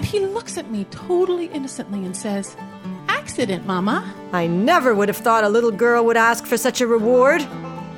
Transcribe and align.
And 0.00 0.08
he 0.08 0.20
looks 0.20 0.56
at 0.56 0.70
me 0.70 0.84
totally 0.84 1.48
innocently 1.48 2.06
and 2.06 2.16
says, 2.16 2.56
Accident, 3.08 3.66
Mama. 3.66 4.14
I 4.32 4.46
never 4.46 4.94
would 4.94 5.08
have 5.08 5.18
thought 5.18 5.44
a 5.44 5.48
little 5.50 5.70
girl 5.70 6.06
would 6.06 6.16
ask 6.16 6.46
for 6.46 6.56
such 6.56 6.80
a 6.80 6.86
reward. 6.86 7.46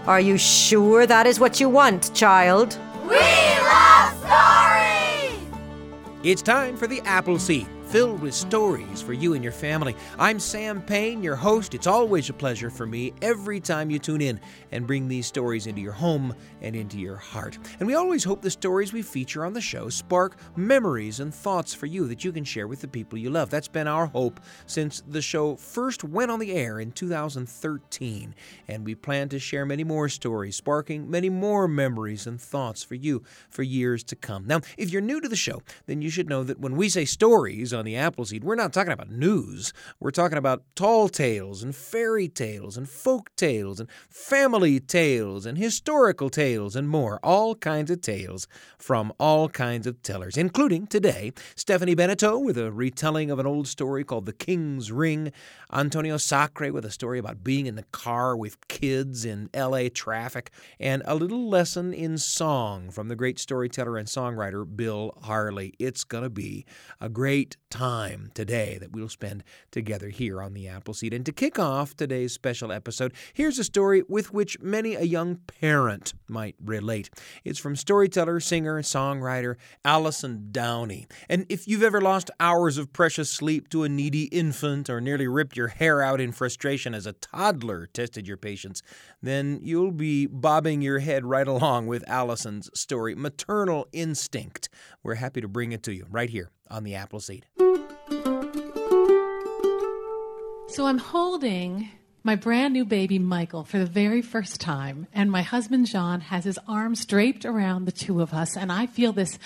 Are 0.08 0.20
you 0.20 0.36
sure 0.36 1.06
that 1.06 1.28
is 1.28 1.38
what 1.38 1.60
you 1.60 1.68
want, 1.68 2.12
child? 2.12 2.76
We 3.04 3.20
love 3.20 4.16
stories! 4.18 5.46
It's 6.24 6.42
time 6.42 6.76
for 6.76 6.88
the 6.88 7.00
Apple 7.02 7.38
Seed 7.38 7.68
filled 7.92 8.22
with 8.22 8.32
stories 8.32 9.02
for 9.02 9.12
you 9.12 9.34
and 9.34 9.44
your 9.44 9.52
family. 9.52 9.94
I'm 10.18 10.40
Sam 10.40 10.80
Payne, 10.80 11.22
your 11.22 11.36
host. 11.36 11.74
It's 11.74 11.86
always 11.86 12.30
a 12.30 12.32
pleasure 12.32 12.70
for 12.70 12.86
me 12.86 13.12
every 13.20 13.60
time 13.60 13.90
you 13.90 13.98
tune 13.98 14.22
in 14.22 14.40
and 14.70 14.86
bring 14.86 15.08
these 15.08 15.26
stories 15.26 15.66
into 15.66 15.82
your 15.82 15.92
home 15.92 16.34
and 16.62 16.74
into 16.74 16.98
your 16.98 17.16
heart. 17.16 17.58
And 17.80 17.86
we 17.86 17.94
always 17.94 18.24
hope 18.24 18.40
the 18.40 18.50
stories 18.50 18.94
we 18.94 19.02
feature 19.02 19.44
on 19.44 19.52
the 19.52 19.60
show 19.60 19.90
spark 19.90 20.38
memories 20.56 21.20
and 21.20 21.34
thoughts 21.34 21.74
for 21.74 21.84
you 21.84 22.08
that 22.08 22.24
you 22.24 22.32
can 22.32 22.44
share 22.44 22.66
with 22.66 22.80
the 22.80 22.88
people 22.88 23.18
you 23.18 23.28
love. 23.28 23.50
That's 23.50 23.68
been 23.68 23.86
our 23.86 24.06
hope 24.06 24.40
since 24.64 25.02
the 25.06 25.20
show 25.20 25.56
first 25.56 26.02
went 26.02 26.30
on 26.30 26.38
the 26.38 26.52
air 26.52 26.80
in 26.80 26.92
2013. 26.92 28.34
And 28.68 28.86
we 28.86 28.94
plan 28.94 29.28
to 29.28 29.38
share 29.38 29.66
many 29.66 29.84
more 29.84 30.08
stories, 30.08 30.56
sparking 30.56 31.10
many 31.10 31.28
more 31.28 31.68
memories 31.68 32.26
and 32.26 32.40
thoughts 32.40 32.82
for 32.82 32.94
you 32.94 33.22
for 33.50 33.62
years 33.62 34.02
to 34.04 34.16
come. 34.16 34.46
Now, 34.46 34.62
if 34.78 34.90
you're 34.90 35.02
new 35.02 35.20
to 35.20 35.28
the 35.28 35.36
show, 35.36 35.60
then 35.84 36.00
you 36.00 36.08
should 36.08 36.30
know 36.30 36.42
that 36.42 36.58
when 36.58 36.74
we 36.74 36.88
say 36.88 37.04
stories 37.04 37.74
on 37.74 37.81
on 37.82 37.86
the 37.86 37.96
Apple 37.96 38.24
Seed, 38.24 38.44
we're 38.44 38.54
not 38.54 38.72
talking 38.72 38.92
about 38.92 39.10
news. 39.10 39.72
We're 39.98 40.12
talking 40.12 40.38
about 40.38 40.62
tall 40.76 41.08
tales 41.08 41.64
and 41.64 41.74
fairy 41.74 42.28
tales 42.28 42.76
and 42.76 42.88
folk 42.88 43.34
tales 43.34 43.80
and 43.80 43.90
family 44.08 44.78
tales 44.78 45.46
and 45.46 45.58
historical 45.58 46.30
tales 46.30 46.76
and 46.76 46.88
more. 46.88 47.18
All 47.24 47.56
kinds 47.56 47.90
of 47.90 48.00
tales 48.00 48.46
from 48.78 49.12
all 49.18 49.48
kinds 49.48 49.88
of 49.88 50.00
tellers, 50.00 50.36
including 50.36 50.86
today 50.86 51.32
Stephanie 51.56 51.96
Beneteau 51.96 52.38
with 52.38 52.56
a 52.56 52.70
retelling 52.70 53.32
of 53.32 53.40
an 53.40 53.48
old 53.48 53.66
story 53.66 54.04
called 54.04 54.26
The 54.26 54.32
King's 54.32 54.92
Ring, 54.92 55.32
Antonio 55.72 56.18
Sacre 56.18 56.72
with 56.72 56.84
a 56.84 56.90
story 56.92 57.18
about 57.18 57.42
being 57.42 57.66
in 57.66 57.74
the 57.74 57.86
car 57.90 58.36
with 58.36 58.68
kids 58.68 59.24
in 59.24 59.50
LA 59.56 59.88
traffic, 59.92 60.52
and 60.78 61.02
a 61.04 61.16
little 61.16 61.48
lesson 61.48 61.92
in 61.92 62.16
song 62.16 62.92
from 62.92 63.08
the 63.08 63.16
great 63.16 63.40
storyteller 63.40 63.96
and 63.96 64.06
songwriter 64.06 64.64
Bill 64.76 65.18
Harley. 65.22 65.74
It's 65.80 66.04
going 66.04 66.22
to 66.22 66.30
be 66.30 66.64
a 67.00 67.08
great 67.08 67.56
time 67.72 68.30
today 68.34 68.76
that 68.78 68.92
we'll 68.92 69.08
spend 69.08 69.42
together 69.70 70.10
here 70.10 70.42
on 70.42 70.52
the 70.52 70.68
Apple 70.68 70.92
Seed. 70.92 71.14
And 71.14 71.24
to 71.24 71.32
kick 71.32 71.58
off 71.58 71.96
today's 71.96 72.34
special 72.34 72.70
episode, 72.70 73.14
here's 73.32 73.58
a 73.58 73.64
story 73.64 74.02
with 74.10 74.30
which 74.30 74.60
many 74.60 74.94
a 74.94 75.04
young 75.04 75.36
parent 75.36 76.12
might 76.28 76.54
relate. 76.62 77.08
It's 77.44 77.58
from 77.58 77.74
storyteller, 77.74 78.40
singer, 78.40 78.82
songwriter 78.82 79.56
Allison 79.86 80.48
Downey. 80.52 81.06
And 81.30 81.46
if 81.48 81.66
you've 81.66 81.82
ever 81.82 82.02
lost 82.02 82.30
hours 82.38 82.76
of 82.76 82.92
precious 82.92 83.30
sleep 83.30 83.70
to 83.70 83.84
a 83.84 83.88
needy 83.88 84.24
infant 84.24 84.90
or 84.90 85.00
nearly 85.00 85.26
ripped 85.26 85.56
your 85.56 85.68
hair 85.68 86.02
out 86.02 86.20
in 86.20 86.30
frustration 86.30 86.94
as 86.94 87.06
a 87.06 87.14
toddler 87.14 87.86
tested 87.86 88.28
your 88.28 88.36
patience, 88.36 88.82
then 89.22 89.60
you'll 89.62 89.92
be 89.92 90.26
bobbing 90.26 90.82
your 90.82 90.98
head 90.98 91.24
right 91.24 91.48
along 91.48 91.86
with 91.86 92.06
Allison's 92.06 92.68
story, 92.78 93.14
Maternal 93.14 93.88
Instinct. 93.92 94.68
We're 95.02 95.14
happy 95.14 95.40
to 95.40 95.48
bring 95.48 95.72
it 95.72 95.82
to 95.84 95.94
you 95.94 96.06
right 96.10 96.28
here 96.28 96.50
on 96.72 96.84
the 96.84 96.94
apple 96.96 97.20
seed. 97.20 97.46
So 100.68 100.86
I'm 100.86 100.98
holding 100.98 101.90
my 102.24 102.34
brand 102.34 102.72
new 102.72 102.84
baby 102.84 103.18
Michael 103.18 103.64
for 103.64 103.78
the 103.78 103.86
very 103.86 104.22
first 104.22 104.60
time, 104.60 105.06
and 105.12 105.30
my 105.30 105.42
husband 105.42 105.86
John 105.86 106.20
has 106.22 106.44
his 106.44 106.58
arms 106.66 107.04
draped 107.04 107.44
around 107.44 107.84
the 107.84 107.92
two 107.92 108.20
of 108.20 108.32
us, 108.32 108.56
and 108.56 108.72
I 108.72 108.86
feel 108.86 109.12
this 109.12 109.38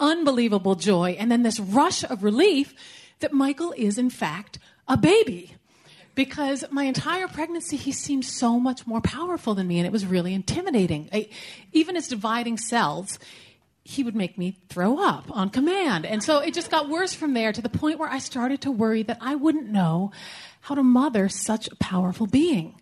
unbelievable 0.00 0.74
joy 0.74 1.16
and 1.18 1.30
then 1.30 1.42
this 1.42 1.60
rush 1.60 2.02
of 2.04 2.24
relief 2.24 2.74
that 3.20 3.32
Michael 3.32 3.72
is, 3.76 3.98
in 3.98 4.10
fact, 4.10 4.58
a 4.88 4.96
baby. 4.96 5.54
Because 6.14 6.64
my 6.70 6.84
entire 6.84 7.28
pregnancy, 7.28 7.76
he 7.76 7.92
seemed 7.92 8.24
so 8.24 8.58
much 8.58 8.86
more 8.86 9.00
powerful 9.00 9.54
than 9.54 9.68
me, 9.68 9.78
and 9.78 9.86
it 9.86 9.92
was 9.92 10.04
really 10.04 10.34
intimidating. 10.34 11.08
I, 11.12 11.28
even 11.72 11.96
as 11.96 12.08
dividing 12.08 12.58
cells, 12.58 13.18
he 13.84 14.02
would 14.04 14.14
make 14.14 14.38
me 14.38 14.56
throw 14.68 14.98
up 14.98 15.24
on 15.30 15.50
command. 15.50 16.06
And 16.06 16.22
so 16.22 16.38
it 16.38 16.54
just 16.54 16.70
got 16.70 16.88
worse 16.88 17.14
from 17.14 17.34
there 17.34 17.52
to 17.52 17.60
the 17.60 17.68
point 17.68 17.98
where 17.98 18.08
I 18.08 18.18
started 18.18 18.60
to 18.62 18.70
worry 18.70 19.02
that 19.02 19.18
I 19.20 19.34
wouldn't 19.34 19.68
know 19.68 20.12
how 20.60 20.74
to 20.76 20.82
mother 20.82 21.28
such 21.28 21.66
a 21.68 21.76
powerful 21.76 22.26
being. 22.26 22.80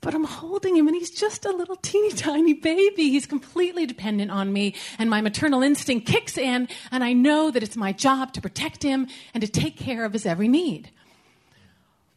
But 0.00 0.14
I'm 0.14 0.24
holding 0.24 0.76
him 0.76 0.88
and 0.88 0.96
he's 0.96 1.10
just 1.10 1.44
a 1.44 1.52
little 1.52 1.76
teeny 1.76 2.10
tiny 2.16 2.54
baby. 2.54 3.10
He's 3.10 3.26
completely 3.26 3.86
dependent 3.86 4.30
on 4.30 4.52
me 4.52 4.74
and 4.98 5.08
my 5.08 5.20
maternal 5.20 5.62
instinct 5.62 6.06
kicks 6.08 6.36
in 6.36 6.68
and 6.90 7.04
I 7.04 7.12
know 7.12 7.50
that 7.50 7.62
it's 7.62 7.76
my 7.76 7.92
job 7.92 8.32
to 8.34 8.40
protect 8.40 8.82
him 8.82 9.06
and 9.32 9.40
to 9.42 9.48
take 9.48 9.76
care 9.76 10.04
of 10.04 10.12
his 10.12 10.26
every 10.26 10.48
need. 10.48 10.90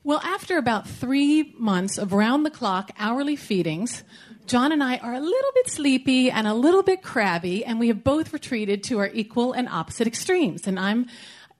Well, 0.04 0.22
after 0.24 0.58
about 0.58 0.88
three 0.88 1.54
months 1.58 1.98
of 1.98 2.14
round 2.14 2.46
the 2.46 2.50
clock 2.50 2.92
hourly 2.98 3.36
feedings, 3.36 4.04
John 4.50 4.72
and 4.72 4.84
I 4.84 4.98
are 4.98 5.14
a 5.14 5.20
little 5.20 5.52
bit 5.54 5.70
sleepy 5.70 6.32
and 6.32 6.48
a 6.48 6.56
little 6.56 6.82
bit 6.82 7.04
crabby, 7.04 7.64
and 7.64 7.80
we 7.80 7.88
have 7.90 8.04
both 8.04 8.34
retreated 8.34 8.84
to 8.86 8.98
our 8.98 9.08
equal 9.14 9.54
and 9.54 9.70
opposite 9.70 10.08
extremes. 10.08 10.66
And 10.66 10.80
I'm 10.80 11.06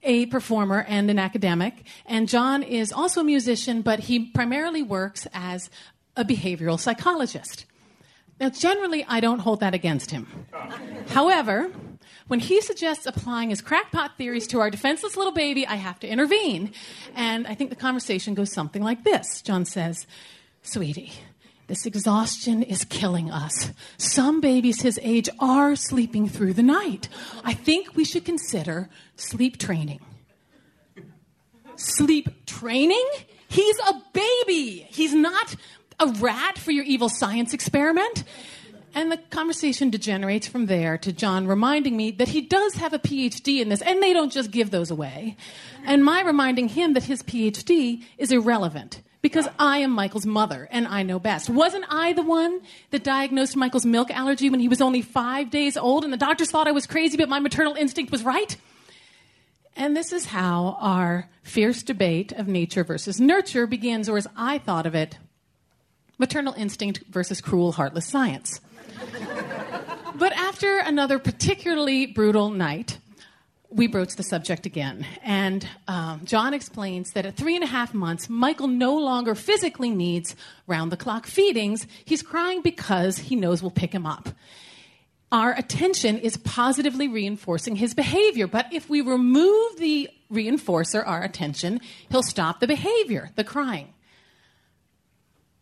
a 0.02 0.26
performer 0.26 0.84
and 0.88 1.08
an 1.08 1.16
academic, 1.16 1.86
and 2.04 2.28
John 2.28 2.64
is 2.64 2.90
also 2.90 3.20
a 3.20 3.24
musician, 3.24 3.82
but 3.82 4.00
he 4.00 4.26
primarily 4.30 4.82
works 4.82 5.28
as 5.32 5.70
a 6.16 6.24
behavioral 6.24 6.80
psychologist. 6.80 7.64
Now, 8.40 8.48
generally, 8.48 9.04
I 9.06 9.20
don't 9.20 9.38
hold 9.38 9.60
that 9.60 9.72
against 9.72 10.10
him. 10.10 10.26
However, 11.10 11.70
when 12.26 12.40
he 12.40 12.60
suggests 12.60 13.06
applying 13.06 13.50
his 13.50 13.60
crackpot 13.60 14.18
theories 14.18 14.48
to 14.48 14.58
our 14.58 14.68
defenseless 14.68 15.16
little 15.16 15.32
baby, 15.32 15.64
I 15.64 15.76
have 15.76 16.00
to 16.00 16.08
intervene. 16.08 16.72
And 17.14 17.46
I 17.46 17.54
think 17.54 17.70
the 17.70 17.76
conversation 17.76 18.34
goes 18.34 18.52
something 18.52 18.82
like 18.82 19.04
this 19.04 19.42
John 19.42 19.64
says, 19.64 20.08
Sweetie, 20.62 21.12
this 21.70 21.86
exhaustion 21.86 22.64
is 22.64 22.84
killing 22.84 23.30
us. 23.30 23.70
Some 23.96 24.40
babies 24.40 24.82
his 24.82 24.98
age 25.04 25.28
are 25.38 25.76
sleeping 25.76 26.28
through 26.28 26.54
the 26.54 26.64
night. 26.64 27.08
I 27.44 27.54
think 27.54 27.94
we 27.94 28.04
should 28.04 28.24
consider 28.24 28.90
sleep 29.14 29.56
training. 29.56 30.00
Sleep 31.76 32.44
training? 32.44 33.06
He's 33.48 33.78
a 33.78 33.94
baby. 34.12 34.84
He's 34.90 35.14
not 35.14 35.54
a 36.00 36.08
rat 36.08 36.58
for 36.58 36.72
your 36.72 36.84
evil 36.84 37.08
science 37.08 37.54
experiment. 37.54 38.24
And 38.92 39.12
the 39.12 39.18
conversation 39.18 39.90
degenerates 39.90 40.48
from 40.48 40.66
there 40.66 40.98
to 40.98 41.12
John 41.12 41.46
reminding 41.46 41.96
me 41.96 42.10
that 42.10 42.26
he 42.26 42.40
does 42.40 42.74
have 42.74 42.92
a 42.92 42.98
PhD 42.98 43.60
in 43.60 43.68
this, 43.68 43.80
and 43.80 44.02
they 44.02 44.12
don't 44.12 44.32
just 44.32 44.50
give 44.50 44.72
those 44.72 44.90
away. 44.90 45.36
And 45.84 46.04
my 46.04 46.22
reminding 46.22 46.66
him 46.66 46.94
that 46.94 47.04
his 47.04 47.22
PhD 47.22 48.02
is 48.18 48.32
irrelevant 48.32 49.02
because 49.22 49.48
I 49.58 49.78
am 49.78 49.90
Michael's 49.90 50.26
mother 50.26 50.68
and 50.70 50.86
I 50.86 51.02
know 51.02 51.18
best. 51.18 51.50
Wasn't 51.50 51.84
I 51.88 52.12
the 52.12 52.22
one 52.22 52.60
that 52.90 53.04
diagnosed 53.04 53.56
Michael's 53.56 53.84
milk 53.84 54.10
allergy 54.10 54.50
when 54.50 54.60
he 54.60 54.68
was 54.68 54.80
only 54.80 55.02
five 55.02 55.50
days 55.50 55.76
old 55.76 56.04
and 56.04 56.12
the 56.12 56.16
doctors 56.16 56.50
thought 56.50 56.68
I 56.68 56.72
was 56.72 56.86
crazy, 56.86 57.16
but 57.16 57.28
my 57.28 57.38
maternal 57.38 57.74
instinct 57.74 58.12
was 58.12 58.22
right? 58.22 58.56
And 59.76 59.96
this 59.96 60.12
is 60.12 60.26
how 60.26 60.76
our 60.80 61.28
fierce 61.42 61.82
debate 61.82 62.32
of 62.32 62.48
nature 62.48 62.84
versus 62.84 63.20
nurture 63.20 63.66
begins, 63.66 64.08
or 64.08 64.18
as 64.18 64.26
I 64.36 64.58
thought 64.58 64.86
of 64.86 64.94
it, 64.94 65.16
maternal 66.18 66.54
instinct 66.54 67.04
versus 67.08 67.40
cruel, 67.40 67.72
heartless 67.72 68.06
science. 68.06 68.60
but 70.16 70.32
after 70.32 70.78
another 70.78 71.18
particularly 71.18 72.06
brutal 72.06 72.50
night, 72.50 72.98
we 73.70 73.86
broach 73.86 74.16
the 74.16 74.22
subject 74.22 74.66
again. 74.66 75.06
And 75.22 75.66
um, 75.86 76.22
John 76.24 76.54
explains 76.54 77.12
that 77.12 77.24
at 77.24 77.36
three 77.36 77.54
and 77.54 77.62
a 77.62 77.68
half 77.68 77.94
months, 77.94 78.28
Michael 78.28 78.66
no 78.66 78.96
longer 78.96 79.34
physically 79.34 79.90
needs 79.90 80.34
round 80.66 80.90
the 80.90 80.96
clock 80.96 81.26
feedings. 81.26 81.86
He's 82.04 82.22
crying 82.22 82.62
because 82.62 83.18
he 83.18 83.36
knows 83.36 83.62
we'll 83.62 83.70
pick 83.70 83.92
him 83.92 84.06
up. 84.06 84.28
Our 85.32 85.52
attention 85.52 86.18
is 86.18 86.36
positively 86.36 87.06
reinforcing 87.06 87.76
his 87.76 87.94
behavior, 87.94 88.48
but 88.48 88.66
if 88.72 88.90
we 88.90 89.00
remove 89.00 89.76
the 89.78 90.10
reinforcer, 90.32 91.06
our 91.06 91.22
attention, 91.22 91.80
he'll 92.10 92.24
stop 92.24 92.58
the 92.58 92.66
behavior, 92.66 93.30
the 93.36 93.44
crying. 93.44 93.94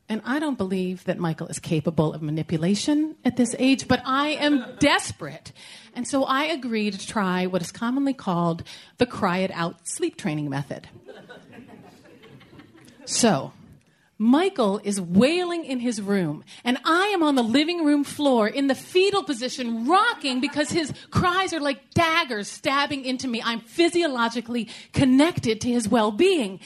And 0.08 0.22
I 0.24 0.38
don't 0.38 0.56
believe 0.56 1.04
that 1.04 1.18
Michael 1.18 1.48
is 1.48 1.58
capable 1.58 2.14
of 2.14 2.22
manipulation 2.22 3.14
at 3.26 3.36
this 3.36 3.54
age, 3.58 3.86
but 3.86 4.00
I 4.06 4.28
am 4.30 4.64
desperate. 4.78 5.52
And 5.94 6.08
so 6.08 6.24
I 6.24 6.44
agree 6.44 6.90
to 6.90 7.06
try 7.06 7.46
what 7.46 7.60
is 7.60 7.70
commonly 7.70 8.14
called 8.14 8.62
the 8.96 9.04
cry 9.04 9.38
it 9.38 9.50
out 9.52 9.86
sleep 9.86 10.16
training 10.16 10.48
method. 10.48 10.88
So, 13.04 13.52
Michael 14.20 14.80
is 14.82 15.00
wailing 15.00 15.64
in 15.64 15.78
his 15.78 16.02
room, 16.02 16.42
and 16.64 16.76
I 16.84 17.06
am 17.06 17.22
on 17.22 17.36
the 17.36 17.42
living 17.42 17.84
room 17.84 18.02
floor 18.02 18.48
in 18.48 18.66
the 18.66 18.74
fetal 18.74 19.22
position, 19.22 19.86
rocking 19.86 20.40
because 20.40 20.70
his 20.70 20.92
cries 21.10 21.52
are 21.52 21.60
like 21.60 21.94
daggers 21.94 22.48
stabbing 22.48 23.04
into 23.04 23.28
me. 23.28 23.40
I'm 23.44 23.60
physiologically 23.60 24.68
connected 24.92 25.60
to 25.60 25.68
his 25.68 25.88
well 25.88 26.10
being. 26.10 26.58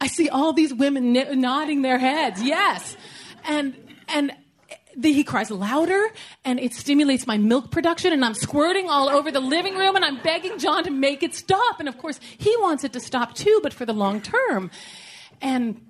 I 0.00 0.06
see 0.06 0.28
all 0.28 0.52
these 0.52 0.72
women 0.72 1.12
nodding 1.12 1.82
their 1.82 1.98
heads. 1.98 2.42
Yes. 2.42 2.96
And, 3.44 3.76
and 4.08 4.32
the, 4.96 5.12
he 5.12 5.24
cries 5.24 5.50
louder 5.50 6.08
and 6.44 6.58
it 6.58 6.74
stimulates 6.74 7.26
my 7.26 7.38
milk 7.38 7.70
production 7.70 8.12
and 8.12 8.24
I'm 8.24 8.34
squirting 8.34 8.88
all 8.88 9.08
over 9.08 9.30
the 9.30 9.40
living 9.40 9.76
room 9.76 9.96
and 9.96 10.04
I'm 10.04 10.22
begging 10.22 10.58
John 10.58 10.84
to 10.84 10.90
make 10.90 11.22
it 11.22 11.34
stop. 11.34 11.80
And 11.80 11.88
of 11.88 11.98
course, 11.98 12.18
he 12.38 12.54
wants 12.58 12.84
it 12.84 12.92
to 12.94 13.00
stop 13.00 13.34
too, 13.34 13.60
but 13.62 13.72
for 13.72 13.84
the 13.84 13.92
long 13.92 14.20
term. 14.20 14.70
And 15.40 15.86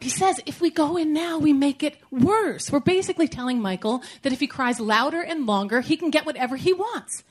he 0.00 0.10
says, 0.10 0.40
if 0.46 0.60
we 0.60 0.70
go 0.70 0.96
in 0.96 1.12
now, 1.12 1.38
we 1.38 1.52
make 1.52 1.82
it 1.82 1.96
worse. 2.10 2.70
We're 2.70 2.80
basically 2.80 3.28
telling 3.28 3.60
Michael 3.60 4.02
that 4.22 4.32
if 4.32 4.40
he 4.40 4.46
cries 4.46 4.80
louder 4.80 5.22
and 5.22 5.46
longer, 5.46 5.80
he 5.80 5.96
can 5.96 6.10
get 6.10 6.26
whatever 6.26 6.56
he 6.56 6.72
wants. 6.72 7.22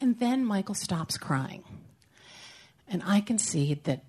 And 0.00 0.18
then 0.18 0.44
Michael 0.44 0.74
stops 0.74 1.16
crying. 1.16 1.64
And 2.88 3.02
I 3.04 3.20
can 3.20 3.38
see 3.38 3.74
that 3.84 4.04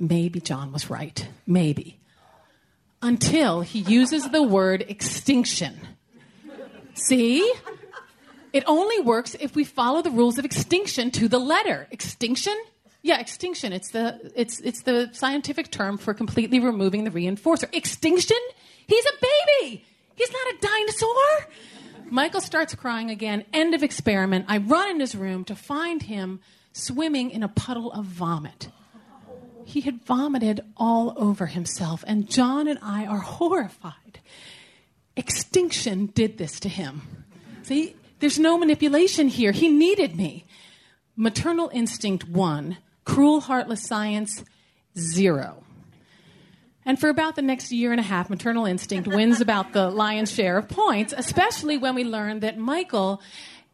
maybe 0.00 0.40
John 0.40 0.72
was 0.72 0.90
right. 0.90 1.28
Maybe 1.46 2.00
until 3.02 3.60
he 3.62 3.80
uses 3.80 4.28
the 4.30 4.42
word 4.42 4.84
extinction. 4.88 5.78
See? 6.94 7.50
It 8.52 8.64
only 8.66 9.00
works 9.00 9.36
if 9.38 9.54
we 9.54 9.64
follow 9.64 10.02
the 10.02 10.10
rules 10.10 10.38
of 10.38 10.44
extinction 10.44 11.10
to 11.12 11.28
the 11.28 11.38
letter. 11.38 11.86
Extinction? 11.90 12.56
Yeah, 13.02 13.20
extinction. 13.20 13.72
It's 13.72 13.92
the 13.92 14.32
it's 14.34 14.60
it's 14.60 14.82
the 14.82 15.08
scientific 15.12 15.70
term 15.70 15.96
for 15.96 16.12
completely 16.12 16.58
removing 16.58 17.04
the 17.04 17.10
reinforcer. 17.10 17.72
Extinction? 17.72 18.36
He's 18.86 19.04
a 19.06 19.26
baby. 19.62 19.84
He's 20.16 20.30
not 20.30 20.54
a 20.54 20.58
dinosaur. 20.60 21.54
Michael 22.10 22.40
starts 22.40 22.74
crying 22.74 23.08
again. 23.08 23.44
End 23.52 23.72
of 23.72 23.82
experiment. 23.82 24.46
I 24.48 24.58
run 24.58 24.90
in 24.90 25.00
his 25.00 25.14
room 25.14 25.44
to 25.44 25.54
find 25.54 26.02
him 26.02 26.40
swimming 26.72 27.30
in 27.30 27.42
a 27.42 27.48
puddle 27.48 27.92
of 27.92 28.04
vomit 28.04 28.68
he 29.70 29.82
had 29.82 30.04
vomited 30.04 30.60
all 30.76 31.14
over 31.16 31.46
himself, 31.46 32.02
and 32.06 32.28
John 32.28 32.66
and 32.66 32.78
I 32.82 33.06
are 33.06 33.20
horrified. 33.20 34.18
Extinction 35.16 36.06
did 36.06 36.38
this 36.38 36.58
to 36.60 36.68
him. 36.68 37.02
See, 37.62 37.94
there's 38.18 38.38
no 38.38 38.58
manipulation 38.58 39.28
here. 39.28 39.52
He 39.52 39.68
needed 39.68 40.16
me. 40.16 40.44
Maternal 41.14 41.70
instinct, 41.72 42.28
one. 42.28 42.78
Cruel, 43.04 43.40
heartless 43.40 43.86
science, 43.86 44.44
zero. 44.98 45.62
And 46.84 46.98
for 46.98 47.08
about 47.08 47.36
the 47.36 47.42
next 47.42 47.70
year 47.70 47.92
and 47.92 48.00
a 48.00 48.04
half, 48.04 48.28
maternal 48.28 48.66
instinct 48.66 49.06
wins 49.06 49.40
about 49.40 49.72
the 49.72 49.88
lion's 49.88 50.32
share 50.32 50.58
of 50.58 50.68
points, 50.68 51.14
especially 51.16 51.78
when 51.78 51.94
we 51.94 52.02
learn 52.02 52.40
that 52.40 52.58
Michael 52.58 53.22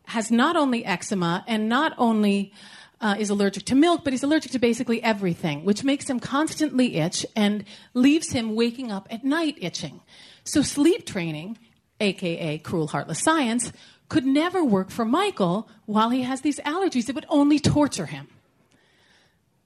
has 0.04 0.31
not 0.31 0.56
only 0.56 0.84
eczema 0.84 1.42
and 1.46 1.70
not 1.70 1.94
only 1.96 2.52
uh, 3.00 3.16
is 3.19 3.31
allergic 3.31 3.64
to 3.66 3.75
milk, 3.75 4.04
but 4.04 4.12
he's 4.12 4.22
allergic 4.22 4.52
to 4.52 4.58
basically 4.58 5.02
everything, 5.02 5.64
which 5.64 5.84
makes 5.84 6.08
him 6.08 6.19
constantly 6.19 6.96
itch 6.96 7.26
and 7.37 7.64
leaves 7.94 8.32
him 8.32 8.54
waking 8.54 8.90
up 8.90 9.06
at 9.10 9.25
night 9.25 9.56
itching. 9.60 10.00
So, 10.44 10.62
sleep 10.62 11.06
training, 11.06 11.58
aka 12.00 12.58
cruel, 12.58 12.87
heartless 12.87 13.20
science, 13.20 13.72
could 14.08 14.25
never 14.25 14.64
work 14.64 14.90
for 14.90 15.04
Michael 15.04 15.69
while 15.84 16.10
he 16.10 16.22
has 16.22 16.40
these 16.40 16.60
allergies. 16.60 17.08
It 17.08 17.14
would 17.14 17.26
only 17.28 17.58
torture 17.58 18.06
him. 18.06 18.28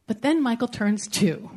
But 0.07 0.23
then 0.23 0.43
Michael 0.43 0.69
turns 0.69 1.07
two. 1.07 1.51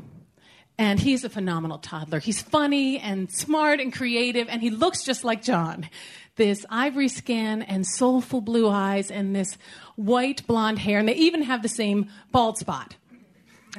And 0.77 0.99
he's 0.99 1.23
a 1.23 1.29
phenomenal 1.29 1.77
toddler. 1.77 2.19
He's 2.19 2.41
funny 2.41 2.99
and 2.99 3.31
smart 3.31 3.79
and 3.79 3.93
creative, 3.93 4.49
and 4.49 4.61
he 4.61 4.71
looks 4.71 5.03
just 5.03 5.23
like 5.23 5.43
John. 5.43 5.87
This 6.35 6.65
ivory 6.67 7.09
skin 7.09 7.61
and 7.61 7.85
soulful 7.85 8.41
blue 8.41 8.67
eyes 8.67 9.11
and 9.11 9.35
this 9.35 9.55
white 9.95 10.45
blonde 10.47 10.79
hair, 10.79 10.99
and 10.99 11.07
they 11.07 11.15
even 11.15 11.43
have 11.43 11.61
the 11.61 11.69
same 11.69 12.09
bald 12.31 12.57
spot. 12.57 12.95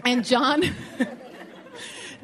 And 0.04 0.24
John. 0.24 0.62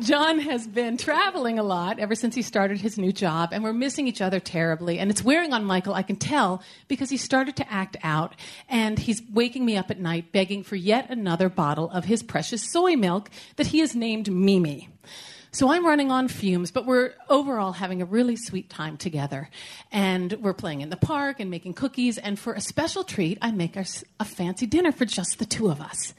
John 0.01 0.39
has 0.39 0.67
been 0.67 0.97
traveling 0.97 1.59
a 1.59 1.63
lot 1.63 1.99
ever 1.99 2.15
since 2.15 2.35
he 2.35 2.41
started 2.41 2.81
his 2.81 2.97
new 2.97 3.13
job, 3.13 3.51
and 3.53 3.63
we're 3.63 3.75
missing 3.75 4.09
each 4.09 4.23
other 4.23 4.41
terribly. 4.41 4.99
And 4.99 5.11
it's 5.11 5.23
wearing 5.23 5.53
on 5.53 5.65
Michael, 5.65 5.93
I 5.93 6.03
can 6.03 6.17
tell, 6.17 6.63
because 6.89 7.11
he 7.11 7.19
started 7.19 7.55
to 7.57 7.71
act 7.71 7.99
out, 8.03 8.35
and 8.67 8.99
he's 8.99 9.21
waking 9.31 9.67
me 9.67 9.77
up 9.77 9.91
at 9.91 10.01
night 10.01 10.33
begging 10.33 10.63
for 10.63 10.77
yet 10.77 11.11
another 11.11 11.51
bottle 11.51 11.91
of 11.91 12.07
his 12.07 12.23
precious 12.23 12.63
soy 12.63 12.97
milk 12.97 13.29
that 13.57 13.67
he 13.67 13.81
has 13.81 13.95
named 13.95 14.33
Mimi. 14.33 14.89
So 15.53 15.73
I'm 15.73 15.85
running 15.85 16.13
on 16.13 16.29
fumes, 16.29 16.71
but 16.71 16.87
we're 16.87 17.13
overall 17.29 17.73
having 17.73 18.01
a 18.01 18.05
really 18.05 18.37
sweet 18.37 18.71
time 18.71 18.97
together. 18.97 19.51
And 19.91 20.33
we're 20.35 20.55
playing 20.55 20.81
in 20.81 20.91
the 20.91 20.97
park 20.97 21.41
and 21.41 21.51
making 21.51 21.75
cookies. 21.75 22.19
And 22.19 22.39
for 22.39 22.53
a 22.53 22.61
special 22.61 23.03
treat, 23.03 23.37
I 23.43 23.51
make 23.51 23.77
us 23.77 24.05
a 24.21 24.25
fancy 24.25 24.67
dinner 24.67 24.93
for 24.93 25.05
just 25.05 25.41
the 25.41 25.45
two 25.45 25.69
of 25.69 25.81
us. 25.81 26.15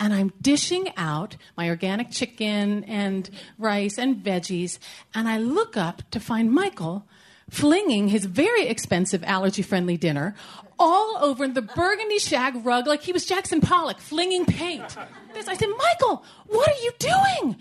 And 0.00 0.12
I'm 0.12 0.32
dishing 0.40 0.92
out 0.96 1.36
my 1.56 1.68
organic 1.68 2.10
chicken 2.10 2.82
and 2.84 3.30
rice 3.58 3.96
and 3.96 4.16
veggies. 4.16 4.78
And 5.14 5.28
I 5.28 5.38
look 5.38 5.76
up 5.76 6.02
to 6.10 6.18
find 6.18 6.50
Michael 6.50 7.06
flinging 7.48 8.08
his 8.08 8.24
very 8.24 8.66
expensive 8.66 9.22
allergy 9.22 9.62
friendly 9.62 9.96
dinner 9.96 10.34
all 10.80 11.18
over 11.20 11.46
the 11.46 11.62
burgundy 11.62 12.18
shag 12.18 12.66
rug 12.66 12.88
like 12.88 13.02
he 13.02 13.12
was 13.12 13.24
Jackson 13.24 13.60
Pollock 13.60 14.00
flinging 14.00 14.44
paint. 14.44 14.96
I 15.36 15.54
said, 15.54 15.68
Michael, 15.78 16.24
what 16.46 16.68
are 16.68 16.82
you 16.82 16.90
doing? 16.98 17.56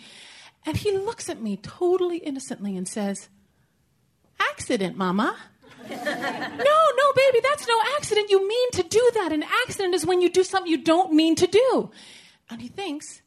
And 0.65 0.77
he 0.77 0.91
looks 0.97 1.29
at 1.29 1.41
me 1.41 1.57
totally 1.57 2.17
innocently 2.17 2.77
and 2.77 2.87
says, 2.87 3.29
Accident, 4.39 4.97
Mama. 4.97 5.35
no, 5.89 5.95
no, 5.95 7.13
baby, 7.15 7.39
that's 7.43 7.67
no 7.67 7.77
accident. 7.97 8.29
You 8.29 8.47
mean 8.47 8.71
to 8.71 8.83
do 8.83 9.11
that. 9.15 9.33
An 9.33 9.43
accident 9.65 9.93
is 9.93 10.05
when 10.05 10.21
you 10.21 10.29
do 10.29 10.43
something 10.43 10.71
you 10.71 10.81
don't 10.81 11.11
mean 11.13 11.35
to 11.35 11.47
do. 11.47 11.91
And 12.49 12.61
he 12.61 12.69
thinks, 12.69 13.21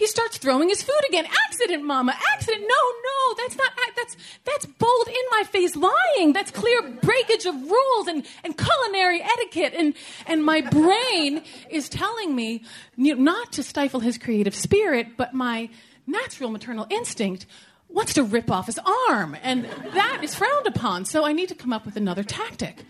he 0.00 0.06
starts 0.06 0.38
throwing 0.38 0.68
his 0.68 0.82
food 0.82 1.00
again. 1.08 1.26
Accident, 1.46 1.84
mama. 1.84 2.14
Accident. 2.32 2.62
No, 2.62 2.68
no, 2.68 3.34
that's 3.36 3.56
not, 3.56 3.72
that's, 3.96 4.16
that's 4.44 4.66
bold 4.66 5.08
in 5.08 5.14
my 5.30 5.42
face 5.44 5.76
lying. 5.76 6.32
That's 6.32 6.50
clear 6.50 6.80
breakage 7.02 7.44
of 7.44 7.54
rules 7.54 8.06
and, 8.06 8.24
and 8.42 8.56
culinary 8.56 9.22
etiquette. 9.22 9.74
And, 9.76 9.94
and 10.26 10.44
my 10.44 10.62
brain 10.62 11.42
is 11.68 11.88
telling 11.88 12.34
me 12.34 12.64
not 12.96 13.52
to 13.52 13.62
stifle 13.62 14.00
his 14.00 14.16
creative 14.16 14.54
spirit, 14.54 15.18
but 15.18 15.34
my 15.34 15.68
natural 16.06 16.50
maternal 16.50 16.86
instinct 16.90 17.46
wants 17.88 18.14
to 18.14 18.22
rip 18.22 18.50
off 18.50 18.66
his 18.66 18.78
arm, 19.08 19.36
and 19.42 19.64
that 19.64 20.20
is 20.22 20.34
frowned 20.34 20.66
upon. 20.66 21.04
So 21.04 21.24
I 21.24 21.32
need 21.32 21.48
to 21.48 21.54
come 21.54 21.72
up 21.72 21.84
with 21.84 21.96
another 21.96 22.22
tactic. 22.22 22.84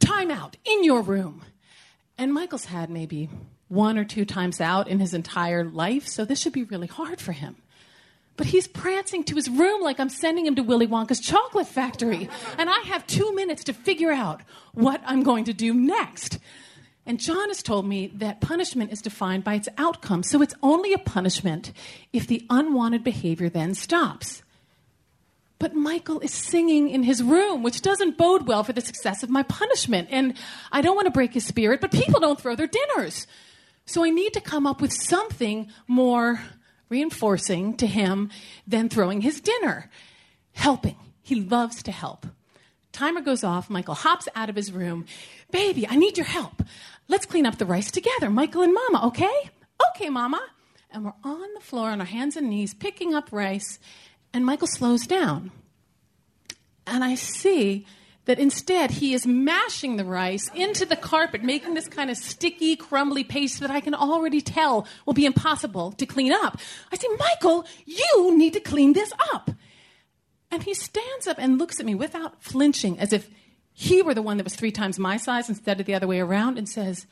Time 0.00 0.30
out 0.30 0.56
in 0.64 0.84
your 0.84 1.00
room. 1.02 1.42
And 2.18 2.34
Michael's 2.34 2.66
had 2.66 2.90
maybe 2.90 3.28
one 3.68 3.96
or 3.96 4.04
two 4.04 4.24
times 4.24 4.60
out 4.60 4.88
in 4.88 5.00
his 5.00 5.14
entire 5.14 5.64
life, 5.64 6.06
so 6.06 6.24
this 6.24 6.40
should 6.40 6.52
be 6.52 6.64
really 6.64 6.86
hard 6.86 7.20
for 7.20 7.32
him. 7.32 7.56
But 8.36 8.46
he's 8.46 8.66
prancing 8.66 9.24
to 9.24 9.34
his 9.34 9.48
room 9.48 9.82
like 9.82 10.00
I'm 10.00 10.08
sending 10.08 10.46
him 10.46 10.54
to 10.56 10.62
Willy 10.62 10.86
Wonka's 10.86 11.20
chocolate 11.20 11.66
factory. 11.66 12.28
And 12.58 12.68
I 12.68 12.80
have 12.86 13.06
two 13.06 13.34
minutes 13.34 13.64
to 13.64 13.72
figure 13.72 14.10
out 14.10 14.40
what 14.72 15.02
I'm 15.04 15.22
going 15.22 15.44
to 15.44 15.52
do 15.52 15.74
next. 15.74 16.38
And 17.04 17.18
John 17.18 17.48
has 17.48 17.62
told 17.62 17.86
me 17.86 18.06
that 18.14 18.40
punishment 18.40 18.92
is 18.92 19.02
defined 19.02 19.42
by 19.42 19.54
its 19.54 19.68
outcome, 19.76 20.22
so 20.22 20.40
it's 20.40 20.54
only 20.62 20.92
a 20.92 20.98
punishment 20.98 21.72
if 22.12 22.26
the 22.26 22.46
unwanted 22.48 23.02
behavior 23.02 23.48
then 23.48 23.74
stops. 23.74 24.42
But 25.58 25.74
Michael 25.74 26.20
is 26.20 26.32
singing 26.32 26.90
in 26.90 27.04
his 27.04 27.22
room, 27.22 27.62
which 27.62 27.82
doesn't 27.82 28.18
bode 28.18 28.48
well 28.48 28.64
for 28.64 28.72
the 28.72 28.80
success 28.80 29.22
of 29.22 29.30
my 29.30 29.44
punishment. 29.44 30.08
And 30.10 30.34
I 30.72 30.80
don't 30.80 30.96
want 30.96 31.06
to 31.06 31.12
break 31.12 31.34
his 31.34 31.46
spirit, 31.46 31.80
but 31.80 31.92
people 31.92 32.18
don't 32.18 32.40
throw 32.40 32.56
their 32.56 32.66
dinners. 32.66 33.28
So 33.86 34.04
I 34.04 34.10
need 34.10 34.32
to 34.32 34.40
come 34.40 34.66
up 34.66 34.80
with 34.80 34.92
something 34.92 35.70
more 35.86 36.40
reinforcing 36.88 37.76
to 37.76 37.86
him 37.86 38.30
than 38.66 38.88
throwing 38.88 39.20
his 39.20 39.40
dinner. 39.40 39.88
Helping. 40.52 40.96
He 41.22 41.36
loves 41.36 41.82
to 41.84 41.92
help. 41.92 42.26
Timer 42.92 43.20
goes 43.20 43.42
off. 43.44 43.70
Michael 43.70 43.94
hops 43.94 44.28
out 44.34 44.50
of 44.50 44.56
his 44.56 44.72
room. 44.72 45.06
Baby, 45.50 45.86
I 45.88 45.96
need 45.96 46.18
your 46.18 46.26
help. 46.26 46.62
Let's 47.08 47.26
clean 47.26 47.46
up 47.46 47.58
the 47.58 47.66
rice 47.66 47.90
together, 47.90 48.30
Michael 48.30 48.62
and 48.62 48.72
Mama, 48.72 49.06
okay? 49.08 49.50
Okay, 49.90 50.08
Mama. 50.08 50.40
And 50.90 51.04
we're 51.04 51.12
on 51.24 51.54
the 51.54 51.60
floor 51.60 51.90
on 51.90 52.00
our 52.00 52.06
hands 52.06 52.36
and 52.36 52.50
knees 52.50 52.74
picking 52.74 53.14
up 53.14 53.28
rice, 53.32 53.78
and 54.32 54.44
Michael 54.44 54.66
slows 54.66 55.06
down. 55.06 55.50
And 56.86 57.02
I 57.02 57.14
see 57.14 57.86
that 58.24 58.38
instead 58.38 58.92
he 58.92 59.14
is 59.14 59.26
mashing 59.26 59.96
the 59.96 60.04
rice 60.04 60.48
into 60.54 60.86
the 60.86 60.96
carpet, 60.96 61.42
making 61.42 61.74
this 61.74 61.88
kind 61.88 62.10
of 62.10 62.16
sticky, 62.16 62.76
crumbly 62.76 63.24
paste 63.24 63.60
that 63.60 63.70
I 63.70 63.80
can 63.80 63.94
already 63.94 64.40
tell 64.40 64.86
will 65.06 65.14
be 65.14 65.26
impossible 65.26 65.92
to 65.92 66.06
clean 66.06 66.32
up. 66.32 66.58
I 66.92 66.96
say, 66.96 67.08
Michael, 67.18 67.66
you 67.84 68.36
need 68.36 68.52
to 68.52 68.60
clean 68.60 68.92
this 68.92 69.12
up. 69.32 69.50
And 70.50 70.62
he 70.62 70.74
stands 70.74 71.26
up 71.26 71.38
and 71.40 71.58
looks 71.58 71.80
at 71.80 71.86
me 71.86 71.94
without 71.94 72.42
flinching, 72.42 72.98
as 72.98 73.12
if 73.12 73.28
he 73.72 74.02
were 74.02 74.14
the 74.14 74.22
one 74.22 74.36
that 74.36 74.44
was 74.44 74.54
three 74.54 74.72
times 74.72 74.98
my 74.98 75.16
size 75.16 75.48
instead 75.48 75.80
of 75.80 75.86
the 75.86 75.94
other 75.94 76.06
way 76.06 76.20
around, 76.20 76.58
and 76.58 76.68
says, 76.68 77.06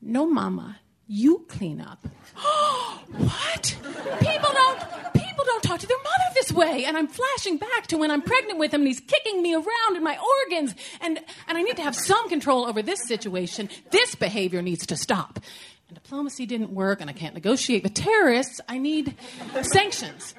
No, 0.00 0.26
Mama, 0.26 0.78
you 1.06 1.44
clean 1.48 1.80
up. 1.80 2.06
what? 2.36 3.76
People 4.20 4.50
don't 4.52 5.14
people 5.14 5.44
don't 5.44 5.62
talk 5.62 5.80
to 5.80 5.86
their 5.86 5.98
mother 5.98 6.34
this 6.34 6.52
way. 6.52 6.84
And 6.84 6.96
I'm 6.96 7.06
flashing 7.06 7.58
back 7.58 7.86
to 7.88 7.98
when 7.98 8.10
I'm 8.10 8.22
pregnant 8.22 8.58
with 8.58 8.72
him 8.72 8.82
and 8.82 8.88
he's 8.88 9.00
kicking 9.00 9.42
me 9.42 9.54
around 9.54 9.96
in 9.96 10.02
my 10.02 10.18
organs. 10.42 10.74
And 11.00 11.18
and 11.48 11.58
I 11.58 11.62
need 11.62 11.76
to 11.76 11.82
have 11.82 11.94
some 11.94 12.28
control 12.28 12.66
over 12.66 12.82
this 12.82 13.06
situation. 13.06 13.68
This 13.90 14.14
behavior 14.14 14.62
needs 14.62 14.86
to 14.86 14.96
stop. 14.96 15.40
And 15.88 15.94
diplomacy 15.94 16.46
didn't 16.46 16.70
work, 16.70 17.02
and 17.02 17.10
I 17.10 17.12
can't 17.12 17.34
negotiate 17.34 17.82
with 17.82 17.92
terrorists. 17.92 18.60
I 18.68 18.78
need 18.78 19.14
sanctions. 19.62 20.34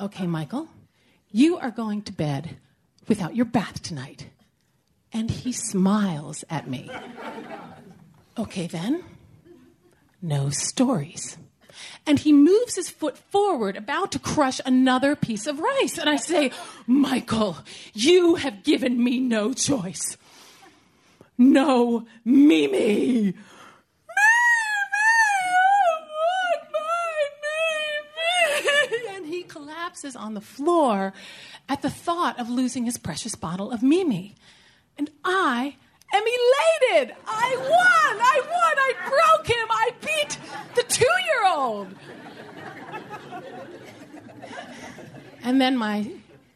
Okay, 0.00 0.26
Michael, 0.26 0.68
you 1.30 1.58
are 1.58 1.70
going 1.70 2.02
to 2.02 2.12
bed 2.12 2.56
without 3.06 3.36
your 3.36 3.44
bath 3.44 3.82
tonight. 3.82 4.26
And 5.12 5.30
he 5.30 5.52
smiles 5.52 6.44
at 6.48 6.68
me. 6.68 6.88
Okay, 8.38 8.66
then. 8.66 9.02
No 10.22 10.50
stories. 10.50 11.36
And 12.06 12.18
he 12.18 12.32
moves 12.32 12.76
his 12.76 12.90
foot 12.90 13.16
forward, 13.16 13.76
about 13.76 14.12
to 14.12 14.18
crush 14.18 14.60
another 14.64 15.16
piece 15.16 15.46
of 15.46 15.58
rice. 15.58 15.98
And 15.98 16.08
I 16.08 16.16
say, 16.16 16.52
Michael, 16.86 17.58
you 17.92 18.36
have 18.36 18.62
given 18.62 19.02
me 19.02 19.18
no 19.18 19.52
choice. 19.52 20.16
No, 21.38 22.06
Mimi. 22.24 23.22
Mimi. 23.22 23.34
And 29.10 29.26
he 29.26 29.42
collapses 29.42 30.14
on 30.14 30.34
the 30.34 30.40
floor 30.40 31.12
at 31.68 31.82
the 31.82 31.90
thought 31.90 32.38
of 32.38 32.48
losing 32.48 32.84
his 32.84 32.98
precious 32.98 33.34
bottle 33.34 33.70
of 33.70 33.82
Mimi. 33.82 34.34
And 35.00 35.08
I 35.24 35.76
am 36.12 36.22
elated. 36.22 37.16
I 37.26 37.56
won. 37.56 38.20
I 38.20 38.40
won. 38.50 38.74
I 38.76 38.92
broke 39.08 39.46
him. 39.46 39.66
I 39.70 39.90
beat 40.02 40.38
the 40.74 40.82
two 40.82 41.06
year 41.24 41.46
old. 41.46 41.88
And 45.42 45.58
then 45.58 45.78
my 45.78 46.10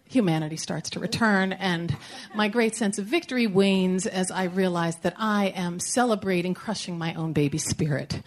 humanity 0.05 0.59
starts 0.59 0.91
to 0.91 1.01
return, 1.01 1.55
and 1.55 1.97
my 2.35 2.49
great 2.49 2.77
sense 2.77 2.99
of 2.99 3.07
victory 3.07 3.47
wanes 3.47 4.07
as 4.07 4.31
I 4.31 4.45
realize 4.45 4.97
that 4.97 5.15
I 5.17 5.47
am 5.47 5.81
celebrating 5.81 6.53
crushing 6.53 6.99
my 6.99 7.15
own 7.15 7.33
baby 7.33 7.57
spirit. 7.57 8.21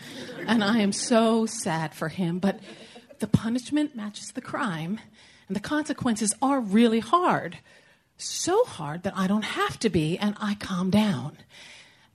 And 0.48 0.64
I 0.64 0.80
am 0.80 0.94
so 0.94 1.46
sad 1.46 1.94
for 1.94 2.10
him, 2.10 2.40
but 2.40 2.60
the 3.20 3.28
punishment 3.28 3.96
matches 3.96 4.32
the 4.34 4.42
crime, 4.42 5.00
and 5.48 5.56
the 5.56 5.62
consequences 5.62 6.34
are 6.42 6.60
really 6.60 7.02
hard. 7.02 7.60
So 8.18 8.64
hard 8.66 9.04
that 9.04 9.16
I 9.16 9.28
don't 9.28 9.44
have 9.44 9.80
to 9.80 9.90
be, 9.90 10.18
and 10.18 10.36
I 10.40 10.56
calm 10.56 10.90
down. 10.90 11.38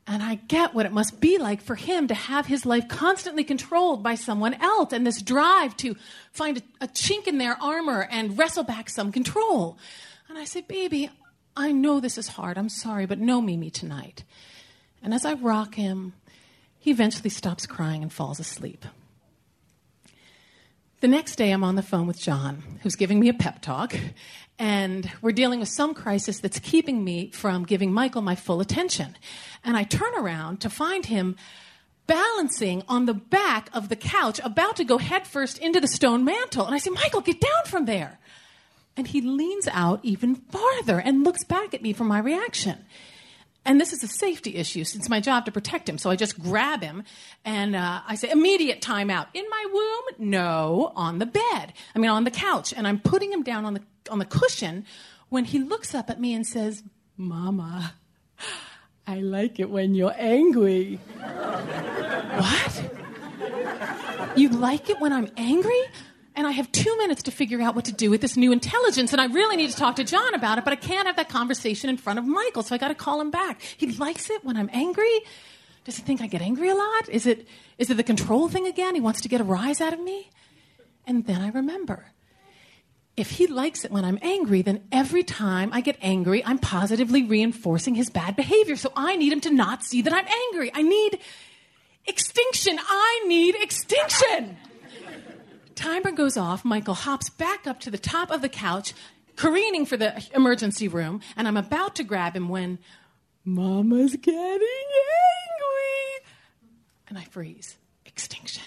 And 0.07 0.21
I 0.23 0.35
get 0.35 0.75
what 0.75 0.85
it 0.85 0.93
must 0.93 1.21
be 1.21 1.39
like 1.39 1.63
for 1.63 1.77
him 1.77 2.09
to 2.09 2.15
have 2.15 2.47
his 2.47 2.67
life 2.67 2.89
constantly 2.89 3.45
controlled 3.45 4.03
by 4.03 4.17
someone 4.17 4.55
else 4.55 4.93
and 4.93 5.07
this 5.07 5.23
drive 5.23 5.77
to 5.79 5.95
find 6.33 6.59
a, 6.59 6.85
a, 6.85 6.89
chink 6.89 7.29
in 7.29 7.39
their 7.39 7.57
armor 7.63 8.09
and 8.11 8.37
wrestle 8.37 8.65
back 8.65 8.91
some 8.91 9.13
control. 9.13 9.79
And 10.29 10.37
I 10.37 10.45
say, 10.45 10.63
Baby, 10.63 11.09
I 11.57 11.71
know 11.71 12.01
this 12.01 12.19
is 12.19 12.27
hard. 12.27 12.59
I'm 12.59 12.69
sorry, 12.69 13.07
but 13.07 13.21
no 13.21 13.41
Mimi 13.41 13.71
tonight. 13.71 14.25
And 15.05 15.15
as 15.15 15.25
I 15.25 15.35
rock 15.35 15.77
him, 15.77 16.15
he 16.79 16.91
eventually 16.91 17.31
stops 17.31 17.65
crying 17.65 18.03
and 18.03 18.13
falls 18.13 18.41
asleep. 18.41 18.85
The 21.01 21.09
next 21.09 21.35
day, 21.37 21.51
I'm 21.51 21.65
on 21.65 21.75
the 21.75 21.83
phone 21.83 22.07
with 22.07 22.21
John, 22.21 22.63
who's 22.83 22.95
giving 22.95 23.19
me 23.19 23.29
a 23.29 23.35
pep 23.35 23.61
talk, 23.61 23.95
and 24.59 25.11
we're 25.21 25.33
dealing 25.33 25.61
with 25.61 25.69
some 25.69 25.95
crisis 25.95 26.39
that's 26.39 26.59
keeping 26.59 27.03
me 27.03 27.31
from 27.31 27.65
giving 27.65 27.93
Michael 27.93 28.23
my 28.23 28.35
full 28.35 28.61
attention. 28.61 29.17
And 29.65 29.77
I 29.77 29.85
turn 29.85 30.15
around 30.17 30.61
to 30.61 30.71
find 30.71 31.07
him 31.07 31.37
balancing 32.07 32.83
on 32.89 33.07
the 33.07 33.15
back 33.15 33.71
of 33.73 33.89
the 33.89 33.97
couch, 33.97 34.41
about 34.45 34.77
to 34.77 34.85
go 34.85 34.99
headfirst 34.99 35.59
into 35.59 35.81
the 35.81 35.89
stone 35.89 36.25
mantle. 36.25 36.67
And 36.67 36.75
I 36.75 36.79
say, 36.79 36.91
Michael, 36.91 37.21
get 37.21 37.41
down 37.41 37.65
from 37.67 37.85
there. 37.87 38.19
And 38.97 39.07
he 39.07 39.21
leans 39.21 39.69
out 39.69 40.01
even 40.03 40.35
farther 40.35 41.01
and 41.01 41.25
looks 41.25 41.45
back 41.45 41.73
at 41.73 41.83
me 41.83 41.93
for 41.93 42.05
my 42.05 42.19
reaction. 42.19 42.85
And 43.65 43.81
this 43.81 43.93
is 43.93 44.03
a 44.03 44.09
safety 44.09 44.57
issue. 44.57 44.81
It's 44.81 45.09
my 45.09 45.21
job 45.21 45.45
to 45.45 45.53
protect 45.53 45.89
him. 45.89 45.97
So 45.97 46.11
I 46.11 46.17
just 46.17 46.39
grab 46.39 46.83
him 46.83 47.05
and 47.45 47.77
uh, 47.77 48.01
I 48.07 48.17
say, 48.17 48.31
immediate 48.31 48.81
timeout. 48.81 49.29
In 49.35 49.45
my 49.49 49.67
womb? 49.73 50.31
No, 50.31 50.93
on 50.97 51.21
the 51.21 51.27
bed. 51.27 51.73
I 51.95 51.99
mean, 51.99 52.11
on 52.11 52.25
the 52.25 52.33
couch. 52.33 52.75
And 52.77 52.89
I'm 52.89 52.99
putting 52.99 53.33
him 53.33 53.45
down 53.45 53.65
on 53.65 53.75
the, 53.75 53.83
on 54.11 54.19
the 54.19 54.25
cushion 54.25 54.85
when 55.29 55.45
he 55.45 55.61
looks 55.61 55.95
up 55.95 56.11
at 56.11 56.21
me 56.21 56.35
and 56.35 56.45
says, 56.45 56.83
Mama, 57.17 57.95
I 59.07 59.21
like 59.21 59.61
it 59.61 59.71
when 59.71 59.95
you're 59.95 60.15
angry. 60.19 60.97
what? 62.37 62.93
You 64.37 64.49
like 64.49 64.91
it 64.91 65.01
when 65.01 65.13
I'm 65.13 65.29
angry? 65.37 65.83
And 66.35 66.47
I 66.47 66.53
have 66.53 66.71
two 66.73 66.97
minutes 66.99 67.25
to 67.25 67.31
figure 67.31 67.61
out 67.61 67.75
what 67.75 67.85
to 67.87 67.93
do 67.93 68.11
with 68.11 68.21
this 68.21 68.37
new 68.37 68.53
intelligence, 68.53 69.13
and 69.13 69.21
I 69.21 69.27
really 69.27 69.57
need 69.57 69.71
to 69.71 69.77
talk 69.77 69.97
to 69.97 70.05
John 70.05 70.35
about 70.35 70.59
it, 70.59 70.65
but 70.65 70.73
I 70.73 70.77
can't 70.77 71.07
have 71.07 71.17
that 71.17 71.29
conversation 71.29 71.91
in 71.91 71.97
front 71.97 72.19
of 72.19 72.27
Michael, 72.27 72.63
so 72.63 72.75
I 72.75 72.79
got 72.79 72.89
to 72.89 72.95
call 72.95 73.21
him 73.21 73.31
back. 73.31 73.61
He 73.61 73.93
likes 73.93 74.31
it 74.31 74.45
when 74.45 74.57
I'm 74.57 74.71
angry. 74.73 75.21
Does 75.85 75.97
he 75.97 76.03
think 76.03 76.21
I 76.21 76.27
get 76.27 76.41
angry 76.41 76.69
a 76.69 76.75
lot? 76.75 77.09
Is 77.09 77.27
it 77.27 77.47
is 77.77 77.91
it 77.91 77.97
the 77.97 78.03
control 78.03 78.49
thing 78.49 78.67
again? 78.67 78.95
He 78.95 79.01
wants 79.01 79.21
to 79.23 79.29
get 79.29 79.41
a 79.41 79.45
rise 79.45 79.81
out 79.81 79.93
of 79.93 80.01
me? 80.01 80.31
And 81.07 81.27
then 81.27 81.41
I 81.41 81.49
remember. 81.49 82.07
If 83.15 83.33
he 83.33 83.47
likes 83.47 83.85
it 83.85 83.91
when 83.91 84.07
I'm 84.07 84.19
angry, 84.23 84.63
then 84.63 84.85
every 84.91 85.23
time 85.23 85.71
I 85.73 85.83
get 85.83 85.99
angry, 86.01 86.43
I'm 86.45 86.59
positively 86.59 87.25
reinforcing 87.25 87.95
his 87.95 88.09
bad 88.09 88.37
behavior. 88.37 88.77
So 88.77 88.91
I 88.97 89.17
need 89.17 89.33
him 89.33 89.41
to 89.43 89.51
not 89.51 89.85
see 89.85 90.01
that 90.03 90.13
I'm 90.15 90.27
angry. 90.27 90.71
I 90.73 90.81
need 90.81 91.19
extinction. 92.07 92.79
I 92.81 93.25
need 93.27 93.55
extinction. 93.57 94.57
Timer 95.75 96.13
goes 96.13 96.37
off. 96.37 96.65
Michael 96.65 96.95
hops 96.95 97.31
back 97.31 97.67
up 97.67 97.81
to 97.81 97.91
the 97.91 97.99
top 97.99 98.31
of 98.31 98.43
the 98.43 98.49
couch, 98.49 98.95
careening 99.37 99.87
for 99.87 99.97
the 99.97 100.25
emergency 100.35 100.89
room, 100.89 101.21
and 101.37 101.49
I'm 101.49 101.57
about 101.57 101.97
to 101.97 102.05
grab 102.05 102.37
him 102.37 102.49
when 102.49 102.79
Mama's 103.45 104.17
getting 104.17 104.35
angry. 104.43 104.61
And 107.09 107.19
I 107.19 107.25
freeze. 107.25 107.77
Extinction. 108.07 108.63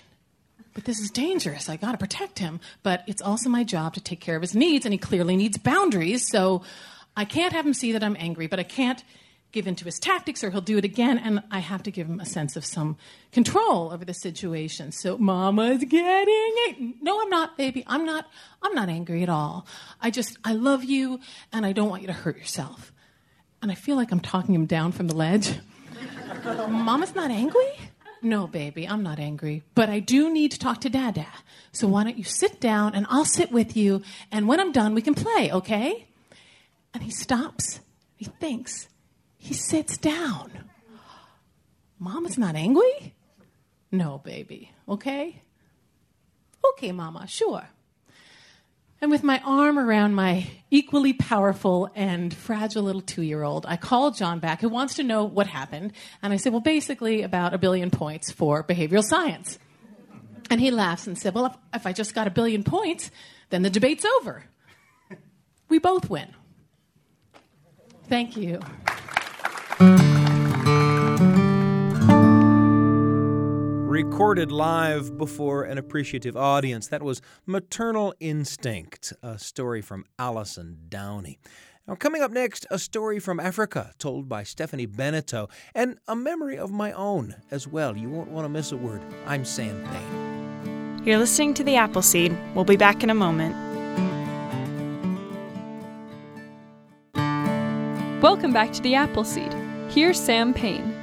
But 0.73 0.83
this 0.83 0.99
is 0.99 1.09
dangerous. 1.09 1.69
I 1.69 1.77
gotta 1.77 1.97
protect 1.97 2.39
him. 2.39 2.59
But 2.83 3.03
it's 3.07 3.21
also 3.21 3.49
my 3.49 3.63
job 3.63 3.93
to 3.93 4.01
take 4.01 4.19
care 4.19 4.35
of 4.35 4.41
his 4.41 4.53
needs, 4.53 4.85
and 4.85 4.93
he 4.93 4.97
clearly 4.97 5.37
needs 5.37 5.57
boundaries. 5.57 6.27
So 6.27 6.63
I 7.15 7.25
can't 7.25 7.53
have 7.53 7.65
him 7.65 7.73
see 7.73 7.93
that 7.93 8.03
I'm 8.03 8.17
angry, 8.19 8.47
but 8.47 8.59
I 8.59 8.63
can't 8.63 9.03
give 9.55 9.67
into 9.67 9.85
his 9.85 9.97
tactics 9.97 10.43
or 10.43 10.51
he'll 10.51 10.59
do 10.59 10.77
it 10.77 10.83
again 10.83 11.17
and 11.17 11.41
i 11.49 11.59
have 11.59 11.81
to 11.81 11.89
give 11.89 12.07
him 12.07 12.19
a 12.19 12.25
sense 12.25 12.57
of 12.57 12.65
some 12.65 12.97
control 13.31 13.91
over 13.93 14.03
the 14.03 14.13
situation. 14.13 14.91
So 14.91 15.17
mama's 15.17 15.83
getting 15.85 16.53
it. 16.67 17.01
No 17.01 17.21
i'm 17.21 17.29
not 17.29 17.57
baby. 17.57 17.83
I'm 17.87 18.05
not 18.05 18.27
i'm 18.61 18.75
not 18.75 18.89
angry 18.89 19.23
at 19.23 19.29
all. 19.29 19.65
I 20.01 20.11
just 20.11 20.37
i 20.43 20.51
love 20.51 20.83
you 20.83 21.21
and 21.53 21.65
i 21.65 21.71
don't 21.71 21.89
want 21.89 22.01
you 22.01 22.07
to 22.07 22.13
hurt 22.13 22.37
yourself. 22.37 22.91
And 23.61 23.71
i 23.71 23.75
feel 23.75 23.95
like 23.95 24.11
i'm 24.11 24.19
talking 24.19 24.53
him 24.53 24.65
down 24.65 24.91
from 24.91 25.07
the 25.07 25.15
ledge. 25.15 25.57
Mama's 26.43 27.15
not 27.15 27.31
angry? 27.31 27.71
No 28.21 28.47
baby 28.47 28.85
i'm 28.85 29.03
not 29.03 29.19
angry. 29.19 29.63
But 29.73 29.87
i 29.87 29.99
do 30.01 30.29
need 30.29 30.51
to 30.51 30.59
talk 30.59 30.81
to 30.81 30.89
dada. 30.89 31.27
So 31.71 31.87
why 31.87 32.03
don't 32.03 32.17
you 32.17 32.25
sit 32.25 32.59
down 32.59 32.93
and 32.93 33.07
i'll 33.09 33.31
sit 33.39 33.53
with 33.53 33.77
you 33.77 34.03
and 34.33 34.49
when 34.49 34.59
i'm 34.59 34.73
done 34.73 34.93
we 34.93 35.01
can 35.01 35.15
play 35.15 35.49
okay? 35.53 36.07
And 36.93 37.03
he 37.03 37.11
stops. 37.11 37.79
He 38.17 38.25
thinks 38.25 38.87
he 39.45 39.53
sits 39.53 39.95
down. 39.99 40.51
Mama's 41.99 42.35
not 42.35 42.55
angry? 42.55 43.13
No, 43.91 44.17
baby. 44.17 44.71
Okay? 44.89 45.39
Okay, 46.71 46.91
Mama, 46.91 47.27
sure. 47.27 47.67
And 48.99 49.11
with 49.11 49.21
my 49.21 49.39
arm 49.45 49.77
around 49.77 50.15
my 50.15 50.47
equally 50.71 51.13
powerful 51.13 51.91
and 51.93 52.33
fragile 52.33 52.81
little 52.81 53.01
two 53.01 53.21
year 53.21 53.43
old, 53.43 53.67
I 53.67 53.77
call 53.77 54.09
John 54.09 54.39
back, 54.39 54.61
who 54.61 54.69
wants 54.69 54.95
to 54.95 55.03
know 55.03 55.25
what 55.25 55.45
happened. 55.45 55.93
And 56.23 56.33
I 56.33 56.37
said, 56.37 56.51
Well, 56.51 56.59
basically, 56.59 57.21
about 57.21 57.53
a 57.53 57.59
billion 57.59 57.91
points 57.91 58.31
for 58.31 58.63
behavioral 58.63 59.03
science. 59.03 59.59
And 60.49 60.59
he 60.59 60.71
laughs 60.71 61.05
and 61.05 61.19
said, 61.19 61.35
Well, 61.35 61.45
if, 61.45 61.53
if 61.81 61.85
I 61.85 61.93
just 61.93 62.15
got 62.15 62.25
a 62.25 62.31
billion 62.31 62.63
points, 62.63 63.11
then 63.51 63.61
the 63.61 63.69
debate's 63.69 64.05
over. 64.05 64.43
We 65.69 65.77
both 65.77 66.09
win. 66.09 66.33
Thank 68.09 68.37
you. 68.37 68.59
Recorded 73.95 74.51
live 74.51 75.17
before 75.17 75.63
an 75.63 75.77
appreciative 75.77 76.35
audience. 76.35 76.89
That 76.89 77.01
was 77.01 77.21
Maternal 77.45 78.13
Instinct, 78.19 79.13
a 79.23 79.39
story 79.39 79.81
from 79.81 80.03
Allison 80.19 80.79
Downey. 80.89 81.39
Now, 81.87 81.95
coming 81.95 82.21
up 82.21 82.29
next, 82.29 82.67
a 82.69 82.77
story 82.77 83.21
from 83.21 83.39
Africa 83.39 83.93
told 83.97 84.27
by 84.27 84.43
Stephanie 84.43 84.85
Beneteau, 84.85 85.47
and 85.73 85.97
a 86.09 86.15
memory 86.17 86.57
of 86.57 86.71
my 86.71 86.91
own 86.91 87.35
as 87.51 87.69
well. 87.69 87.95
You 87.95 88.09
won't 88.09 88.31
want 88.31 88.43
to 88.43 88.49
miss 88.49 88.73
a 88.73 88.77
word. 88.77 89.01
I'm 89.25 89.45
Sam 89.45 89.81
Payne. 89.85 91.05
You're 91.05 91.17
listening 91.17 91.53
to 91.53 91.63
The 91.63 91.77
Apple 91.77 92.01
Seed. 92.01 92.37
We'll 92.53 92.65
be 92.65 92.75
back 92.75 93.01
in 93.01 93.09
a 93.09 93.15
moment. 93.15 93.55
Welcome 98.21 98.51
back 98.51 98.73
to 98.73 98.81
The 98.81 98.95
Apple 98.95 99.23
Seed. 99.23 99.53
Here's 99.87 100.19
Sam 100.19 100.53
Payne. 100.53 100.94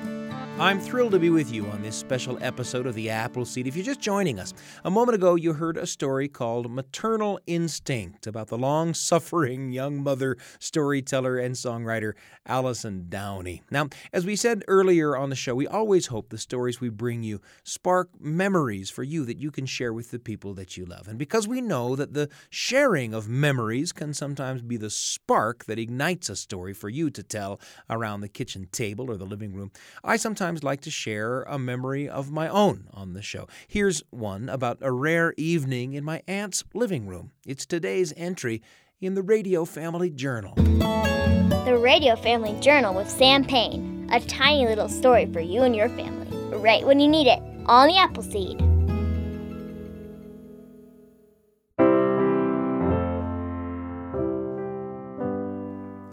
I'm 0.59 0.79
thrilled 0.79 1.13
to 1.13 1.19
be 1.19 1.31
with 1.31 1.51
you 1.51 1.67
on 1.67 1.83
this 1.83 1.97
special 1.97 2.39
episode 2.41 2.87
of 2.87 2.95
The 2.95 3.11
Apple 3.11 3.45
Seed. 3.45 3.67
If 3.67 3.75
you're 3.75 3.85
just 3.85 4.01
joining 4.01 4.39
us, 4.39 4.53
a 4.85 4.91
moment 4.91 5.17
ago 5.17 5.35
you 5.35 5.55
heard 5.55 5.77
a 5.77 5.87
story 5.87 6.29
called 6.29 6.71
Maternal 6.71 7.41
Instinct 7.47 8.27
about 8.27 8.47
the 8.47 8.59
long 8.59 8.95
suffering 8.95 9.73
young 9.73 10.03
mother, 10.03 10.37
storyteller, 10.61 11.39
and 11.39 11.55
songwriter 11.55 12.13
Allison 12.47 13.07
Downey. 13.09 13.63
Now, 13.71 13.89
as 14.13 14.25
we 14.27 14.37
said 14.37 14.63
earlier 14.69 15.17
on 15.17 15.31
the 15.31 15.37
show, 15.37 15.55
we 15.55 15.67
always 15.67 16.09
hope 16.09 16.29
the 16.29 16.39
stories 16.39 16.81
we 16.81 16.91
bring 16.91 17.23
you 17.23 17.41
spark 17.65 18.11
memories 18.21 18.89
for 18.89 19.03
you 19.03 19.25
that 19.25 19.39
you 19.39 19.51
can 19.51 19.67
share 19.67 19.93
with 19.93 20.11
the 20.11 20.19
people 20.21 20.55
that 20.55 20.77
you 20.77 20.85
love. 20.85 21.09
And 21.09 21.19
because 21.19 21.49
we 21.49 21.61
know 21.61 21.97
that 21.97 22.13
the 22.13 22.29
sharing 22.51 23.15
of 23.15 23.29
memories 23.29 23.91
can 23.91 24.15
sometimes 24.15 24.63
be 24.63 24.77
the 24.77 24.91
spark 24.91 25.65
that 25.65 25.79
ignites 25.79 26.29
a 26.29 26.37
story 26.37 26.75
for 26.75 26.91
you 26.91 27.11
to 27.11 27.23
tell 27.23 27.59
around 27.91 28.21
the 28.21 28.29
kitchen 28.29 28.69
table 28.71 29.11
or 29.11 29.17
the 29.17 29.25
living 29.25 29.55
room, 29.55 29.73
I 30.05 30.17
sometimes 30.17 30.42
sometimes 30.43 30.65
like 30.65 30.81
to 30.81 30.91
share 30.91 31.43
a 31.45 31.57
memory 31.57 32.09
of 32.09 32.33
my 32.33 32.49
own 32.49 32.89
on 32.93 33.13
the 33.13 33.23
show. 33.23 33.47
Here's 33.69 34.03
one 34.11 34.49
about 34.49 34.79
a 34.81 34.91
rare 34.91 35.35
evening 35.37 35.93
in 35.93 36.03
my 36.03 36.21
aunt's 36.27 36.65
living 36.75 37.07
room. 37.07 37.31
It's 37.47 37.65
today's 37.65 38.13
entry 38.17 38.61
in 39.01 39.15
the 39.15 39.23
Radio 39.23 39.65
Family 39.65 40.11
Journal. 40.11 40.55
The 40.57 41.79
Radio 41.81 42.17
Family 42.17 42.59
Journal 42.59 42.93
with 42.93 43.09
Sam 43.09 43.45
Payne. 43.45 44.09
A 44.11 44.19
tiny 44.19 44.67
little 44.67 44.89
story 44.89 45.27
for 45.27 45.39
you 45.39 45.63
and 45.63 45.77
your 45.77 45.89
family, 45.91 46.37
right 46.57 46.85
when 46.85 46.99
you 46.99 47.07
need 47.07 47.29
it, 47.29 47.41
on 47.67 47.87
the 47.87 47.97
Apple 47.97 48.25
Seed. 48.25 48.61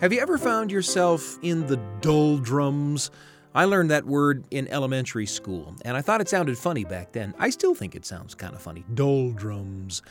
Have 0.02 0.14
you 0.14 0.22
ever 0.22 0.38
found 0.38 0.72
yourself 0.72 1.40
in 1.42 1.66
the 1.66 1.78
doldrums? 2.02 3.10
I 3.54 3.66
learned 3.66 3.90
that 3.90 4.06
word 4.06 4.44
in 4.52 4.68
elementary 4.68 5.26
school, 5.26 5.76
and 5.84 5.98
I 5.98 6.02
thought 6.02 6.22
it 6.22 6.30
sounded 6.30 6.58
funny 6.58 6.84
back 6.84 7.14
then. 7.14 7.34
I 7.40 7.50
still 7.50 7.74
think 7.74 7.96
it 7.96 8.06
sounds 8.06 8.36
kind 8.36 8.54
of 8.54 8.62
funny. 8.62 8.86
Doldrums. 8.94 10.04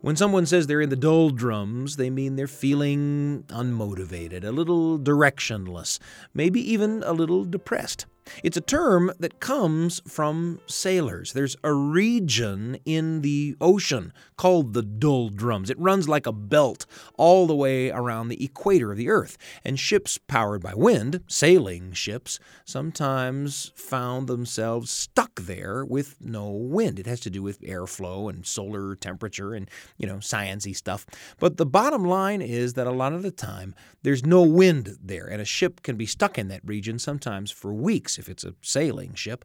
When 0.00 0.16
someone 0.16 0.46
says 0.46 0.66
they're 0.66 0.80
in 0.80 0.90
the 0.90 0.96
doldrums, 0.96 1.96
they 1.96 2.10
mean 2.10 2.36
they're 2.36 2.46
feeling 2.46 3.44
unmotivated, 3.48 4.44
a 4.44 4.52
little 4.52 4.98
directionless, 4.98 5.98
maybe 6.34 6.60
even 6.72 7.02
a 7.04 7.12
little 7.12 7.44
depressed. 7.44 8.06
It's 8.42 8.56
a 8.56 8.62
term 8.62 9.12
that 9.18 9.40
comes 9.40 10.00
from 10.06 10.60
sailors. 10.66 11.32
There's 11.32 11.56
a 11.62 11.72
region 11.72 12.78
in 12.84 13.20
the 13.20 13.56
ocean 13.60 14.12
called 14.36 14.74
the 14.74 14.82
doldrums. 14.82 15.70
It 15.70 15.78
runs 15.78 16.08
like 16.08 16.26
a 16.26 16.32
belt 16.32 16.86
all 17.16 17.46
the 17.46 17.54
way 17.54 17.90
around 17.90 18.28
the 18.28 18.42
equator 18.44 18.90
of 18.90 18.98
the 18.98 19.08
Earth. 19.08 19.36
And 19.64 19.78
ships 19.78 20.18
powered 20.18 20.62
by 20.62 20.74
wind, 20.74 21.22
sailing 21.26 21.92
ships, 21.92 22.38
sometimes 22.64 23.72
found 23.74 24.26
themselves 24.26 24.90
stuck 24.90 25.40
there 25.40 25.84
with 25.84 26.16
no 26.20 26.50
wind. 26.50 26.98
It 26.98 27.06
has 27.06 27.20
to 27.20 27.30
do 27.30 27.42
with 27.42 27.60
airflow 27.60 28.30
and 28.30 28.46
solar 28.46 28.96
temperature 28.96 29.54
and, 29.54 29.70
you 29.96 30.06
know, 30.06 30.16
sciency 30.16 30.74
stuff. 30.74 31.06
But 31.38 31.56
the 31.56 31.66
bottom 31.66 32.04
line 32.04 32.42
is 32.42 32.74
that 32.74 32.86
a 32.86 32.92
lot 32.92 33.12
of 33.12 33.22
the 33.22 33.30
time 33.30 33.74
there's 34.02 34.24
no 34.24 34.42
wind 34.42 34.96
there, 35.02 35.26
and 35.26 35.40
a 35.40 35.46
ship 35.46 35.82
can 35.82 35.96
be 35.96 36.06
stuck 36.06 36.38
in 36.38 36.48
that 36.48 36.60
region 36.64 36.98
sometimes 36.98 37.50
for 37.50 37.72
weeks 37.72 38.13
if 38.18 38.28
it's 38.28 38.44
a 38.44 38.54
sailing 38.62 39.14
ship. 39.14 39.44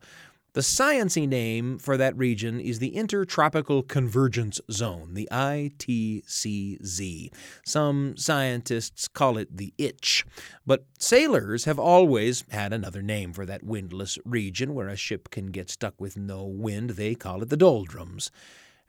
The 0.53 0.61
sciency 0.61 1.27
name 1.27 1.77
for 1.77 1.95
that 1.95 2.17
region 2.17 2.59
is 2.59 2.79
the 2.79 2.95
Intertropical 2.95 3.83
Convergence 3.83 4.59
Zone, 4.71 5.13
the 5.13 5.29
ITCZ. 5.31 7.31
Some 7.63 8.17
scientists 8.17 9.07
call 9.07 9.37
it 9.37 9.55
the 9.55 9.75
itch, 9.77 10.25
but 10.65 10.85
sailors 10.97 11.65
have 11.65 11.77
always 11.77 12.45
had 12.49 12.73
another 12.73 13.03
name 13.03 13.31
for 13.31 13.45
that 13.45 13.63
windless 13.63 14.17
region 14.25 14.73
where 14.73 14.89
a 14.89 14.95
ship 14.95 15.29
can 15.29 15.51
get 15.51 15.69
stuck 15.69 16.01
with 16.01 16.17
no 16.17 16.43
wind. 16.43 16.91
They 16.91 17.13
call 17.13 17.43
it 17.43 17.49
the 17.49 17.55
doldrums. 17.55 18.31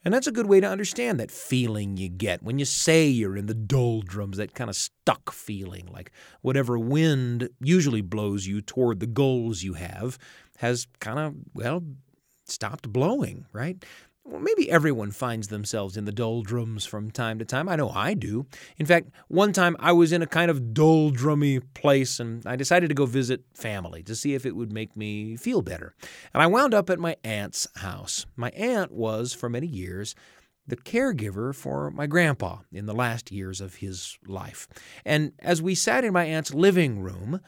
And 0.04 0.14
that's 0.14 0.26
a 0.26 0.32
good 0.32 0.46
way 0.46 0.60
to 0.60 0.68
understand 0.68 1.20
that 1.20 1.30
feeling 1.30 1.96
you 1.96 2.08
get 2.08 2.42
when 2.42 2.58
you 2.58 2.64
say 2.64 3.06
you're 3.06 3.36
in 3.36 3.46
the 3.46 3.54
doldrums, 3.54 4.38
that 4.38 4.54
kind 4.54 4.70
of 4.70 4.76
stuck 4.76 5.30
feeling, 5.30 5.88
like 5.92 6.10
whatever 6.40 6.78
wind 6.78 7.50
usually 7.60 8.00
blows 8.00 8.46
you 8.46 8.62
toward 8.62 9.00
the 9.00 9.06
goals 9.06 9.62
you 9.62 9.74
have 9.74 10.18
has 10.58 10.86
kind 11.00 11.18
of, 11.18 11.34
well, 11.54 11.82
stopped 12.46 12.90
blowing, 12.90 13.44
right? 13.52 13.84
Well, 14.30 14.40
maybe 14.40 14.70
everyone 14.70 15.10
finds 15.10 15.48
themselves 15.48 15.96
in 15.96 16.04
the 16.04 16.12
doldrums 16.12 16.86
from 16.86 17.10
time 17.10 17.40
to 17.40 17.44
time. 17.44 17.68
I 17.68 17.74
know 17.74 17.90
I 17.90 18.14
do. 18.14 18.46
In 18.78 18.86
fact, 18.86 19.10
one 19.26 19.52
time 19.52 19.76
I 19.80 19.90
was 19.90 20.12
in 20.12 20.22
a 20.22 20.26
kind 20.26 20.50
of 20.50 20.72
doldrummy 20.72 21.60
place 21.74 22.20
and 22.20 22.46
I 22.46 22.54
decided 22.54 22.88
to 22.90 22.94
go 22.94 23.06
visit 23.06 23.42
family 23.54 24.04
to 24.04 24.14
see 24.14 24.34
if 24.34 24.46
it 24.46 24.54
would 24.54 24.72
make 24.72 24.96
me 24.96 25.36
feel 25.36 25.62
better. 25.62 25.94
And 26.32 26.42
I 26.42 26.46
wound 26.46 26.74
up 26.74 26.90
at 26.90 27.00
my 27.00 27.16
aunt's 27.24 27.66
house. 27.76 28.24
My 28.36 28.50
aunt 28.50 28.92
was, 28.92 29.34
for 29.34 29.48
many 29.48 29.66
years, 29.66 30.14
the 30.64 30.76
caregiver 30.76 31.52
for 31.52 31.90
my 31.90 32.06
grandpa 32.06 32.58
in 32.72 32.86
the 32.86 32.94
last 32.94 33.32
years 33.32 33.60
of 33.60 33.76
his 33.76 34.16
life. 34.28 34.68
And 35.04 35.32
as 35.40 35.60
we 35.60 35.74
sat 35.74 36.04
in 36.04 36.12
my 36.12 36.24
aunt's 36.24 36.54
living 36.54 37.00
room, 37.00 37.40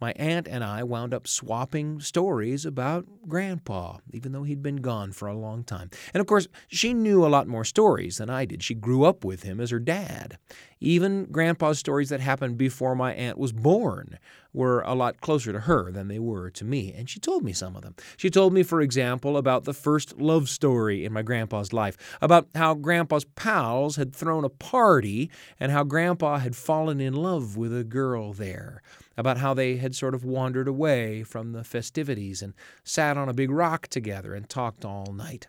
my 0.00 0.12
aunt 0.12 0.48
and 0.48 0.64
I 0.64 0.82
wound 0.82 1.12
up 1.12 1.26
swapping 1.26 2.00
stories 2.00 2.64
about 2.64 3.06
Grandpa, 3.28 3.98
even 4.12 4.32
though 4.32 4.44
he'd 4.44 4.62
been 4.62 4.76
gone 4.76 5.12
for 5.12 5.28
a 5.28 5.36
long 5.36 5.62
time. 5.62 5.90
And 6.14 6.20
of 6.20 6.26
course, 6.26 6.48
she 6.68 6.94
knew 6.94 7.24
a 7.24 7.28
lot 7.28 7.46
more 7.46 7.64
stories 7.64 8.18
than 8.18 8.30
I 8.30 8.44
did. 8.44 8.62
She 8.62 8.74
grew 8.74 9.04
up 9.04 9.24
with 9.24 9.42
him 9.42 9.60
as 9.60 9.70
her 9.70 9.78
dad. 9.78 10.38
Even 10.80 11.24
Grandpa's 11.26 11.78
stories 11.78 12.08
that 12.08 12.20
happened 12.20 12.56
before 12.56 12.94
my 12.94 13.12
aunt 13.12 13.36
was 13.36 13.52
born 13.52 14.18
were 14.52 14.80
a 14.80 14.94
lot 14.94 15.20
closer 15.20 15.52
to 15.52 15.60
her 15.60 15.92
than 15.92 16.08
they 16.08 16.18
were 16.18 16.50
to 16.50 16.64
me, 16.64 16.92
and 16.92 17.08
she 17.08 17.20
told 17.20 17.44
me 17.44 17.52
some 17.52 17.76
of 17.76 17.82
them. 17.82 17.94
She 18.16 18.30
told 18.30 18.52
me, 18.52 18.62
for 18.62 18.80
example, 18.80 19.36
about 19.36 19.64
the 19.64 19.74
first 19.74 20.18
love 20.18 20.48
story 20.48 21.04
in 21.04 21.12
my 21.12 21.22
grandpa's 21.22 21.72
life, 21.72 21.96
about 22.20 22.48
how 22.54 22.74
grandpa's 22.74 23.24
pals 23.24 23.96
had 23.96 24.14
thrown 24.14 24.44
a 24.44 24.48
party 24.48 25.30
and 25.60 25.70
how 25.70 25.84
grandpa 25.84 26.38
had 26.38 26.56
fallen 26.56 27.00
in 27.00 27.12
love 27.12 27.56
with 27.56 27.76
a 27.76 27.84
girl 27.84 28.32
there 28.32 28.82
about 29.20 29.36
how 29.36 29.52
they 29.52 29.76
had 29.76 29.94
sort 29.94 30.14
of 30.14 30.24
wandered 30.24 30.66
away 30.66 31.22
from 31.22 31.52
the 31.52 31.62
festivities 31.62 32.40
and 32.40 32.54
sat 32.82 33.18
on 33.18 33.28
a 33.28 33.34
big 33.34 33.50
rock 33.50 33.86
together 33.88 34.34
and 34.34 34.48
talked 34.48 34.84
all 34.84 35.12
night. 35.12 35.46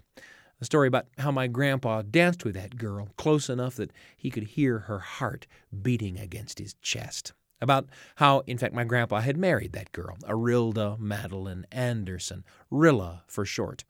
A 0.59 0.65
story 0.65 0.89
about 0.89 1.07
how 1.17 1.31
my 1.31 1.47
grandpa 1.47 2.01
danced 2.01 2.43
with 2.43 2.53
that 2.55 2.75
girl 2.75 3.07
close 3.17 3.49
enough 3.49 3.77
that 3.77 3.91
he 4.17 4.29
could 4.29 4.43
hear 4.43 4.79
her 4.79 4.99
heart 4.99 5.47
beating 5.81 6.19
against 6.19 6.59
his 6.59 6.75
chest. 6.81 7.31
About 7.61 7.87
how, 8.15 8.39
in 8.45 8.57
fact, 8.57 8.73
my 8.73 8.83
grandpa 8.83 9.21
had 9.21 9.37
married 9.37 9.71
that 9.71 9.91
girl, 9.91 10.17
Arilda 10.27 10.99
Madeline 10.99 11.65
Anderson, 11.71 12.43
Rilla 12.69 13.23
for 13.27 13.45
short. 13.45 13.85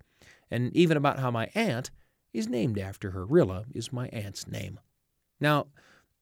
And 0.51 0.75
even 0.75 0.95
about 0.95 1.19
how 1.19 1.31
my 1.31 1.49
aunt 1.55 1.89
is 2.33 2.47
named 2.47 2.77
after 2.77 3.11
her. 3.11 3.25
Rilla 3.25 3.65
is 3.73 3.91
my 3.91 4.07
aunt's 4.09 4.47
name. 4.47 4.79
Now, 5.39 5.67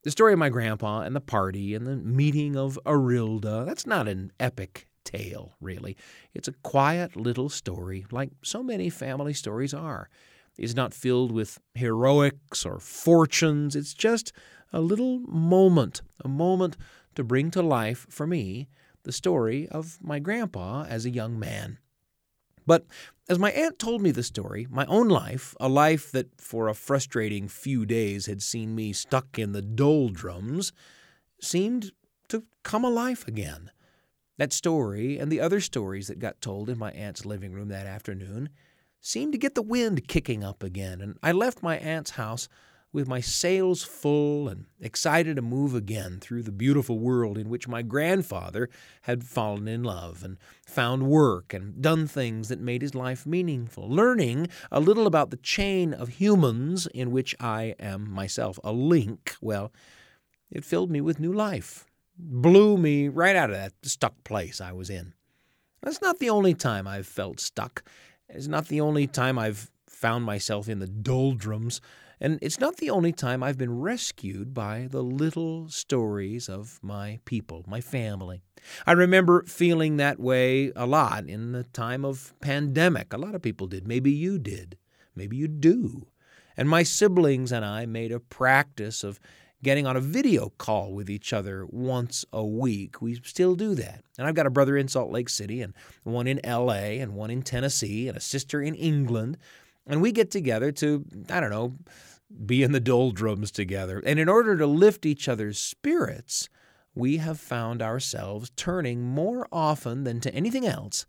the 0.04 0.12
story 0.12 0.34
of 0.34 0.40
my 0.40 0.50
grandpa 0.50 1.02
and 1.02 1.16
the 1.16 1.22
party 1.22 1.76
and 1.76 1.86
the 1.86 1.98
meeting 1.98 2.56
of 2.56 2.80
Arilda, 2.86 3.66
that's 3.66 3.86
not 3.86 4.08
an 4.08 4.32
epic 4.40 4.88
tale, 5.04 5.54
really. 5.60 5.98
It's 6.34 6.48
a 6.48 6.54
quiet 6.64 7.16
little 7.16 7.50
story, 7.50 8.06
like 8.12 8.30
so 8.44 8.64
many 8.64 8.90
family 8.90 9.34
stories 9.34 9.74
are. 9.74 10.10
It's 10.58 10.76
not 10.76 10.94
filled 10.94 11.32
with 11.32 11.60
heroics 11.74 12.66
or 12.66 12.80
fortunes. 12.80 13.76
It's 13.76 13.94
just 13.94 14.32
a 14.72 14.82
little 14.82 15.20
moment, 15.20 16.02
a 16.24 16.28
moment 16.28 16.78
to 17.16 17.24
bring 17.24 17.50
to 17.52 17.62
life 17.62 18.06
for 18.10 18.28
me 18.28 18.68
the 19.04 19.12
story 19.12 19.68
of 19.70 19.98
my 20.02 20.20
grandpa 20.20 20.84
as 20.84 21.06
a 21.06 21.10
young 21.10 21.40
man. 21.40 21.80
But 22.70 22.86
as 23.28 23.40
my 23.40 23.50
aunt 23.50 23.80
told 23.80 24.04
me 24.04 24.12
the 24.12 24.22
story, 24.22 24.68
my 24.70 24.86
own 24.86 25.08
life, 25.10 25.56
a 25.60 25.68
life 25.68 26.12
that 26.12 26.40
for 26.40 26.68
a 26.68 26.76
frustrating 26.76 27.48
few 27.48 27.84
days 27.84 28.28
had 28.28 28.44
seen 28.44 28.76
me 28.76 28.94
stuck 28.94 29.40
in 29.40 29.54
the 29.54 29.62
doldrums, 29.64 30.72
seemed 31.42 31.94
to 32.28 32.44
come 32.62 32.86
alive 32.86 33.26
again. 33.28 33.72
That 34.38 34.54
story 34.54 35.18
and 35.18 35.32
the 35.32 35.42
other 35.42 35.62
stories 35.62 36.10
that 36.10 36.20
got 36.20 36.42
told 36.42 36.70
in 36.70 36.78
my 36.78 36.92
aunt's 36.92 37.26
living 37.26 37.54
room 37.54 37.70
that 37.70 37.88
afternoon 37.88 38.50
seemed 39.02 39.32
to 39.32 39.40
get 39.40 39.56
the 39.56 39.64
wind 39.64 40.08
kicking 40.08 40.44
up 40.44 40.62
again, 40.62 41.02
and 41.02 41.18
I 41.24 41.32
left 41.32 41.64
my 41.64 41.80
aunt's 41.80 42.12
house 42.12 42.48
with 42.92 43.08
my 43.08 43.20
sails 43.20 43.84
full 43.84 44.48
and 44.50 44.66
excited 44.82 45.36
to 45.36 45.42
move 45.42 45.76
again 45.76 46.20
through 46.20 46.42
the 46.42 46.52
beautiful 46.52 46.98
world 47.00 47.38
in 47.38 47.50
which 47.50 47.68
my 47.68 47.82
grandfather 47.82 48.70
had 49.04 49.24
fallen 49.24 49.68
in 49.68 49.84
love 49.84 50.24
and 50.24 50.38
found 50.66 51.04
work 51.04 51.54
and 51.54 51.82
done 51.82 52.08
things 52.08 52.50
that 52.50 52.60
made 52.60 52.82
his 52.82 52.96
life 52.96 53.26
meaningful, 53.26 53.88
learning 53.88 54.48
a 54.72 54.80
little 54.80 55.06
about 55.06 55.30
the 55.30 55.38
chain 55.38 55.94
of 55.94 56.10
humans 56.10 56.88
in 56.88 57.12
which 57.12 57.36
I 57.40 57.76
am 57.80 58.10
myself 58.10 58.60
a 58.64 58.72
link. 58.72 59.36
Well, 59.40 59.72
it 60.50 60.66
filled 60.66 60.90
me 60.90 61.00
with 61.00 61.20
new 61.20 61.34
life, 61.34 61.86
blew 62.18 62.78
me 62.78 63.08
right 63.08 63.36
out 63.36 63.52
of 63.52 63.56
that 63.56 63.74
stuck 63.84 64.24
place 64.24 64.60
I 64.60 64.72
was 64.72 64.90
in. 64.90 65.14
That's 65.82 66.02
not 66.02 66.20
the 66.20 66.30
only 66.32 66.56
time 66.56 66.88
I've 66.88 67.08
felt 67.08 67.40
stuck. 67.40 67.84
It's 68.28 68.48
not 68.48 68.68
the 68.68 68.82
only 68.82 69.08
time 69.08 69.38
I've 69.40 69.70
found 69.88 70.26
myself 70.26 70.68
in 70.68 70.80
the 70.80 70.88
doldrums. 70.88 71.82
And 72.22 72.38
it's 72.42 72.60
not 72.60 72.78
the 72.78 72.90
only 72.90 73.14
time 73.14 73.42
I've 73.42 73.58
been 73.58 73.80
rescued 73.80 74.54
by 74.54 74.88
the 74.90 75.02
little 75.02 75.70
stories 75.70 76.50
of 76.50 76.80
my 76.82 77.20
people, 77.26 77.64
my 77.68 77.80
family. 77.80 78.42
I 78.86 78.92
remember 78.92 79.44
feeling 79.44 79.98
that 79.98 80.20
way 80.20 80.72
a 80.76 80.86
lot 80.86 81.30
in 81.30 81.54
the 81.54 81.64
time 81.64 82.04
of 82.04 82.34
pandemic. 82.42 83.14
A 83.14 83.18
lot 83.18 83.36
of 83.36 83.42
people 83.42 83.68
did. 83.68 83.88
Maybe 83.88 84.12
you 84.12 84.38
did. 84.38 84.78
Maybe 85.16 85.38
you 85.38 85.48
do. 85.48 86.08
And 86.58 86.68
my 86.68 86.84
siblings 86.84 87.54
and 87.54 87.64
I 87.64 87.86
made 87.86 88.12
a 88.12 88.20
practice 88.20 89.04
of 89.04 89.20
getting 89.64 89.86
on 89.86 89.96
a 89.96 90.02
video 90.02 90.50
call 90.58 90.94
with 90.94 91.10
each 91.10 91.34
other 91.34 91.66
once 91.70 92.26
a 92.32 92.44
week. 92.46 93.02
We 93.02 93.16
still 93.24 93.56
do 93.56 93.76
that. 93.76 94.04
And 94.18 94.28
I've 94.28 94.36
got 94.36 94.46
a 94.46 94.50
brother 94.52 94.78
in 94.78 94.88
Salt 94.88 95.12
Lake 95.12 95.30
City, 95.30 95.62
and 95.62 95.74
one 96.04 96.28
in 96.28 96.40
LA, 96.46 97.00
and 97.00 97.14
one 97.14 97.30
in 97.30 97.42
Tennessee, 97.42 98.08
and 98.08 98.18
a 98.18 98.22
sister 98.22 98.62
in 98.62 98.76
England. 98.76 99.38
And 99.88 100.02
we 100.02 100.12
get 100.12 100.32
together 100.32 100.72
to, 100.74 101.04
I 101.30 101.40
don't 101.40 101.50
know, 101.50 101.76
be 102.46 102.64
in 102.64 102.72
the 102.72 102.80
doldrums 102.80 103.52
together. 103.52 104.02
And 104.06 104.20
in 104.20 104.30
order 104.30 104.58
to 104.58 104.68
lift 104.68 105.06
each 105.06 105.28
other's 105.28 105.60
spirits, 105.60 106.50
we 106.96 107.18
have 107.18 107.40
found 107.40 107.82
ourselves 107.82 108.52
turning 108.56 109.04
more 109.04 109.48
often 109.52 110.04
than 110.04 110.20
to 110.22 110.34
anything 110.34 110.66
else 110.66 111.06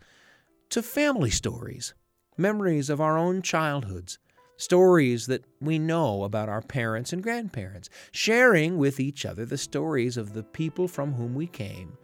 to 0.71 0.83
family 0.83 1.31
stories, 1.31 1.95
memories 2.37 2.89
of 2.89 3.01
our 3.01 3.19
own 3.19 3.43
childhoods, 3.43 4.19
stories 4.57 5.27
that 5.27 5.45
we 5.61 5.79
know 5.79 6.23
about 6.23 6.49
our 6.49 6.63
parents 6.63 7.13
and 7.13 7.23
grandparents, 7.23 7.91
sharing 8.13 8.79
with 8.79 9.01
each 9.01 9.25
other 9.25 9.45
the 9.45 9.59
stories 9.59 10.17
of 10.17 10.33
the 10.33 10.43
people 10.43 10.87
from 10.87 11.15
whom 11.15 11.35
we 11.35 11.47
came. 11.47 11.97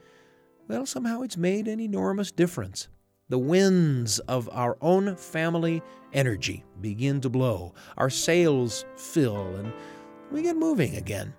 Well, 0.66 0.86
somehow 0.86 1.22
it's 1.22 1.36
made 1.36 1.68
an 1.68 1.78
enormous 1.78 2.32
difference. 2.32 2.88
The 3.28 3.38
winds 3.40 4.20
of 4.20 4.48
our 4.52 4.78
own 4.80 5.16
family 5.16 5.82
energy 6.12 6.64
begin 6.80 7.20
to 7.22 7.28
blow, 7.28 7.74
our 7.96 8.08
sails 8.08 8.84
fill, 8.96 9.56
and 9.56 9.72
we 10.30 10.42
get 10.42 10.56
moving 10.56 10.94
again, 10.94 11.34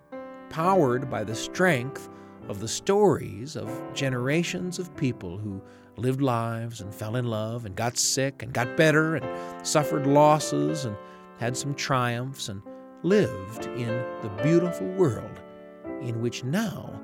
powered 0.50 1.08
by 1.08 1.24
the 1.24 1.34
strength 1.34 2.10
of 2.46 2.60
the 2.60 2.68
stories 2.68 3.56
of 3.56 3.70
generations 3.94 4.78
of 4.78 4.94
people 4.96 5.38
who 5.38 5.62
lived 5.96 6.20
lives 6.20 6.82
and 6.82 6.94
fell 6.94 7.16
in 7.16 7.24
love 7.24 7.64
and 7.64 7.74
got 7.74 7.96
sick 7.96 8.42
and 8.42 8.52
got 8.52 8.76
better 8.76 9.16
and 9.16 9.66
suffered 9.66 10.06
losses 10.06 10.84
and 10.84 10.94
had 11.38 11.56
some 11.56 11.74
triumphs 11.74 12.50
and 12.50 12.60
lived 13.02 13.64
in 13.64 13.88
the 14.20 14.40
beautiful 14.42 14.88
world 14.88 15.40
in 16.02 16.20
which 16.20 16.44
now 16.44 17.00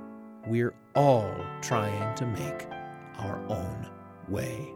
we're 0.47 0.75
all 0.95 1.35
trying 1.63 2.15
to 2.17 2.27
make 2.27 2.67
our 3.17 3.43
own 3.49 3.89
way. 4.29 4.74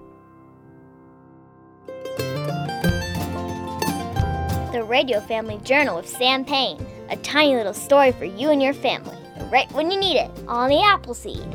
The 4.73 4.85
Radio 4.85 5.21
Family 5.21 5.59
Journal 5.65 5.97
with 5.97 6.09
Sam 6.09 6.45
Payne. 6.45 6.87
A 7.11 7.17
tiny 7.17 7.55
little 7.57 7.75
story 7.75 8.13
for 8.13 8.27
you 8.27 8.51
and 8.51 8.63
your 8.63 8.75
family, 8.75 9.17
right 9.51 9.71
when 9.73 9.91
you 9.91 9.99
need 9.99 10.17
it, 10.17 10.31
on 10.47 10.69
the 10.69 10.83
Apple 10.83 11.15
Seed. 11.15 11.47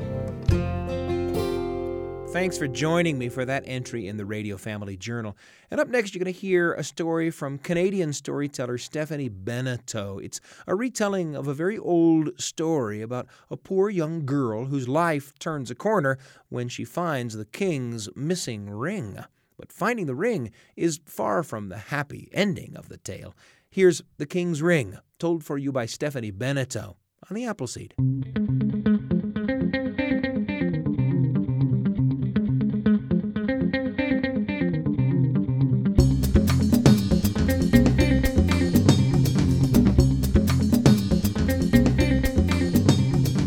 Thanks 2.34 2.58
for 2.58 2.68
joining 2.68 3.20
me 3.20 3.30
for 3.30 3.46
that 3.46 3.62
entry 3.68 4.08
in 4.08 4.18
the 4.18 4.26
Radio 4.26 4.58
Family 4.58 4.98
Journal. 4.98 5.38
And 5.70 5.80
up 5.80 5.88
next, 5.88 6.16
you're 6.16 6.24
going 6.24 6.34
to 6.34 6.40
hear 6.40 6.74
a 6.74 6.84
story 6.84 7.30
from 7.30 7.60
Canadian 7.60 8.12
storyteller 8.12 8.80
Stephanie 8.80 9.30
Beneteau. 9.30 10.18
It's 10.18 10.42
a 10.66 10.74
retelling 10.74 11.36
of 11.36 11.48
a 11.48 11.54
very 11.54 11.78
old 11.78 12.32
story 12.42 13.04
about 13.04 13.28
a 13.52 13.58
poor 13.58 13.92
young 13.92 14.26
girl 14.26 14.66
whose 14.66 14.88
life 14.88 15.38
turns 15.38 15.70
a 15.70 15.76
corner 15.76 16.18
when 16.50 16.68
she 16.68 16.84
finds 16.84 17.36
the 17.36 17.46
king's 17.46 18.10
missing 18.16 18.68
ring. 18.68 19.20
But 19.58 19.72
finding 19.72 20.06
the 20.06 20.16
ring 20.16 20.52
is 20.76 21.00
far 21.06 21.44
from 21.44 21.70
the 21.70 21.78
happy 21.78 22.30
ending 22.34 22.76
of 22.76 22.90
the 22.90 22.98
tale. 22.98 23.36
Here's 23.70 24.02
The 24.18 24.26
King's 24.26 24.62
Ring, 24.62 24.98
told 25.20 25.44
for 25.44 25.58
you 25.58 25.72
by 25.72 25.86
Stephanie 25.86 26.32
Beneteau 26.32 26.96
on 27.30 27.36
the 27.36 27.46
Apple 27.46 27.68
Seed. 27.68 27.94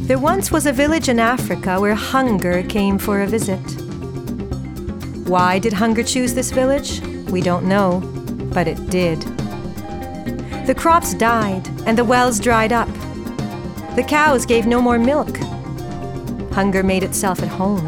There 0.07 0.19
once 0.19 0.53
was 0.53 0.67
a 0.67 0.73
village 0.73 1.09
in 1.09 1.19
Africa 1.19 1.81
where 1.81 1.95
hunger 1.95 2.63
came 2.63 2.97
for 2.97 3.23
a 3.23 3.27
visit. 3.27 3.86
Why 5.27 5.59
did 5.59 5.73
hunger 5.73 6.05
choose 6.05 6.35
this 6.35 6.53
village? 6.53 7.01
We 7.31 7.41
don't 7.41 7.67
know, 7.67 7.99
but 8.55 8.69
it 8.69 8.91
did. 8.91 9.21
The 10.67 10.75
crops 10.77 11.15
died 11.15 11.67
and 11.85 11.99
the 11.99 12.05
wells 12.05 12.39
dried 12.39 12.73
up. 12.73 12.89
The 13.97 14.05
cows 14.07 14.47
gave 14.47 14.67
no 14.67 14.81
more 14.81 15.01
milk. 15.01 15.37
Hunger 16.53 16.85
made 16.85 17.03
itself 17.03 17.43
at 17.43 17.49
home. 17.49 17.85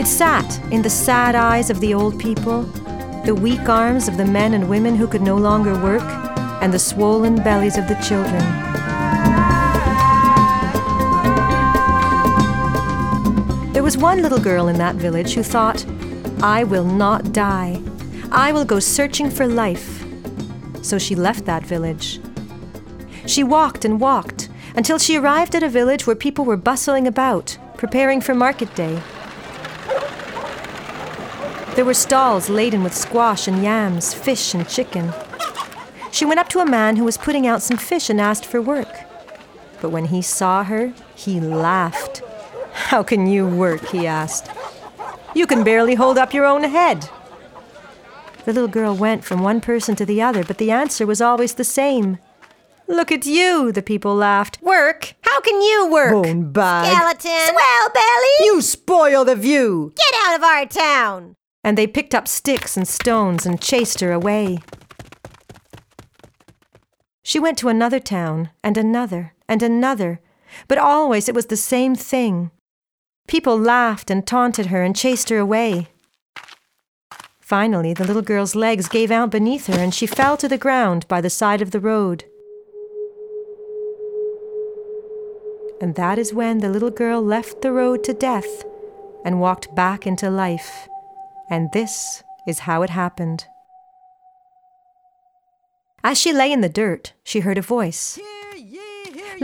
It 0.00 0.06
sat 0.06 0.58
in 0.72 0.80
the 0.80 0.88
sad 0.88 1.34
eyes 1.34 1.68
of 1.68 1.80
the 1.80 1.92
old 1.92 2.18
people, 2.18 2.62
the 3.26 3.34
weak 3.34 3.68
arms 3.68 4.08
of 4.08 4.16
the 4.16 4.24
men 4.24 4.54
and 4.54 4.70
women 4.70 4.96
who 4.96 5.06
could 5.06 5.20
no 5.20 5.36
longer 5.36 5.74
work, 5.74 6.02
and 6.62 6.72
the 6.72 6.78
swollen 6.78 7.36
bellies 7.36 7.76
of 7.76 7.86
the 7.86 7.96
children. 7.96 8.42
There 13.74 13.82
was 13.82 13.98
one 13.98 14.22
little 14.22 14.40
girl 14.40 14.68
in 14.68 14.78
that 14.78 14.94
village 14.94 15.34
who 15.34 15.42
thought, 15.42 15.84
I 16.42 16.64
will 16.64 16.84
not 16.84 17.32
die. 17.32 17.80
I 18.30 18.52
will 18.52 18.64
go 18.64 18.80
searching 18.80 19.30
for 19.30 19.46
life. 19.46 20.04
So 20.82 20.98
she 20.98 21.14
left 21.14 21.44
that 21.46 21.64
village. 21.64 22.20
She 23.26 23.42
walked 23.42 23.84
and 23.84 24.00
walked 24.00 24.48
until 24.76 24.98
she 24.98 25.16
arrived 25.16 25.54
at 25.54 25.62
a 25.62 25.68
village 25.68 26.06
where 26.06 26.16
people 26.16 26.44
were 26.44 26.56
bustling 26.56 27.06
about, 27.06 27.56
preparing 27.76 28.20
for 28.20 28.34
market 28.34 28.74
day. 28.74 29.00
There 31.74 31.84
were 31.84 31.94
stalls 31.94 32.48
laden 32.48 32.84
with 32.84 32.94
squash 32.94 33.48
and 33.48 33.62
yams, 33.62 34.14
fish 34.14 34.54
and 34.54 34.68
chicken. 34.68 35.12
She 36.12 36.24
went 36.24 36.38
up 36.38 36.48
to 36.50 36.60
a 36.60 36.66
man 36.66 36.96
who 36.96 37.04
was 37.04 37.18
putting 37.18 37.46
out 37.46 37.62
some 37.62 37.76
fish 37.76 38.08
and 38.08 38.20
asked 38.20 38.46
for 38.46 38.62
work. 38.62 38.88
But 39.80 39.90
when 39.90 40.06
he 40.06 40.22
saw 40.22 40.62
her, 40.64 40.92
he 41.16 41.40
laughed. 41.40 42.22
How 42.72 43.02
can 43.02 43.26
you 43.26 43.46
work? 43.46 43.88
he 43.88 44.06
asked. 44.06 44.48
You 45.34 45.46
can 45.46 45.64
barely 45.64 45.96
hold 45.96 46.16
up 46.16 46.32
your 46.32 46.46
own 46.46 46.62
head. 46.64 47.08
The 48.44 48.52
little 48.52 48.68
girl 48.68 48.94
went 48.94 49.24
from 49.24 49.42
one 49.42 49.60
person 49.60 49.96
to 49.96 50.06
the 50.06 50.22
other, 50.22 50.44
but 50.44 50.58
the 50.58 50.70
answer 50.70 51.06
was 51.06 51.20
always 51.20 51.54
the 51.54 51.64
same. 51.64 52.18
Look 52.86 53.10
at 53.10 53.24
you, 53.26 53.72
the 53.72 53.82
people 53.82 54.14
laughed. 54.14 54.60
Work? 54.62 55.14
How 55.22 55.40
can 55.40 55.60
you 55.62 55.88
work? 55.90 56.12
Bone 56.12 56.52
bag. 56.52 56.92
Skeleton. 56.94 57.54
Swell 57.54 57.90
belly. 57.94 58.46
You 58.46 58.60
spoil 58.60 59.24
the 59.24 59.34
view. 59.34 59.92
Get 59.96 60.14
out 60.26 60.36
of 60.36 60.44
our 60.44 60.66
town. 60.66 61.34
And 61.64 61.78
they 61.78 61.86
picked 61.86 62.14
up 62.14 62.28
sticks 62.28 62.76
and 62.76 62.86
stones 62.86 63.46
and 63.46 63.60
chased 63.60 64.00
her 64.00 64.12
away. 64.12 64.58
She 67.22 67.38
went 67.40 67.56
to 67.58 67.70
another 67.70 68.00
town, 68.00 68.50
and 68.62 68.76
another, 68.76 69.32
and 69.48 69.62
another, 69.62 70.20
but 70.68 70.76
always 70.76 71.26
it 71.26 71.34
was 71.34 71.46
the 71.46 71.56
same 71.56 71.94
thing. 71.94 72.50
People 73.26 73.58
laughed 73.58 74.10
and 74.10 74.26
taunted 74.26 74.66
her 74.66 74.82
and 74.82 74.94
chased 74.94 75.28
her 75.30 75.38
away. 75.38 75.88
Finally, 77.40 77.92
the 77.92 78.04
little 78.04 78.22
girl's 78.22 78.54
legs 78.54 78.88
gave 78.88 79.10
out 79.10 79.30
beneath 79.30 79.66
her 79.66 79.78
and 79.78 79.94
she 79.94 80.06
fell 80.06 80.36
to 80.36 80.48
the 80.48 80.58
ground 80.58 81.06
by 81.08 81.20
the 81.20 81.30
side 81.30 81.60
of 81.60 81.70
the 81.70 81.80
road. 81.80 82.24
And 85.80 85.94
that 85.96 86.18
is 86.18 86.32
when 86.32 86.58
the 86.58 86.68
little 86.68 86.90
girl 86.90 87.22
left 87.22 87.60
the 87.60 87.72
road 87.72 88.04
to 88.04 88.14
death 88.14 88.64
and 89.24 89.40
walked 89.40 89.74
back 89.74 90.06
into 90.06 90.30
life. 90.30 90.88
And 91.50 91.70
this 91.72 92.22
is 92.46 92.60
how 92.60 92.82
it 92.82 92.90
happened. 92.90 93.44
As 96.02 96.18
she 96.18 96.32
lay 96.32 96.52
in 96.52 96.60
the 96.60 96.68
dirt, 96.68 97.12
she 97.24 97.40
heard 97.40 97.58
a 97.58 97.62
voice. 97.62 98.18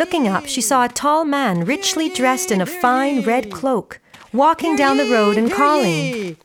Looking 0.01 0.29
up, 0.29 0.47
she 0.47 0.63
saw 0.63 0.87
a 0.87 0.89
tall 0.89 1.27
man, 1.27 1.67
richly 1.67 2.09
dressed 2.09 2.51
in 2.51 2.63
a 2.63 2.65
fine 2.65 3.21
red 3.21 3.53
cloak, 3.53 4.01
walking 4.33 4.75
down 4.75 4.97
the 4.97 5.05
road 5.05 5.37
and 5.37 5.53
calling. 5.53 6.39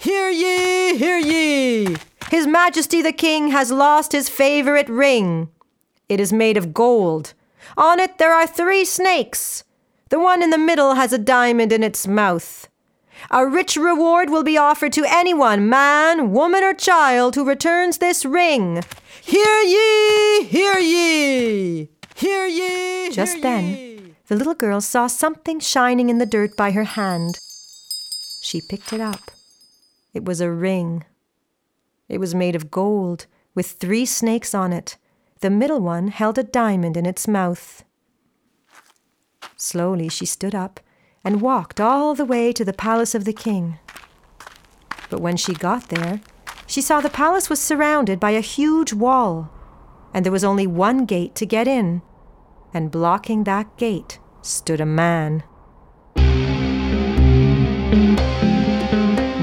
Hear 0.00 0.30
ye, 0.30 0.96
hear 0.96 1.18
ye! 1.18 1.96
His 2.30 2.46
Majesty 2.46 3.02
the 3.02 3.10
King 3.10 3.48
has 3.48 3.72
lost 3.72 4.12
his 4.12 4.28
favorite 4.28 4.88
ring. 4.88 5.48
It 6.08 6.20
is 6.20 6.32
made 6.32 6.56
of 6.56 6.72
gold. 6.72 7.34
On 7.76 7.98
it 7.98 8.18
there 8.18 8.32
are 8.32 8.46
three 8.46 8.84
snakes. 8.84 9.64
The 10.10 10.20
one 10.20 10.40
in 10.40 10.50
the 10.50 10.56
middle 10.56 10.94
has 10.94 11.12
a 11.12 11.18
diamond 11.18 11.72
in 11.72 11.82
its 11.82 12.06
mouth. 12.06 12.68
A 13.32 13.44
rich 13.44 13.76
reward 13.76 14.30
will 14.30 14.44
be 14.44 14.56
offered 14.56 14.92
to 14.92 15.04
anyone, 15.04 15.68
man, 15.68 16.30
woman, 16.30 16.62
or 16.62 16.74
child, 16.74 17.34
who 17.34 17.44
returns 17.44 17.98
this 17.98 18.24
ring. 18.24 18.84
Hear 19.20 19.56
ye, 19.62 20.44
hear 20.44 20.78
ye! 20.78 21.88
Hear 22.20 22.46
ye! 22.46 23.08
Just 23.10 23.36
hear 23.36 23.42
then, 23.42 23.64
ye. 23.64 24.14
the 24.28 24.36
little 24.36 24.52
girl 24.52 24.82
saw 24.82 25.06
something 25.06 25.58
shining 25.58 26.10
in 26.10 26.18
the 26.18 26.26
dirt 26.26 26.54
by 26.54 26.72
her 26.72 26.84
hand. 26.84 27.38
She 28.42 28.60
picked 28.60 28.92
it 28.92 29.00
up. 29.00 29.30
It 30.12 30.26
was 30.26 30.42
a 30.42 30.50
ring. 30.50 31.06
It 32.10 32.18
was 32.18 32.34
made 32.34 32.54
of 32.54 32.70
gold, 32.70 33.24
with 33.54 33.70
three 33.70 34.04
snakes 34.04 34.54
on 34.54 34.70
it. 34.70 34.98
The 35.40 35.48
middle 35.48 35.80
one 35.80 36.08
held 36.08 36.36
a 36.36 36.42
diamond 36.42 36.98
in 36.98 37.06
its 37.06 37.26
mouth. 37.26 37.84
Slowly 39.56 40.10
she 40.10 40.26
stood 40.26 40.54
up 40.54 40.78
and 41.24 41.40
walked 41.40 41.80
all 41.80 42.14
the 42.14 42.26
way 42.26 42.52
to 42.52 42.66
the 42.66 42.74
palace 42.74 43.14
of 43.14 43.24
the 43.24 43.32
king. 43.32 43.78
But 45.08 45.22
when 45.22 45.38
she 45.38 45.54
got 45.54 45.88
there, 45.88 46.20
she 46.66 46.82
saw 46.82 47.00
the 47.00 47.08
palace 47.08 47.48
was 47.48 47.62
surrounded 47.62 48.20
by 48.20 48.32
a 48.32 48.42
huge 48.42 48.92
wall, 48.92 49.48
and 50.12 50.22
there 50.22 50.32
was 50.32 50.44
only 50.44 50.66
one 50.66 51.06
gate 51.06 51.34
to 51.36 51.46
get 51.46 51.66
in, 51.66 52.02
and 52.72 52.90
blocking 52.90 53.44
that 53.44 53.76
gate 53.76 54.18
stood 54.42 54.80
a 54.80 54.86
man. 54.86 55.42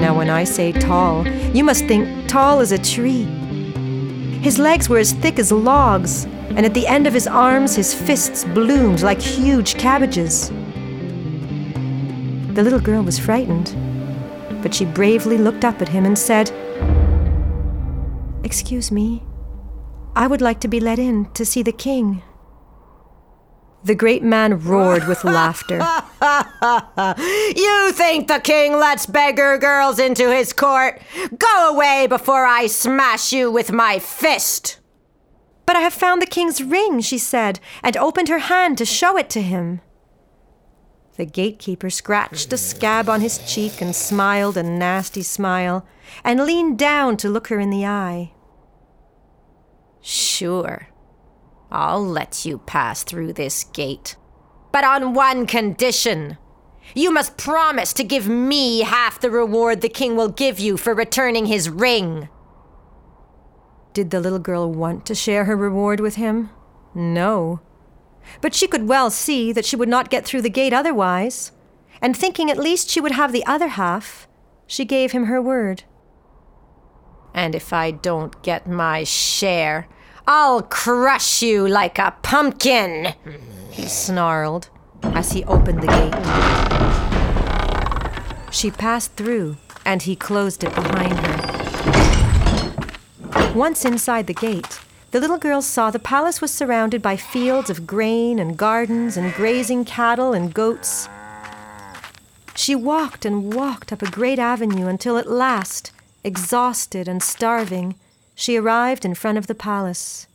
Now, 0.00 0.16
when 0.16 0.30
I 0.30 0.44
say 0.44 0.72
tall, 0.72 1.26
you 1.54 1.64
must 1.64 1.84
think 1.86 2.28
tall 2.28 2.60
as 2.60 2.72
a 2.72 2.78
tree. 2.78 3.24
His 4.40 4.58
legs 4.58 4.88
were 4.88 4.98
as 4.98 5.12
thick 5.12 5.38
as 5.38 5.52
logs, 5.52 6.24
and 6.24 6.64
at 6.64 6.74
the 6.74 6.86
end 6.86 7.06
of 7.06 7.12
his 7.12 7.26
arms, 7.26 7.76
his 7.76 7.92
fists 7.92 8.44
bloomed 8.44 9.02
like 9.02 9.20
huge 9.20 9.76
cabbages. 9.76 10.50
The 12.54 12.62
little 12.62 12.80
girl 12.80 13.02
was 13.02 13.18
frightened, 13.18 13.74
but 14.62 14.74
she 14.74 14.84
bravely 14.84 15.36
looked 15.36 15.64
up 15.64 15.82
at 15.82 15.88
him 15.88 16.04
and 16.06 16.18
said, 16.18 16.50
Excuse 18.42 18.90
me, 18.90 19.22
I 20.16 20.26
would 20.26 20.40
like 20.40 20.60
to 20.60 20.68
be 20.68 20.80
let 20.80 20.98
in 20.98 21.30
to 21.34 21.44
see 21.44 21.62
the 21.62 21.72
king. 21.72 22.22
The 23.88 23.94
great 23.94 24.22
man 24.22 24.60
roared 24.60 25.08
with 25.08 25.24
laughter. 25.38 25.78
You 27.56 27.90
think 27.92 28.28
the 28.28 28.38
king 28.38 28.74
lets 28.74 29.06
beggar 29.06 29.56
girls 29.56 29.98
into 29.98 30.30
his 30.30 30.52
court? 30.52 31.00
Go 31.38 31.70
away 31.74 32.06
before 32.06 32.44
I 32.44 32.66
smash 32.66 33.32
you 33.32 33.50
with 33.50 33.72
my 33.72 33.98
fist. 33.98 34.78
But 35.64 35.76
I 35.76 35.80
have 35.80 35.94
found 35.94 36.20
the 36.20 36.26
king's 36.26 36.62
ring, 36.62 37.00
she 37.00 37.16
said, 37.16 37.60
and 37.82 37.96
opened 37.96 38.28
her 38.28 38.40
hand 38.40 38.76
to 38.76 38.84
show 38.84 39.16
it 39.16 39.30
to 39.30 39.40
him. 39.40 39.80
The 41.16 41.24
gatekeeper 41.24 41.88
scratched 41.88 42.52
a 42.52 42.58
scab 42.58 43.08
on 43.08 43.22
his 43.22 43.38
cheek 43.50 43.80
and 43.80 43.96
smiled 43.96 44.58
a 44.58 44.62
nasty 44.62 45.22
smile, 45.22 45.86
and 46.22 46.44
leaned 46.44 46.78
down 46.78 47.16
to 47.16 47.30
look 47.30 47.46
her 47.46 47.58
in 47.58 47.70
the 47.70 47.86
eye. 47.86 48.32
Sure, 50.02 50.88
I'll 51.70 52.04
let 52.04 52.44
you 52.44 52.58
pass 52.58 53.02
through 53.02 53.34
this 53.34 53.64
gate. 53.64 54.16
But 54.72 54.84
on 54.84 55.14
one 55.14 55.46
condition. 55.46 56.38
You 56.94 57.10
must 57.10 57.36
promise 57.36 57.92
to 57.94 58.04
give 58.04 58.26
me 58.26 58.80
half 58.80 59.20
the 59.20 59.30
reward 59.30 59.80
the 59.80 59.88
king 59.88 60.16
will 60.16 60.30
give 60.30 60.58
you 60.58 60.76
for 60.76 60.94
returning 60.94 61.46
his 61.46 61.68
ring. 61.68 62.28
Did 63.92 64.10
the 64.10 64.20
little 64.20 64.38
girl 64.38 64.72
want 64.72 65.04
to 65.06 65.14
share 65.14 65.44
her 65.44 65.56
reward 65.56 66.00
with 66.00 66.14
him? 66.14 66.50
No. 66.94 67.60
But 68.40 68.54
she 68.54 68.66
could 68.66 68.88
well 68.88 69.10
see 69.10 69.52
that 69.52 69.64
she 69.64 69.76
would 69.76 69.88
not 69.88 70.10
get 70.10 70.24
through 70.24 70.42
the 70.42 70.50
gate 70.50 70.72
otherwise, 70.72 71.52
and 72.00 72.16
thinking 72.16 72.50
at 72.50 72.58
least 72.58 72.88
she 72.88 73.00
would 73.00 73.12
have 73.12 73.32
the 73.32 73.44
other 73.44 73.68
half, 73.68 74.28
she 74.66 74.84
gave 74.84 75.12
him 75.12 75.24
her 75.24 75.42
word. 75.42 75.84
And 77.34 77.54
if 77.54 77.72
I 77.72 77.90
don't 77.90 78.40
get 78.42 78.66
my 78.66 79.04
share, 79.04 79.88
I'll 80.30 80.60
crush 80.60 81.40
you 81.40 81.66
like 81.66 81.98
a 81.98 82.14
pumpkin, 82.20 83.14
he 83.70 83.86
snarled 83.86 84.68
as 85.02 85.32
he 85.32 85.42
opened 85.44 85.80
the 85.80 85.86
gate. 85.86 86.12
She 88.52 88.70
passed 88.70 89.14
through, 89.14 89.56
and 89.86 90.02
he 90.02 90.14
closed 90.14 90.64
it 90.64 90.74
behind 90.74 91.18
her. 91.18 91.38
Once 93.54 93.86
inside 93.86 94.26
the 94.26 94.34
gate, 94.34 94.80
the 95.12 95.20
little 95.20 95.38
girl 95.38 95.62
saw 95.62 95.90
the 95.90 95.98
palace 95.98 96.42
was 96.42 96.52
surrounded 96.52 97.00
by 97.00 97.16
fields 97.16 97.70
of 97.70 97.86
grain 97.86 98.38
and 98.38 98.58
gardens 98.58 99.16
and 99.16 99.32
grazing 99.32 99.86
cattle 99.86 100.34
and 100.34 100.52
goats. 100.52 101.08
She 102.54 102.74
walked 102.74 103.24
and 103.24 103.54
walked 103.54 103.94
up 103.94 104.02
a 104.02 104.10
great 104.10 104.38
avenue 104.38 104.88
until 104.88 105.16
at 105.16 105.30
last, 105.30 105.90
exhausted 106.22 107.08
and 107.08 107.22
starving, 107.22 107.94
she 108.38 108.56
arrived 108.56 109.04
in 109.04 109.16
front 109.16 109.36
of 109.36 109.48
the 109.48 109.54
palace. 109.54 110.28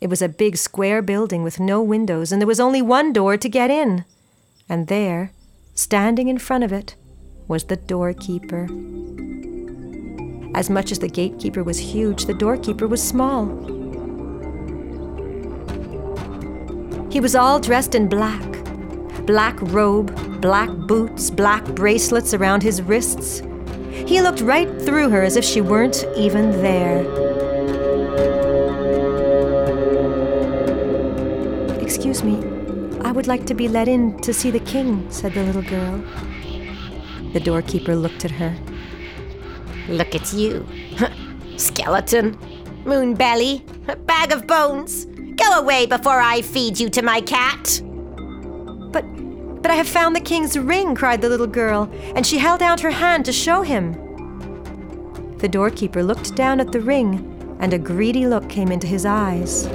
It 0.00 0.08
was 0.08 0.22
a 0.22 0.28
big 0.28 0.56
square 0.56 1.02
building 1.02 1.42
with 1.42 1.60
no 1.60 1.82
windows, 1.82 2.32
and 2.32 2.40
there 2.40 2.46
was 2.46 2.58
only 2.58 2.80
one 2.80 3.12
door 3.12 3.36
to 3.36 3.48
get 3.50 3.70
in. 3.70 4.06
And 4.70 4.86
there, 4.86 5.32
standing 5.74 6.28
in 6.28 6.38
front 6.38 6.64
of 6.64 6.72
it, 6.72 6.96
was 7.46 7.64
the 7.64 7.76
doorkeeper. 7.76 8.64
As 10.54 10.70
much 10.70 10.90
as 10.90 10.98
the 10.98 11.10
gatekeeper 11.10 11.62
was 11.62 11.78
huge, 11.78 12.24
the 12.24 12.32
doorkeeper 12.32 12.86
was 12.86 13.06
small. 13.06 13.44
He 17.10 17.20
was 17.20 17.36
all 17.36 17.60
dressed 17.60 17.94
in 17.94 18.08
black 18.08 18.42
black 19.26 19.60
robe, 19.60 20.40
black 20.40 20.70
boots, 20.70 21.30
black 21.30 21.64
bracelets 21.74 22.32
around 22.32 22.62
his 22.62 22.80
wrists. 22.80 23.42
He 24.04 24.20
looked 24.20 24.40
right 24.40 24.68
through 24.82 25.08
her 25.10 25.22
as 25.22 25.36
if 25.36 25.44
she 25.44 25.60
weren't 25.60 26.04
even 26.16 26.50
there. 26.62 27.00
Excuse 31.80 32.22
me, 32.22 32.36
I 33.02 33.12
would 33.12 33.26
like 33.26 33.46
to 33.46 33.54
be 33.54 33.68
let 33.68 33.88
in 33.88 34.18
to 34.20 34.34
see 34.34 34.50
the 34.50 34.60
king, 34.60 35.10
said 35.10 35.32
the 35.32 35.42
little 35.42 35.62
girl. 35.62 36.02
The 37.32 37.40
doorkeeper 37.40 37.94
looked 37.94 38.24
at 38.24 38.30
her. 38.32 38.56
Look 39.88 40.14
at 40.14 40.32
you. 40.32 40.66
Skeleton, 41.56 42.36
moon 42.84 43.14
belly, 43.14 43.64
bag 44.06 44.32
of 44.32 44.46
bones. 44.46 45.06
Go 45.36 45.58
away 45.58 45.86
before 45.86 46.20
I 46.20 46.42
feed 46.42 46.78
you 46.78 46.88
to 46.90 47.02
my 47.02 47.20
cat. 47.20 47.80
But 48.92 49.04
but 49.66 49.72
I 49.72 49.78
have 49.78 49.88
found 49.88 50.14
the 50.14 50.20
king's 50.20 50.56
ring, 50.56 50.94
cried 50.94 51.20
the 51.20 51.28
little 51.28 51.48
girl, 51.48 51.90
and 52.14 52.24
she 52.24 52.38
held 52.38 52.62
out 52.62 52.78
her 52.78 52.90
hand 52.92 53.24
to 53.24 53.32
show 53.32 53.62
him. 53.62 53.94
The 55.38 55.48
doorkeeper 55.48 56.04
looked 56.04 56.36
down 56.36 56.60
at 56.60 56.70
the 56.70 56.80
ring, 56.80 57.56
and 57.58 57.72
a 57.72 57.78
greedy 57.78 58.28
look 58.28 58.48
came 58.48 58.70
into 58.70 58.86
his 58.86 59.04
eyes. 59.04 59.66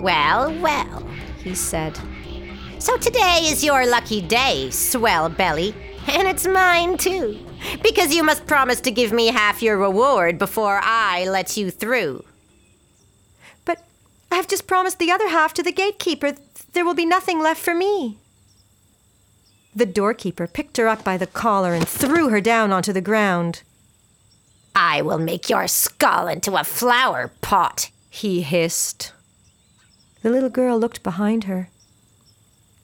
Well, 0.00 0.58
well, 0.62 1.06
he 1.44 1.54
said. 1.54 2.00
So 2.78 2.96
today 2.96 3.40
is 3.42 3.62
your 3.62 3.84
lucky 3.84 4.22
day, 4.22 4.70
swell 4.70 5.28
belly. 5.28 5.74
And 6.06 6.26
it's 6.26 6.46
mine 6.46 6.96
too. 6.96 7.38
Because 7.82 8.14
you 8.14 8.22
must 8.22 8.46
promise 8.46 8.80
to 8.80 8.90
give 8.90 9.12
me 9.12 9.26
half 9.26 9.60
your 9.62 9.76
reward 9.76 10.38
before 10.38 10.80
I 10.82 11.28
let 11.28 11.58
you 11.58 11.70
through. 11.70 12.24
But 13.66 13.84
I 14.30 14.36
have 14.36 14.48
just 14.48 14.66
promised 14.66 14.98
the 14.98 15.10
other 15.10 15.28
half 15.28 15.52
to 15.52 15.62
the 15.62 15.70
gatekeeper. 15.70 16.32
There 16.72 16.84
will 16.84 16.94
be 16.94 17.06
nothing 17.06 17.40
left 17.40 17.60
for 17.60 17.74
me. 17.74 18.18
The 19.74 19.86
doorkeeper 19.86 20.46
picked 20.46 20.76
her 20.76 20.88
up 20.88 21.02
by 21.02 21.16
the 21.16 21.26
collar 21.26 21.72
and 21.72 21.88
threw 21.88 22.28
her 22.28 22.40
down 22.40 22.72
onto 22.72 22.92
the 22.92 23.00
ground. 23.00 23.62
I 24.74 25.02
will 25.02 25.18
make 25.18 25.48
your 25.48 25.66
skull 25.66 26.28
into 26.28 26.56
a 26.56 26.64
flower 26.64 27.30
pot, 27.40 27.90
he 28.10 28.42
hissed. 28.42 29.12
The 30.22 30.30
little 30.30 30.50
girl 30.50 30.78
looked 30.78 31.02
behind 31.02 31.44
her. 31.44 31.68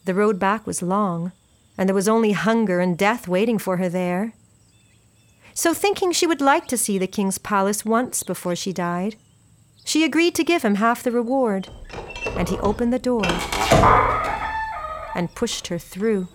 The 0.05 0.15
road 0.15 0.39
back 0.39 0.67
was 0.67 0.83
long, 0.83 1.33
and 1.77 1.89
there 1.89 1.95
was 1.95 2.09
only 2.09 2.33
hunger 2.33 2.81
and 2.81 2.97
death 2.97 3.29
waiting 3.29 3.59
for 3.59 3.77
her 3.77 3.89
there. 3.89 4.33
So, 5.55 5.75
thinking 5.75 6.13
she 6.13 6.27
would 6.27 6.41
like 6.41 6.67
to 6.69 6.79
see 6.79 6.99
the 6.99 7.07
king's 7.07 7.39
palace 7.39 7.85
once 7.85 8.23
before 8.23 8.57
she 8.57 8.73
died, 8.73 9.17
she 9.85 10.05
agreed 10.05 10.35
to 10.37 10.45
give 10.45 10.63
him 10.63 10.77
half 10.77 11.03
the 11.03 11.11
reward, 11.11 11.69
and 12.39 12.49
he 12.49 12.57
opened 12.59 12.93
the 12.93 12.99
door 13.01 13.27
and 15.15 15.35
pushed 15.35 15.67
her 15.67 15.79
through. 15.79 16.29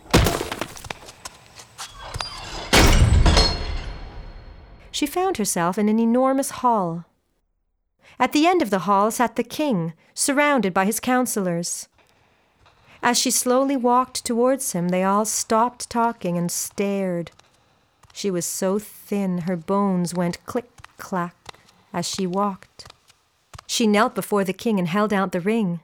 She 4.92 5.08
found 5.08 5.38
herself 5.38 5.78
in 5.78 5.88
an 5.88 6.00
enormous 6.00 6.52
hall. 6.62 7.06
At 8.20 8.34
the 8.34 8.46
end 8.46 8.62
of 8.62 8.70
the 8.70 8.80
hall 8.80 9.10
sat 9.10 9.38
the 9.38 9.44
king, 9.44 9.94
surrounded 10.14 10.74
by 10.74 10.86
his 10.86 11.00
counselors. 11.00 11.88
As 13.02 13.18
she 13.18 13.32
slowly 13.32 13.76
walked 13.76 14.26
towards 14.26 14.74
him, 14.74 14.90
they 14.90 15.04
all 15.04 15.26
stopped 15.26 15.90
talking 15.90 16.38
and 16.38 16.52
stared. 16.52 17.32
She 18.14 18.30
was 18.30 18.46
so 18.46 18.78
thin, 18.78 19.40
her 19.40 19.56
bones 19.56 20.14
went 20.14 20.46
click 20.46 20.70
clack 20.98 21.36
as 21.92 22.08
she 22.08 22.28
walked. 22.28 22.94
She 23.66 23.88
knelt 23.88 24.14
before 24.14 24.44
the 24.44 24.54
king 24.54 24.80
and 24.80 24.88
held 24.88 25.12
out 25.12 25.32
the 25.32 25.42
ring. 25.42 25.80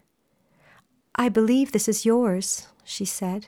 I 1.20 1.28
believe 1.28 1.74
this 1.74 1.90
is 1.90 2.06
yours, 2.06 2.68
she 2.86 3.04
said. 3.04 3.48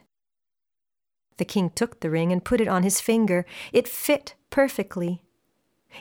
The 1.37 1.45
king 1.45 1.69
took 1.69 2.01
the 2.01 2.09
ring 2.09 2.33
and 2.33 2.43
put 2.43 2.59
it 2.59 2.67
on 2.67 2.83
his 2.83 2.99
finger. 2.99 3.45
It 3.71 3.87
fit 3.87 4.35
perfectly. 4.49 5.23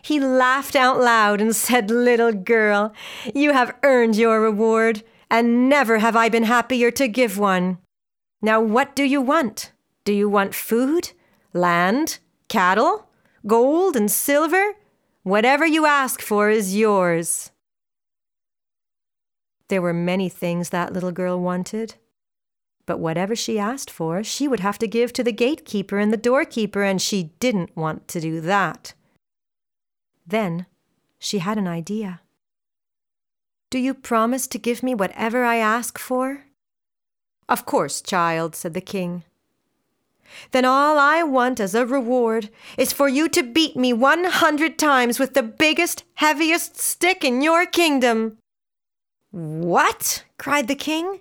He 0.03 0.19
laughed 0.19 0.75
out 0.75 0.99
loud 0.99 1.41
and 1.41 1.55
said, 1.55 1.89
Little 1.89 2.33
girl, 2.33 2.93
you 3.37 3.53
have 3.53 3.77
earned 3.85 4.17
your 4.17 4.41
reward, 4.41 5.05
and 5.31 5.69
never 5.69 5.99
have 5.99 6.17
I 6.17 6.29
been 6.29 6.43
happier 6.43 6.91
to 6.91 7.07
give 7.07 7.39
one. 7.39 7.79
Now, 8.43 8.61
what 8.61 8.97
do 8.97 9.05
you 9.05 9.21
want? 9.21 9.71
Do 10.03 10.13
you 10.13 10.29
want 10.29 10.57
food, 10.57 11.13
land, 11.53 12.19
cattle, 12.49 13.07
gold, 13.47 13.95
and 13.95 14.11
silver? 14.11 14.73
Whatever 15.23 15.67
you 15.67 15.87
ask 15.87 16.21
for 16.21 16.51
is 16.51 16.75
yours. 16.75 17.50
There 19.71 19.81
were 19.81 19.95
many 19.95 20.29
things 20.29 20.71
that 20.71 20.93
little 20.93 21.13
girl 21.13 21.41
wanted. 21.41 21.95
But 22.87 22.99
whatever 22.99 23.37
she 23.37 23.57
asked 23.57 23.89
for, 23.89 24.25
she 24.25 24.49
would 24.49 24.59
have 24.59 24.79
to 24.79 24.89
give 24.89 25.13
to 25.13 25.23
the 25.23 25.31
gatekeeper 25.33 25.99
and 25.99 26.13
the 26.13 26.17
doorkeeper, 26.17 26.83
and 26.83 27.01
she 27.01 27.31
didn't 27.39 27.77
want 27.77 28.09
to 28.09 28.21
do 28.21 28.41
that. 28.41 28.95
Then 30.27 30.67
she 31.21 31.39
had 31.39 31.57
an 31.57 31.69
idea. 31.69 32.21
Do 33.71 33.79
you 33.79 33.95
promise 33.95 34.49
to 34.49 34.59
give 34.59 34.83
me 34.83 34.93
whatever 34.93 35.45
I 35.45 35.59
ask 35.59 36.01
for? 36.01 36.47
Of 37.49 37.65
course, 37.65 38.03
child, 38.03 38.57
said 38.57 38.75
the 38.75 38.81
king. 38.81 39.23
Then 40.51 40.65
all 40.65 40.99
I 40.99 41.23
want 41.23 41.61
as 41.61 41.77
a 41.77 41.87
reward 41.87 42.51
is 42.77 42.93
for 42.93 43.09
you 43.09 43.29
to 43.29 43.45
beat 43.45 43.77
me 43.77 43.93
one 43.93 44.25
hundred 44.25 44.81
times 44.81 45.21
with 45.21 45.35
the 45.35 45.45
biggest, 45.45 46.03
heaviest 46.15 46.77
stick 46.77 47.23
in 47.23 47.41
your 47.41 47.67
kingdom. 47.67 48.39
What? 49.31 50.25
cried 50.39 50.69
the 50.69 50.75
king. 50.75 51.21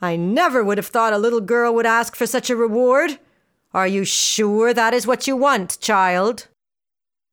I 0.00 0.16
never 0.16 0.64
would 0.64 0.78
have 0.78 0.88
thought 0.88 1.12
a 1.12 1.18
little 1.18 1.40
girl 1.40 1.74
would 1.74 1.86
ask 1.86 2.16
for 2.16 2.26
such 2.26 2.50
a 2.50 2.56
reward. 2.56 3.18
Are 3.72 3.86
you 3.86 4.04
sure 4.04 4.74
that 4.74 4.92
is 4.92 5.06
what 5.06 5.26
you 5.26 5.36
want, 5.36 5.80
child? 5.80 6.48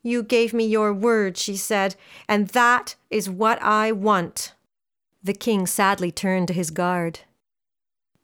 You 0.01 0.23
gave 0.23 0.53
me 0.53 0.65
your 0.65 0.93
word, 0.93 1.37
she 1.37 1.57
said, 1.57 1.95
and 2.27 2.49
that 2.49 2.95
is 3.09 3.29
what 3.29 3.61
I 3.61 3.91
want. 3.91 4.53
The 5.21 5.33
king 5.33 5.67
sadly 5.67 6.11
turned 6.11 6.47
to 6.47 6.53
his 6.53 6.71
guard. 6.71 7.21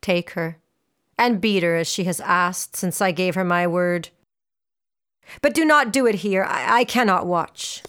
Take 0.00 0.30
her, 0.30 0.58
and 1.18 1.40
beat 1.40 1.62
her 1.62 1.76
as 1.76 1.88
she 1.88 2.04
has 2.04 2.20
asked 2.20 2.76
since 2.76 3.02
I 3.02 3.12
gave 3.12 3.34
her 3.34 3.44
my 3.44 3.66
word. 3.66 4.08
But 5.42 5.54
do 5.54 5.64
not 5.64 5.92
do 5.92 6.06
it 6.06 6.16
here. 6.16 6.44
I, 6.44 6.80
I 6.80 6.84
cannot 6.84 7.26
watch. 7.26 7.82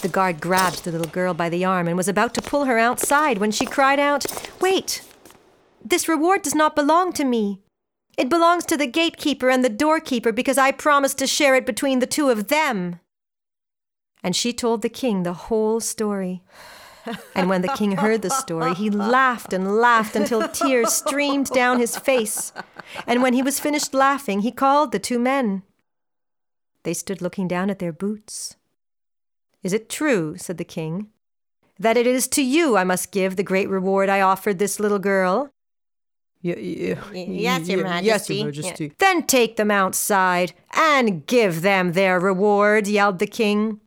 The 0.00 0.08
guard 0.08 0.40
grabbed 0.40 0.84
the 0.84 0.92
little 0.92 1.10
girl 1.10 1.34
by 1.34 1.48
the 1.48 1.64
arm 1.64 1.86
and 1.86 1.96
was 1.96 2.08
about 2.08 2.34
to 2.34 2.42
pull 2.42 2.64
her 2.64 2.78
outside 2.78 3.38
when 3.38 3.50
she 3.52 3.66
cried 3.66 4.00
out, 4.00 4.26
Wait! 4.60 5.02
This 5.84 6.08
reward 6.08 6.42
does 6.42 6.54
not 6.54 6.74
belong 6.74 7.12
to 7.14 7.24
me. 7.24 7.60
It 8.16 8.28
belongs 8.28 8.64
to 8.66 8.76
the 8.76 8.86
gatekeeper 8.86 9.48
and 9.48 9.64
the 9.64 9.68
doorkeeper 9.68 10.32
because 10.32 10.58
I 10.58 10.70
promised 10.70 11.18
to 11.18 11.26
share 11.26 11.54
it 11.54 11.66
between 11.66 11.98
the 11.98 12.06
two 12.06 12.30
of 12.30 12.48
them. 12.48 13.00
And 14.22 14.36
she 14.36 14.52
told 14.52 14.82
the 14.82 14.88
king 14.88 15.22
the 15.22 15.32
whole 15.32 15.80
story. 15.80 16.42
And 17.34 17.48
when 17.48 17.62
the 17.62 17.74
king 17.76 17.92
heard 17.96 18.22
the 18.22 18.30
story, 18.30 18.74
he 18.74 18.88
laughed 18.88 19.52
and 19.52 19.80
laughed 19.80 20.14
until 20.14 20.48
tears 20.48 20.92
streamed 20.92 21.50
down 21.50 21.80
his 21.80 21.96
face. 21.96 22.52
And 23.06 23.22
when 23.22 23.34
he 23.34 23.42
was 23.42 23.58
finished 23.58 23.92
laughing, 23.92 24.40
he 24.40 24.52
called 24.52 24.92
the 24.92 25.00
two 25.00 25.18
men. 25.18 25.64
They 26.84 26.94
stood 26.94 27.20
looking 27.20 27.48
down 27.48 27.70
at 27.70 27.80
their 27.80 27.92
boots. 27.92 28.56
Is 29.62 29.72
it 29.72 29.88
true, 29.88 30.36
said 30.36 30.58
the 30.58 30.64
king, 30.64 31.08
that 31.78 31.96
it 31.96 32.06
is 32.06 32.28
to 32.28 32.42
you 32.42 32.76
I 32.76 32.84
must 32.84 33.12
give 33.12 33.36
the 33.36 33.42
great 33.42 33.68
reward 33.68 34.08
I 34.08 34.20
offered 34.20 34.58
this 34.58 34.80
little 34.80 34.98
girl? 34.98 35.50
Y- 36.42 36.96
y- 37.12 37.26
yes, 37.28 37.68
Your 37.68 37.84
Majesty. 37.84 38.06
Yes, 38.06 38.28
Your 38.30 38.46
Majesty. 38.46 38.92
Then 38.98 39.22
take 39.22 39.56
them 39.56 39.70
outside 39.70 40.52
and 40.72 41.24
give 41.26 41.62
them 41.62 41.92
their 41.92 42.18
reward, 42.18 42.88
yelled 42.88 43.20
the 43.20 43.28
king. 43.28 43.80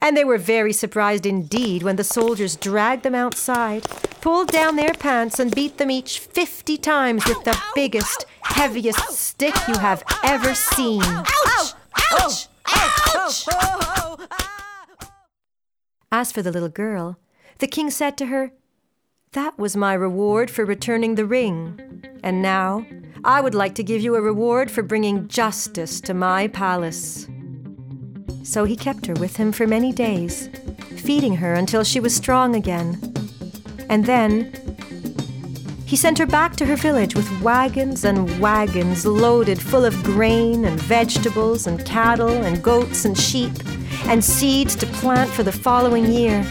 And 0.00 0.16
they 0.16 0.24
were 0.24 0.38
very 0.38 0.72
surprised 0.72 1.26
indeed 1.26 1.82
when 1.82 1.96
the 1.96 2.04
soldiers 2.04 2.54
dragged 2.54 3.02
them 3.02 3.16
outside, 3.16 3.82
pulled 4.20 4.52
down 4.52 4.76
their 4.76 4.92
pants, 4.94 5.40
and 5.40 5.52
beat 5.52 5.78
them 5.78 5.90
each 5.90 6.20
fifty 6.20 6.76
times 6.76 7.26
with 7.26 7.42
the 7.42 7.58
biggest, 7.74 8.24
heaviest 8.42 9.10
stick 9.10 9.54
you 9.66 9.78
have 9.78 10.04
ever 10.22 10.54
seen. 10.54 11.02
Ouch! 11.02 11.72
Ouch! 12.12 12.46
Ouch! 12.68 13.46
As 16.12 16.32
for 16.32 16.42
the 16.42 16.50
little 16.50 16.68
girl, 16.68 17.18
the 17.58 17.68
king 17.68 17.88
said 17.88 18.16
to 18.18 18.26
her, 18.26 18.50
That 19.32 19.56
was 19.58 19.76
my 19.76 19.94
reward 19.94 20.50
for 20.50 20.64
returning 20.64 21.14
the 21.14 21.24
ring. 21.24 22.04
And 22.24 22.42
now 22.42 22.84
I 23.22 23.40
would 23.40 23.54
like 23.54 23.76
to 23.76 23.84
give 23.84 24.00
you 24.00 24.16
a 24.16 24.20
reward 24.20 24.72
for 24.72 24.82
bringing 24.82 25.28
justice 25.28 26.00
to 26.00 26.12
my 26.12 26.48
palace. 26.48 27.28
So 28.42 28.64
he 28.64 28.74
kept 28.74 29.06
her 29.06 29.14
with 29.14 29.36
him 29.36 29.52
for 29.52 29.68
many 29.68 29.92
days, 29.92 30.48
feeding 30.96 31.36
her 31.36 31.54
until 31.54 31.84
she 31.84 32.00
was 32.00 32.16
strong 32.16 32.56
again. 32.56 32.98
And 33.88 34.04
then 34.04 34.52
he 35.90 35.96
sent 35.96 36.18
her 36.18 36.26
back 36.26 36.54
to 36.54 36.64
her 36.64 36.76
village 36.76 37.16
with 37.16 37.42
wagons 37.42 38.04
and 38.04 38.38
wagons 38.38 39.04
loaded 39.04 39.60
full 39.60 39.84
of 39.84 40.04
grain 40.04 40.64
and 40.64 40.80
vegetables 40.80 41.66
and 41.66 41.84
cattle 41.84 42.44
and 42.44 42.62
goats 42.62 43.04
and 43.04 43.18
sheep 43.18 43.50
and 44.04 44.24
seeds 44.24 44.76
to 44.76 44.86
plant 44.86 45.28
for 45.28 45.42
the 45.42 45.50
following 45.50 46.06
year. 46.06 46.46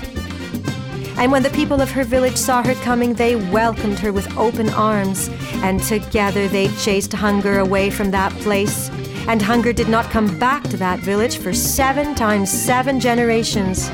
And 1.16 1.32
when 1.32 1.42
the 1.42 1.52
people 1.52 1.80
of 1.80 1.90
her 1.92 2.04
village 2.04 2.36
saw 2.36 2.62
her 2.62 2.74
coming, 2.84 3.14
they 3.14 3.38
welcomed 3.38 3.98
her 4.00 4.12
with 4.12 4.30
open 4.36 4.70
arms, 4.72 5.30
and 5.64 5.82
together 5.84 6.50
they 6.50 6.68
chased 6.76 7.14
hunger 7.14 7.60
away 7.60 7.90
from 7.90 8.12
that 8.12 8.34
place. 8.42 8.90
And 9.30 9.42
hunger 9.42 9.72
did 9.72 9.88
not 9.88 10.12
come 10.12 10.38
back 10.38 10.64
to 10.64 10.76
that 10.76 11.00
village 11.00 11.38
for 11.38 11.54
seven 11.54 12.14
times 12.14 12.52
seven 12.52 13.00
generations. 13.00 13.88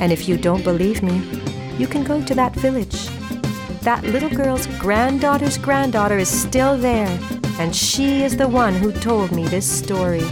And 0.00 0.10
if 0.10 0.28
you 0.28 0.36
don't 0.36 0.64
believe 0.64 1.04
me, 1.04 1.18
you 1.78 1.86
can 1.86 2.02
go 2.02 2.20
to 2.20 2.34
that 2.34 2.52
village. 2.56 3.08
That 3.82 4.02
little 4.04 4.30
girl's 4.30 4.66
granddaughter's 4.78 5.56
granddaughter 5.56 6.18
is 6.18 6.28
still 6.28 6.76
there, 6.76 7.18
and 7.58 7.74
she 7.74 8.22
is 8.22 8.36
the 8.36 8.48
one 8.48 8.74
who 8.74 8.92
told 8.92 9.32
me 9.32 9.46
this 9.46 9.66
story. 9.66 10.24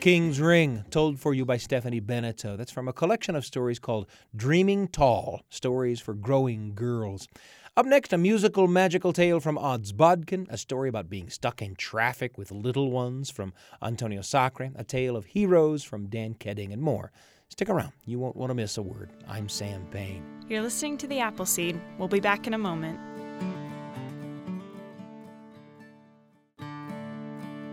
King's 0.00 0.40
Ring, 0.40 0.86
told 0.88 1.20
for 1.20 1.34
you 1.34 1.44
by 1.44 1.58
Stephanie 1.58 2.00
Beneteau. 2.00 2.56
That's 2.56 2.72
from 2.72 2.88
a 2.88 2.92
collection 2.92 3.36
of 3.36 3.44
stories 3.44 3.78
called 3.78 4.06
Dreaming 4.34 4.88
Tall 4.88 5.42
Stories 5.50 6.00
for 6.00 6.14
Growing 6.14 6.74
Girls. 6.74 7.28
Up 7.76 7.84
next, 7.84 8.14
a 8.14 8.16
musical 8.16 8.66
magical 8.66 9.12
tale 9.12 9.40
from 9.40 9.58
Odds 9.58 9.92
Bodkin, 9.92 10.46
a 10.48 10.56
story 10.56 10.88
about 10.88 11.10
being 11.10 11.28
stuck 11.28 11.60
in 11.60 11.74
traffic 11.74 12.38
with 12.38 12.50
little 12.50 12.90
ones 12.90 13.30
from 13.30 13.52
Antonio 13.82 14.22
Sacre, 14.22 14.70
a 14.74 14.84
tale 14.84 15.16
of 15.16 15.26
heroes 15.26 15.84
from 15.84 16.06
Dan 16.06 16.32
Keding, 16.32 16.72
and 16.72 16.80
more. 16.80 17.12
Stick 17.50 17.68
around, 17.68 17.92
you 18.06 18.18
won't 18.18 18.36
want 18.36 18.48
to 18.48 18.54
miss 18.54 18.78
a 18.78 18.82
word. 18.82 19.10
I'm 19.28 19.50
Sam 19.50 19.84
Payne. 19.90 20.24
You're 20.48 20.62
listening 20.62 20.96
to 20.96 21.08
The 21.08 21.20
Apple 21.20 21.44
Seed. 21.44 21.78
We'll 21.98 22.08
be 22.08 22.20
back 22.20 22.46
in 22.46 22.54
a 22.54 22.58
moment. 22.58 22.98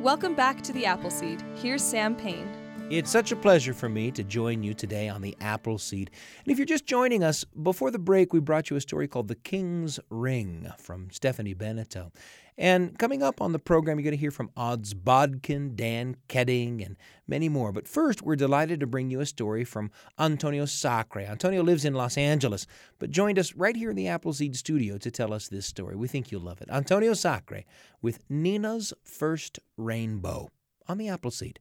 Welcome 0.02 0.36
back 0.36 0.62
to 0.62 0.74
the 0.74 0.86
Apple 0.86 1.10
Seed. 1.10 1.44
Here's 1.56 1.82
Sam 1.82 2.16
Payne. 2.16 2.48
It's 2.92 3.10
such 3.10 3.32
a 3.32 3.36
pleasure 3.36 3.74
for 3.74 3.90
me 3.90 4.12
to 4.12 4.24
join 4.24 4.62
you 4.62 4.76
today 4.76 5.10
on 5.10 5.24
the 5.24 5.36
Apple 5.42 5.80
Seed. 5.80 6.12
And 6.46 6.52
if 6.52 6.60
you're 6.60 6.68
just 6.68 6.86
joining 6.86 7.24
us, 7.24 7.44
before 7.44 7.90
the 7.90 7.98
break, 7.98 8.32
we 8.32 8.40
brought 8.40 8.70
you 8.70 8.78
a 8.78 8.82
story 8.82 9.08
called 9.08 9.28
The 9.28 9.34
King's 9.36 10.00
Ring 10.12 10.72
from 10.78 11.10
Stephanie 11.10 11.56
Beneteau. 11.56 12.12
And 12.58 12.98
coming 12.98 13.22
up 13.22 13.39
on 13.39 13.52
the 13.52 13.60
program, 13.60 14.00
you're 14.00 14.04
going 14.04 14.12
to 14.12 14.17
hear 14.17 14.32
from 14.32 14.50
Odds 14.58 14.96
Bodkin, 14.96 15.76
Dan 15.76 16.17
Keding, 16.28 16.82
and 16.84 16.98
many 17.28 17.50
more. 17.50 17.72
But 17.72 17.88
first, 17.88 18.24
we're 18.24 18.36
delighted 18.36 18.80
to 18.80 18.88
bring 18.88 19.12
you 19.12 19.20
a 19.20 19.28
story 19.28 19.63
from 19.63 19.91
Antonio 20.17 20.65
Sacre. 20.65 21.20
Antonio 21.20 21.62
lives 21.62 21.86
in 21.86 21.93
Los 21.93 22.17
Angeles, 22.17 22.65
but 22.98 23.12
joined 23.12 23.38
us 23.38 23.54
right 23.54 23.76
here 23.76 23.91
in 23.91 23.96
the 23.96 24.08
Apple 24.08 24.34
Seed 24.34 24.56
studio 24.56 24.98
to 24.98 25.12
tell 25.12 25.34
us 25.34 25.48
this 25.48 25.67
story. 25.67 25.96
We 25.96 26.08
think 26.08 26.32
you'll 26.32 26.41
love 26.41 26.62
it. 26.62 26.70
Antonio 26.72 27.13
Sacre 27.13 27.63
with 28.02 28.20
Nina's 28.28 28.91
First 29.04 29.60
Rainbow 29.78 30.50
on 30.88 30.98
the 30.98 31.10
Apple 31.10 31.32
Seed. 31.32 31.60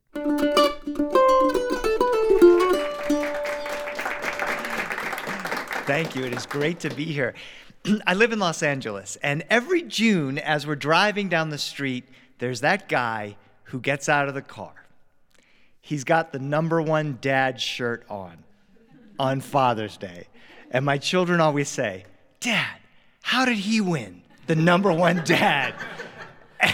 Thank 5.87 6.17
you. 6.17 6.25
It 6.25 6.33
is 6.33 6.47
great 6.47 6.81
to 6.81 6.91
be 6.91 7.05
here. 7.05 7.35
I 8.07 8.15
live 8.15 8.33
in 8.33 8.39
Los 8.39 8.63
Angeles, 8.63 9.17
and 9.23 9.45
every 9.51 9.83
June, 9.83 10.39
as 10.39 10.67
we're 10.67 10.77
driving 10.77 11.29
down 11.29 11.51
the 11.51 11.59
street, 11.59 12.05
there's 12.39 12.61
that 12.61 12.89
guy 12.89 13.37
who 13.65 13.81
gets 13.81 14.09
out 14.09 14.29
of 14.29 14.35
the 14.35 14.43
car. 14.43 14.73
He's 15.81 16.05
got 16.05 16.33
the 16.33 16.39
number 16.39 16.83
one 16.83 17.19
dad 17.21 17.61
shirt 17.61 18.05
on 18.09 18.39
on 19.19 19.41
Father's 19.41 19.97
Day. 19.97 20.27
And 20.71 20.85
my 20.85 20.99
children 20.99 21.41
always 21.41 21.69
say, 21.69 22.05
Dad, 22.41 22.77
how 23.23 23.45
did 23.45 23.57
he 23.57 23.81
win? 23.81 24.23
The 24.47 24.57
number 24.57 24.93
one 24.93 25.23
dad. 25.25 25.75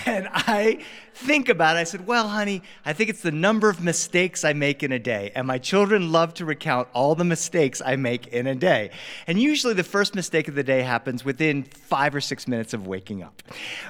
And 0.06 0.28
I 0.30 0.84
think 1.22 1.48
about 1.48 1.76
it. 1.76 1.80
I 1.80 1.84
said, 1.84 2.06
Well, 2.06 2.28
honey, 2.28 2.62
I 2.84 2.92
think 2.92 3.10
it's 3.10 3.22
the 3.22 3.32
number 3.32 3.68
of 3.68 3.82
mistakes 3.82 4.44
I 4.44 4.52
make 4.52 4.82
in 4.82 4.92
a 4.92 4.98
day. 4.98 5.32
And 5.34 5.46
my 5.46 5.58
children 5.58 6.12
love 6.12 6.34
to 6.34 6.44
recount 6.44 6.88
all 6.92 7.14
the 7.14 7.24
mistakes 7.24 7.80
I 7.84 7.96
make 7.96 8.26
in 8.28 8.46
a 8.46 8.54
day. 8.54 8.90
And 9.26 9.40
usually 9.40 9.74
the 9.74 9.84
first 9.84 10.14
mistake 10.14 10.48
of 10.48 10.54
the 10.54 10.62
day 10.62 10.82
happens 10.82 11.24
within 11.24 11.62
five 11.62 12.14
or 12.14 12.20
six 12.20 12.46
minutes 12.46 12.74
of 12.74 12.86
waking 12.86 13.22
up. 13.22 13.42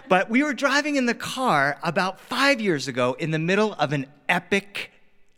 But 0.08 0.30
we 0.30 0.42
were 0.42 0.54
driving 0.54 0.96
in 0.96 1.06
the 1.06 1.14
car 1.14 1.78
about 1.82 2.20
five 2.20 2.60
years 2.60 2.88
ago 2.88 3.14
in 3.18 3.30
the 3.30 3.38
middle 3.38 3.74
of 3.74 3.92
an 3.92 4.06
epic 4.28 4.90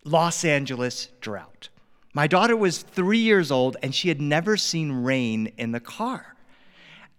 Los 0.05 0.45
Angeles 0.45 1.09
drought. 1.21 1.69
My 2.13 2.27
daughter 2.27 2.57
was 2.57 2.83
three 2.83 3.19
years 3.19 3.51
old 3.51 3.77
and 3.83 3.95
she 3.95 4.09
had 4.09 4.21
never 4.21 4.57
seen 4.57 4.93
rain 4.93 5.53
in 5.57 5.73
the 5.73 5.81
car. 5.81 6.37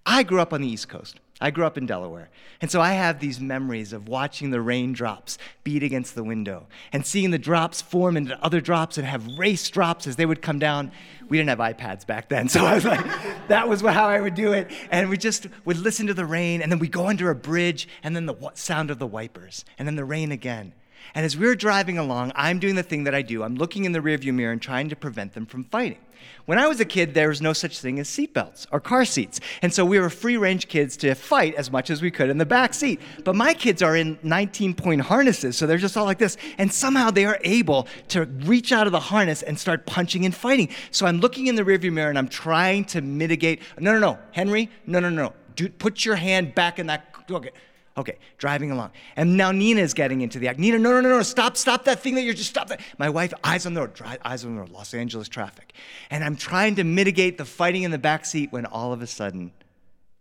I 0.06 0.24
grew 0.24 0.40
up 0.40 0.54
on 0.54 0.62
the 0.62 0.68
East 0.68 0.88
Coast. 0.88 1.20
I 1.42 1.52
grew 1.52 1.66
up 1.66 1.78
in 1.78 1.86
Delaware. 1.86 2.30
And 2.62 2.72
so 2.72 2.80
I 2.80 2.94
have 2.94 3.20
these 3.20 3.42
memories 3.42 3.92
of 3.92 4.08
watching 4.08 4.52
the 4.52 4.62
raindrops 4.62 5.38
beat 5.66 5.84
against 5.84 6.16
the 6.16 6.24
window 6.24 6.68
and 6.94 7.06
seeing 7.06 7.32
the 7.32 7.38
drops 7.38 7.82
form 7.82 8.16
into 8.16 8.42
other 8.42 8.62
drops 8.62 8.98
and 8.98 9.06
have 9.06 9.28
race 9.38 9.70
drops 9.70 10.08
as 10.08 10.16
they 10.16 10.26
would 10.26 10.42
come 10.42 10.60
down. 10.60 10.94
We 11.28 11.38
didn't 11.38 11.50
have 11.50 11.60
iPads 11.60 12.08
back 12.08 12.30
then, 12.30 12.48
so 12.56 12.66
I 12.66 12.76
was 12.76 12.86
like, 12.86 13.06
that 13.50 13.68
was 13.68 13.82
how 13.82 14.08
I 14.08 14.22
would 14.22 14.36
do 14.36 14.54
it. 14.54 14.72
And 14.92 15.10
we 15.10 15.18
just 15.18 15.48
would 15.66 15.78
listen 15.78 16.08
to 16.08 16.14
the 16.14 16.26
rain, 16.26 16.62
and 16.62 16.72
then 16.72 16.80
we 16.80 16.88
go 16.88 17.08
under 17.08 17.30
a 17.30 17.36
bridge, 17.36 17.88
and 18.02 18.16
then 18.16 18.26
the 18.26 18.52
sound 18.54 18.90
of 18.90 19.00
the 19.00 19.08
wipers, 19.08 19.66
and 19.78 19.88
then 19.88 19.96
the 19.96 20.06
rain 20.06 20.32
again. 20.32 20.74
And 21.14 21.26
as 21.26 21.36
we 21.38 21.46
were 21.48 21.56
driving 21.56 21.98
along, 21.98 22.32
I'm 22.36 22.60
doing 22.60 22.76
the 22.76 22.84
thing 22.84 23.04
that 23.04 23.14
I 23.14 23.22
do. 23.22 23.44
I'm 23.44 23.56
looking 23.56 23.86
in 23.86 23.92
the 23.92 24.00
rearview 24.00 24.34
mirror 24.34 24.52
and 24.52 24.62
trying 24.62 24.90
to 24.90 24.96
prevent 24.96 25.34
them 25.34 25.46
from 25.46 25.66
fighting. 25.66 26.00
When 26.46 26.60
I 26.60 26.68
was 26.68 26.80
a 26.80 26.86
kid, 26.86 27.14
there 27.14 27.30
was 27.30 27.42
no 27.42 27.54
such 27.54 27.80
thing 27.80 28.00
as 28.00 28.08
seatbelts 28.08 28.68
or 28.72 28.80
car 28.80 29.06
seats. 29.06 29.40
And 29.62 29.74
so 29.74 29.84
we 29.84 30.00
were 30.00 30.10
free 30.10 30.38
range 30.38 30.68
kids 30.68 30.96
to 30.98 31.16
fight 31.16 31.56
as 31.56 31.72
much 31.72 31.90
as 31.90 32.02
we 32.02 32.12
could 32.12 32.30
in 32.30 32.38
the 32.38 32.46
back 32.46 32.74
seat. 32.74 33.02
But 33.24 33.36
my 33.36 33.54
kids 33.54 33.82
are 33.82 33.96
in 33.96 34.20
19 34.24 34.74
point 34.76 35.02
harnesses, 35.02 35.58
so 35.58 35.66
they're 35.66 35.78
just 35.78 35.98
all 35.98 36.06
like 36.06 36.20
this. 36.20 36.38
And 36.58 36.72
somehow 36.72 37.12
they 37.12 37.26
are 37.26 37.40
able 37.44 37.88
to 38.10 38.26
reach 38.26 38.72
out 38.72 38.86
of 38.86 38.92
the 38.92 39.00
harness 39.00 39.42
and 39.42 39.58
start 39.58 39.86
punching 39.86 40.26
and 40.26 40.36
fighting. 40.36 40.70
So 40.92 41.06
I'm 41.06 41.20
looking 41.20 41.48
in 41.48 41.56
the 41.56 41.64
rearview 41.64 41.92
mirror 41.92 42.10
and 42.10 42.18
I'm 42.18 42.28
trying 42.28 42.86
to 42.86 43.02
mitigate. 43.02 43.62
No, 43.80 43.94
no, 43.94 44.00
no. 44.00 44.20
Henry, 44.32 44.70
no, 44.86 45.00
no, 45.00 45.10
no. 45.10 45.34
Dude, 45.56 45.80
put 45.80 46.06
your 46.06 46.16
hand 46.16 46.54
back 46.54 46.80
in 46.80 46.88
that. 46.88 47.14
Okay. 47.30 47.52
Okay, 47.98 48.18
driving 48.38 48.72
along. 48.72 48.92
And 49.16 49.38
now 49.38 49.52
Nina 49.52 49.80
is 49.80 49.94
getting 49.94 50.20
into 50.20 50.38
the 50.38 50.50
act. 50.50 50.60
Nina, 50.60 50.78
no, 50.78 50.92
no, 50.92 51.02
no, 51.02 51.10
no, 51.10 51.22
stop, 51.22 51.56
stop 51.56 51.86
that 51.86 52.02
thing 52.02 52.16
that 52.16 52.24
you're 52.24 52.34
just 52.34 52.50
stop 52.50 52.68
that. 52.68 52.82
My 52.98 53.10
wife, 53.10 53.34
eyes 53.42 53.66
on 53.66 53.74
the 53.74 53.82
road, 53.82 53.94
eyes 54.26 54.44
on 54.44 54.56
the 54.56 54.62
road, 54.62 54.70
Los 54.70 54.94
Angeles 54.94 55.30
traffic. 55.30 55.74
And 56.10 56.24
I'm 56.24 56.36
trying 56.36 56.76
to 56.76 56.84
mitigate 56.84 57.38
the 57.38 57.46
fighting 57.46 57.84
in 57.84 57.92
the 57.92 57.98
back 57.98 58.26
seat 58.26 58.52
when 58.52 58.66
all 58.66 58.92
of 58.92 59.02
a 59.02 59.08
sudden 59.08 59.54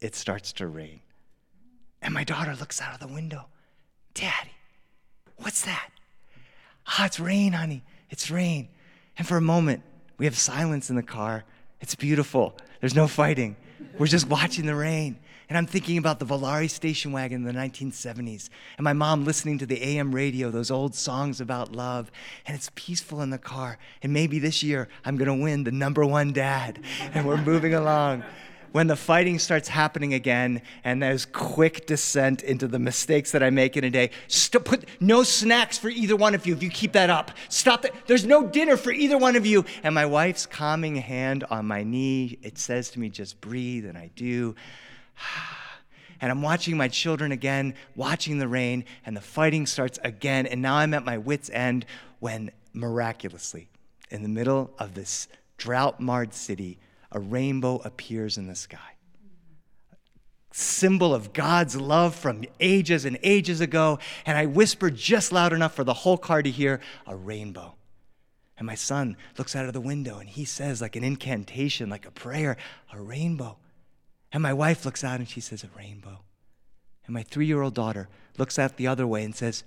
it 0.00 0.14
starts 0.14 0.52
to 0.54 0.68
rain. 0.68 1.00
And 2.00 2.14
my 2.14 2.22
daughter 2.22 2.54
looks 2.54 2.80
out 2.80 2.94
of 2.94 3.00
the 3.00 3.12
window. 3.12 3.46
Daddy, 4.12 4.52
what's 5.38 5.64
that? 5.64 5.90
Ah, 6.86 6.98
oh, 7.00 7.04
it's 7.06 7.18
rain, 7.18 7.54
honey. 7.54 7.82
It's 8.10 8.30
rain. 8.30 8.68
And 9.18 9.26
for 9.26 9.36
a 9.36 9.40
moment, 9.40 9.82
we 10.18 10.26
have 10.26 10.36
silence 10.36 10.90
in 10.90 10.96
the 10.96 11.02
car. 11.02 11.44
It's 11.80 11.96
beautiful. 11.96 12.56
There's 12.80 12.94
no 12.94 13.08
fighting. 13.08 13.56
We're 13.98 14.06
just 14.06 14.28
watching 14.28 14.66
the 14.66 14.74
rain. 14.74 15.18
And 15.48 15.58
I'm 15.58 15.66
thinking 15.66 15.98
about 15.98 16.18
the 16.18 16.26
Volare 16.26 16.70
station 16.70 17.12
wagon 17.12 17.46
in 17.46 17.54
the 17.54 17.58
1970s, 17.58 18.48
and 18.78 18.84
my 18.84 18.94
mom 18.94 19.24
listening 19.24 19.58
to 19.58 19.66
the 19.66 19.82
AM 19.82 20.14
radio, 20.14 20.50
those 20.50 20.70
old 20.70 20.94
songs 20.94 21.40
about 21.40 21.72
love, 21.72 22.10
and 22.46 22.56
it's 22.56 22.70
peaceful 22.74 23.20
in 23.20 23.30
the 23.30 23.38
car. 23.38 23.78
And 24.02 24.12
maybe 24.12 24.38
this 24.38 24.62
year 24.62 24.88
I'm 25.04 25.16
gonna 25.16 25.36
win 25.36 25.64
the 25.64 25.72
number 25.72 26.04
one 26.04 26.32
dad, 26.32 26.80
and 27.12 27.26
we're 27.26 27.36
moving 27.36 27.74
along. 27.74 28.24
When 28.72 28.88
the 28.88 28.96
fighting 28.96 29.38
starts 29.38 29.68
happening 29.68 30.14
again, 30.14 30.60
and 30.82 31.00
there's 31.00 31.26
quick 31.26 31.86
descent 31.86 32.42
into 32.42 32.66
the 32.66 32.80
mistakes 32.80 33.30
that 33.30 33.40
I 33.40 33.50
make 33.50 33.76
in 33.76 33.84
a 33.84 33.90
day, 33.90 34.10
St- 34.26 34.64
put 34.64 34.88
no 34.98 35.22
snacks 35.22 35.78
for 35.78 35.90
either 35.90 36.16
one 36.16 36.34
of 36.34 36.44
you 36.44 36.54
if 36.56 36.62
you 36.62 36.70
keep 36.70 36.90
that 36.94 37.08
up. 37.08 37.30
Stop 37.48 37.82
that. 37.82 37.92
There's 38.08 38.24
no 38.24 38.44
dinner 38.44 38.76
for 38.76 38.90
either 38.90 39.16
one 39.16 39.36
of 39.36 39.46
you. 39.46 39.64
And 39.84 39.94
my 39.94 40.06
wife's 40.06 40.44
calming 40.44 40.96
hand 40.96 41.44
on 41.50 41.66
my 41.66 41.84
knee, 41.84 42.36
it 42.42 42.58
says 42.58 42.90
to 42.90 42.98
me, 42.98 43.10
just 43.10 43.40
breathe, 43.40 43.86
and 43.86 43.96
I 43.96 44.10
do. 44.16 44.56
And 46.20 46.30
I'm 46.30 46.40
watching 46.40 46.78
my 46.78 46.88
children 46.88 47.32
again, 47.32 47.74
watching 47.96 48.38
the 48.38 48.48
rain, 48.48 48.86
and 49.04 49.14
the 49.14 49.20
fighting 49.20 49.66
starts 49.66 49.98
again. 50.02 50.46
And 50.46 50.62
now 50.62 50.76
I'm 50.76 50.94
at 50.94 51.04
my 51.04 51.18
wits' 51.18 51.50
end 51.50 51.84
when 52.20 52.50
miraculously, 52.72 53.68
in 54.10 54.22
the 54.22 54.28
middle 54.28 54.70
of 54.78 54.94
this 54.94 55.28
drought 55.58 56.00
marred 56.00 56.32
city, 56.32 56.78
a 57.12 57.20
rainbow 57.20 57.80
appears 57.84 58.38
in 58.38 58.46
the 58.46 58.54
sky. 58.54 58.94
Symbol 60.52 61.12
of 61.12 61.32
God's 61.32 61.76
love 61.76 62.14
from 62.14 62.44
ages 62.60 63.04
and 63.04 63.18
ages 63.22 63.60
ago. 63.60 63.98
And 64.24 64.38
I 64.38 64.46
whisper 64.46 64.88
just 64.88 65.32
loud 65.32 65.52
enough 65.52 65.74
for 65.74 65.84
the 65.84 65.92
whole 65.92 66.16
car 66.16 66.42
to 66.42 66.50
hear 66.50 66.80
a 67.06 67.16
rainbow. 67.16 67.74
And 68.56 68.66
my 68.66 68.76
son 68.76 69.16
looks 69.36 69.56
out 69.56 69.66
of 69.66 69.72
the 69.72 69.80
window 69.80 70.18
and 70.18 70.28
he 70.28 70.44
says, 70.44 70.80
like 70.80 70.94
an 70.94 71.02
incantation, 71.02 71.90
like 71.90 72.06
a 72.06 72.12
prayer, 72.12 72.56
a 72.92 73.00
rainbow. 73.00 73.58
And 74.34 74.42
my 74.42 74.52
wife 74.52 74.84
looks 74.84 75.04
out 75.04 75.20
and 75.20 75.28
she 75.28 75.40
says, 75.40 75.62
A 75.62 75.68
rainbow. 75.78 76.18
And 77.06 77.14
my 77.14 77.22
three 77.22 77.46
year 77.46 77.62
old 77.62 77.72
daughter 77.72 78.08
looks 78.36 78.58
out 78.58 78.76
the 78.76 78.88
other 78.88 79.06
way 79.06 79.22
and 79.22 79.34
says, 79.34 79.62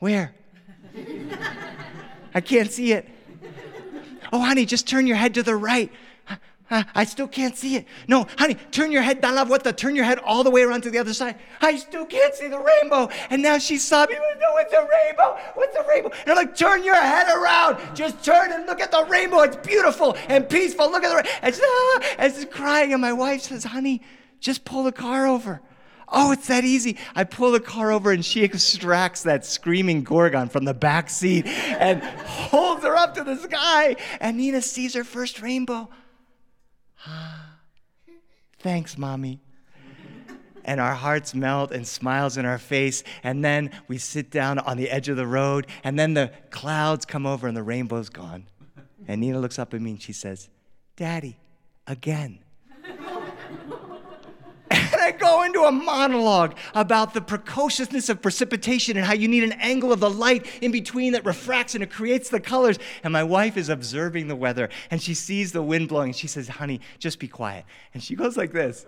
Where? 0.00 0.34
I 2.34 2.40
can't 2.40 2.70
see 2.70 2.92
it. 2.92 3.08
Oh, 4.32 4.40
honey, 4.40 4.66
just 4.66 4.88
turn 4.88 5.06
your 5.06 5.16
head 5.16 5.34
to 5.34 5.42
the 5.44 5.54
right. 5.54 5.92
I 6.72 7.04
still 7.04 7.28
can't 7.28 7.56
see 7.56 7.76
it. 7.76 7.86
No, 8.08 8.26
honey, 8.38 8.56
turn 8.70 8.92
your 8.92 9.02
head, 9.02 9.20
the 9.20 9.74
turn 9.76 9.94
your 9.94 10.04
head 10.04 10.18
all 10.18 10.42
the 10.42 10.50
way 10.50 10.62
around 10.62 10.82
to 10.82 10.90
the 10.90 10.98
other 10.98 11.12
side. 11.12 11.36
I 11.60 11.76
still 11.76 12.06
can't 12.06 12.34
see 12.34 12.48
the 12.48 12.58
rainbow. 12.58 13.10
And 13.30 13.42
now 13.42 13.58
she's 13.58 13.84
sobbing, 13.84 14.16
no, 14.16 14.56
it's 14.56 14.72
a 14.72 14.80
rainbow. 14.80 15.38
What's 15.54 15.76
a 15.76 15.86
rainbow? 15.88 16.10
And 16.22 16.30
I'm 16.30 16.36
like, 16.36 16.56
turn 16.56 16.82
your 16.82 16.96
head 16.96 17.28
around. 17.28 17.94
Just 17.94 18.24
turn 18.24 18.52
and 18.52 18.66
look 18.66 18.80
at 18.80 18.90
the 18.90 19.04
rainbow. 19.04 19.40
It's 19.40 19.56
beautiful 19.56 20.16
and 20.28 20.48
peaceful. 20.48 20.90
Look 20.90 21.04
at 21.04 21.10
the 21.10 21.16
rainbow. 21.16 21.30
And 21.42 21.60
ah, 21.62 22.14
and 22.18 22.34
she's 22.34 22.44
crying. 22.46 22.92
And 22.92 23.02
my 23.02 23.12
wife 23.12 23.42
says, 23.42 23.64
honey, 23.64 24.02
just 24.40 24.64
pull 24.64 24.84
the 24.84 24.92
car 24.92 25.26
over. 25.26 25.60
Oh, 26.14 26.32
it's 26.32 26.48
that 26.48 26.64
easy. 26.64 26.98
I 27.14 27.24
pull 27.24 27.52
the 27.52 27.60
car 27.60 27.90
over 27.90 28.12
and 28.12 28.22
she 28.22 28.44
extracts 28.44 29.22
that 29.22 29.46
screaming 29.46 30.04
Gorgon 30.04 30.48
from 30.48 30.64
the 30.64 30.74
back 30.74 31.08
seat 31.08 31.46
and 31.46 32.02
holds 32.26 32.84
her 32.84 32.94
up 32.94 33.14
to 33.14 33.24
the 33.24 33.36
sky. 33.36 33.96
And 34.20 34.36
Nina 34.36 34.60
sees 34.60 34.92
her 34.94 35.04
first 35.04 35.40
rainbow. 35.40 35.88
Thanks, 38.58 38.96
mommy. 38.96 39.40
And 40.64 40.80
our 40.80 40.94
hearts 40.94 41.34
melt 41.34 41.72
and 41.72 41.86
smiles 41.86 42.36
in 42.36 42.46
our 42.46 42.58
face. 42.58 43.02
And 43.24 43.44
then 43.44 43.70
we 43.88 43.98
sit 43.98 44.30
down 44.30 44.60
on 44.60 44.76
the 44.76 44.90
edge 44.90 45.08
of 45.08 45.16
the 45.16 45.26
road. 45.26 45.66
And 45.82 45.98
then 45.98 46.14
the 46.14 46.30
clouds 46.50 47.04
come 47.04 47.26
over 47.26 47.48
and 47.48 47.56
the 47.56 47.64
rainbow's 47.64 48.08
gone. 48.08 48.46
And 49.08 49.20
Nina 49.20 49.40
looks 49.40 49.58
up 49.58 49.74
at 49.74 49.80
me 49.80 49.92
and 49.92 50.02
she 50.02 50.12
says, 50.12 50.48
Daddy, 50.96 51.38
again. 51.86 52.38
I 55.00 55.12
go 55.12 55.42
into 55.42 55.62
a 55.62 55.72
monologue 55.72 56.56
about 56.74 57.14
the 57.14 57.20
precociousness 57.20 58.08
of 58.08 58.22
precipitation 58.22 58.96
and 58.96 59.04
how 59.04 59.14
you 59.14 59.28
need 59.28 59.44
an 59.44 59.52
angle 59.52 59.92
of 59.92 60.00
the 60.00 60.10
light 60.10 60.46
in 60.62 60.72
between 60.72 61.12
that 61.12 61.24
refracts 61.24 61.74
and 61.74 61.82
it 61.82 61.90
creates 61.90 62.30
the 62.30 62.40
colors. 62.40 62.78
And 63.02 63.12
my 63.12 63.22
wife 63.22 63.56
is 63.56 63.68
observing 63.68 64.28
the 64.28 64.36
weather 64.36 64.68
and 64.90 65.02
she 65.02 65.14
sees 65.14 65.52
the 65.52 65.62
wind 65.62 65.88
blowing 65.88 66.10
and 66.10 66.16
she 66.16 66.26
says, 66.26 66.48
Honey, 66.48 66.80
just 66.98 67.18
be 67.18 67.28
quiet. 67.28 67.64
And 67.94 68.02
she 68.02 68.14
goes 68.14 68.36
like 68.36 68.52
this. 68.52 68.86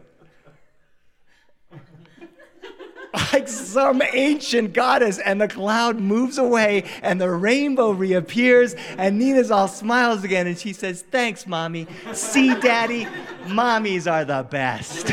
Like 3.33 3.49
some 3.49 4.03
ancient 4.13 4.73
goddess, 4.73 5.19
and 5.19 5.41
the 5.41 5.49
cloud 5.49 6.01
moves 6.01 6.39
away, 6.39 6.85
and 7.03 7.21
the 7.21 7.31
rainbow 7.31 7.91
reappears, 7.91 8.75
and 8.99 9.19
Nina's 9.19 9.51
all 9.51 9.69
smiles 9.69 10.25
again, 10.25 10.47
and 10.47 10.59
she 10.59 10.73
says, 10.73 11.03
Thanks, 11.03 11.47
mommy. 11.47 11.87
See, 12.13 12.55
daddy, 12.61 13.07
mommies 13.47 14.11
are 14.11 14.25
the 14.25 14.43
best. 14.43 15.11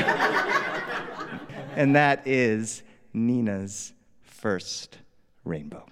and 1.75 1.95
that 1.95 2.25
is 2.25 2.83
Nina's 3.13 3.93
first 4.21 4.97
rainbow. 5.43 5.85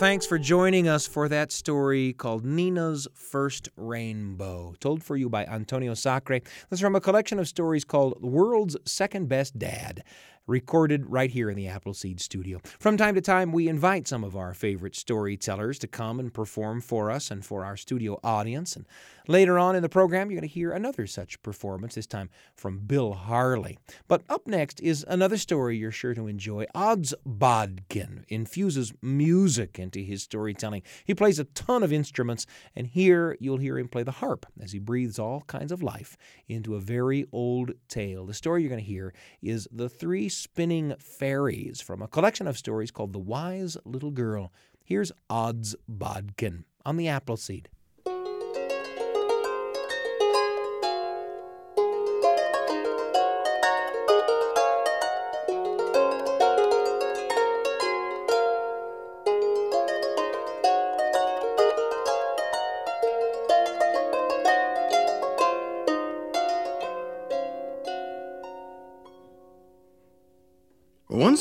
Thanks 0.00 0.26
for 0.26 0.40
joining 0.40 0.88
us 0.88 1.06
for 1.06 1.28
that 1.28 1.52
story 1.52 2.14
called 2.14 2.44
Nina's 2.44 3.06
First 3.14 3.68
Rainbow, 3.76 4.74
told 4.80 5.04
for 5.04 5.16
you 5.16 5.28
by 5.28 5.44
Antonio 5.44 5.94
Sacre. 5.94 6.40
That's 6.68 6.82
from 6.82 6.96
a 6.96 7.00
collection 7.00 7.38
of 7.38 7.46
stories 7.46 7.84
called 7.84 8.20
The 8.20 8.26
World's 8.26 8.76
Second 8.84 9.28
Best 9.28 9.56
Dad. 9.56 10.02
recorded 10.46 11.06
right 11.10 11.30
here 11.30 11.48
in 11.48 11.56
the 11.56 11.68
Apple 11.68 11.94
Seed 11.94 12.20
studio. 12.20 12.60
From 12.78 12.96
time 12.96 13.14
to 13.14 13.20
time, 13.20 13.52
we 13.52 13.68
invite 13.68 14.06
some 14.06 14.24
of 14.24 14.36
our 14.36 14.52
favorite 14.52 14.94
storytellers 14.94 15.78
to 15.78 15.86
come 15.86 16.20
and 16.20 16.32
perform 16.32 16.80
for 16.80 17.10
us 17.10 17.30
and 17.30 17.44
for 17.44 17.64
our 17.64 17.76
studio 17.76 18.18
audience. 18.22 18.76
And 18.76 18.86
later 19.26 19.58
on 19.58 19.76
in 19.76 19.82
the 19.82 19.88
program, 19.88 20.30
you're 20.30 20.40
going 20.40 20.48
to 20.48 20.54
hear 20.54 20.72
another 20.72 21.06
such 21.06 21.40
performance, 21.42 21.94
this 21.94 22.06
time 22.06 22.30
from 22.54 22.78
Bill 22.78 23.12
Harley. 23.12 23.78
But 24.08 24.22
up 24.28 24.46
next 24.46 24.80
is 24.80 25.04
another 25.08 25.36
story 25.36 25.76
you're 25.76 25.90
sure 25.90 26.14
to 26.14 26.26
enjoy. 26.26 26.66
Odds 26.74 27.14
Bodkin 27.24 28.24
infuses 28.28 28.92
music 29.02 29.78
into 29.78 30.00
his 30.00 30.22
storytelling. 30.22 30.82
He 31.04 31.14
plays 31.14 31.38
a 31.38 31.44
ton 31.44 31.82
of 31.82 31.92
instruments, 31.92 32.46
and 32.74 32.86
here 32.86 33.36
you'll 33.40 33.58
hear 33.58 33.78
him 33.78 33.88
play 33.88 34.02
the 34.02 34.10
harp 34.12 34.46
as 34.60 34.72
he 34.72 34.78
breathes 34.78 35.18
all 35.18 35.42
kinds 35.42 35.72
of 35.72 35.82
life 35.82 36.16
into 36.48 36.74
a 36.74 36.80
very 36.80 37.26
old 37.32 37.72
tale. 37.88 38.26
The 38.26 38.34
story 38.34 38.62
you're 38.62 38.70
going 38.70 38.82
to 38.82 38.86
hear 38.86 39.14
is 39.42 39.68
The 39.72 39.88
Three 39.88 40.28
Spinning 40.28 40.94
Fairies 40.98 41.80
from 41.80 42.02
a 42.02 42.08
collection 42.08 42.46
of 42.46 42.58
stories 42.58 42.90
called 42.90 43.12
The 43.12 43.18
Wise 43.18 43.76
Little 43.84 44.10
Girl. 44.10 44.52
Here's 44.84 45.12
Odds 45.30 45.74
Bodkin 45.88 46.64
on 46.84 46.96
the 46.98 47.08
Apple 47.08 47.38
Seed. 47.38 47.70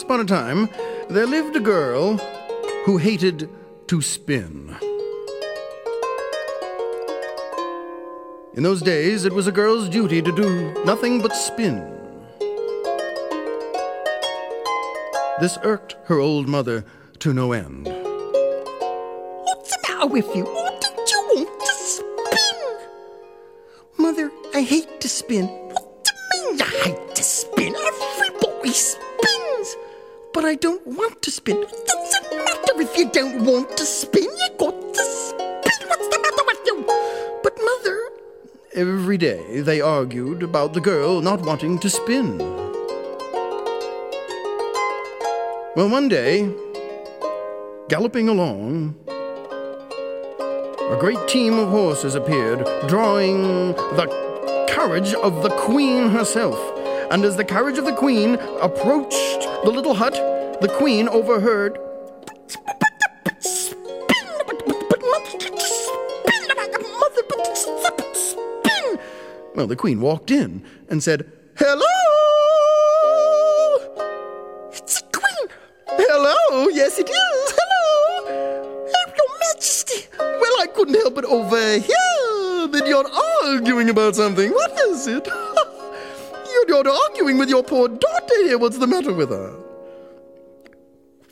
Once 0.04 0.12
upon 0.12 0.20
a 0.20 0.44
time, 0.44 0.68
there 1.08 1.26
lived 1.26 1.56
a 1.56 1.62
girl 1.62 2.18
who 2.84 2.98
hated 2.98 3.50
to 3.88 4.02
spin. 4.02 4.76
In 8.54 8.64
those 8.64 8.82
days, 8.82 9.24
it 9.24 9.32
was 9.32 9.48
a 9.48 9.52
girl's 9.54 9.88
duty 9.88 10.22
to 10.22 10.36
do 10.36 10.74
nothing 10.84 11.22
but 11.22 11.34
spin. 11.34 11.78
This 15.40 15.58
irked 15.64 15.96
her 16.08 16.20
old 16.20 16.50
mother 16.50 16.84
to 17.20 17.34
no 17.34 17.54
end. 17.54 17.86
What's 19.46 19.70
the 19.70 19.78
matter 19.88 20.08
with 20.08 20.28
you? 20.36 20.44
Don't 20.44 21.12
you 21.12 21.24
want 21.34 21.60
to 21.62 21.74
spin? 21.76 22.38
Mother, 23.98 24.32
I 24.54 24.64
hate 24.64 25.00
to 25.00 25.08
spin. 25.08 25.63
Every 39.14 39.28
day 39.28 39.62
they 39.62 39.80
argued 39.80 40.42
about 40.42 40.74
the 40.74 40.82
girl 40.82 41.22
not 41.22 41.40
wanting 41.42 41.78
to 41.78 41.88
spin. 41.88 42.40
Well, 45.76 45.88
one 45.88 46.10
day, 46.10 46.52
galloping 47.90 48.28
along, 48.28 48.96
a 50.90 50.98
great 51.00 51.28
team 51.28 51.60
of 51.60 51.70
horses 51.70 52.16
appeared, 52.16 52.66
drawing 52.88 53.74
the 54.00 54.08
carriage 54.68 55.14
of 55.14 55.44
the 55.44 55.52
queen 55.60 56.10
herself. 56.10 56.58
And 57.12 57.24
as 57.24 57.38
the 57.38 57.46
carriage 57.46 57.78
of 57.78 57.86
the 57.86 57.96
queen 57.96 58.40
approached 58.62 59.48
the 59.64 59.70
little 59.70 59.94
hut, 59.94 60.16
the 60.60 60.74
queen 60.80 61.08
overheard. 61.08 61.78
Well, 69.64 69.70
the 69.70 69.78
queen 69.78 70.02
walked 70.02 70.30
in 70.30 70.62
and 70.90 71.02
said, 71.02 71.32
Hello! 71.56 71.86
It's 74.74 75.00
a 75.00 75.04
queen. 75.04 75.48
Hello! 75.88 76.68
Yes, 76.68 77.00
it 77.00 77.10
is! 77.10 77.54
Hello! 77.56 78.26
Oh, 78.94 79.14
your 79.16 79.40
majesty. 79.40 80.06
Well, 80.20 80.60
I 80.60 80.68
couldn't 80.68 80.96
help 80.96 81.16
but 81.16 81.24
overhear 81.24 82.68
that 82.68 82.84
you're 82.86 83.10
arguing 83.46 83.90
about 83.90 84.18
something. 84.18 84.52
What 84.52 84.78
is 84.90 85.08
it? 85.08 85.26
you're, 86.52 86.68
you're 86.68 86.90
arguing 86.90 87.38
with 87.38 87.48
your 87.48 87.64
poor 87.64 87.88
daughter 87.88 88.44
here. 88.44 88.58
What's 88.58 88.80
the 88.80 88.88
matter 88.88 89.14
with 89.14 89.30
her? 89.30 89.56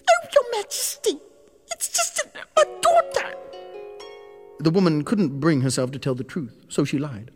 Oh, 0.09 0.27
your 0.33 0.51
majesty. 0.53 1.19
It's 1.73 1.89
just 1.89 2.23
a, 2.23 2.61
a 2.61 2.65
daughter. 2.79 3.35
The 4.61 4.71
woman 4.71 5.03
couldn't 5.03 5.41
bring 5.41 5.59
herself 5.59 5.91
to 5.91 5.99
tell 5.99 6.15
the 6.15 6.23
truth, 6.23 6.63
so 6.69 6.85
she 6.85 6.97
lied. 6.97 7.31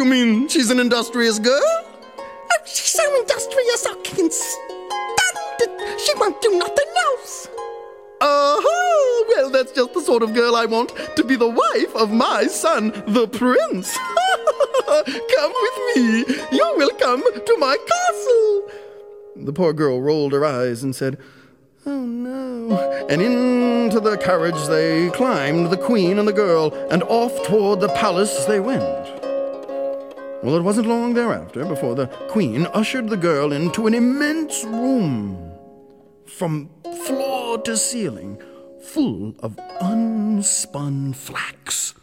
You 0.00 0.06
mean 0.06 0.48
she's 0.48 0.70
an 0.70 0.80
industrious 0.80 1.38
girl? 1.38 1.60
Oh, 2.16 2.56
she's 2.64 2.94
so 2.94 3.20
industrious 3.20 3.84
I 3.84 3.94
can 4.02 4.30
stand 4.30 5.60
it. 5.60 6.00
She 6.00 6.18
won't 6.18 6.40
do 6.40 6.56
nothing 6.56 6.86
else. 7.10 7.46
Uh-huh. 8.18 9.24
Well, 9.28 9.50
that's 9.50 9.72
just 9.72 9.92
the 9.92 10.00
sort 10.00 10.22
of 10.22 10.32
girl 10.32 10.56
I 10.56 10.64
want 10.64 10.94
to 11.16 11.22
be 11.22 11.36
the 11.36 11.50
wife 11.50 11.94
of 11.94 12.10
my 12.10 12.46
son, 12.46 12.92
the 13.08 13.28
prince. 13.28 13.94
come 14.86 15.52
with 15.52 15.94
me. 15.94 16.34
You 16.50 16.72
will 16.78 16.92
come 16.98 17.22
to 17.22 17.56
my 17.58 17.76
castle. 17.76 18.70
The 19.36 19.52
poor 19.52 19.74
girl 19.74 20.00
rolled 20.00 20.32
her 20.32 20.46
eyes 20.46 20.82
and 20.82 20.96
said, 20.96 21.18
Oh 21.84 22.06
no. 22.06 23.06
And 23.10 23.20
into 23.20 24.00
the 24.00 24.16
carriage 24.16 24.66
they 24.66 25.10
climbed, 25.10 25.70
the 25.70 25.76
queen 25.76 26.18
and 26.18 26.26
the 26.26 26.32
girl, 26.32 26.72
and 26.90 27.02
off 27.02 27.46
toward 27.46 27.80
the 27.80 27.90
palace 27.90 28.46
they 28.46 28.60
went. 28.60 29.19
Well, 30.42 30.56
it 30.56 30.62
wasn't 30.62 30.86
long 30.86 31.12
thereafter 31.12 31.66
before 31.66 31.94
the 31.94 32.06
queen 32.28 32.66
ushered 32.72 33.10
the 33.10 33.16
girl 33.18 33.52
into 33.52 33.86
an 33.86 33.92
immense 33.92 34.64
room, 34.64 35.52
from 36.26 36.70
floor 37.04 37.58
to 37.58 37.76
ceiling, 37.76 38.40
full 38.82 39.34
of 39.40 39.56
unspun 39.82 41.14
flax. 41.14 41.94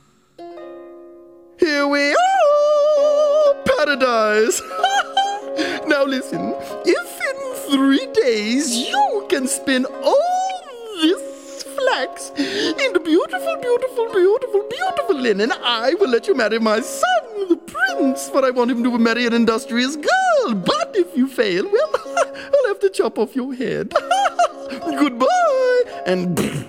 Here 1.59 1.87
we 1.87 2.11
are! 2.11 3.55
Paradise! 3.65 4.61
now 5.87 6.03
listen, 6.03 6.53
if 6.85 7.21
in 7.29 7.55
three 7.71 8.07
days 8.13 8.71
you 8.71 9.25
can 9.29 9.47
spin 9.47 9.85
all 9.85 10.61
this 11.01 11.36
flax 11.77 12.31
into 12.31 12.99
beautiful, 12.99 13.57
beautiful, 13.61 14.05
beautiful, 14.11 14.63
beautiful 14.69 15.15
linen, 15.15 15.51
I 15.51 15.93
will 15.99 16.09
let 16.09 16.27
you 16.27 16.35
marry 16.35 16.59
my 16.59 16.79
son, 16.79 17.49
the 17.49 17.57
prince, 17.57 18.29
for 18.29 18.43
I 18.45 18.51
want 18.51 18.71
him 18.71 18.83
to 18.83 18.97
marry 18.97 19.25
an 19.25 19.33
industrious 19.33 19.95
girl. 19.95 20.53
But 20.53 20.95
if 20.95 21.15
you 21.15 21.27
fail, 21.27 21.69
well, 21.69 21.91
I'll 21.95 22.67
have 22.67 22.79
to 22.81 22.89
chop 22.89 23.17
off 23.17 23.35
your 23.35 23.53
head. 23.53 23.93
Goodbye! 24.69 25.83
And 26.05 26.65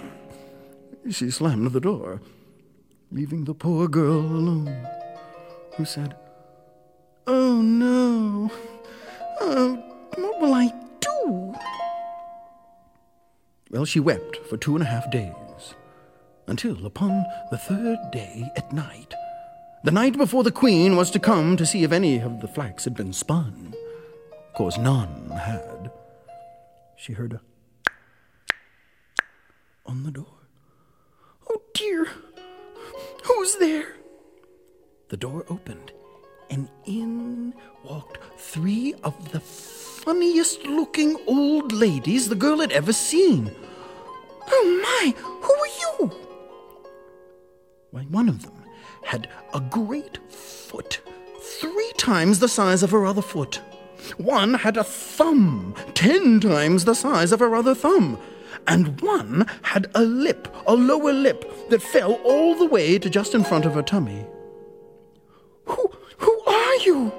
she 1.10 1.30
slammed 1.30 1.72
the 1.72 1.80
door, 1.80 2.20
leaving 3.10 3.44
the 3.44 3.54
poor 3.54 3.88
girl 3.88 4.20
alone, 4.20 4.86
who 5.76 5.84
said, 5.84 6.16
Oh 7.26 7.60
no. 7.60 8.50
Uh, 9.40 9.76
what 10.16 10.40
will 10.40 10.54
I? 10.54 10.72
Well, 13.70 13.84
she 13.84 14.00
wept 14.00 14.38
for 14.48 14.56
two 14.56 14.74
and 14.76 14.82
a 14.82 14.86
half 14.86 15.10
days, 15.10 15.74
until 16.46 16.86
upon 16.86 17.24
the 17.50 17.58
third 17.58 17.98
day 18.10 18.50
at 18.56 18.72
night, 18.72 19.12
the 19.84 19.90
night 19.90 20.16
before 20.16 20.42
the 20.42 20.50
queen 20.50 20.96
was 20.96 21.10
to 21.10 21.18
come 21.18 21.56
to 21.56 21.66
see 21.66 21.84
if 21.84 21.92
any 21.92 22.18
of 22.18 22.40
the 22.40 22.48
flax 22.48 22.84
had 22.84 22.96
been 22.96 23.12
spun. 23.12 23.74
Of 24.32 24.54
course, 24.54 24.78
none 24.78 25.30
had. 25.30 25.90
She 26.96 27.12
heard 27.12 27.34
a 27.34 27.40
on 29.86 30.02
the 30.02 30.10
door. 30.10 30.48
Oh 31.50 31.62
dear, 31.74 32.08
who's 33.24 33.56
there? 33.56 33.96
The 35.10 35.16
door 35.18 35.44
opened, 35.48 35.92
and 36.50 36.68
in 36.86 37.54
walked 37.84 38.18
three 38.38 38.94
of 39.02 39.32
the 39.32 39.40
funniest 39.40 40.64
looking 40.64 41.16
old 41.26 41.72
ladies 41.72 42.28
the 42.28 42.34
girl 42.34 42.60
had 42.60 42.72
ever 42.72 42.92
seen. 42.92 43.54
Oh 44.50 44.80
my, 44.82 45.14
who 45.20 45.52
are 45.52 46.08
you? 46.08 46.12
Why, 47.90 48.02
one 48.02 48.28
of 48.28 48.42
them 48.42 48.64
had 49.02 49.28
a 49.54 49.60
great 49.60 50.18
foot, 50.30 51.00
three 51.40 51.92
times 51.96 52.38
the 52.38 52.48
size 52.48 52.82
of 52.82 52.90
her 52.90 53.06
other 53.06 53.22
foot. 53.22 53.60
One 54.16 54.54
had 54.54 54.76
a 54.76 54.84
thumb, 54.84 55.74
ten 55.94 56.40
times 56.40 56.84
the 56.84 56.94
size 56.94 57.32
of 57.32 57.40
her 57.40 57.54
other 57.54 57.74
thumb. 57.74 58.18
And 58.66 59.00
one 59.00 59.46
had 59.62 59.90
a 59.94 60.02
lip, 60.02 60.54
a 60.66 60.74
lower 60.74 61.12
lip, 61.12 61.68
that 61.70 61.82
fell 61.82 62.14
all 62.24 62.54
the 62.54 62.66
way 62.66 62.98
to 62.98 63.08
just 63.08 63.34
in 63.34 63.44
front 63.44 63.64
of 63.64 63.74
her 63.74 63.82
tummy. 63.82 64.26
Who, 65.66 65.90
who 66.18 66.40
are 66.46 66.76
you? 66.76 67.12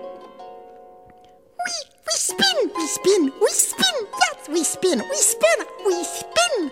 We, 1.65 1.75
we 2.07 2.13
spin, 2.13 2.71
we 2.75 2.87
spin, 2.87 3.31
we 3.41 3.49
spin, 3.49 4.07
yes, 4.21 4.49
we 4.49 4.63
spin, 4.63 4.99
we 5.09 5.17
spin, 5.17 5.59
we 5.85 6.03
spin. 6.03 6.71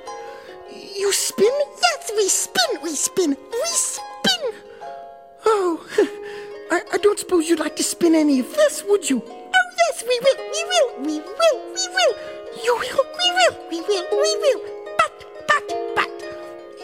You 0.95 1.11
spin? 1.13 1.51
Yes, 1.81 2.11
we 2.15 2.29
spin, 2.29 2.81
we 2.83 2.89
spin, 2.95 3.29
we 3.29 3.69
spin. 3.73 4.53
Oh, 5.45 5.85
I, 6.71 6.81
I 6.93 6.97
don't 6.97 7.19
suppose 7.19 7.49
you'd 7.49 7.59
like 7.59 7.75
to 7.77 7.83
spin 7.83 8.15
any 8.15 8.39
of 8.39 8.51
this, 8.53 8.83
would 8.87 9.09
you? 9.09 9.21
Oh, 9.25 9.69
yes, 9.77 10.03
we 10.07 10.19
will, 10.23 10.37
we 10.51 10.63
will, 10.63 11.05
we 11.05 11.19
will, 11.19 11.73
we 11.73 11.87
will. 11.95 12.37
You 12.63 12.73
will? 12.75 13.05
We 13.19 13.31
will, 13.37 13.69
we 13.69 13.81
will, 13.81 14.05
we 14.11 14.37
will. 14.41 14.61
But, 14.97 15.25
but, 15.47 15.95
but. 15.95 16.09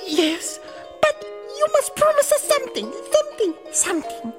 Yes. 0.05 0.59
But 1.01 1.25
you 1.57 1.67
must 1.73 1.95
promise 1.95 2.31
us 2.31 2.43
something, 2.43 2.91
something, 3.11 3.53
something. 3.71 4.33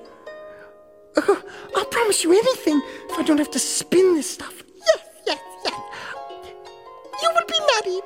Uh, 1.16 1.34
I'll 1.76 1.84
promise 1.86 2.24
you 2.24 2.32
anything 2.32 2.80
if 3.10 3.18
I 3.18 3.22
don't 3.22 3.38
have 3.38 3.50
to 3.52 3.58
spin 3.58 4.14
this 4.14 4.30
stuff. 4.30 4.62
Yes, 4.76 5.02
yes, 5.26 5.40
yes. 5.64 5.80
You 7.22 7.28
will 7.34 7.46
be 7.46 7.60
married, 7.74 8.04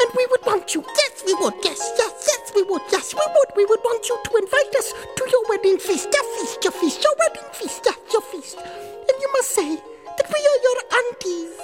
and 0.00 0.10
we 0.16 0.26
would 0.30 0.44
want 0.46 0.74
you. 0.74 0.82
Yes, 0.82 1.22
we 1.26 1.34
would. 1.34 1.54
Yes, 1.62 1.92
yes, 1.98 2.28
yes, 2.28 2.52
we 2.54 2.62
would. 2.62 2.82
Yes, 2.90 3.14
we 3.14 3.20
would. 3.26 3.50
We 3.56 3.64
would 3.66 3.80
want 3.84 4.08
you 4.08 4.18
to 4.24 4.36
invite 4.36 4.74
us 4.76 4.92
to 5.16 5.28
your 5.30 5.44
wedding 5.48 5.78
feast. 5.78 6.08
Your 6.12 6.24
feast, 6.38 6.64
your 6.64 6.72
feast, 6.72 7.02
your 7.02 7.14
wedding 7.18 7.50
feast. 7.52 7.82
Yes, 7.84 7.98
your 8.12 8.22
feast. 8.22 8.56
And 8.58 9.16
you 9.20 9.32
must 9.32 9.50
say 9.50 9.76
that 9.76 10.28
we 10.28 10.40
are 10.50 10.60
your 10.66 10.78
aunties. 10.98 11.60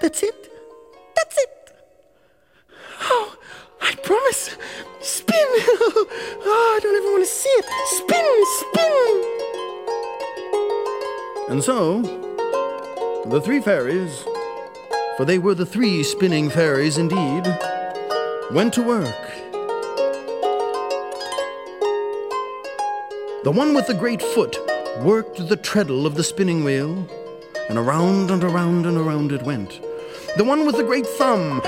That's 0.00 0.22
it? 0.22 0.50
That's 1.14 1.38
it. 1.38 1.74
Oh, 3.04 3.36
I 3.82 3.94
promise. 4.02 4.56
Spin. 5.00 5.36
oh, 5.36 6.06
I 6.44 6.78
don't 6.80 6.96
ever 6.96 7.10
want 7.12 7.24
to 7.24 7.30
see 7.30 7.48
it. 7.50 7.64
Spin, 7.98 8.44
spin. 8.60 9.42
And 11.50 11.62
so, 11.62 12.00
the 13.26 13.40
three 13.40 13.60
fairies, 13.60 14.24
for 15.16 15.24
they 15.26 15.38
were 15.38 15.54
the 15.54 15.66
three 15.66 16.02
spinning 16.04 16.48
fairies 16.48 16.98
indeed, 16.98 17.44
went 18.52 18.72
to 18.74 18.82
work. 18.82 19.14
The 23.44 23.50
one 23.50 23.74
with 23.74 23.88
the 23.88 23.94
great 23.94 24.22
foot 24.22 24.56
worked 25.00 25.48
the 25.48 25.56
treadle 25.56 26.06
of 26.06 26.14
the 26.14 26.22
spinning 26.22 26.62
wheel, 26.62 27.08
and 27.68 27.76
around 27.76 28.30
and 28.30 28.44
around 28.44 28.86
and 28.86 28.96
around 28.96 29.32
it 29.32 29.42
went. 29.42 29.80
The 30.36 30.44
one 30.44 30.64
with 30.64 30.76
the 30.76 30.84
great 30.84 31.06
thumb 31.06 31.60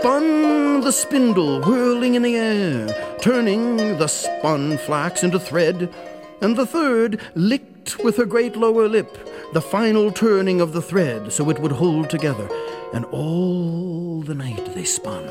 spun 0.00 0.80
the 0.80 0.92
spindle, 0.92 1.60
whirling 1.60 2.14
in 2.14 2.22
the 2.22 2.34
air, 2.34 3.18
turning 3.20 3.76
the 3.98 4.06
spun 4.06 4.78
flax 4.78 5.22
into 5.22 5.38
thread. 5.38 5.92
And 6.40 6.56
the 6.56 6.64
third 6.64 7.20
licked 7.34 7.98
with 8.02 8.16
her 8.16 8.24
great 8.24 8.56
lower 8.56 8.88
lip 8.88 9.14
the 9.52 9.60
final 9.60 10.10
turning 10.10 10.62
of 10.62 10.72
the 10.72 10.80
thread 10.80 11.30
so 11.32 11.50
it 11.50 11.58
would 11.58 11.72
hold 11.72 12.08
together. 12.08 12.48
And 12.94 13.04
all 13.06 14.22
the 14.22 14.34
night 14.34 14.74
they 14.74 14.84
spun. 14.84 15.28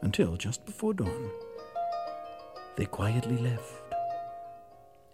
Until 0.00 0.36
just 0.36 0.64
before 0.64 0.94
dawn, 0.94 1.30
they 2.76 2.86
quietly 2.86 3.38
left. 3.38 3.82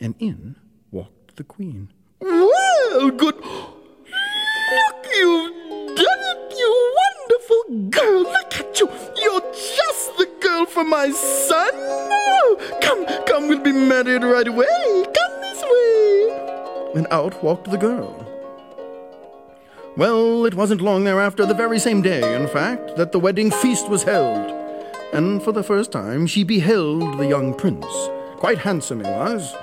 And 0.00 0.14
in 0.18 0.56
walked 0.90 1.36
the 1.36 1.44
queen. 1.44 1.92
Well, 2.20 3.10
good. 3.10 3.36
Look, 3.36 5.06
you've 5.14 5.96
done 5.96 6.22
it, 6.32 6.54
you 6.58 6.96
wonderful 7.02 7.88
girl. 7.90 8.22
Look 8.22 8.54
at 8.60 8.80
you. 8.80 8.88
You're 9.22 9.40
just 9.52 10.16
the 10.18 10.28
girl 10.40 10.66
for 10.66 10.84
my 10.84 11.10
son. 11.10 11.70
Oh, 11.74 12.78
come, 12.82 13.06
come, 13.26 13.48
we'll 13.48 13.60
be 13.60 13.72
married 13.72 14.24
right 14.24 14.48
away. 14.48 14.66
Come 15.04 15.40
this 15.40 15.62
way. 15.62 16.92
And 16.96 17.06
out 17.10 17.42
walked 17.42 17.70
the 17.70 17.78
girl. 17.78 18.28
Well, 19.96 20.46
it 20.46 20.54
wasn't 20.54 20.80
long 20.80 21.04
thereafter, 21.04 21.44
the 21.44 21.54
very 21.54 21.78
same 21.78 22.02
day, 22.02 22.34
in 22.34 22.48
fact, 22.48 22.96
that 22.96 23.12
the 23.12 23.18
wedding 23.18 23.50
feast 23.50 23.88
was 23.90 24.02
held. 24.04 24.61
And 25.12 25.42
for 25.42 25.52
the 25.52 25.62
first 25.62 25.92
time 25.92 26.26
she 26.26 26.42
beheld 26.42 27.18
the 27.18 27.26
young 27.26 27.54
prince. 27.54 27.86
Quite 28.36 28.58
handsome 28.58 29.04
he 29.04 29.10
was. 29.10 29.54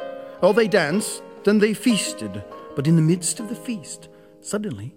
Oh, 0.42 0.54
they 0.54 0.68
danced, 0.68 1.24
then 1.44 1.60
they 1.60 1.74
feasted. 1.74 2.44
But 2.76 2.88
in 2.88 2.96
the 2.96 3.02
midst 3.02 3.40
of 3.40 3.50
the 3.50 3.56
feast, 3.56 4.10
suddenly, 4.42 4.96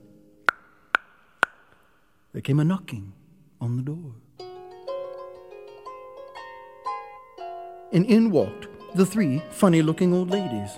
there 2.33 2.43
came 2.43 2.61
a 2.61 2.65
knocking 2.65 3.13
on 3.61 3.77
the 3.77 3.83
door. 3.83 4.15
And 7.91 8.07
in 8.07 8.31
walked 8.31 8.69
the 8.95 9.07
three 9.07 9.43
funny 9.51 9.83
looking 9.83 10.13
old 10.13 10.31
ladies. 10.31 10.71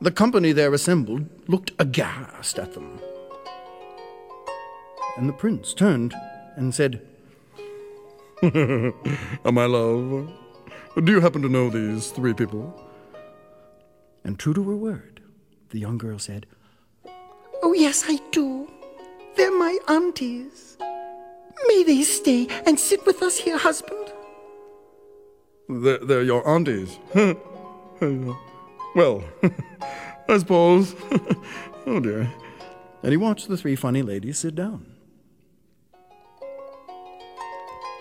The 0.00 0.10
company 0.10 0.52
there 0.52 0.72
assembled 0.72 1.26
looked 1.48 1.72
aghast 1.78 2.58
at 2.58 2.72
them. 2.72 2.98
And 5.18 5.28
the 5.28 5.34
prince 5.34 5.74
turned 5.74 6.14
and 6.56 6.74
said, 6.74 7.06
My 9.44 9.66
love, 9.66 10.32
do 11.04 11.12
you 11.12 11.20
happen 11.20 11.42
to 11.42 11.48
know 11.48 11.68
these 11.68 12.10
three 12.10 12.32
people? 12.32 12.74
And 14.24 14.38
true 14.38 14.54
to 14.54 14.62
her 14.64 14.76
word, 14.76 15.20
the 15.70 15.78
young 15.78 15.98
girl 15.98 16.18
said, 16.18 16.46
Oh, 17.62 17.74
yes, 17.74 18.04
I 18.08 18.18
do. 18.30 18.66
They're 19.36 19.56
my 19.56 19.78
aunties. 19.88 20.78
May 21.66 21.82
they 21.84 22.02
stay 22.02 22.48
and 22.66 22.80
sit 22.80 23.04
with 23.04 23.22
us 23.22 23.36
here, 23.36 23.58
husband? 23.58 24.10
They're, 25.68 25.98
they're 25.98 26.22
your 26.22 26.46
aunties. 26.48 26.98
well, 28.94 29.22
I 30.28 30.38
suppose. 30.38 30.94
oh 31.86 32.00
dear. 32.00 32.32
And 33.02 33.12
he 33.12 33.18
watched 33.18 33.48
the 33.48 33.56
three 33.56 33.76
funny 33.76 34.02
ladies 34.02 34.38
sit 34.38 34.54
down. 34.54 34.89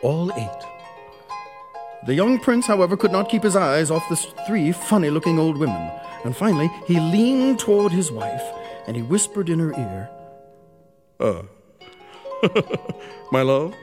All 0.01 0.31
ate. 0.33 0.65
The 2.05 2.13
young 2.13 2.39
prince, 2.39 2.65
however, 2.65 2.95
could 2.95 3.11
not 3.11 3.29
keep 3.29 3.43
his 3.43 3.55
eyes 3.55 3.91
off 3.91 4.07
the 4.09 4.15
three 4.47 4.71
funny 4.71 5.09
looking 5.09 5.37
old 5.37 5.57
women, 5.57 5.91
and 6.23 6.35
finally 6.35 6.69
he 6.87 6.99
leaned 6.99 7.59
toward 7.59 7.91
his 7.91 8.11
wife 8.11 8.43
and 8.87 8.95
he 8.95 9.03
whispered 9.03 9.49
in 9.49 9.59
her 9.59 9.73
ear, 9.73 10.09
Uh, 11.19 11.41
my 13.31 13.41
love, 13.41 13.73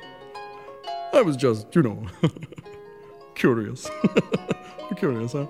I 1.12 1.20
was 1.22 1.36
just, 1.36 1.74
you 1.76 1.82
know, 1.82 2.02
curious. 3.34 3.88
curious, 4.96 5.32
huh? 5.32 5.46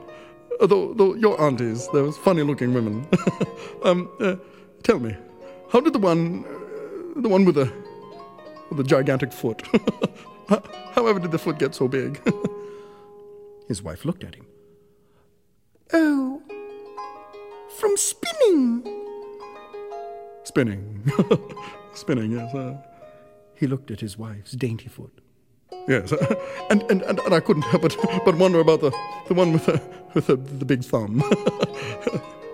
Though, 0.61 0.93
though 0.95 1.15
your 1.15 1.41
aunties, 1.41 1.89
those 1.93 2.17
funny 2.19 2.43
looking 2.43 2.75
women. 2.75 3.07
um, 3.85 4.11
uh, 4.21 4.37
tell 4.83 4.99
me, 4.99 5.17
how 5.71 5.81
did 5.81 5.93
the 5.93 5.99
one, 6.01 6.45
uh, 6.45 7.21
the 7.21 7.29
one 7.29 7.45
with 7.45 7.55
the, 7.55 7.73
with 8.69 8.79
the 8.79 8.85
gigantic 8.85 9.33
foot, 9.33 9.63
however 10.49 11.19
did 11.21 11.31
the 11.31 11.39
foot 11.39 11.59
get 11.59 11.75
so 11.75 11.89
big? 11.89 12.21
His 13.69 13.83
wife 13.83 14.05
looked 14.05 14.23
at 14.25 14.35
him. 14.37 14.47
Oh, 15.93 16.41
from 17.79 17.97
spinning. 17.97 18.87
Spinning. 20.45 21.03
Spinning, 21.95 22.31
yes. 22.33 22.55
Uh, 22.55 22.77
he 23.57 23.67
looked 23.67 23.91
at 23.91 24.01
his 24.01 24.17
wife's 24.19 24.53
dainty 24.53 24.89
foot. 24.89 25.13
Yes, 25.89 26.13
and, 26.71 26.83
and, 26.91 27.03
and, 27.03 27.19
and 27.21 27.35
I 27.35 27.41
couldn't 27.41 27.63
help 27.63 27.83
but, 27.83 27.97
but 28.25 28.35
wonder 28.37 28.61
about 28.61 28.81
the, 28.81 28.91
the 29.29 29.35
one 29.35 29.53
with 29.53 29.67
the, 29.67 29.81
with 30.15 30.27
the, 30.29 30.37
the 30.37 30.65
big 30.65 30.85
thumb. 30.85 31.23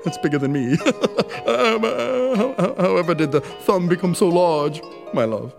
It's 0.04 0.18
bigger 0.18 0.38
than 0.38 0.52
me. 0.52 0.72
um, 0.72 1.84
uh, 1.84 2.34
how- 2.36 2.54
how- 2.58 2.74
however 2.76 3.14
did 3.14 3.30
the 3.30 3.40
thumb 3.40 3.86
become 3.88 4.16
so 4.16 4.28
large, 4.28 4.82
my 5.14 5.24
love? 5.24 5.54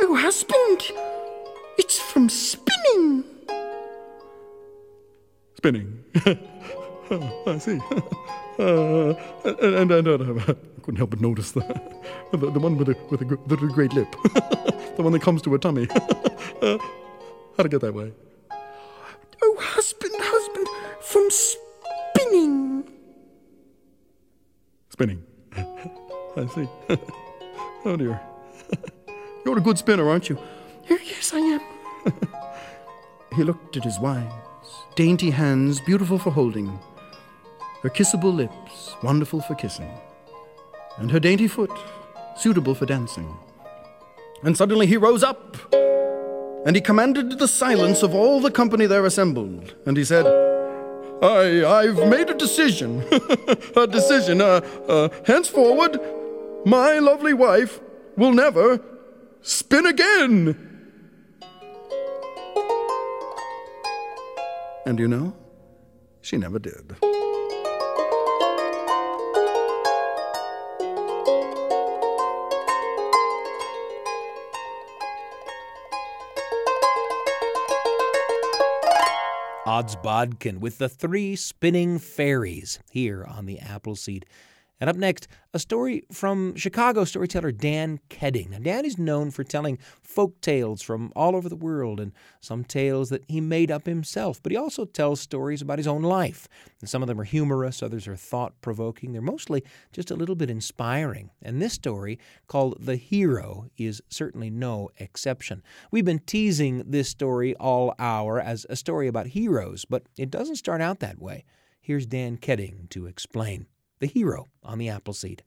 Oh, 0.00 0.14
husband, 0.16 0.82
it's 1.78 1.98
from 1.98 2.28
spinning. 2.28 3.24
Spinning. 5.56 6.04
Oh, 7.10 7.42
I 7.46 7.58
see. 7.58 7.78
Uh, 8.58 9.14
and, 9.44 9.92
and, 9.92 10.08
and, 10.08 10.08
uh, 10.08 10.52
I 10.52 10.80
couldn't 10.82 10.96
help 10.96 11.10
but 11.10 11.20
notice 11.20 11.52
the, 11.52 11.60
the, 12.32 12.50
the 12.50 12.60
one 12.60 12.76
with 12.76 12.88
the, 12.88 12.96
with 13.10 13.20
the, 13.20 13.56
the 13.56 13.56
great 13.68 13.92
lip. 13.92 14.10
the 14.96 15.02
one 15.02 15.12
that 15.12 15.22
comes 15.22 15.42
to 15.42 15.52
her 15.52 15.58
tummy. 15.58 15.88
uh, 15.90 16.78
how'd 17.56 17.66
it 17.66 17.70
get 17.70 17.80
that 17.82 17.94
way? 17.94 18.12
Oh, 19.42 19.56
husband, 19.60 20.14
husband, 20.16 20.66
from 21.00 21.28
spinning. 21.30 22.90
Spinning. 24.90 25.22
I 26.36 26.46
see. 26.46 26.68
oh 27.84 27.96
dear. 27.96 28.20
You're 29.44 29.58
a 29.58 29.60
good 29.60 29.78
spinner, 29.78 30.08
aren't 30.08 30.28
you? 30.28 30.38
Yes, 30.88 31.32
I 31.34 31.38
am. 31.38 31.60
He 33.34 33.42
looked 33.42 33.76
at 33.76 33.82
his 33.82 33.98
wife's 33.98 34.84
dainty 34.94 35.30
hands, 35.30 35.80
beautiful 35.80 36.18
for 36.20 36.30
holding, 36.30 36.78
her 37.82 37.90
kissable 37.90 38.32
lips, 38.32 38.94
wonderful 39.02 39.40
for 39.40 39.56
kissing, 39.56 39.90
and 40.98 41.10
her 41.10 41.18
dainty 41.18 41.48
foot, 41.48 41.72
suitable 42.36 42.76
for 42.76 42.86
dancing. 42.86 43.36
And 44.44 44.56
suddenly 44.56 44.86
he 44.86 44.96
rose 44.96 45.24
up, 45.24 45.56
and 46.64 46.76
he 46.76 46.80
commanded 46.80 47.40
the 47.40 47.48
silence 47.48 48.04
of 48.04 48.14
all 48.14 48.40
the 48.40 48.52
company 48.52 48.86
there 48.86 49.04
assembled, 49.04 49.74
and 49.84 49.96
he 49.96 50.04
said, 50.04 50.26
I, 51.20 51.64
I've 51.80 52.08
made 52.08 52.30
a 52.30 52.34
decision. 52.34 53.02
a 53.76 53.86
decision. 53.88 54.40
Uh, 54.40 54.60
uh, 54.88 55.08
henceforward, 55.26 55.98
my 56.64 57.00
lovely 57.00 57.34
wife 57.34 57.80
will 58.16 58.32
never 58.32 58.80
spin 59.44 59.86
again. 59.86 60.56
And 64.86 64.98
you 64.98 65.06
know, 65.06 65.36
she 66.20 66.36
never 66.36 66.58
did. 66.58 66.96
Odds 79.66 79.96
Bodkin 79.96 80.60
with 80.60 80.78
the 80.78 80.88
three 80.88 81.34
spinning 81.34 81.98
fairies 81.98 82.78
here 82.90 83.24
on 83.24 83.46
the 83.46 83.58
Apple 83.58 83.96
Seed. 83.96 84.24
And 84.80 84.90
up 84.90 84.96
next, 84.96 85.28
a 85.52 85.60
story 85.60 86.02
from 86.10 86.56
Chicago 86.56 87.04
storyteller 87.04 87.52
Dan 87.52 88.00
Keding. 88.08 88.50
Now, 88.50 88.58
Dan 88.58 88.84
is 88.84 88.98
known 88.98 89.30
for 89.30 89.44
telling 89.44 89.78
folk 90.02 90.40
tales 90.40 90.82
from 90.82 91.12
all 91.14 91.36
over 91.36 91.48
the 91.48 91.54
world 91.54 92.00
and 92.00 92.12
some 92.40 92.64
tales 92.64 93.08
that 93.10 93.24
he 93.28 93.40
made 93.40 93.70
up 93.70 93.86
himself, 93.86 94.42
but 94.42 94.50
he 94.50 94.58
also 94.58 94.84
tells 94.84 95.20
stories 95.20 95.62
about 95.62 95.78
his 95.78 95.86
own 95.86 96.02
life. 96.02 96.48
And 96.80 96.90
some 96.90 97.02
of 97.02 97.08
them 97.08 97.20
are 97.20 97.24
humorous, 97.24 97.82
others 97.82 98.08
are 98.08 98.16
thought 98.16 98.60
provoking. 98.60 99.12
They're 99.12 99.22
mostly 99.22 99.62
just 99.92 100.10
a 100.10 100.16
little 100.16 100.34
bit 100.34 100.50
inspiring. 100.50 101.30
And 101.40 101.62
this 101.62 101.74
story, 101.74 102.18
called 102.48 102.76
The 102.80 102.96
Hero, 102.96 103.66
is 103.76 104.02
certainly 104.08 104.50
no 104.50 104.90
exception. 104.98 105.62
We've 105.92 106.04
been 106.04 106.18
teasing 106.18 106.82
this 106.84 107.08
story 107.08 107.54
all 107.56 107.94
hour 108.00 108.40
as 108.40 108.66
a 108.68 108.76
story 108.76 109.06
about 109.06 109.28
heroes, 109.28 109.84
but 109.84 110.02
it 110.18 110.30
doesn't 110.30 110.56
start 110.56 110.80
out 110.80 110.98
that 110.98 111.20
way. 111.20 111.44
Here's 111.80 112.06
Dan 112.06 112.38
Keding 112.38 112.88
to 112.90 113.06
explain 113.06 113.66
the 114.04 114.20
hero 114.20 114.48
on 114.62 114.76
the 114.76 114.90
Apple 114.90 115.14
Seed. 115.14 115.42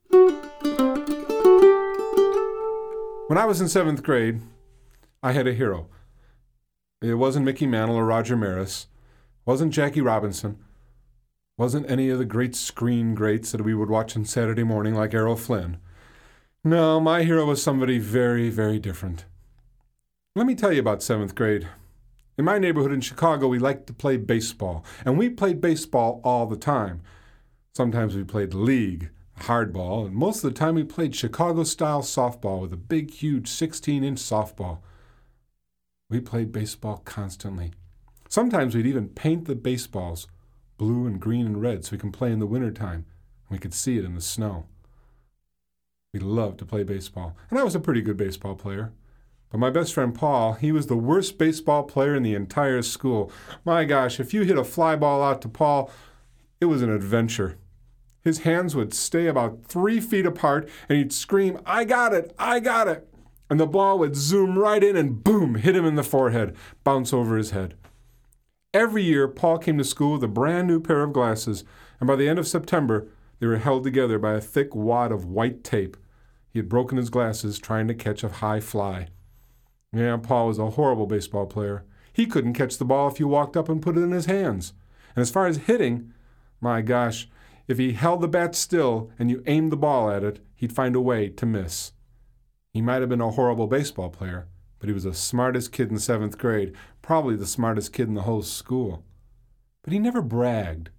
When 3.28 3.38
I 3.38 3.44
was 3.44 3.60
in 3.60 3.68
seventh 3.68 4.02
grade, 4.02 4.40
I 5.22 5.30
had 5.30 5.46
a 5.46 5.54
hero. 5.54 5.86
It 7.00 7.14
wasn't 7.14 7.44
Mickey 7.44 7.68
Mantle 7.68 7.94
or 7.94 8.04
Roger 8.04 8.36
Maris, 8.36 8.88
wasn't 9.46 9.72
Jackie 9.72 10.00
Robinson, 10.00 10.58
wasn't 11.56 11.88
any 11.88 12.10
of 12.10 12.18
the 12.18 12.24
great 12.24 12.56
screen 12.56 13.14
greats 13.14 13.52
that 13.52 13.60
we 13.60 13.74
would 13.74 13.90
watch 13.90 14.16
on 14.16 14.24
Saturday 14.24 14.64
morning 14.64 14.96
like 14.96 15.14
Errol 15.14 15.36
Flynn. 15.36 15.76
No, 16.64 16.98
my 16.98 17.22
hero 17.22 17.44
was 17.44 17.62
somebody 17.62 18.00
very, 18.00 18.50
very 18.50 18.80
different. 18.80 19.24
Let 20.34 20.48
me 20.48 20.56
tell 20.56 20.72
you 20.72 20.80
about 20.80 21.00
seventh 21.00 21.36
grade. 21.36 21.68
In 22.36 22.44
my 22.44 22.58
neighborhood 22.58 22.92
in 22.92 23.02
Chicago, 23.02 23.46
we 23.46 23.60
liked 23.60 23.86
to 23.86 23.92
play 23.92 24.16
baseball, 24.16 24.84
and 25.04 25.16
we 25.16 25.30
played 25.30 25.60
baseball 25.60 26.20
all 26.24 26.46
the 26.46 26.56
time. 26.56 27.02
Sometimes 27.74 28.16
we 28.16 28.24
played 28.24 28.54
league, 28.54 29.10
hardball, 29.40 30.06
and 30.06 30.14
most 30.14 30.42
of 30.42 30.52
the 30.52 30.58
time 30.58 30.74
we 30.74 30.84
played 30.84 31.14
Chicago 31.14 31.64
style 31.64 32.02
softball 32.02 32.60
with 32.60 32.72
a 32.72 32.76
big, 32.76 33.10
huge 33.10 33.48
16 33.48 34.02
inch 34.02 34.18
softball. 34.18 34.78
We 36.10 36.20
played 36.20 36.52
baseball 36.52 37.02
constantly. 37.04 37.72
Sometimes 38.28 38.74
we'd 38.74 38.86
even 38.86 39.08
paint 39.08 39.46
the 39.46 39.54
baseballs 39.54 40.26
blue 40.76 41.06
and 41.06 41.20
green 41.20 41.44
and 41.44 41.60
red 41.60 41.84
so 41.84 41.92
we 41.92 41.98
can 41.98 42.12
play 42.12 42.32
in 42.32 42.38
the 42.38 42.46
wintertime 42.46 43.04
and 43.48 43.50
we 43.50 43.58
could 43.58 43.74
see 43.74 43.98
it 43.98 44.04
in 44.04 44.14
the 44.14 44.20
snow. 44.20 44.66
We 46.14 46.20
loved 46.20 46.58
to 46.60 46.64
play 46.64 46.84
baseball, 46.84 47.36
and 47.50 47.58
I 47.58 47.64
was 47.64 47.74
a 47.74 47.80
pretty 47.80 48.00
good 48.00 48.16
baseball 48.16 48.54
player. 48.54 48.92
But 49.50 49.58
my 49.58 49.70
best 49.70 49.94
friend 49.94 50.14
Paul, 50.14 50.54
he 50.54 50.72
was 50.72 50.86
the 50.86 50.96
worst 50.96 51.38
baseball 51.38 51.84
player 51.84 52.14
in 52.14 52.22
the 52.22 52.34
entire 52.34 52.82
school. 52.82 53.30
My 53.64 53.84
gosh, 53.84 54.20
if 54.20 54.32
you 54.32 54.42
hit 54.42 54.58
a 54.58 54.64
fly 54.64 54.96
ball 54.96 55.22
out 55.22 55.42
to 55.42 55.48
Paul, 55.48 55.90
it 56.60 56.66
was 56.66 56.82
an 56.82 56.90
adventure. 56.90 57.58
His 58.22 58.40
hands 58.40 58.74
would 58.74 58.92
stay 58.92 59.26
about 59.26 59.64
three 59.64 60.00
feet 60.00 60.26
apart, 60.26 60.68
and 60.88 60.98
he'd 60.98 61.12
scream, 61.12 61.60
I 61.64 61.84
got 61.84 62.12
it! 62.12 62.34
I 62.38 62.60
got 62.60 62.88
it! 62.88 63.08
And 63.48 63.58
the 63.58 63.66
ball 63.66 63.98
would 63.98 64.16
zoom 64.16 64.58
right 64.58 64.82
in 64.82 64.96
and 64.96 65.22
boom, 65.22 65.54
hit 65.54 65.76
him 65.76 65.84
in 65.86 65.94
the 65.94 66.02
forehead, 66.02 66.54
bounce 66.84 67.12
over 67.12 67.36
his 67.36 67.52
head. 67.52 67.74
Every 68.74 69.02
year, 69.02 69.28
Paul 69.28 69.58
came 69.58 69.78
to 69.78 69.84
school 69.84 70.14
with 70.14 70.24
a 70.24 70.28
brand 70.28 70.68
new 70.68 70.80
pair 70.80 71.02
of 71.02 71.12
glasses, 71.12 71.64
and 72.00 72.06
by 72.06 72.16
the 72.16 72.28
end 72.28 72.38
of 72.38 72.46
September, 72.46 73.08
they 73.38 73.46
were 73.46 73.56
held 73.56 73.84
together 73.84 74.18
by 74.18 74.34
a 74.34 74.40
thick 74.40 74.74
wad 74.74 75.10
of 75.10 75.24
white 75.24 75.64
tape. 75.64 75.96
He 76.50 76.58
had 76.58 76.68
broken 76.68 76.98
his 76.98 77.08
glasses 77.08 77.58
trying 77.58 77.88
to 77.88 77.94
catch 77.94 78.22
a 78.22 78.28
high 78.28 78.60
fly. 78.60 79.08
Yeah, 79.92 80.18
Paul 80.18 80.48
was 80.48 80.58
a 80.58 80.70
horrible 80.70 81.06
baseball 81.06 81.46
player. 81.46 81.84
He 82.12 82.26
couldn't 82.26 82.54
catch 82.54 82.76
the 82.76 82.84
ball 82.84 83.08
if 83.08 83.18
you 83.18 83.28
walked 83.28 83.56
up 83.56 83.68
and 83.68 83.80
put 83.80 83.96
it 83.96 84.02
in 84.02 84.10
his 84.10 84.26
hands. 84.26 84.74
And 85.14 85.22
as 85.22 85.30
far 85.30 85.46
as 85.46 85.58
hitting, 85.58 86.12
my 86.60 86.82
gosh, 86.82 87.28
if 87.66 87.78
he 87.78 87.92
held 87.92 88.20
the 88.20 88.28
bat 88.28 88.54
still 88.54 89.10
and 89.18 89.30
you 89.30 89.42
aimed 89.46 89.70
the 89.70 89.76
ball 89.76 90.10
at 90.10 90.24
it, 90.24 90.40
he'd 90.54 90.72
find 90.72 90.96
a 90.96 91.00
way 91.00 91.28
to 91.28 91.46
miss. 91.46 91.92
He 92.72 92.80
might 92.80 93.00
have 93.00 93.08
been 93.08 93.20
a 93.20 93.30
horrible 93.30 93.66
baseball 93.66 94.08
player, 94.08 94.48
but 94.78 94.88
he 94.88 94.92
was 94.92 95.04
the 95.04 95.14
smartest 95.14 95.72
kid 95.72 95.90
in 95.90 95.98
seventh 95.98 96.38
grade, 96.38 96.72
probably 97.02 97.36
the 97.36 97.46
smartest 97.46 97.92
kid 97.92 98.08
in 98.08 98.14
the 98.14 98.22
whole 98.22 98.42
school. 98.42 99.04
But 99.82 99.92
he 99.92 99.98
never 99.98 100.22
bragged. 100.22 100.90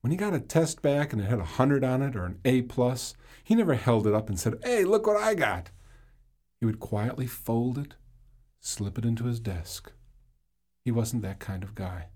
When 0.00 0.10
he 0.10 0.16
got 0.16 0.34
a 0.34 0.40
test 0.40 0.82
back 0.82 1.12
and 1.12 1.22
it 1.22 1.30
had 1.30 1.38
a 1.38 1.44
hundred 1.44 1.84
on 1.84 2.02
it 2.02 2.16
or 2.16 2.24
an 2.24 2.40
A 2.44 2.62
plus, 2.62 3.14
he 3.44 3.54
never 3.54 3.74
held 3.74 4.06
it 4.06 4.14
up 4.14 4.28
and 4.28 4.38
said, 4.38 4.54
Hey, 4.64 4.84
look 4.84 5.06
what 5.06 5.16
I 5.16 5.34
got. 5.34 5.70
He 6.60 6.66
would 6.66 6.80
quietly 6.80 7.26
fold 7.26 7.78
it, 7.78 7.94
slip 8.60 8.98
it 8.98 9.04
into 9.04 9.24
his 9.24 9.40
desk. 9.40 9.92
He 10.84 10.90
wasn't 10.90 11.22
that 11.22 11.38
kind 11.38 11.62
of 11.62 11.74
guy. 11.74 12.06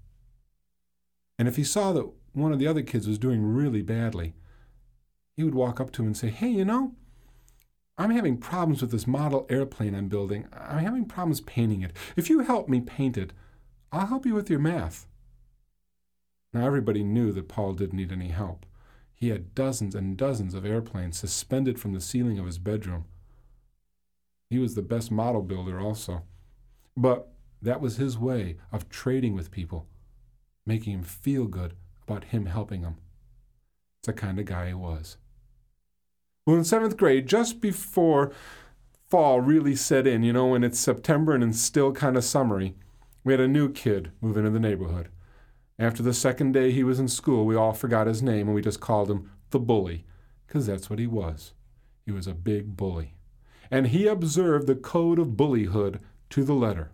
And 1.39 1.47
if 1.47 1.57
he 1.57 1.65
saw 1.65 1.93
that 1.93 2.11
one 2.37 2.53
of 2.53 2.59
the 2.59 2.67
other 2.67 2.83
kids 2.83 3.09
was 3.09 3.19
doing 3.19 3.43
really 3.43 3.81
badly, 3.81 4.35
he 5.37 5.43
would 5.43 5.55
walk 5.55 5.81
up 5.81 5.91
to 5.93 6.03
him 6.03 6.09
and 6.09 6.17
say, 6.17 6.29
Hey, 6.29 6.49
you 6.49 6.65
know, 6.67 6.95
I'm 7.97 8.11
having 8.11 8.37
problems 8.37 8.83
with 8.83 8.91
this 8.91 9.07
model 9.07 9.47
airplane 9.49 9.95
I'm 9.95 10.09
building. 10.09 10.47
I'm 10.53 10.85
having 10.85 11.07
problems 11.07 11.41
painting 11.41 11.81
it. 11.81 11.97
If 12.15 12.29
you 12.29 12.41
help 12.41 12.69
me 12.69 12.83
paint 12.83 13.17
it, 13.17 13.33
I'll 13.91 14.07
help 14.07 14.27
you 14.27 14.35
with 14.35 14.51
your 14.51 14.59
math. 14.59 15.07
Now, 16.53 16.67
everybody 16.67 17.03
knew 17.03 17.33
that 17.33 17.49
Paul 17.49 17.73
didn't 17.73 17.97
need 17.97 18.13
any 18.13 18.29
help. 18.29 18.67
He 19.15 19.31
had 19.31 19.55
dozens 19.55 19.95
and 19.95 20.17
dozens 20.17 20.53
of 20.53 20.67
airplanes 20.67 21.19
suspended 21.19 21.81
from 21.81 21.95
the 21.95 22.03
ceiling 22.03 22.39
of 22.39 22.45
his 22.45 22.59
bedroom. 22.59 23.07
He 24.51 24.59
was 24.59 24.75
the 24.75 24.83
best 24.83 25.11
model 25.11 25.43
builder, 25.43 25.81
also. 25.81 26.23
But 26.95 27.29
that 27.63 27.81
was 27.81 27.97
his 27.97 28.19
way 28.19 28.57
of 28.71 28.91
trading 28.91 29.35
with 29.35 29.51
people, 29.51 29.87
making 30.67 30.93
him 30.93 31.03
feel 31.03 31.47
good 31.47 31.75
about 32.07 32.25
him 32.25 32.47
helping 32.47 32.83
him. 32.83 32.97
It's 34.01 34.07
the 34.07 34.13
kind 34.13 34.39
of 34.39 34.47
guy 34.47 34.69
he 34.69 34.75
was. 34.75 35.17
Well, 36.47 36.57
in 36.57 36.65
seventh 36.65 36.97
grade, 36.97 37.27
just 37.27 37.61
before 37.61 38.33
fall 39.09 39.41
really 39.41 39.75
set 39.75 40.07
in, 40.07 40.23
you 40.23 40.33
know, 40.33 40.47
when 40.47 40.65
it's 40.65 40.79
September 40.79 41.35
and 41.35 41.43
it's 41.43 41.61
still 41.61 41.93
kind 41.93 42.17
of 42.17 42.25
summery, 42.25 42.75
we 43.25 43.33
had 43.33 43.41
a 43.41 43.49
new 43.49 43.73
kid 43.73 44.13
move 44.21 44.37
into 44.37 44.51
the 44.51 44.61
neighborhood. 44.61 45.09
After 45.79 46.03
the 46.03 46.15
second 46.15 46.53
day 46.53 46.71
he 46.71 46.85
was 46.85 47.01
in 47.01 47.09
school, 47.09 47.45
we 47.45 47.57
all 47.57 47.73
forgot 47.73 48.07
his 48.07 48.23
name 48.23 48.47
and 48.47 48.55
we 48.55 48.63
just 48.63 48.81
called 48.81 49.11
him 49.11 49.31
the 49.51 49.59
bully, 49.59 50.05
because 50.47 50.67
that's 50.67 50.89
what 50.89 50.99
he 50.99 51.07
was. 51.07 51.53
He 52.05 52.13
was 52.13 52.27
a 52.27 52.35
big 52.35 52.77
bully. 52.77 53.15
And 53.71 53.89
he 53.89 54.07
observed 54.07 54.67
the 54.67 54.77
code 54.77 55.19
of 55.19 55.37
bullyhood 55.37 55.99
to 56.31 56.45
the 56.45 56.55
letter. 56.55 56.93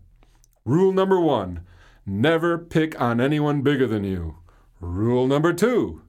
Rule 0.65 0.93
number 0.93 1.21
one 1.21 1.61
never 2.07 2.59
pick 2.59 2.99
on 3.01 3.21
anyone 3.21 3.63
bigger 3.63 3.87
than 3.87 4.05
you. 4.05 4.37
Rule 4.83 5.29
number 5.29 5.53
two 5.53 6.03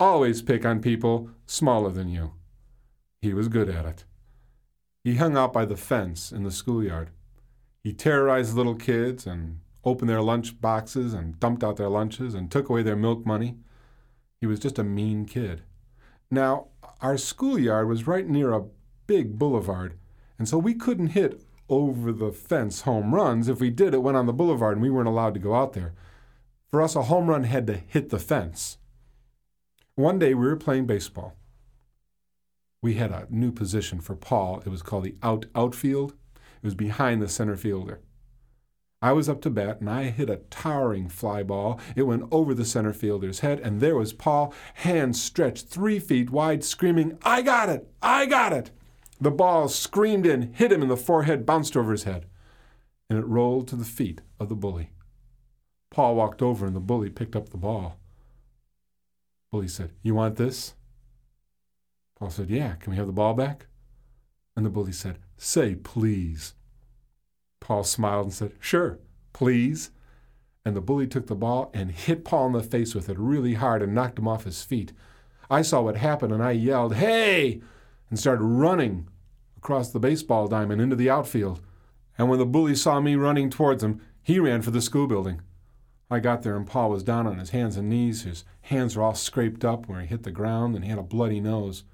always 0.00 0.40
pick 0.40 0.64
on 0.64 0.80
people 0.80 1.28
smaller 1.44 1.90
than 1.90 2.08
you. 2.08 2.32
He 3.20 3.34
was 3.34 3.48
good 3.48 3.68
at 3.68 3.84
it. 3.84 4.04
He 5.04 5.16
hung 5.16 5.36
out 5.36 5.52
by 5.52 5.66
the 5.66 5.76
fence 5.76 6.32
in 6.32 6.42
the 6.42 6.50
schoolyard. 6.50 7.10
He 7.82 7.92
terrorized 7.92 8.56
little 8.56 8.76
kids 8.76 9.26
and 9.26 9.60
opened 9.84 10.08
their 10.08 10.22
lunch 10.22 10.58
boxes 10.58 11.12
and 11.12 11.38
dumped 11.38 11.62
out 11.62 11.76
their 11.76 11.90
lunches 11.90 12.32
and 12.32 12.50
took 12.50 12.70
away 12.70 12.82
their 12.82 12.96
milk 12.96 13.26
money. 13.26 13.58
He 14.40 14.46
was 14.46 14.58
just 14.58 14.78
a 14.78 14.84
mean 14.84 15.26
kid. 15.26 15.62
Now, 16.30 16.68
our 17.02 17.18
schoolyard 17.18 17.88
was 17.88 18.06
right 18.06 18.26
near 18.26 18.52
a 18.52 18.64
big 19.06 19.38
boulevard, 19.38 19.98
and 20.38 20.48
so 20.48 20.56
we 20.56 20.72
couldn't 20.72 21.08
hit 21.08 21.42
over 21.68 22.10
the 22.10 22.32
fence 22.32 22.80
home 22.80 23.14
runs. 23.14 23.50
If 23.50 23.60
we 23.60 23.68
did, 23.68 23.92
it 23.92 24.02
went 24.02 24.16
on 24.16 24.24
the 24.24 24.32
boulevard 24.32 24.78
and 24.78 24.82
we 24.82 24.88
weren't 24.88 25.08
allowed 25.08 25.34
to 25.34 25.40
go 25.40 25.54
out 25.54 25.74
there. 25.74 25.92
For 26.74 26.82
us, 26.82 26.96
a 26.96 27.02
home 27.02 27.30
run 27.30 27.44
had 27.44 27.68
to 27.68 27.76
hit 27.76 28.08
the 28.08 28.18
fence. 28.18 28.78
One 29.94 30.18
day 30.18 30.34
we 30.34 30.44
were 30.44 30.56
playing 30.56 30.86
baseball. 30.86 31.36
We 32.82 32.94
had 32.94 33.12
a 33.12 33.28
new 33.30 33.52
position 33.52 34.00
for 34.00 34.16
Paul. 34.16 34.60
It 34.66 34.70
was 34.70 34.82
called 34.82 35.04
the 35.04 35.14
out 35.22 35.46
outfield. 35.54 36.14
It 36.34 36.64
was 36.64 36.74
behind 36.74 37.22
the 37.22 37.28
center 37.28 37.54
fielder. 37.54 38.00
I 39.00 39.12
was 39.12 39.28
up 39.28 39.40
to 39.42 39.50
bat 39.50 39.82
and 39.82 39.88
I 39.88 40.06
hit 40.06 40.28
a 40.28 40.40
towering 40.50 41.08
fly 41.08 41.44
ball. 41.44 41.78
It 41.94 42.08
went 42.08 42.24
over 42.32 42.54
the 42.54 42.64
center 42.64 42.92
fielder's 42.92 43.38
head, 43.38 43.60
and 43.60 43.80
there 43.80 43.94
was 43.94 44.12
Paul, 44.12 44.52
hands 44.74 45.22
stretched 45.22 45.68
three 45.68 46.00
feet 46.00 46.30
wide, 46.30 46.64
screaming, 46.64 47.18
I 47.22 47.42
got 47.42 47.68
it! 47.68 47.88
I 48.02 48.26
got 48.26 48.52
it! 48.52 48.72
The 49.20 49.30
ball 49.30 49.68
screamed 49.68 50.26
in, 50.26 50.52
hit 50.52 50.72
him 50.72 50.82
in 50.82 50.88
the 50.88 50.96
forehead, 50.96 51.46
bounced 51.46 51.76
over 51.76 51.92
his 51.92 52.02
head, 52.02 52.26
and 53.08 53.16
it 53.16 53.26
rolled 53.26 53.68
to 53.68 53.76
the 53.76 53.84
feet 53.84 54.22
of 54.40 54.48
the 54.48 54.56
bully. 54.56 54.90
Paul 55.94 56.16
walked 56.16 56.42
over 56.42 56.66
and 56.66 56.74
the 56.74 56.80
bully 56.80 57.08
picked 57.08 57.36
up 57.36 57.50
the 57.50 57.56
ball. 57.56 58.00
Bully 59.52 59.68
said, 59.68 59.92
You 60.02 60.16
want 60.16 60.34
this? 60.34 60.74
Paul 62.18 62.30
said, 62.30 62.50
Yeah, 62.50 62.74
can 62.74 62.90
we 62.90 62.96
have 62.96 63.06
the 63.06 63.12
ball 63.12 63.32
back? 63.32 63.68
And 64.56 64.66
the 64.66 64.70
bully 64.70 64.90
said, 64.90 65.20
Say 65.36 65.76
please. 65.76 66.54
Paul 67.60 67.84
smiled 67.84 68.24
and 68.24 68.34
said, 68.34 68.54
Sure, 68.58 68.98
please. 69.32 69.92
And 70.64 70.74
the 70.74 70.80
bully 70.80 71.06
took 71.06 71.28
the 71.28 71.36
ball 71.36 71.70
and 71.72 71.92
hit 71.92 72.24
Paul 72.24 72.48
in 72.48 72.52
the 72.54 72.64
face 72.64 72.92
with 72.92 73.08
it 73.08 73.16
really 73.16 73.54
hard 73.54 73.80
and 73.80 73.94
knocked 73.94 74.18
him 74.18 74.26
off 74.26 74.42
his 74.42 74.64
feet. 74.64 74.92
I 75.48 75.62
saw 75.62 75.82
what 75.82 75.96
happened 75.96 76.32
and 76.32 76.42
I 76.42 76.50
yelled, 76.50 76.96
Hey! 76.96 77.62
and 78.10 78.18
started 78.18 78.42
running 78.42 79.06
across 79.56 79.92
the 79.92 80.00
baseball 80.00 80.48
diamond 80.48 80.80
into 80.80 80.96
the 80.96 81.08
outfield. 81.08 81.60
And 82.18 82.28
when 82.28 82.40
the 82.40 82.46
bully 82.46 82.74
saw 82.74 82.98
me 82.98 83.14
running 83.14 83.48
towards 83.48 83.84
him, 83.84 84.00
he 84.24 84.40
ran 84.40 84.60
for 84.60 84.72
the 84.72 84.82
school 84.82 85.06
building. 85.06 85.40
I 86.14 86.20
got 86.20 86.42
there 86.42 86.56
and 86.56 86.66
Paul 86.66 86.90
was 86.90 87.02
down 87.02 87.26
on 87.26 87.38
his 87.38 87.50
hands 87.50 87.76
and 87.76 87.90
knees. 87.90 88.22
His 88.22 88.44
hands 88.62 88.96
were 88.96 89.02
all 89.02 89.14
scraped 89.14 89.64
up 89.64 89.88
where 89.88 90.00
he 90.00 90.06
hit 90.06 90.22
the 90.22 90.30
ground 90.30 90.74
and 90.74 90.84
he 90.84 90.90
had 90.90 90.98
a 90.98 91.02
bloody 91.02 91.40
nose. 91.40 91.84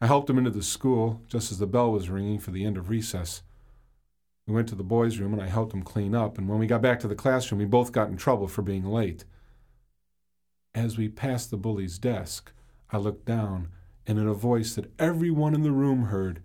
I 0.00 0.06
helped 0.06 0.30
him 0.30 0.38
into 0.38 0.50
the 0.50 0.62
school 0.62 1.20
just 1.26 1.50
as 1.50 1.58
the 1.58 1.66
bell 1.66 1.90
was 1.90 2.08
ringing 2.08 2.38
for 2.38 2.50
the 2.50 2.64
end 2.64 2.76
of 2.76 2.88
recess. 2.88 3.42
We 4.46 4.54
went 4.54 4.68
to 4.68 4.74
the 4.74 4.84
boys' 4.84 5.18
room 5.18 5.32
and 5.32 5.42
I 5.42 5.48
helped 5.48 5.74
him 5.74 5.82
clean 5.82 6.14
up, 6.14 6.38
and 6.38 6.48
when 6.48 6.60
we 6.60 6.68
got 6.68 6.82
back 6.82 7.00
to 7.00 7.08
the 7.08 7.16
classroom, 7.16 7.58
we 7.58 7.64
both 7.64 7.90
got 7.90 8.08
in 8.08 8.16
trouble 8.16 8.46
for 8.46 8.62
being 8.62 8.84
late. 8.84 9.24
As 10.72 10.96
we 10.96 11.08
passed 11.08 11.50
the 11.50 11.56
bully's 11.56 11.98
desk, 11.98 12.52
I 12.90 12.98
looked 12.98 13.24
down, 13.24 13.68
and 14.06 14.18
in 14.18 14.28
a 14.28 14.34
voice 14.34 14.74
that 14.74 14.92
everyone 15.00 15.54
in 15.54 15.62
the 15.62 15.72
room 15.72 16.04
heard, 16.04 16.40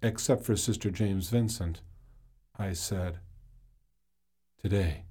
except 0.00 0.44
for 0.44 0.54
Sister 0.54 0.90
James 0.92 1.28
Vincent, 1.30 1.80
I 2.56 2.74
said, 2.74 3.18
Today, 4.62 5.06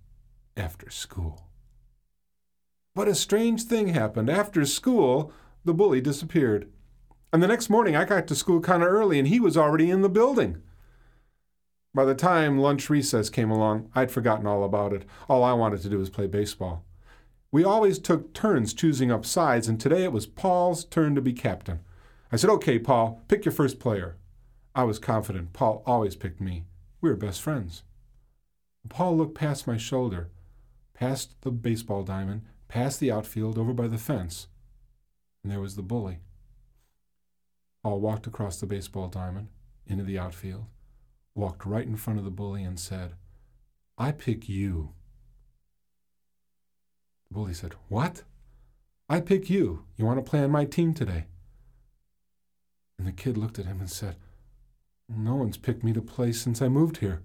after 0.55 0.89
school. 0.89 1.48
But 2.95 3.07
a 3.07 3.15
strange 3.15 3.63
thing 3.63 3.89
happened. 3.89 4.29
After 4.29 4.65
school, 4.65 5.31
the 5.63 5.73
bully 5.73 6.01
disappeared. 6.01 6.69
And 7.31 7.43
the 7.43 7.47
next 7.47 7.69
morning, 7.69 7.95
I 7.95 8.05
got 8.05 8.27
to 8.27 8.35
school 8.35 8.59
kind 8.59 8.81
of 8.81 8.89
early, 8.89 9.19
and 9.19 9.27
he 9.27 9.39
was 9.39 9.55
already 9.55 9.89
in 9.89 10.01
the 10.01 10.09
building. 10.09 10.61
By 11.93 12.05
the 12.05 12.15
time 12.15 12.59
lunch 12.59 12.89
recess 12.89 13.29
came 13.29 13.51
along, 13.51 13.89
I'd 13.95 14.11
forgotten 14.11 14.47
all 14.47 14.63
about 14.63 14.93
it. 14.93 15.05
All 15.27 15.43
I 15.43 15.53
wanted 15.53 15.81
to 15.81 15.89
do 15.89 15.97
was 15.97 16.09
play 16.09 16.27
baseball. 16.27 16.85
We 17.51 17.63
always 17.63 17.97
took 17.97 18.33
turns 18.33 18.73
choosing 18.73 19.11
up 19.11 19.25
sides, 19.25 19.67
and 19.67 19.79
today 19.79 20.03
it 20.03 20.11
was 20.11 20.27
Paul's 20.27 20.85
turn 20.85 21.15
to 21.15 21.21
be 21.21 21.33
captain. 21.33 21.79
I 22.31 22.35
said, 22.35 22.49
Okay, 22.51 22.77
Paul, 22.77 23.21
pick 23.27 23.43
your 23.43 23.51
first 23.51 23.79
player. 23.79 24.17
I 24.75 24.83
was 24.83 24.99
confident. 24.99 25.53
Paul 25.53 25.81
always 25.85 26.15
picked 26.15 26.39
me. 26.39 26.65
We 27.01 27.09
were 27.09 27.15
best 27.15 27.41
friends. 27.41 27.83
Paul 28.87 29.17
looked 29.17 29.35
past 29.35 29.67
my 29.67 29.77
shoulder, 29.77 30.29
past 30.93 31.41
the 31.41 31.51
baseball 31.51 32.03
diamond, 32.03 32.43
past 32.69 33.01
the 33.01 33.11
outfield, 33.11 33.57
over 33.57 33.73
by 33.73 33.87
the 33.87 33.97
fence, 33.97 34.47
and 35.43 35.51
there 35.51 35.59
was 35.59 35.75
the 35.75 35.81
bully. 35.81 36.19
Paul 37.83 37.99
walked 37.99 38.27
across 38.27 38.59
the 38.59 38.65
baseball 38.65 39.07
diamond, 39.07 39.49
into 39.87 40.03
the 40.03 40.19
outfield, 40.19 40.65
walked 41.35 41.65
right 41.65 41.85
in 41.85 41.97
front 41.97 42.19
of 42.19 42.25
the 42.25 42.31
bully, 42.31 42.63
and 42.63 42.79
said, 42.79 43.13
I 43.97 44.11
pick 44.11 44.47
you. 44.47 44.93
The 47.27 47.33
bully 47.33 47.53
said, 47.53 47.73
What? 47.89 48.23
I 49.09 49.19
pick 49.19 49.49
you. 49.49 49.83
You 49.97 50.05
want 50.05 50.23
to 50.23 50.29
play 50.29 50.43
on 50.43 50.51
my 50.51 50.65
team 50.65 50.93
today? 50.93 51.25
And 52.97 53.07
the 53.07 53.11
kid 53.11 53.37
looked 53.37 53.57
at 53.57 53.65
him 53.65 53.79
and 53.79 53.89
said, 53.89 54.15
No 55.07 55.35
one's 55.35 55.57
picked 55.57 55.83
me 55.83 55.93
to 55.93 56.01
play 56.01 56.31
since 56.31 56.61
I 56.61 56.67
moved 56.67 56.97
here. 56.97 57.23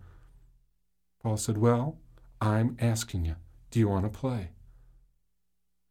Paul 1.22 1.36
said, 1.36 1.58
Well, 1.58 1.98
I'm 2.40 2.76
asking 2.80 3.26
you, 3.26 3.36
do 3.70 3.78
you 3.78 3.88
want 3.88 4.04
to 4.04 4.18
play? 4.18 4.50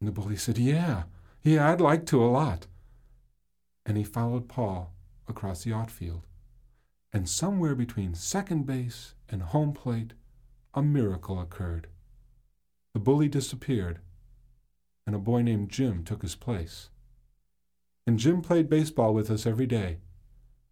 And 0.03 0.07
the 0.09 0.21
bully 0.21 0.35
said, 0.35 0.57
Yeah, 0.57 1.03
yeah, 1.43 1.71
I'd 1.71 1.79
like 1.79 2.05
to 2.07 2.21
a 2.21 2.27
lot. 2.27 2.67
And 3.85 3.95
he 3.95 4.03
followed 4.03 4.49
Paul 4.49 4.93
across 5.29 5.63
the 5.63 5.71
outfield. 5.71 6.27
And 7.13 7.29
somewhere 7.29 7.73
between 7.73 8.13
second 8.13 8.65
base 8.65 9.13
and 9.29 9.41
home 9.41 9.71
plate, 9.71 10.11
a 10.73 10.81
miracle 10.81 11.39
occurred. 11.39 11.87
The 12.93 12.99
bully 12.99 13.29
disappeared, 13.29 14.01
and 15.07 15.15
a 15.15 15.19
boy 15.19 15.41
named 15.41 15.69
Jim 15.69 16.03
took 16.03 16.21
his 16.21 16.35
place. 16.35 16.89
And 18.05 18.19
Jim 18.19 18.41
played 18.41 18.69
baseball 18.69 19.13
with 19.13 19.31
us 19.31 19.45
every 19.45 19.67
day. 19.67 19.99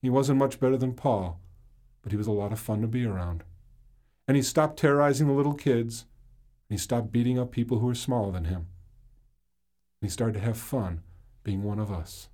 He 0.01 0.09
wasn't 0.09 0.39
much 0.39 0.59
better 0.59 0.75
than 0.75 0.91
Paul, 0.91 1.39
but 2.01 2.11
he 2.11 2.17
was 2.17 2.27
a 2.27 2.33
lot 2.33 2.51
of 2.51 2.59
fun 2.59 2.81
to 2.81 2.87
be 2.87 3.05
around. 3.05 3.45
And 4.27 4.35
he 4.35 4.43
stopped 4.43 4.77
terrorizing 4.77 5.27
the 5.27 5.33
little 5.33 5.53
kids, 5.53 6.05
and 6.69 6.77
he 6.77 6.83
stopped 6.83 7.13
beating 7.13 7.39
up 7.39 7.53
people 7.53 7.79
who 7.79 7.87
were 7.87 7.95
smaller 7.95 8.33
than 8.33 8.43
him. 8.43 8.67
And 10.01 10.09
he 10.09 10.11
started 10.11 10.33
to 10.33 10.45
have 10.45 10.57
fun 10.57 11.03
being 11.43 11.63
one 11.63 11.79
of 11.79 11.91
us. 11.91 12.29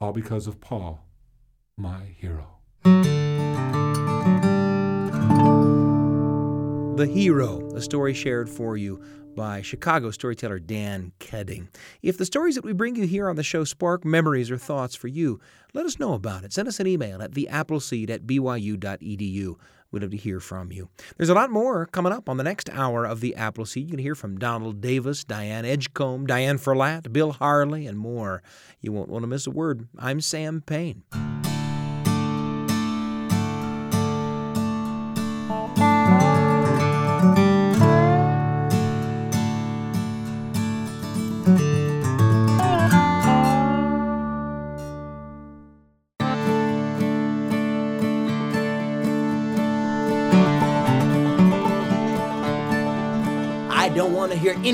All 0.00 0.12
because 0.12 0.46
of 0.46 0.60
Paul, 0.60 1.00
my 1.76 2.02
hero. 2.16 2.58
The 6.96 7.06
Hero, 7.06 7.74
a 7.74 7.80
story 7.80 8.14
shared 8.14 8.48
for 8.48 8.76
you 8.76 9.02
by 9.34 9.62
Chicago 9.62 10.10
storyteller 10.10 10.60
Dan 10.60 11.12
Keding. 11.18 11.68
If 12.02 12.18
the 12.18 12.24
stories 12.24 12.54
that 12.54 12.64
we 12.64 12.72
bring 12.72 12.94
you 12.94 13.06
here 13.06 13.28
on 13.28 13.36
the 13.36 13.42
show 13.42 13.64
spark 13.64 14.04
memories 14.04 14.50
or 14.50 14.58
thoughts 14.58 14.94
for 14.94 15.08
you, 15.08 15.40
let 15.72 15.86
us 15.86 15.98
know 15.98 16.12
about 16.12 16.44
it. 16.44 16.52
Send 16.52 16.68
us 16.68 16.78
an 16.78 16.86
email 16.86 17.20
at 17.20 17.32
theappleseed 17.32 18.10
at 18.10 18.26
byu.edu. 18.26 19.56
We'd 19.94 20.02
love 20.02 20.10
to 20.10 20.16
hear 20.16 20.40
from 20.40 20.72
you. 20.72 20.88
There's 21.16 21.28
a 21.28 21.34
lot 21.34 21.50
more 21.50 21.86
coming 21.86 22.12
up 22.12 22.28
on 22.28 22.36
the 22.36 22.42
next 22.42 22.68
hour 22.70 23.04
of 23.04 23.20
The 23.20 23.36
Apple 23.36 23.64
Seed. 23.64 23.86
You 23.86 23.90
can 23.90 24.00
hear 24.00 24.16
from 24.16 24.38
Donald 24.40 24.80
Davis, 24.80 25.22
Diane 25.22 25.64
Edgecomb, 25.64 26.26
Diane 26.26 26.58
Ferlatte, 26.58 27.12
Bill 27.12 27.30
Harley, 27.30 27.86
and 27.86 27.96
more. 27.96 28.42
You 28.80 28.90
won't 28.90 29.08
want 29.08 29.22
to 29.22 29.28
miss 29.28 29.46
a 29.46 29.52
word. 29.52 29.86
I'm 29.96 30.20
Sam 30.20 30.62
Payne. 30.62 31.04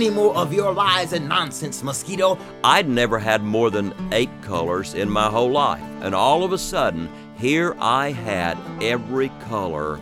Any 0.00 0.08
more 0.08 0.34
of 0.34 0.54
your 0.54 0.72
lies 0.72 1.12
and 1.12 1.28
nonsense, 1.28 1.82
Mosquito. 1.82 2.38
I'd 2.64 2.88
never 2.88 3.18
had 3.18 3.42
more 3.42 3.70
than 3.70 3.92
eight 4.12 4.30
colors 4.40 4.94
in 4.94 5.10
my 5.10 5.28
whole 5.28 5.50
life, 5.50 5.84
and 6.00 6.14
all 6.14 6.42
of 6.42 6.54
a 6.54 6.58
sudden, 6.58 7.10
here 7.36 7.76
I 7.78 8.10
had 8.12 8.56
every 8.80 9.28
color 9.40 10.00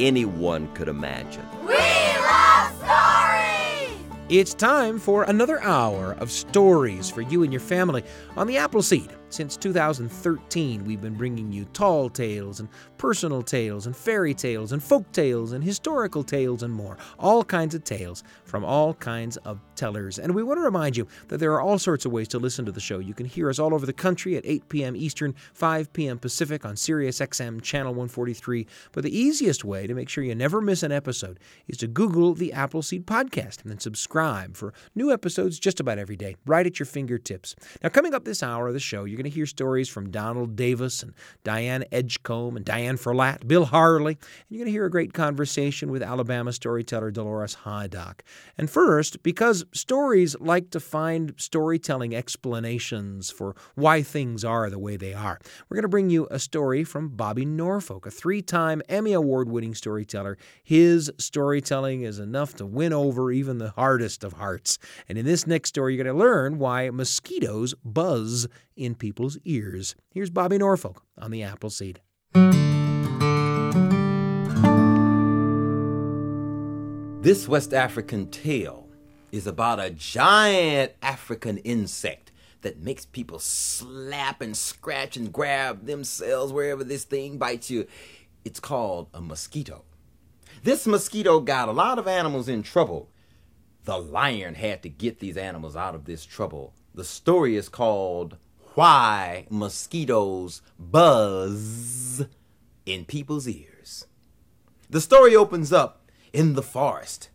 anyone 0.00 0.66
could 0.74 0.88
imagine. 0.88 1.46
We 1.64 1.76
love 1.76 2.74
stories! 2.78 4.00
It's 4.28 4.52
time 4.52 4.98
for 4.98 5.22
another 5.22 5.62
hour 5.62 6.16
of 6.18 6.32
stories 6.32 7.08
for 7.08 7.20
you 7.20 7.44
and 7.44 7.52
your 7.52 7.60
family 7.60 8.02
on 8.36 8.48
the 8.48 8.56
Apple 8.56 8.82
Seed. 8.82 9.12
Since 9.28 9.56
2013, 9.56 10.84
we've 10.84 11.00
been 11.00 11.14
bringing 11.14 11.50
you 11.50 11.64
tall 11.72 12.08
tales 12.08 12.60
and 12.60 12.68
personal 12.96 13.42
tales 13.42 13.86
and 13.86 13.96
fairy 13.96 14.32
tales 14.32 14.72
and 14.72 14.82
folk 14.82 15.10
tales 15.12 15.52
and 15.52 15.62
historical 15.64 16.22
tales 16.22 16.62
and 16.62 16.72
more. 16.72 16.96
All 17.18 17.42
kinds 17.42 17.74
of 17.74 17.82
tales 17.82 18.22
from 18.44 18.64
all 18.64 18.94
kinds 18.94 19.36
of 19.38 19.60
tellers. 19.74 20.18
And 20.18 20.34
we 20.34 20.44
want 20.44 20.58
to 20.58 20.62
remind 20.62 20.96
you 20.96 21.08
that 21.28 21.38
there 21.38 21.52
are 21.52 21.60
all 21.60 21.78
sorts 21.78 22.06
of 22.06 22.12
ways 22.12 22.28
to 22.28 22.38
listen 22.38 22.64
to 22.66 22.72
the 22.72 22.80
show. 22.80 22.98
You 23.00 23.14
can 23.14 23.26
hear 23.26 23.50
us 23.50 23.58
all 23.58 23.74
over 23.74 23.84
the 23.84 23.92
country 23.92 24.36
at 24.36 24.46
8 24.46 24.68
p.m. 24.68 24.96
Eastern, 24.96 25.34
5 25.54 25.92
p.m. 25.92 26.18
Pacific 26.18 26.64
on 26.64 26.76
Sirius 26.76 27.18
XM 27.18 27.60
Channel 27.60 27.92
143. 27.92 28.66
But 28.92 29.02
the 29.02 29.16
easiest 29.16 29.64
way 29.64 29.86
to 29.86 29.94
make 29.94 30.08
sure 30.08 30.22
you 30.22 30.34
never 30.34 30.60
miss 30.60 30.82
an 30.82 30.92
episode 30.92 31.40
is 31.66 31.76
to 31.78 31.88
Google 31.88 32.34
the 32.34 32.52
Apple 32.52 32.82
Seed 32.82 33.06
Podcast 33.06 33.62
and 33.62 33.70
then 33.70 33.80
subscribe 33.80 34.56
for 34.56 34.72
new 34.94 35.12
episodes 35.12 35.58
just 35.58 35.80
about 35.80 35.98
every 35.98 36.16
day, 36.16 36.36
right 36.46 36.66
at 36.66 36.78
your 36.78 36.86
fingertips. 36.86 37.56
Now, 37.82 37.88
coming 37.88 38.14
up 38.14 38.24
this 38.24 38.42
hour 38.42 38.68
of 38.68 38.74
the 38.74 38.80
show, 38.80 39.04
you're 39.16 39.22
going 39.22 39.32
to 39.32 39.34
hear 39.34 39.46
stories 39.46 39.88
from 39.88 40.10
Donald 40.10 40.56
Davis 40.56 41.02
and 41.02 41.14
Diane 41.42 41.84
Edgecomb 41.90 42.54
and 42.54 42.66
Diane 42.66 42.98
Ferlatte, 42.98 43.48
Bill 43.48 43.64
Harley, 43.64 44.12
and 44.12 44.44
you're 44.50 44.58
going 44.58 44.66
to 44.66 44.72
hear 44.72 44.84
a 44.84 44.90
great 44.90 45.14
conversation 45.14 45.90
with 45.90 46.02
Alabama 46.02 46.52
storyteller 46.52 47.10
Dolores 47.10 47.56
Hydock. 47.64 48.20
And 48.58 48.68
first, 48.68 49.22
because 49.22 49.64
stories 49.72 50.36
like 50.38 50.68
to 50.72 50.80
find 50.80 51.32
storytelling 51.38 52.14
explanations 52.14 53.30
for 53.30 53.56
why 53.74 54.02
things 54.02 54.44
are 54.44 54.68
the 54.68 54.78
way 54.78 54.98
they 54.98 55.14
are, 55.14 55.40
we're 55.70 55.76
going 55.76 55.82
to 55.82 55.88
bring 55.88 56.10
you 56.10 56.28
a 56.30 56.38
story 56.38 56.84
from 56.84 57.08
Bobby 57.08 57.46
Norfolk, 57.46 58.04
a 58.04 58.10
three 58.10 58.42
time 58.42 58.82
Emmy 58.86 59.14
Award 59.14 59.48
winning 59.48 59.74
storyteller. 59.74 60.36
His 60.62 61.10
storytelling 61.16 62.02
is 62.02 62.18
enough 62.18 62.52
to 62.56 62.66
win 62.66 62.92
over 62.92 63.32
even 63.32 63.56
the 63.56 63.70
hardest 63.70 64.24
of 64.24 64.34
hearts. 64.34 64.78
And 65.08 65.16
in 65.16 65.24
this 65.24 65.46
next 65.46 65.70
story, 65.70 65.94
you're 65.94 66.04
going 66.04 66.14
to 66.14 66.22
learn 66.22 66.58
why 66.58 66.90
mosquitoes 66.90 67.74
buzz 67.82 68.46
in 68.76 68.94
people's 69.06 69.38
ears. 69.44 69.94
Here's 70.10 70.30
Bobby 70.30 70.58
Norfolk 70.58 71.00
on 71.16 71.30
the 71.30 71.44
Apple 71.44 71.70
Seed. 71.70 72.00
This 77.22 77.46
West 77.46 77.72
African 77.72 78.28
tale 78.30 78.88
is 79.30 79.46
about 79.46 79.78
a 79.78 79.90
giant 79.90 80.90
African 81.02 81.58
insect 81.58 82.32
that 82.62 82.80
makes 82.80 83.06
people 83.06 83.38
slap 83.38 84.40
and 84.40 84.56
scratch 84.56 85.16
and 85.16 85.32
grab 85.32 85.86
themselves 85.86 86.52
wherever 86.52 86.82
this 86.82 87.04
thing 87.04 87.38
bites 87.38 87.70
you. 87.70 87.86
It's 88.44 88.58
called 88.58 89.06
a 89.14 89.20
mosquito. 89.20 89.84
This 90.64 90.84
mosquito 90.84 91.38
got 91.38 91.68
a 91.68 91.72
lot 91.72 92.00
of 92.00 92.08
animals 92.08 92.48
in 92.48 92.64
trouble. 92.64 93.12
The 93.84 93.98
lion 93.98 94.56
had 94.56 94.82
to 94.82 94.88
get 94.88 95.20
these 95.20 95.36
animals 95.36 95.76
out 95.76 95.94
of 95.94 96.06
this 96.06 96.24
trouble. 96.24 96.74
The 96.92 97.04
story 97.04 97.54
is 97.54 97.68
called 97.68 98.38
Why 98.76 99.46
Mosquitoes 99.48 100.60
Buzz 100.78 102.26
in 102.84 103.06
People's 103.06 103.48
Ears. 103.48 104.06
The 104.90 105.00
story 105.00 105.34
opens 105.34 105.72
up 105.72 106.10
in 106.34 106.52
the 106.52 106.62
forest. 106.62 107.30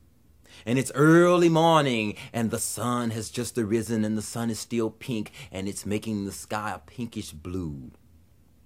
And 0.68 0.78
it's 0.78 0.92
early 0.94 1.50
morning, 1.50 2.14
and 2.32 2.52
the 2.52 2.60
sun 2.60 3.10
has 3.10 3.32
just 3.32 3.58
arisen, 3.58 4.06
and 4.06 4.16
the 4.16 4.22
sun 4.22 4.52
is 4.52 4.60
still 4.60 4.92
pink, 4.92 5.32
and 5.52 5.68
it's 5.68 5.84
making 5.84 6.26
the 6.26 6.32
sky 6.32 6.74
a 6.76 6.78
pinkish 6.78 7.32
blue. 7.32 7.90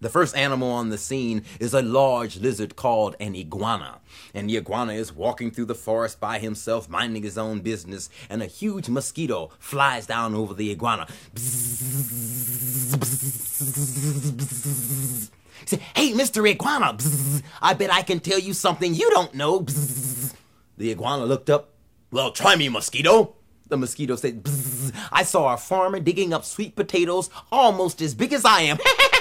The 0.06 0.12
first 0.12 0.38
animal 0.38 0.72
on 0.72 0.90
the 0.92 1.00
scene 1.00 1.42
is 1.60 1.74
a 1.74 1.82
large 1.82 2.38
lizard 2.38 2.76
called 2.76 3.16
an 3.20 3.36
iguana. 3.36 4.02
And 4.36 4.48
the 4.48 4.58
iguana 4.58 4.94
is 4.94 5.12
walking 5.12 5.50
through 5.50 5.66
the 5.66 5.74
forest 5.74 6.20
by 6.20 6.38
himself, 6.38 6.88
minding 6.88 7.24
his 7.24 7.40
own 7.40 7.62
business, 7.62 8.08
and 8.30 8.44
a 8.44 8.46
huge 8.46 8.88
mosquito 8.88 9.50
flies 9.58 10.06
down 10.06 10.36
over 10.36 10.54
the 10.54 10.70
iguana. 10.70 11.08
He 11.34 11.40
said, 15.66 15.80
Hey, 15.96 16.12
Mr. 16.14 16.48
Iguana, 16.48 16.96
I 17.60 17.74
bet 17.74 17.92
I 17.92 18.04
can 18.04 18.20
tell 18.20 18.38
you 18.38 18.54
something 18.54 18.94
you 18.94 19.10
don't 19.10 19.34
know. 19.34 19.66
The 20.78 20.92
iguana 20.92 21.26
looked 21.26 21.50
up. 21.50 21.72
Well, 22.12 22.30
try 22.30 22.56
me, 22.56 22.70
mosquito. 22.70 23.34
The 23.70 23.78
mosquito 23.78 24.18
said, 24.18 24.48
I 25.12 25.24
saw 25.24 25.52
a 25.52 25.58
farmer 25.58 26.00
digging 26.00 26.32
up 26.32 26.46
sweet 26.46 26.76
potatoes 26.76 27.32
almost 27.52 28.04
as 28.04 28.14
big 28.14 28.34
as 28.34 28.46
I 28.46 28.62
am. 28.62 28.78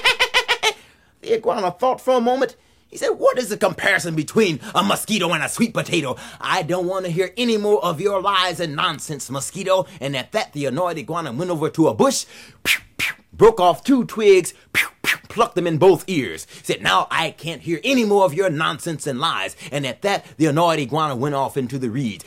iguana 1.32 1.70
thought 1.70 2.00
for 2.00 2.16
a 2.16 2.20
moment. 2.20 2.56
He 2.88 2.98
said, 2.98 3.10
What 3.10 3.38
is 3.38 3.48
the 3.48 3.56
comparison 3.56 4.14
between 4.14 4.60
a 4.74 4.82
mosquito 4.82 5.32
and 5.32 5.42
a 5.42 5.48
sweet 5.48 5.74
potato? 5.74 6.16
I 6.40 6.62
don't 6.62 6.86
want 6.86 7.06
to 7.06 7.10
hear 7.10 7.32
any 7.36 7.56
more 7.56 7.84
of 7.84 8.00
your 8.00 8.22
lies 8.22 8.60
and 8.60 8.76
nonsense, 8.76 9.28
mosquito. 9.30 9.86
And 10.00 10.16
at 10.16 10.30
that, 10.32 10.52
the 10.52 10.66
annoyed 10.66 10.98
iguana 10.98 11.32
went 11.32 11.50
over 11.50 11.68
to 11.70 11.88
a 11.88 11.94
bush, 11.94 12.24
pew, 12.62 12.82
pew, 12.96 13.16
broke 13.32 13.58
off 13.58 13.82
two 13.82 14.04
twigs, 14.04 14.54
pew, 14.72 14.88
plucked 15.28 15.56
them 15.56 15.66
in 15.66 15.78
both 15.78 16.04
ears. 16.06 16.46
Said, 16.62 16.82
Now 16.82 17.08
I 17.10 17.32
can't 17.32 17.62
hear 17.62 17.80
any 17.82 18.04
more 18.04 18.24
of 18.24 18.32
your 18.32 18.48
nonsense 18.48 19.08
and 19.08 19.18
lies. 19.18 19.56
And 19.72 19.84
at 19.84 20.02
that, 20.02 20.24
the 20.36 20.46
annoyed 20.46 20.78
iguana 20.78 21.16
went 21.16 21.34
off 21.34 21.56
into 21.56 21.80
the 21.80 21.90
reeds. 21.90 22.24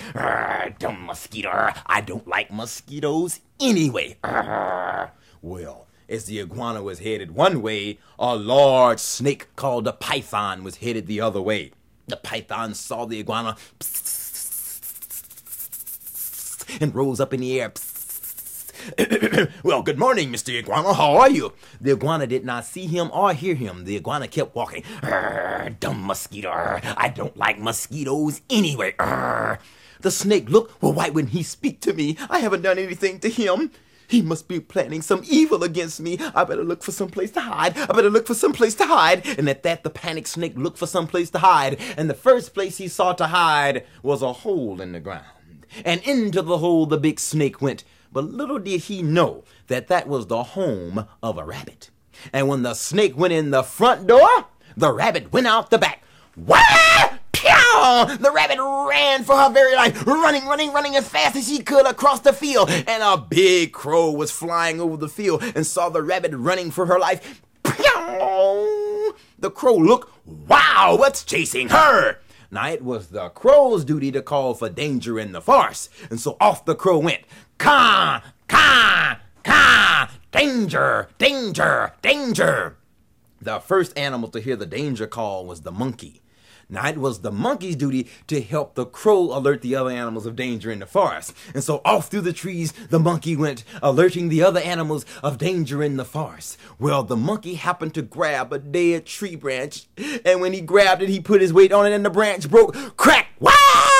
Dumb 0.79 1.05
mosquito. 1.05 1.71
I 1.85 2.01
don't 2.01 2.27
like 2.27 2.51
mosquitoes 2.51 3.39
anyway. 3.61 4.17
Well, 5.41 5.86
as 6.09 6.25
the 6.25 6.39
iguana 6.39 6.81
was 6.81 6.99
headed 6.99 7.31
one 7.31 7.61
way, 7.61 7.99
a 8.17 8.35
large 8.35 8.99
snake 8.99 9.47
called 9.55 9.87
a 9.87 9.93
python 9.93 10.63
was 10.63 10.77
headed 10.77 11.07
the 11.07 11.21
other 11.21 11.41
way. 11.41 11.71
The 12.07 12.17
python 12.17 12.73
saw 12.73 13.05
the 13.05 13.19
iguana 13.19 13.57
and 16.79 16.95
rose 16.95 17.19
up 17.19 17.33
in 17.33 17.41
the 17.41 17.59
air. 17.59 17.73
well, 19.63 19.81
good 19.81 19.99
morning, 19.99 20.31
Mr. 20.31 20.57
Iguana. 20.57 20.93
How 20.93 21.17
are 21.17 21.29
you? 21.29 21.53
The 21.81 21.91
iguana 21.91 22.27
did 22.27 22.45
not 22.45 22.63
see 22.63 22.85
him 22.85 23.09
or 23.11 23.33
hear 23.33 23.55
him. 23.55 23.83
The 23.83 23.97
iguana 23.97 24.27
kept 24.27 24.55
walking. 24.55 24.83
Dumb 25.79 26.05
mosquito. 26.05 26.49
I 26.51 27.11
don't 27.13 27.35
like 27.35 27.59
mosquitoes 27.59 28.41
anyway. 28.49 28.95
The 28.97 30.11
snake 30.11 30.49
looked. 30.49 30.81
Well, 30.81 30.93
why 30.93 31.09
wouldn't 31.09 31.33
he 31.33 31.43
speak 31.43 31.81
to 31.81 31.93
me? 31.93 32.17
I 32.29 32.39
haven't 32.39 32.61
done 32.61 32.77
anything 32.77 33.19
to 33.19 33.29
him. 33.29 33.71
He 34.07 34.21
must 34.21 34.47
be 34.47 34.59
planning 34.59 35.01
some 35.01 35.21
evil 35.27 35.63
against 35.63 35.99
me. 35.99 36.17
I 36.33 36.45
better 36.45 36.63
look 36.63 36.81
for 36.81 36.93
some 36.93 37.09
place 37.09 37.31
to 37.31 37.41
hide. 37.41 37.77
I 37.77 37.87
better 37.87 38.09
look 38.09 38.25
for 38.25 38.33
some 38.33 38.53
place 38.53 38.73
to 38.75 38.85
hide. 38.85 39.25
And 39.37 39.49
at 39.49 39.63
that, 39.63 39.83
the 39.83 39.89
panicked 39.89 40.29
snake 40.29 40.57
looked 40.57 40.77
for 40.77 40.87
some 40.87 41.07
place 41.07 41.29
to 41.31 41.39
hide. 41.39 41.77
And 41.97 42.09
the 42.09 42.13
first 42.13 42.53
place 42.53 42.77
he 42.77 42.87
saw 42.87 43.13
to 43.13 43.27
hide 43.27 43.85
was 44.01 44.21
a 44.21 44.31
hole 44.31 44.81
in 44.81 44.93
the 44.93 45.01
ground. 45.01 45.25
And 45.83 46.01
into 46.03 46.41
the 46.41 46.59
hole 46.59 46.85
the 46.85 46.97
big 46.97 47.19
snake 47.19 47.61
went. 47.61 47.83
But 48.11 48.23
little 48.23 48.59
did 48.59 48.81
he 48.81 49.03
know 49.03 49.43
that 49.67 49.87
that 49.87 50.07
was 50.07 50.27
the 50.27 50.43
home 50.43 51.05
of 51.21 51.37
a 51.37 51.43
rabbit. 51.43 51.89
And 52.31 52.47
when 52.47 52.63
the 52.63 52.73
snake 52.73 53.17
went 53.17 53.33
in 53.33 53.51
the 53.51 53.63
front 53.63 54.07
door, 54.07 54.29
the 54.77 54.93
rabbit 54.93 55.33
went 55.33 55.47
out 55.47 55.69
the 55.69 55.77
back. 55.77 56.03
Wah! 56.35 57.16
Pew! 57.77 58.17
The 58.17 58.31
rabbit 58.31 58.57
ran 58.59 59.23
for 59.23 59.35
her 59.35 59.49
very 59.51 59.75
life, 59.75 60.05
running, 60.05 60.45
running, 60.45 60.73
running 60.73 60.95
as 60.95 61.07
fast 61.07 61.35
as 61.35 61.47
she 61.47 61.59
could 61.59 61.85
across 61.85 62.19
the 62.21 62.33
field. 62.33 62.69
And 62.69 63.03
a 63.03 63.17
big 63.17 63.73
crow 63.73 64.11
was 64.11 64.31
flying 64.31 64.79
over 64.79 64.97
the 64.97 65.09
field 65.09 65.43
and 65.55 65.65
saw 65.65 65.89
the 65.89 66.01
rabbit 66.01 66.31
running 66.33 66.71
for 66.71 66.85
her 66.87 66.99
life. 66.99 67.41
The 69.39 69.51
crow 69.51 69.75
looked, 69.75 70.11
wow, 70.25 70.95
what's 70.97 71.23
chasing 71.23 71.69
her? 71.69 72.19
Now 72.49 72.69
it 72.69 72.83
was 72.83 73.09
the 73.09 73.29
crow's 73.29 73.85
duty 73.85 74.11
to 74.13 74.21
call 74.21 74.53
for 74.53 74.69
danger 74.69 75.19
in 75.19 75.31
the 75.31 75.41
forest, 75.41 75.91
and 76.09 76.19
so 76.19 76.37
off 76.39 76.65
the 76.65 76.75
crow 76.75 76.97
went. 76.97 77.21
Ka, 77.57 78.23
ka, 78.47 79.19
ka, 79.43 80.11
danger, 80.31 81.09
danger, 81.17 81.93
danger. 82.01 82.77
The 83.41 83.59
first 83.59 83.97
animal 83.97 84.29
to 84.29 84.39
hear 84.39 84.55
the 84.55 84.65
danger 84.65 85.07
call 85.07 85.45
was 85.45 85.61
the 85.61 85.71
monkey. 85.71 86.21
Now, 86.69 86.87
it 86.89 86.97
was 86.97 87.19
the 87.19 87.31
monkey's 87.31 87.77
duty 87.77 88.07
to 88.27 88.41
help 88.41 88.75
the 88.75 88.85
crow 88.85 89.37
alert 89.37 89.61
the 89.61 89.75
other 89.75 89.89
animals 89.89 90.25
of 90.25 90.35
danger 90.35 90.69
in 90.69 90.79
the 90.79 90.85
forest. 90.85 91.33
And 91.53 91.63
so 91.63 91.81
off 91.85 92.09
through 92.09 92.21
the 92.21 92.33
trees, 92.33 92.73
the 92.89 92.99
monkey 92.99 93.37
went, 93.37 93.63
alerting 93.81 94.27
the 94.27 94.43
other 94.43 94.59
animals 94.59 95.05
of 95.23 95.37
danger 95.37 95.81
in 95.81 95.95
the 95.95 96.03
forest. 96.03 96.57
Well, 96.77 97.03
the 97.03 97.15
monkey 97.15 97.55
happened 97.55 97.93
to 97.93 98.01
grab 98.01 98.51
a 98.51 98.59
dead 98.59 99.05
tree 99.05 99.37
branch, 99.37 99.85
and 100.25 100.41
when 100.41 100.51
he 100.51 100.59
grabbed 100.59 101.01
it, 101.01 101.09
he 101.09 101.21
put 101.21 101.41
his 101.41 101.53
weight 101.53 101.71
on 101.71 101.85
it, 101.85 101.93
and 101.93 102.03
the 102.03 102.09
branch 102.09 102.49
broke. 102.49 102.75
Crack! 102.97 103.27
Wah! 103.39 103.96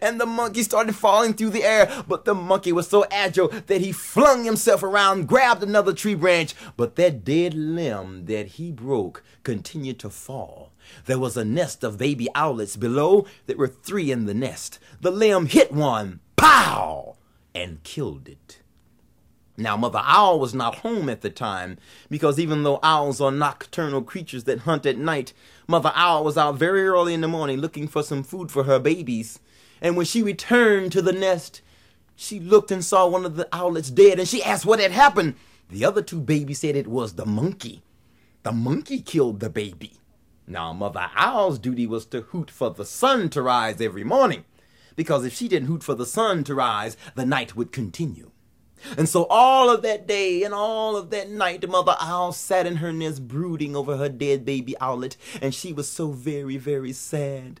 And 0.00 0.20
the 0.20 0.26
monkey 0.26 0.62
started 0.62 0.94
falling 0.94 1.34
through 1.34 1.50
the 1.50 1.64
air. 1.64 2.04
But 2.06 2.24
the 2.24 2.34
monkey 2.34 2.72
was 2.72 2.88
so 2.88 3.04
agile 3.10 3.48
that 3.48 3.80
he 3.80 3.92
flung 3.92 4.44
himself 4.44 4.82
around, 4.82 5.28
grabbed 5.28 5.62
another 5.62 5.92
tree 5.92 6.14
branch, 6.14 6.54
but 6.76 6.96
that 6.96 7.24
dead 7.24 7.54
limb 7.54 8.26
that 8.26 8.46
he 8.48 8.70
broke 8.70 9.22
continued 9.42 9.98
to 10.00 10.10
fall. 10.10 10.72
There 11.06 11.18
was 11.18 11.36
a 11.36 11.44
nest 11.44 11.84
of 11.84 11.98
baby 11.98 12.28
owlets 12.34 12.76
below. 12.76 13.26
There 13.46 13.56
were 13.56 13.68
three 13.68 14.10
in 14.10 14.26
the 14.26 14.34
nest. 14.34 14.78
The 15.00 15.10
limb 15.10 15.46
hit 15.46 15.72
one, 15.72 16.20
pow, 16.36 17.16
and 17.54 17.82
killed 17.82 18.28
it. 18.28 18.60
Now, 19.60 19.76
Mother 19.76 20.00
Owl 20.02 20.40
was 20.40 20.54
not 20.54 20.76
home 20.76 21.10
at 21.10 21.20
the 21.20 21.28
time 21.28 21.76
because 22.08 22.40
even 22.40 22.62
though 22.62 22.80
owls 22.82 23.20
are 23.20 23.30
nocturnal 23.30 24.00
creatures 24.00 24.44
that 24.44 24.60
hunt 24.60 24.86
at 24.86 24.96
night, 24.96 25.34
Mother 25.68 25.92
Owl 25.94 26.24
was 26.24 26.38
out 26.38 26.56
very 26.56 26.86
early 26.88 27.12
in 27.12 27.20
the 27.20 27.28
morning 27.28 27.58
looking 27.58 27.86
for 27.86 28.02
some 28.02 28.22
food 28.22 28.50
for 28.50 28.64
her 28.64 28.78
babies. 28.78 29.38
And 29.80 29.96
when 29.96 30.06
she 30.06 30.22
returned 30.22 30.92
to 30.92 31.02
the 31.02 31.12
nest, 31.12 31.62
she 32.14 32.38
looked 32.38 32.70
and 32.70 32.84
saw 32.84 33.06
one 33.06 33.24
of 33.24 33.36
the 33.36 33.48
owlets 33.52 33.90
dead 33.90 34.18
and 34.18 34.28
she 34.28 34.42
asked 34.42 34.66
what 34.66 34.80
had 34.80 34.92
happened. 34.92 35.36
The 35.70 35.84
other 35.84 36.02
two 36.02 36.20
babies 36.20 36.60
said 36.60 36.76
it 36.76 36.86
was 36.86 37.14
the 37.14 37.26
monkey. 37.26 37.82
The 38.42 38.52
monkey 38.52 39.00
killed 39.00 39.40
the 39.40 39.50
baby. 39.50 40.00
Now, 40.46 40.72
Mother 40.72 41.10
Owl's 41.14 41.58
duty 41.58 41.86
was 41.86 42.06
to 42.06 42.22
hoot 42.22 42.50
for 42.50 42.70
the 42.70 42.84
sun 42.84 43.28
to 43.30 43.42
rise 43.42 43.80
every 43.80 44.02
morning, 44.02 44.44
because 44.96 45.24
if 45.24 45.32
she 45.32 45.46
didn't 45.46 45.68
hoot 45.68 45.84
for 45.84 45.94
the 45.94 46.06
sun 46.06 46.42
to 46.44 46.54
rise, 46.54 46.96
the 47.14 47.24
night 47.24 47.54
would 47.54 47.70
continue. 47.70 48.32
And 48.96 49.08
so 49.08 49.26
all 49.30 49.70
of 49.70 49.82
that 49.82 50.08
day 50.08 50.42
and 50.42 50.52
all 50.52 50.96
of 50.96 51.10
that 51.10 51.30
night, 51.30 51.68
Mother 51.68 51.94
Owl 52.00 52.32
sat 52.32 52.66
in 52.66 52.76
her 52.76 52.92
nest 52.92 53.28
brooding 53.28 53.76
over 53.76 53.96
her 53.96 54.08
dead 54.08 54.44
baby 54.44 54.74
owlet, 54.80 55.16
and 55.40 55.54
she 55.54 55.72
was 55.72 55.88
so 55.88 56.10
very, 56.10 56.56
very 56.56 56.92
sad. 56.92 57.60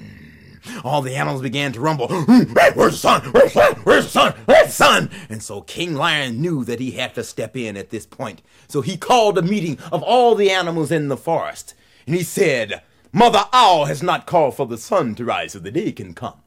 All 0.83 1.01
the 1.01 1.15
animals 1.15 1.41
began 1.41 1.71
to 1.73 1.79
rumble. 1.79 2.07
Hmm, 2.09 2.53
where's 2.73 2.93
the 2.93 2.97
sun? 2.97 3.21
Where's 3.31 3.53
the 3.53 3.59
sun? 3.61 3.81
Where's 3.83 4.05
the 4.05 4.11
sun? 4.11 4.33
Where's 4.45 4.67
the 4.67 4.73
sun? 4.73 5.09
And 5.29 5.41
so 5.41 5.61
King 5.61 5.95
Lion 5.95 6.41
knew 6.41 6.63
that 6.65 6.79
he 6.79 6.91
had 6.91 7.15
to 7.15 7.23
step 7.23 7.55
in 7.55 7.77
at 7.77 7.89
this 7.89 8.05
point. 8.05 8.41
So 8.67 8.81
he 8.81 8.97
called 8.97 9.37
a 9.37 9.41
meeting 9.41 9.77
of 9.91 10.03
all 10.03 10.35
the 10.35 10.51
animals 10.51 10.91
in 10.91 11.07
the 11.07 11.17
forest. 11.17 11.73
And 12.05 12.15
he 12.15 12.23
said, 12.23 12.81
Mother 13.11 13.45
Owl 13.51 13.85
has 13.85 14.01
not 14.01 14.25
called 14.25 14.55
for 14.55 14.65
the 14.65 14.77
sun 14.77 15.15
to 15.15 15.25
rise 15.25 15.53
so 15.53 15.59
the 15.59 15.71
day 15.71 15.91
can 15.91 16.13
come. 16.13 16.41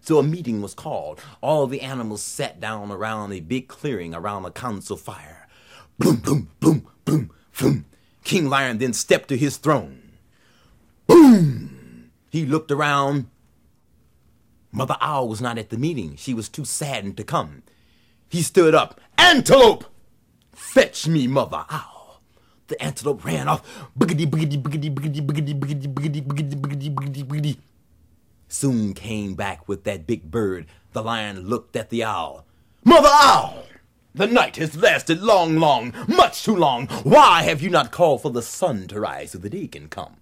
So 0.00 0.18
a 0.18 0.22
meeting 0.22 0.60
was 0.60 0.74
called. 0.74 1.20
All 1.40 1.66
the 1.66 1.80
animals 1.80 2.20
sat 2.20 2.60
down 2.60 2.92
around 2.92 3.32
a 3.32 3.40
big 3.40 3.68
clearing 3.68 4.14
around 4.14 4.44
a 4.44 4.50
council 4.50 4.98
fire. 4.98 5.48
Boom, 5.98 6.16
boom, 6.16 6.50
boom, 6.60 6.86
boom, 7.06 7.30
boom. 7.58 7.86
King 8.22 8.50
Lion 8.50 8.78
then 8.78 8.92
stepped 8.92 9.28
to 9.28 9.36
his 9.36 9.56
throne. 9.56 10.02
Boom! 11.06 11.63
He 12.34 12.44
looked 12.44 12.72
around. 12.72 13.28
Mother 14.72 14.96
Owl 15.00 15.28
was 15.28 15.40
not 15.40 15.56
at 15.56 15.70
the 15.70 15.78
meeting. 15.78 16.16
She 16.16 16.34
was 16.34 16.48
too 16.48 16.64
saddened 16.64 17.16
to 17.18 17.22
come. 17.22 17.62
He 18.28 18.42
stood 18.42 18.74
up. 18.74 19.00
Antelope! 19.16 19.84
Fetch 20.50 21.06
me 21.06 21.28
Mother 21.28 21.64
Owl. 21.70 22.20
The 22.66 22.82
antelope 22.82 23.24
ran 23.24 23.46
off. 23.46 23.62
Boogity, 23.96 24.26
boogity, 24.26 24.60
boogity, 24.60 24.92
boogity, 24.92 25.24
boogity, 25.24 25.54
boogity, 25.60 25.94
boogity, 25.94 26.24
boogity, 26.24 26.60
boogity, 26.60 26.92
boogity, 26.92 27.24
boogity. 27.24 27.56
Soon 28.48 28.94
came 28.94 29.34
back 29.36 29.68
with 29.68 29.84
that 29.84 30.04
big 30.04 30.32
bird. 30.32 30.66
The 30.90 31.04
lion 31.04 31.42
looked 31.42 31.76
at 31.76 31.90
the 31.90 32.02
owl. 32.02 32.46
Mother 32.84 33.10
Owl! 33.12 33.64
The 34.12 34.26
night 34.26 34.56
has 34.56 34.74
lasted 34.74 35.22
long, 35.22 35.60
long, 35.60 35.94
much 36.08 36.42
too 36.42 36.56
long. 36.56 36.88
Why 37.04 37.44
have 37.44 37.62
you 37.62 37.70
not 37.70 37.92
called 37.92 38.22
for 38.22 38.32
the 38.32 38.42
sun 38.42 38.88
to 38.88 38.98
rise 38.98 39.30
so 39.30 39.38
the 39.38 39.48
day 39.48 39.68
can 39.68 39.88
come? 39.88 40.16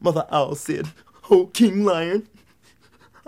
Mother 0.00 0.26
Owl 0.30 0.54
said, 0.54 0.88
Oh, 1.30 1.46
King 1.46 1.84
Lion, 1.84 2.28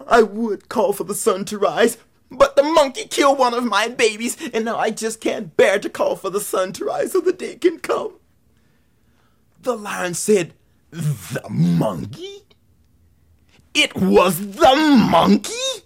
I 0.07 0.23
would 0.23 0.69
call 0.69 0.93
for 0.93 1.05
the 1.05 1.15
sun 1.15 1.45
to 1.47 1.59
rise, 1.59 1.97
but 2.31 2.57
the 2.57 2.63
monkey 2.63 3.07
killed 3.07 3.39
one 3.39 3.55
of 3.55 3.65
my 3.65 3.89
babies, 3.89 4.37
and 4.53 4.65
now 4.65 4.77
I 4.79 4.91
just 4.91 5.21
can't 5.21 5.57
bear 5.57 5.79
to 5.79 5.89
call 5.89 6.17
for 6.17 6.31
the 6.31 6.41
sun 6.41 6.73
to 6.75 6.85
rise 6.85 7.13
so 7.13 7.21
the 7.21 7.33
day 7.33 7.57
can 7.57 7.79
come. 7.79 8.15
The 9.63 9.77
lion 9.77 10.15
said, 10.15 10.53
The 10.91 11.43
monkey? 11.51 12.43
It 13.75 13.95
was 13.97 14.39
the 14.57 14.77
monkey? 15.11 15.83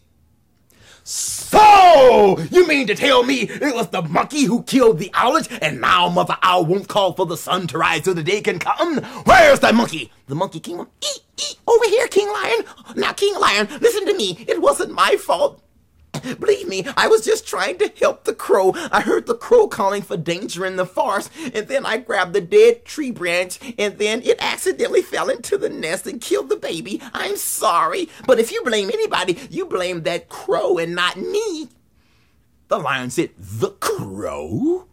So, 1.02 2.38
you 2.50 2.66
mean 2.66 2.86
to 2.86 2.94
tell 2.94 3.22
me 3.22 3.42
it 3.42 3.74
was 3.74 3.88
the 3.88 4.02
monkey 4.02 4.44
who 4.44 4.62
killed 4.62 4.98
the 4.98 5.10
owlet, 5.14 5.48
and 5.62 5.80
now 5.80 6.08
Mother 6.08 6.36
Owl 6.42 6.66
won't 6.66 6.88
call 6.88 7.12
for 7.12 7.26
the 7.26 7.36
sun 7.36 7.66
to 7.68 7.78
rise 7.78 8.04
so 8.04 8.14
the 8.14 8.22
day 8.22 8.40
can 8.40 8.58
come? 8.58 8.98
Where's 9.24 9.60
that 9.60 9.74
monkey? 9.74 10.12
The 10.26 10.34
monkey 10.34 10.74
up, 10.74 10.88
eat, 11.02 11.22
eat, 11.38 11.56
over 11.66 11.84
here, 11.86 12.06
King 12.08 12.28
Lion. 12.28 12.64
Now, 12.96 13.12
King 13.12 13.34
Lion, 13.38 13.68
listen 13.80 14.06
to 14.06 14.14
me. 14.14 14.44
It 14.46 14.60
wasn't 14.60 14.92
my 14.92 15.16
fault. 15.16 15.62
Believe 16.12 16.68
me, 16.68 16.84
I 16.96 17.08
was 17.08 17.24
just 17.24 17.46
trying 17.46 17.78
to 17.78 17.92
help 17.98 18.24
the 18.24 18.34
crow. 18.34 18.72
I 18.90 19.00
heard 19.00 19.26
the 19.26 19.34
crow 19.34 19.68
calling 19.68 20.02
for 20.02 20.16
danger 20.16 20.66
in 20.66 20.76
the 20.76 20.86
forest, 20.86 21.30
and 21.54 21.68
then 21.68 21.86
I 21.86 21.98
grabbed 21.98 22.32
the 22.32 22.40
dead 22.40 22.84
tree 22.84 23.10
branch, 23.10 23.58
and 23.78 23.98
then 23.98 24.22
it 24.22 24.36
accidentally 24.40 25.02
fell 25.02 25.28
into 25.28 25.56
the 25.56 25.68
nest 25.68 26.06
and 26.06 26.20
killed 26.20 26.48
the 26.48 26.56
baby. 26.56 27.00
I'm 27.14 27.36
sorry, 27.36 28.08
but 28.26 28.38
if 28.38 28.52
you 28.52 28.62
blame 28.62 28.90
anybody, 28.92 29.38
you 29.50 29.66
blame 29.66 30.02
that 30.02 30.28
crow 30.28 30.78
and 30.78 30.94
not 30.94 31.16
me. 31.16 31.68
The 32.68 32.78
lion 32.78 33.10
said, 33.10 33.30
The 33.38 33.70
crow? 33.70 34.86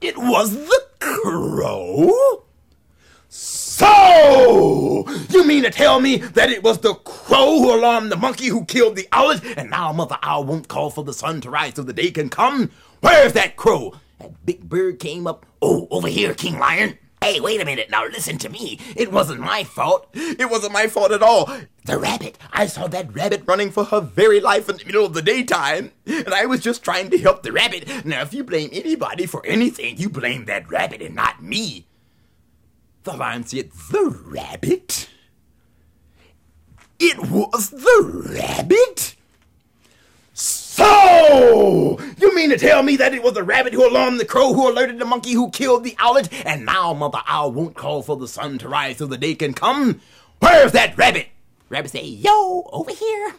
It 0.00 0.16
was 0.16 0.52
the 0.52 0.82
crow? 1.00 2.44
So, 3.78 5.04
you 5.30 5.46
mean 5.46 5.62
to 5.62 5.70
tell 5.70 6.00
me 6.00 6.16
that 6.16 6.50
it 6.50 6.64
was 6.64 6.78
the 6.78 6.94
crow 6.94 7.60
who 7.60 7.72
alarmed 7.72 8.10
the 8.10 8.16
monkey 8.16 8.48
who 8.48 8.64
killed 8.64 8.96
the 8.96 9.06
owlet, 9.12 9.40
and 9.56 9.70
now 9.70 9.92
Mother 9.92 10.18
Owl 10.20 10.42
won't 10.42 10.66
call 10.66 10.90
for 10.90 11.04
the 11.04 11.12
sun 11.12 11.40
to 11.42 11.50
rise 11.50 11.76
so 11.76 11.84
the 11.84 11.92
day 11.92 12.10
can 12.10 12.28
come? 12.28 12.72
Where's 12.98 13.34
that 13.34 13.54
crow? 13.54 13.94
That 14.18 14.44
big 14.44 14.68
bird 14.68 14.98
came 14.98 15.28
up. 15.28 15.46
Oh, 15.62 15.86
over 15.92 16.08
here, 16.08 16.34
King 16.34 16.58
Lion. 16.58 16.98
Hey, 17.22 17.38
wait 17.38 17.60
a 17.60 17.64
minute. 17.64 17.88
Now 17.88 18.04
listen 18.04 18.36
to 18.38 18.48
me. 18.48 18.80
It 18.96 19.12
wasn't 19.12 19.40
my 19.40 19.62
fault. 19.62 20.08
It 20.12 20.50
wasn't 20.50 20.72
my 20.72 20.88
fault 20.88 21.12
at 21.12 21.22
all. 21.22 21.48
The 21.84 21.98
rabbit. 21.98 22.36
I 22.52 22.66
saw 22.66 22.88
that 22.88 23.14
rabbit 23.14 23.44
running 23.46 23.70
for 23.70 23.84
her 23.84 24.00
very 24.00 24.40
life 24.40 24.68
in 24.68 24.76
the 24.76 24.84
middle 24.84 25.04
of 25.04 25.14
the 25.14 25.22
daytime. 25.22 25.92
And 26.04 26.34
I 26.34 26.46
was 26.46 26.60
just 26.60 26.82
trying 26.82 27.10
to 27.10 27.18
help 27.18 27.44
the 27.44 27.52
rabbit. 27.52 28.04
Now, 28.04 28.22
if 28.22 28.34
you 28.34 28.42
blame 28.42 28.70
anybody 28.72 29.26
for 29.26 29.46
anything, 29.46 29.98
you 29.98 30.08
blame 30.08 30.46
that 30.46 30.68
rabbit 30.68 31.00
and 31.00 31.14
not 31.14 31.42
me. 31.42 31.87
The 33.08 33.16
lion 33.16 33.42
said, 33.44 33.70
The 33.90 34.04
rabbit? 34.26 35.08
It 36.98 37.18
was 37.30 37.70
the 37.70 38.34
rabbit? 38.34 39.16
So, 40.34 41.98
you 42.18 42.34
mean 42.34 42.50
to 42.50 42.58
tell 42.58 42.82
me 42.82 42.96
that 42.96 43.14
it 43.14 43.22
was 43.22 43.32
the 43.32 43.42
rabbit 43.42 43.72
who 43.72 43.88
alarmed 43.88 44.20
the 44.20 44.26
crow 44.26 44.52
who 44.52 44.70
alerted 44.70 44.98
the 44.98 45.06
monkey 45.06 45.32
who 45.32 45.50
killed 45.50 45.84
the 45.84 45.96
owlet, 45.98 46.28
and 46.44 46.66
now 46.66 46.92
Mother 46.92 47.22
Owl 47.26 47.52
won't 47.52 47.76
call 47.76 48.02
for 48.02 48.18
the 48.18 48.28
sun 48.28 48.58
to 48.58 48.68
rise 48.68 48.98
so 48.98 49.06
the 49.06 49.16
day 49.16 49.34
can 49.34 49.54
come? 49.54 50.02
Where's 50.40 50.72
that 50.72 50.98
rabbit? 50.98 51.28
Rabbit 51.70 51.92
say, 51.92 52.04
Yo, 52.04 52.68
over 52.70 52.92
here. 52.92 53.34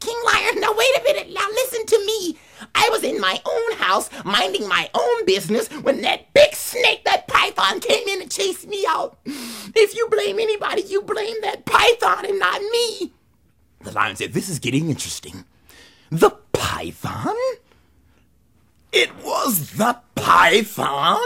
King 0.00 0.18
Lion, 0.26 0.60
now 0.60 0.74
wait 0.76 0.96
a 0.98 1.02
minute. 1.04 1.32
Now 1.32 1.46
listen 1.50 1.86
to 1.86 2.04
me. 2.04 2.36
I 2.74 2.88
was 2.90 3.02
in 3.02 3.20
my 3.20 3.40
own 3.44 3.76
house, 3.78 4.10
minding 4.24 4.68
my 4.68 4.88
own 4.94 5.24
business, 5.26 5.68
when 5.68 6.00
that 6.02 6.32
big 6.32 6.54
snake, 6.54 7.04
that 7.04 7.26
python, 7.28 7.80
came 7.80 8.06
in 8.08 8.22
and 8.22 8.30
chased 8.30 8.66
me 8.66 8.84
out. 8.88 9.18
If 9.24 9.94
you 9.94 10.08
blame 10.08 10.38
anybody, 10.38 10.82
you 10.82 11.02
blame 11.02 11.36
that 11.42 11.64
python 11.64 12.26
and 12.26 12.38
not 12.38 12.60
me. 12.60 13.12
The 13.80 13.92
lion 13.92 14.16
said, 14.16 14.32
This 14.32 14.48
is 14.48 14.58
getting 14.58 14.88
interesting. 14.88 15.44
The 16.10 16.30
python? 16.52 17.34
It 18.92 19.10
was 19.24 19.72
the 19.72 19.98
python? 20.14 21.18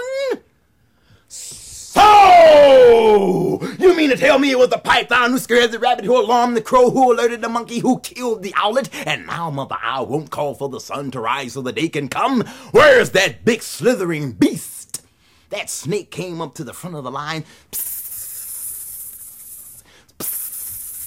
So, 1.99 3.59
you 3.80 3.96
mean 3.96 4.11
to 4.11 4.16
tell 4.16 4.38
me 4.38 4.53
it 4.53 4.59
was 4.59 4.68
the 4.68 4.78
python 4.78 5.32
who 5.32 5.38
scared 5.38 5.72
the 5.72 5.80
rabbit, 5.80 6.05
who 6.05 6.16
alarmed 6.16 6.57
the 6.57 6.62
crow, 6.62 6.90
who 6.90 7.12
alerted 7.12 7.40
the 7.40 7.49
monkey, 7.49 7.80
who 7.80 7.99
killed 7.99 8.44
the 8.44 8.55
owlet, 8.57 8.88
and 9.05 9.26
now 9.26 9.51
Mother 9.51 9.76
Owl 9.82 10.07
won't 10.07 10.30
call 10.30 10.55
for 10.55 10.68
the 10.68 10.78
sun 10.78 11.11
to 11.11 11.20
rise 11.20 11.55
so 11.55 11.62
the 11.62 11.72
day 11.72 11.88
can 11.88 12.09
come? 12.09 12.42
Where's 12.70 13.11
that 13.11 13.44
big 13.44 13.62
slithering 13.62 14.30
beast? 14.32 15.03
That 15.51 15.70
snake 15.70 16.12
came 16.12 16.40
up 16.40 16.55
to 16.55 16.62
the 16.62 16.72
front 16.72 16.94
of 16.94 17.03
the 17.03 17.11
line. 17.11 17.44
Psst, 17.72 19.82
psst, 20.18 21.03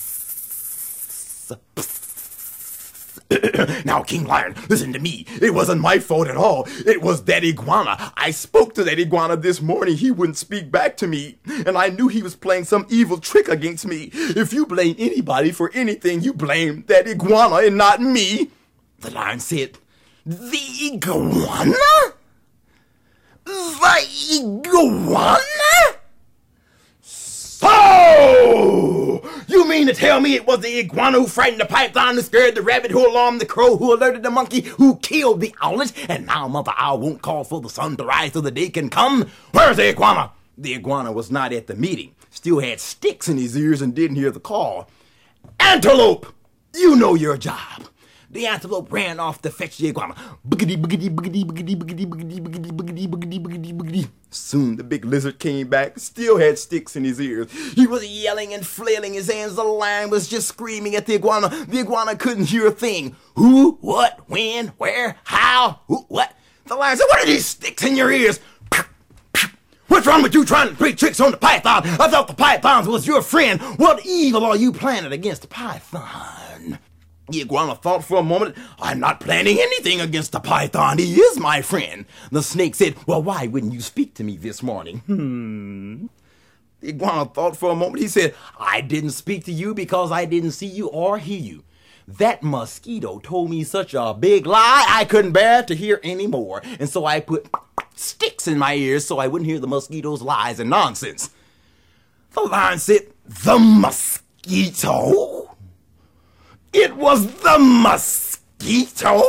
psst. 1.76 2.01
now, 3.86 4.02
King 4.04 4.26
Lion, 4.26 4.56
listen 4.70 4.92
to 4.94 5.00
me. 5.00 5.26
It 5.42 5.54
wasn't 5.54 5.82
my 5.82 6.00
fault 6.00 6.28
at 6.28 6.38
all. 6.38 6.68
It 6.86 7.02
was 7.02 7.24
that 7.26 7.44
iguana. 7.44 8.12
I 8.18 8.32
spoke 8.32 8.74
to 8.76 8.84
that 8.84 9.00
iguana 9.00 9.38
this 9.38 9.62
morning. 9.62 9.96
He 9.98 10.12
wouldn't 10.12 10.38
speak 10.38 10.72
back 10.72 10.98
to 10.98 11.08
me. 11.08 11.38
And 11.66 11.78
I 11.78 11.90
knew 11.90 12.08
he 12.08 12.24
was 12.24 12.36
playing 12.36 12.66
some 12.66 12.86
evil 12.90 13.18
trick 13.18 13.48
against 13.48 13.86
me. 13.86 14.10
If 14.14 14.54
you 14.54 14.66
blame 14.66 14.96
anybody 14.98 15.52
for 15.52 15.72
anything, 15.74 16.22
you 16.22 16.34
blame 16.34 16.84
that 16.88 17.08
iguana 17.08 17.68
and 17.68 17.78
not 17.78 18.02
me. 18.02 18.52
The 19.00 19.12
lion 19.12 19.40
said, 19.40 19.78
The 20.26 20.94
iguana? 20.94 21.76
The 23.46 24.08
iguana? 24.34 25.98
So, 27.02 27.70
you 29.48 29.68
mean 29.68 29.81
to 29.94 30.00
tell 30.00 30.20
me 30.20 30.36
it 30.36 30.48
was 30.48 30.60
the 30.60 30.80
iguana 30.80 31.20
who 31.20 31.28
frightened 31.28 31.62
the 31.62 31.66
python, 31.66 32.16
who 32.16 32.22
scared 32.22 32.56
the 32.56 32.62
rabbit, 32.62 32.92
who 32.92 33.08
alarmed 33.08 33.42
the 33.42 33.46
crow, 33.46 33.78
who 33.78 33.94
alerted 33.94 34.24
the 34.24 34.32
monkey, 34.32 34.62
who 34.62 34.98
killed 34.98 35.42
the 35.42 35.54
owlet, 35.62 35.92
and 36.10 36.26
now 36.26 36.48
Mother 36.48 36.74
Owl 36.78 37.00
won't 37.00 37.22
call 37.22 37.44
for 37.44 37.62
the 37.62 37.70
sun 37.70 37.98
to 37.98 38.06
rise 38.06 38.34
so 38.34 38.42
the 38.42 38.52
day 38.52 38.70
can 38.70 38.90
come? 38.90 39.30
Where's 39.52 39.78
the 39.78 39.90
iguana? 39.90 40.32
The 40.58 40.76
iguana 40.76 41.12
was 41.12 41.32
not 41.32 41.54
at 41.54 41.68
the 41.68 41.76
meeting, 41.76 42.16
still 42.30 42.60
had 42.60 42.80
sticks 42.80 43.28
in 43.28 43.38
his 43.38 43.58
ears 43.58 43.82
and 43.82 43.94
didn't 43.94 44.18
hear 44.18 44.32
the 44.32 44.40
call. 44.40 44.90
Antelope, 45.60 46.28
you 46.76 46.96
know 46.96 47.16
your 47.16 47.38
job. 47.38 47.88
The 48.32 48.48
antelope 48.48 48.94
ran 48.94 49.20
off 49.20 49.42
to 49.42 49.50
fetch 49.50 49.78
the 49.78 49.90
iguana. 49.90 50.16
Boogity, 50.48 50.78
boogity, 50.82 51.10
boogity, 51.10 51.44
boogity, 51.44 51.76
boogity, 51.76 52.08
boogity, 52.08 52.40
boogity, 52.40 52.72
boogity, 52.72 53.08
boogity, 53.10 53.40
boogity, 53.42 53.74
boogity. 53.74 54.08
Soon 54.30 54.78
the 54.78 54.86
big 54.86 55.04
lizard 55.04 55.38
came 55.38 55.68
back, 55.68 56.00
still 56.00 56.38
had 56.38 56.58
sticks 56.58 56.96
in 56.96 57.04
his 57.04 57.20
ears. 57.20 57.52
He 57.74 57.86
was 57.86 58.06
yelling 58.06 58.54
and 58.54 58.66
flailing 58.66 59.16
his 59.16 59.30
hands. 59.30 59.56
The 59.56 59.64
lion 59.64 60.10
was 60.10 60.30
just 60.30 60.48
screaming 60.48 60.96
at 60.96 61.08
the 61.08 61.16
iguana. 61.16 61.50
The 61.50 61.80
iguana 61.80 62.16
couldn't 62.16 62.46
hear 62.46 62.68
a 62.68 62.72
thing. 62.72 63.18
Who, 63.36 63.78
what, 63.82 64.22
when, 64.30 64.68
where, 64.78 65.18
how, 65.26 65.82
who, 65.88 66.06
what? 66.08 66.34
The 66.68 66.76
lion 66.76 66.96
said, 66.96 67.08
What 67.10 67.24
are 67.24 67.26
these 67.26 67.46
sticks 67.46 67.84
in 67.84 67.98
your 67.98 68.14
ears? 68.14 68.40
What's 69.90 70.08
wrong 70.08 70.24
with 70.24 70.34
you 70.34 70.46
trying 70.46 70.70
to 70.70 70.76
play 70.76 70.94
tricks 70.94 71.20
on 71.20 71.32
the 71.32 71.38
python? 71.38 71.82
I 71.86 72.08
thought 72.08 72.30
the 72.30 72.34
pythons 72.34 72.88
was 72.88 73.06
your 73.06 73.22
friend. 73.22 73.60
What 73.78 74.06
evil 74.06 74.46
are 74.46 74.56
you 74.56 74.72
planning 74.72 75.12
against 75.12 75.42
the 75.42 75.50
python? 75.50 76.41
Iguana 77.36 77.76
thought 77.76 78.04
for 78.04 78.20
a 78.20 78.24
moment, 78.24 78.56
I'm 78.80 79.00
not 79.00 79.20
planning 79.20 79.58
anything 79.60 80.02
against 80.02 80.32
the 80.32 80.40
python. 80.40 80.98
He 80.98 81.16
is 81.16 81.40
my 81.40 81.62
friend. 81.62 82.06
The 82.32 82.44
snake 82.44 82.76
said, 82.76 82.96
Well, 83.08 83.24
why 83.24 83.48
wouldn't 83.48 83.74
you 83.74 83.82
speak 83.82 84.14
to 84.16 84.24
me 84.24 84.38
this 84.38 84.62
morning? 84.64 85.00
Hmm. 85.06 86.06
Iguana 86.84 87.26
thought 87.26 87.58
for 87.58 87.72
a 87.72 87.76
moment. 87.76 88.02
He 88.02 88.08
said, 88.08 88.36
I 88.60 88.82
didn't 88.82 89.12
speak 89.12 89.46
to 89.46 89.52
you 89.52 89.74
because 89.74 90.12
I 90.12 90.26
didn't 90.26 90.52
see 90.52 90.68
you 90.68 90.88
or 90.88 91.18
hear 91.18 91.40
you. 91.40 91.64
That 92.08 92.44
mosquito 92.44 93.20
told 93.20 93.50
me 93.50 93.64
such 93.64 93.94
a 93.94 94.14
big 94.14 94.46
lie 94.46 94.86
I 94.88 95.06
couldn't 95.06 95.32
bear 95.34 95.64
to 95.64 95.76
hear 95.76 96.00
any 96.04 96.28
more. 96.28 96.62
And 96.80 96.90
so 96.90 97.06
I 97.06 97.20
put 97.20 97.50
sticks 97.96 98.48
in 98.48 98.58
my 98.58 98.74
ears 98.74 99.06
so 99.06 99.20
I 99.20 99.28
wouldn't 99.28 99.50
hear 99.50 99.60
the 99.60 99.68
mosquito's 99.68 100.22
lies 100.22 100.60
and 100.60 100.70
nonsense. 100.70 101.30
The 102.34 102.42
lion 102.42 102.80
said, 102.80 103.02
The 103.26 103.60
mosquito? 103.60 105.51
It 106.74 106.96
was 106.96 107.26
the 107.42 107.60
mosquito? 107.60 109.22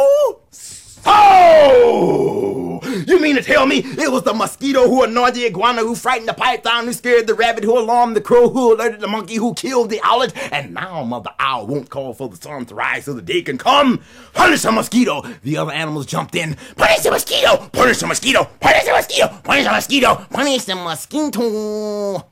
Oh! 1.04 2.80
You 3.06 3.20
mean 3.20 3.34
to 3.34 3.42
tell 3.42 3.66
me 3.66 3.78
it 3.78 4.12
was 4.12 4.22
the 4.22 4.32
mosquito 4.32 4.88
who 4.88 5.02
annoyed 5.02 5.34
the 5.34 5.46
iguana, 5.46 5.80
who 5.80 5.96
frightened 5.96 6.28
the 6.28 6.34
python, 6.34 6.84
who 6.84 6.92
scared 6.92 7.26
the 7.26 7.34
rabbit, 7.34 7.64
who 7.64 7.76
alarmed 7.76 8.14
the 8.14 8.20
crow, 8.20 8.48
who 8.48 8.72
alerted 8.72 9.00
the 9.00 9.08
monkey, 9.08 9.34
who 9.36 9.54
killed 9.54 9.90
the 9.90 10.00
owlet, 10.04 10.32
and 10.52 10.72
now 10.72 11.02
Mother 11.02 11.30
Owl 11.40 11.66
won't 11.66 11.90
call 11.90 12.14
for 12.14 12.28
the 12.28 12.36
sun 12.36 12.64
to 12.66 12.74
rise 12.76 13.06
so 13.06 13.12
the 13.12 13.22
day 13.22 13.42
can 13.42 13.58
come? 13.58 14.02
Punish 14.34 14.62
the 14.62 14.70
mosquito! 14.70 15.22
The 15.42 15.56
other 15.56 15.72
animals 15.72 16.06
jumped 16.06 16.36
in. 16.36 16.56
Punish 16.76 17.00
the 17.00 17.10
mosquito! 17.10 17.68
Punish 17.72 17.98
the 17.98 18.06
mosquito! 18.06 18.44
Punish 18.60 18.84
the 18.84 18.92
mosquito! 18.92 19.28
Punish 19.42 19.64
the 19.64 19.72
mosquito! 19.72 20.26
Punish 20.30 20.64
the 20.64 20.74
mosquito! 20.76 22.31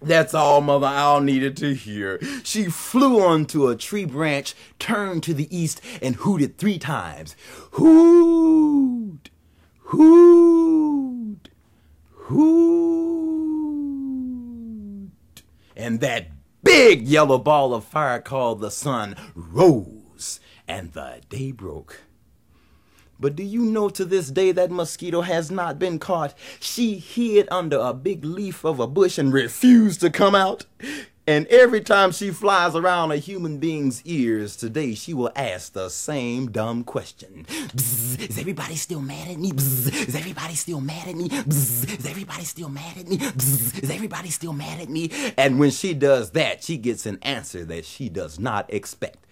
That's 0.00 0.34
all 0.34 0.60
Mother 0.60 0.86
Owl 0.86 1.20
needed 1.20 1.56
to 1.58 1.74
hear. 1.74 2.20
She 2.42 2.64
flew 2.66 3.20
onto 3.20 3.68
a 3.68 3.76
tree 3.76 4.04
branch, 4.04 4.54
turned 4.78 5.22
to 5.24 5.34
the 5.34 5.54
east, 5.56 5.80
and 6.02 6.16
hooted 6.16 6.58
three 6.58 6.78
times. 6.78 7.36
Hoot! 7.72 9.30
Hoot! 9.78 11.48
Hoot! 12.10 12.74
And 15.76 16.00
that 16.00 16.28
big 16.62 17.06
yellow 17.08 17.38
ball 17.38 17.74
of 17.74 17.84
fire 17.84 18.20
called 18.20 18.60
the 18.60 18.70
sun 18.70 19.16
rose, 19.34 20.40
and 20.68 20.92
the 20.92 21.20
day 21.28 21.52
broke. 21.52 22.00
But 23.18 23.36
do 23.36 23.42
you 23.42 23.62
know 23.62 23.88
to 23.90 24.04
this 24.04 24.30
day 24.30 24.52
that 24.52 24.70
mosquito 24.70 25.22
has 25.22 25.50
not 25.50 25.78
been 25.78 25.98
caught? 25.98 26.34
She 26.60 26.96
hid 26.96 27.48
under 27.50 27.78
a 27.78 27.94
big 27.94 28.24
leaf 28.24 28.64
of 28.64 28.80
a 28.80 28.86
bush 28.86 29.18
and 29.18 29.32
refused 29.32 30.00
to 30.00 30.10
come 30.10 30.34
out. 30.34 30.66
And 31.26 31.46
every 31.46 31.80
time 31.80 32.12
she 32.12 32.30
flies 32.30 32.76
around 32.76 33.10
a 33.10 33.16
human 33.16 33.56
being's 33.56 34.02
ears 34.04 34.56
today, 34.56 34.94
she 34.94 35.14
will 35.14 35.32
ask 35.34 35.72
the 35.72 35.88
same 35.88 36.50
dumb 36.50 36.84
question. 36.84 37.46
Is 37.74 38.38
everybody 38.38 38.76
still 38.76 39.00
mad 39.00 39.28
at 39.28 39.38
me? 39.38 39.50
Is 39.56 40.14
everybody 40.14 40.54
still 40.54 40.82
mad 40.82 41.08
at 41.08 41.16
me? 41.16 41.28
Is 41.30 42.04
everybody 42.06 42.44
still 42.44 42.68
mad 42.68 42.98
at 42.98 43.08
me? 43.08 43.16
Is 43.16 43.90
everybody 43.90 44.28
still 44.28 44.52
mad 44.52 44.80
at 44.80 44.90
me? 44.90 45.10
And 45.38 45.58
when 45.58 45.70
she 45.70 45.94
does 45.94 46.32
that, 46.32 46.62
she 46.62 46.76
gets 46.76 47.06
an 47.06 47.18
answer 47.22 47.64
that 47.64 47.86
she 47.86 48.10
does 48.10 48.38
not 48.38 48.70
expect. 48.72 49.26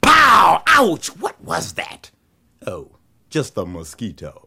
Pow! 0.00 0.62
Ouch! 0.66 1.08
What 1.08 1.38
was 1.42 1.74
that? 1.74 2.10
Oh, 2.66 2.92
just 3.34 3.58
a 3.58 3.66
mosquito. 3.66 4.46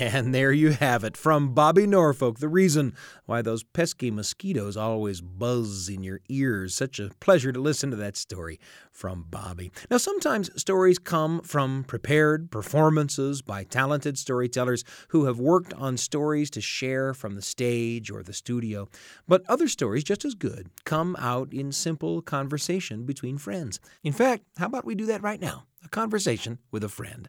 And 0.00 0.32
there 0.32 0.52
you 0.52 0.70
have 0.70 1.02
it 1.02 1.16
from 1.16 1.54
Bobby 1.54 1.84
Norfolk, 1.84 2.38
the 2.38 2.48
reason 2.48 2.94
why 3.26 3.42
those 3.42 3.64
pesky 3.64 4.12
mosquitoes 4.12 4.76
always 4.76 5.20
buzz 5.20 5.88
in 5.88 6.04
your 6.04 6.20
ears. 6.28 6.76
Such 6.76 7.00
a 7.00 7.10
pleasure 7.18 7.50
to 7.50 7.58
listen 7.58 7.90
to 7.90 7.96
that 7.96 8.16
story 8.16 8.60
from 8.92 9.24
Bobby. 9.28 9.72
Now, 9.90 9.96
sometimes 9.96 10.50
stories 10.60 11.00
come 11.00 11.40
from 11.40 11.82
prepared 11.82 12.52
performances 12.52 13.42
by 13.42 13.64
talented 13.64 14.18
storytellers 14.18 14.84
who 15.08 15.24
have 15.24 15.40
worked 15.40 15.74
on 15.74 15.96
stories 15.96 16.48
to 16.50 16.60
share 16.60 17.12
from 17.12 17.34
the 17.34 17.42
stage 17.42 18.08
or 18.08 18.22
the 18.22 18.32
studio. 18.32 18.88
But 19.26 19.42
other 19.48 19.66
stories, 19.66 20.04
just 20.04 20.24
as 20.24 20.36
good, 20.36 20.68
come 20.84 21.16
out 21.18 21.52
in 21.52 21.72
simple 21.72 22.22
conversation 22.22 23.04
between 23.04 23.36
friends. 23.36 23.80
In 24.04 24.12
fact, 24.12 24.44
how 24.58 24.66
about 24.66 24.84
we 24.84 24.94
do 24.94 25.06
that 25.06 25.24
right 25.24 25.40
now? 25.40 25.64
A 25.84 25.88
conversation 25.88 26.60
with 26.70 26.84
a 26.84 26.88
friend. 26.88 27.28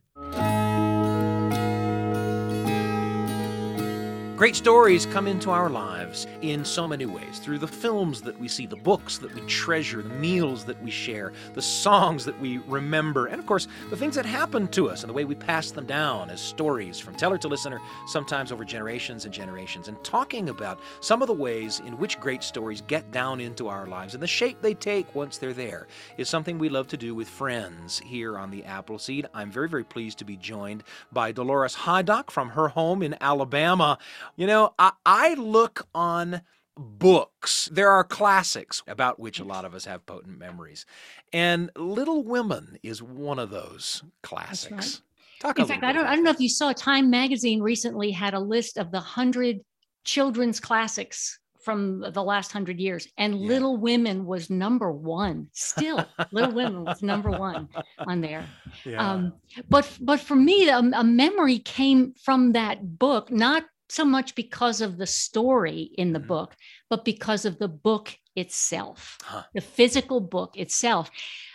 Great 4.40 4.56
stories 4.56 5.06
come 5.06 5.28
into 5.28 5.52
our 5.52 5.70
lives 5.70 6.26
in 6.42 6.64
so 6.64 6.88
many 6.88 7.06
ways 7.06 7.40
through 7.40 7.58
the 7.60 7.68
films 7.68 8.22
that 8.22 8.40
we 8.40 8.48
see, 8.48 8.66
the 8.66 8.74
books 8.74 9.18
that 9.18 9.36
we 9.36 9.42
treasure, 9.48 10.02
the 10.02 10.08
meals 10.08 10.64
that 10.64 10.82
we 10.82 10.90
share, 10.90 11.34
the 11.56 11.62
songs 11.62 12.24
that 12.24 12.40
we 12.40 12.60
remember, 12.60 13.26
and 13.26 13.38
of 13.38 13.46
course, 13.46 13.68
the 13.90 13.98
things 13.98 14.16
that 14.16 14.26
happen 14.26 14.66
to 14.70 14.90
us 14.90 15.04
and 15.04 15.10
the 15.10 15.14
way 15.14 15.26
we 15.26 15.36
pass 15.36 15.72
them 15.72 15.86
down 15.86 16.30
as 16.30 16.40
stories 16.40 16.98
from 16.98 17.16
teller 17.16 17.38
to 17.38 17.50
listener, 17.50 17.82
sometimes 18.08 18.54
over 18.54 18.64
generations 18.64 19.26
and 19.26 19.34
generations. 19.34 19.90
And 19.90 20.02
talking 20.06 20.48
about 20.48 20.80
some 21.02 21.22
of 21.22 21.28
the 21.28 21.34
ways 21.34 21.82
in 21.86 21.98
which 21.98 22.18
great 22.22 22.42
stories 22.42 22.80
get 22.80 23.12
down 23.12 23.42
into 23.42 23.68
our 23.68 23.88
lives 23.88 24.14
and 24.14 24.24
the 24.24 24.28
shape 24.28 24.62
they 24.62 24.74
take 24.74 25.14
once 25.14 25.38
they're 25.38 25.52
there 25.52 25.88
is 26.18 26.30
something 26.30 26.58
we 26.58 26.70
love 26.70 26.88
to 26.88 26.98
do 26.98 27.14
with 27.14 27.28
friends 27.28 28.00
here 28.00 28.38
on 28.38 28.52
the 28.52 28.64
Apple 28.64 29.00
Seed. 29.00 29.26
I'm 29.34 29.52
very, 29.52 29.68
very 29.68 29.84
pleased 29.84 30.18
to 30.20 30.24
be 30.24 30.38
joined 30.38 30.86
by 31.12 31.34
Dolores 31.34 31.76
Hydock 31.76 32.32
from 32.32 32.52
her 32.52 32.70
home 32.70 33.04
in 33.04 33.18
Alabama. 33.20 33.98
You 34.36 34.48
know, 34.48 34.74
I, 34.80 34.92
I 35.06 35.34
look 35.36 35.88
on 35.94 36.42
books. 36.80 37.70
There 37.72 37.90
are 37.90 38.04
classics 38.04 38.82
about 38.88 39.20
which 39.20 39.40
a 39.40 39.44
lot 39.44 39.66
of 39.66 39.76
us 39.76 39.86
have 39.86 40.06
potent 40.06 40.40
memories. 40.40 40.86
And 41.34 41.70
Little 41.76 42.24
Women 42.24 42.78
is 42.84 43.04
one 43.04 43.40
of 43.40 43.50
those 43.50 44.04
classics. 44.24 44.72
Right. 44.72 45.02
Talk 45.42 45.60
In 45.60 45.66
fact, 45.66 45.84
I 45.84 45.94
don't, 45.94 46.06
I 46.06 46.16
don't 46.16 46.24
know 46.24 46.32
if 46.32 46.40
you 46.40 46.50
saw 46.50 46.74
Time 46.74 47.10
Magazine 47.10 47.62
recently 47.62 48.12
had 48.12 48.34
a 48.34 48.40
list 48.40 48.78
of 48.78 48.92
the 48.92 48.98
100 48.98 49.60
children's 50.04 50.60
classics 50.60 51.40
from 51.62 52.06
the 52.14 52.24
last 52.24 52.54
100 52.54 52.80
years. 52.80 53.08
And 53.18 53.40
yeah. 53.40 53.48
Little 53.48 53.78
Women 53.78 54.26
was 54.26 54.50
number 54.50 54.92
one. 54.92 55.48
Still, 55.54 56.06
Little 56.32 56.54
Women 56.54 56.84
was 56.84 57.02
number 57.02 57.32
one 57.32 57.70
on 58.00 58.22
there. 58.22 58.46
Yeah. 58.86 59.12
Um, 59.12 59.34
but, 59.68 59.90
but 60.00 60.20
for 60.22 60.36
me, 60.36 60.70
a, 60.70 60.78
a 60.78 61.04
memory 61.04 61.60
came 61.60 62.14
from 62.24 62.54
that 62.54 62.98
book, 62.98 63.30
not 63.30 63.66
so 63.90 64.06
much 64.06 64.36
because 64.36 64.82
of 64.82 64.98
the 64.98 65.08
story 65.08 65.92
in 65.98 66.14
the 66.14 66.20
mm-hmm. 66.20 66.28
book, 66.28 66.56
but 66.90 67.04
because 67.04 67.46
of 67.46 67.60
the 67.60 67.68
book 67.68 68.16
itself, 68.36 69.18
huh. 69.24 69.44
the 69.54 69.62
physical 69.62 70.20
book 70.20 70.58
itself. 70.58 71.10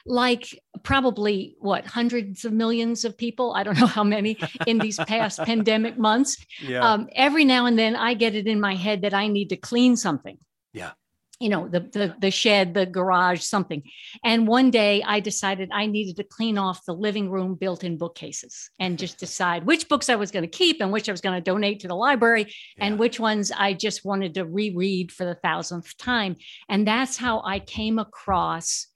Like 0.06 0.60
probably 0.82 1.56
what 1.60 1.86
hundreds 1.86 2.44
of 2.44 2.52
millions 2.52 3.04
of 3.04 3.16
people, 3.16 3.54
I 3.54 3.62
don't 3.62 3.78
know 3.80 3.86
how 3.86 4.04
many 4.04 4.36
in 4.66 4.78
these 4.78 4.98
past 4.98 5.38
pandemic 5.44 5.98
months. 5.98 6.44
Yeah. 6.60 6.80
Um, 6.80 7.08
every 7.14 7.44
now 7.44 7.66
and 7.66 7.78
then 7.78 7.96
I 7.96 8.14
get 8.14 8.34
it 8.34 8.46
in 8.46 8.60
my 8.60 8.74
head 8.74 9.02
that 9.02 9.14
I 9.14 9.28
need 9.28 9.48
to 9.50 9.56
clean 9.56 9.96
something. 9.96 10.36
Yeah 10.72 10.92
you 11.40 11.48
know 11.48 11.68
the, 11.68 11.80
the 11.80 12.14
the 12.20 12.30
shed 12.30 12.74
the 12.74 12.86
garage 12.86 13.42
something 13.42 13.82
and 14.24 14.46
one 14.46 14.70
day 14.70 15.02
i 15.02 15.20
decided 15.20 15.68
i 15.72 15.86
needed 15.86 16.16
to 16.16 16.24
clean 16.24 16.56
off 16.56 16.84
the 16.86 16.94
living 16.94 17.30
room 17.30 17.54
built-in 17.54 17.96
bookcases 17.96 18.70
and 18.78 18.98
just 19.04 19.18
decide 19.18 19.64
which 19.64 19.88
books 19.88 20.08
i 20.08 20.14
was 20.14 20.30
going 20.30 20.44
to 20.44 20.48
keep 20.48 20.80
and 20.80 20.92
which 20.92 21.08
i 21.08 21.12
was 21.12 21.20
going 21.20 21.34
to 21.34 21.40
donate 21.40 21.80
to 21.80 21.88
the 21.88 21.94
library 21.94 22.46
yeah. 22.76 22.86
and 22.86 22.98
which 22.98 23.18
ones 23.18 23.50
i 23.56 23.72
just 23.72 24.04
wanted 24.04 24.34
to 24.34 24.44
reread 24.44 25.10
for 25.10 25.24
the 25.24 25.34
thousandth 25.36 25.96
time 25.96 26.36
and 26.68 26.86
that's 26.86 27.16
how 27.16 27.42
i 27.44 27.58
came 27.58 27.98
across 27.98 28.86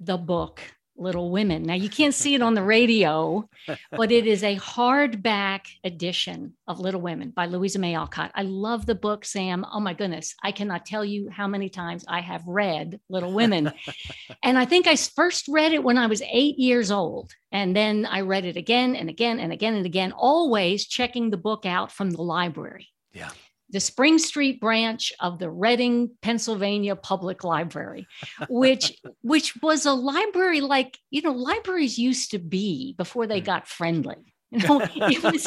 the 0.00 0.16
book 0.16 0.60
Little 0.98 1.30
Women. 1.30 1.62
Now, 1.62 1.74
you 1.74 1.88
can't 1.88 2.14
see 2.14 2.34
it 2.34 2.42
on 2.42 2.54
the 2.54 2.62
radio, 2.62 3.48
but 3.90 4.12
it 4.12 4.26
is 4.26 4.42
a 4.42 4.56
hardback 4.56 5.66
edition 5.84 6.54
of 6.66 6.80
Little 6.80 7.00
Women 7.00 7.30
by 7.30 7.46
Louisa 7.46 7.78
May 7.78 7.94
Alcott. 7.94 8.30
I 8.34 8.42
love 8.42 8.86
the 8.86 8.94
book, 8.94 9.24
Sam. 9.24 9.64
Oh 9.72 9.80
my 9.80 9.94
goodness. 9.94 10.34
I 10.42 10.52
cannot 10.52 10.86
tell 10.86 11.04
you 11.04 11.28
how 11.30 11.46
many 11.46 11.68
times 11.68 12.04
I 12.08 12.20
have 12.20 12.42
read 12.46 13.00
Little 13.08 13.32
Women. 13.32 13.72
and 14.42 14.58
I 14.58 14.64
think 14.64 14.86
I 14.86 14.96
first 14.96 15.46
read 15.48 15.72
it 15.72 15.82
when 15.82 15.98
I 15.98 16.06
was 16.06 16.22
eight 16.22 16.58
years 16.58 16.90
old. 16.90 17.32
And 17.52 17.74
then 17.74 18.06
I 18.06 18.20
read 18.20 18.44
it 18.44 18.56
again 18.56 18.94
and 18.94 19.08
again 19.08 19.40
and 19.40 19.52
again 19.52 19.74
and 19.74 19.86
again, 19.86 20.12
always 20.12 20.86
checking 20.86 21.30
the 21.30 21.36
book 21.36 21.64
out 21.64 21.92
from 21.92 22.10
the 22.10 22.22
library. 22.22 22.88
Yeah 23.12 23.30
the 23.70 23.80
Spring 23.80 24.18
Street 24.18 24.60
branch 24.60 25.12
of 25.20 25.38
the 25.38 25.50
Reading, 25.50 26.10
Pennsylvania 26.22 26.96
Public 26.96 27.44
Library, 27.44 28.06
which 28.48 28.98
which 29.22 29.60
was 29.62 29.86
a 29.86 29.92
library 29.92 30.60
like 30.60 30.98
you 31.10 31.22
know 31.22 31.32
libraries 31.32 31.98
used 31.98 32.30
to 32.32 32.38
be 32.38 32.94
before 32.96 33.26
they 33.26 33.40
hmm. 33.40 33.46
got 33.46 33.68
friendly. 33.68 34.16
You 34.50 34.60
know, 34.66 34.80
it 34.94 35.22
was 35.22 35.46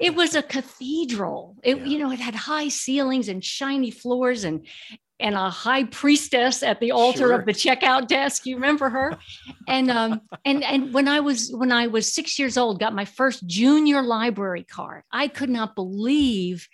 it 0.00 0.16
was 0.16 0.34
a 0.34 0.42
cathedral. 0.42 1.54
It, 1.62 1.78
yeah. 1.78 1.84
you 1.84 1.98
know, 2.00 2.10
it 2.10 2.18
had 2.18 2.34
high 2.34 2.68
ceilings 2.68 3.28
and 3.28 3.44
shiny 3.44 3.92
floors, 3.92 4.42
and 4.42 4.66
and 5.20 5.36
a 5.36 5.50
high 5.50 5.84
priestess 5.84 6.64
at 6.64 6.80
the 6.80 6.90
altar 6.90 7.18
Sure. 7.18 7.32
of 7.32 7.46
the 7.46 7.52
checkout 7.52 8.08
desk. 8.08 8.44
You 8.44 8.56
remember 8.56 8.90
her? 8.90 9.16
And 9.68 9.90
um, 9.90 10.20
and 10.44 10.64
and 10.64 10.92
when 10.92 11.06
I 11.06 11.20
was 11.20 11.52
when 11.54 11.70
I 11.70 11.86
was 11.86 12.12
six 12.12 12.40
years 12.40 12.56
old, 12.56 12.80
got 12.80 12.92
my 12.92 13.04
first 13.04 13.46
junior 13.46 14.02
library 14.02 14.64
card. 14.64 15.04
I 15.12 15.28
could 15.28 15.50
not 15.50 15.76
believe 15.76 16.68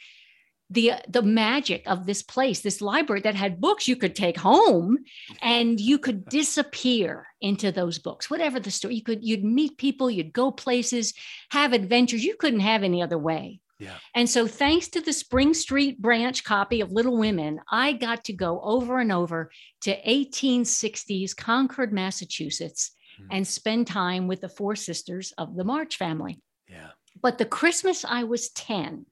the 0.73 0.93
the 1.09 1.23
magic 1.23 1.83
of 1.87 2.07
this 2.07 2.23
place, 2.23 2.61
this 2.61 2.81
library 2.81 3.21
that 3.23 3.35
had 3.35 3.61
books 3.61 3.87
you 3.87 3.97
could 3.97 4.15
take 4.15 4.39
home, 4.39 4.99
and 5.41 5.79
you 5.79 5.99
could 5.99 6.25
disappear 6.29 7.27
into 7.41 7.71
those 7.73 7.99
books. 7.99 8.31
Whatever 8.31 8.61
the 8.61 8.71
story, 8.71 8.97
you 8.97 9.03
could 9.03 9.25
you'd 9.25 9.45
meet 9.45 9.79
people, 9.79 10.11
you'd 10.11 10.33
go 10.33 10.51
places, 10.51 11.15
have 11.51 11.73
adventures 11.73 12.25
you 12.25 12.37
couldn't 12.37 12.61
have 12.61 12.83
any 12.83 13.03
other 13.03 13.19
way. 13.19 13.61
Yeah. 13.79 13.97
And 14.15 14.31
so, 14.31 14.47
thanks 14.47 14.89
to 14.91 15.01
the 15.01 15.13
Spring 15.13 15.55
Street 15.55 16.01
branch 16.01 16.45
copy 16.45 16.81
of 16.81 16.93
Little 16.93 17.19
Women, 17.19 17.61
I 17.71 17.93
got 17.95 18.25
to 18.25 18.33
go 18.33 18.61
over 18.63 19.01
and 19.01 19.11
over 19.11 19.51
to 19.83 20.03
1860s 20.03 21.37
Concord, 21.37 21.93
Massachusetts, 21.93 22.93
hmm. 23.19 23.27
and 23.31 23.47
spend 23.47 23.89
time 23.89 24.29
with 24.29 24.41
the 24.41 24.49
four 24.49 24.77
sisters 24.77 25.33
of 25.37 25.57
the 25.57 25.65
March 25.65 25.97
family. 25.97 26.41
Yeah. 26.69 26.91
But 27.21 27.39
the 27.39 27.45
Christmas 27.45 28.05
I 28.05 28.23
was 28.23 28.51
10, 28.51 29.05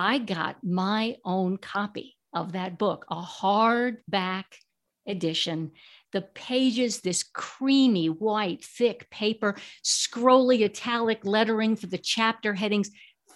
I 0.00 0.16
got 0.16 0.64
my 0.64 1.18
own 1.26 1.58
copy 1.58 2.16
of 2.32 2.52
that 2.52 2.78
book, 2.78 3.04
a 3.10 3.20
hardback 3.20 4.44
edition. 5.06 5.72
The 6.12 6.22
pages, 6.22 7.02
this 7.02 7.22
creamy 7.22 8.06
white, 8.06 8.64
thick 8.64 9.10
paper, 9.10 9.56
scrolly 9.84 10.64
italic 10.64 11.18
lettering 11.24 11.76
for 11.76 11.86
the 11.86 11.98
chapter 11.98 12.54
headings, 12.54 12.90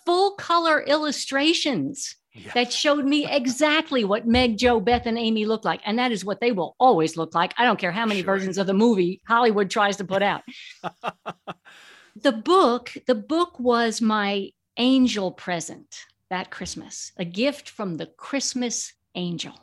full 0.06 0.36
color 0.36 0.80
illustrations 0.80 2.16
that 2.54 2.72
showed 2.72 3.04
me 3.04 3.30
exactly 3.30 4.02
what 4.02 4.26
Meg, 4.26 4.56
Jo, 4.56 4.80
Beth, 4.80 5.04
and 5.04 5.18
Amy 5.18 5.44
look 5.44 5.66
like. 5.66 5.82
And 5.84 5.98
that 5.98 6.12
is 6.12 6.24
what 6.24 6.40
they 6.40 6.50
will 6.50 6.76
always 6.80 7.14
look 7.14 7.34
like. 7.34 7.52
I 7.58 7.64
don't 7.66 7.78
care 7.78 7.92
how 7.92 8.06
many 8.06 8.22
versions 8.22 8.56
of 8.56 8.66
the 8.66 8.72
movie 8.72 9.20
Hollywood 9.28 9.68
tries 9.68 9.98
to 9.98 10.04
put 10.06 10.22
out. 10.22 10.40
the 12.16 12.32
book, 12.32 12.90
the 13.06 13.14
book 13.14 13.60
was 13.60 14.00
my 14.00 14.48
angel 14.78 15.30
present 15.30 16.06
that 16.30 16.50
Christmas, 16.50 17.12
a 17.16 17.24
gift 17.24 17.68
from 17.68 17.96
the 17.96 18.06
Christmas 18.06 18.92
angel. 19.14 19.54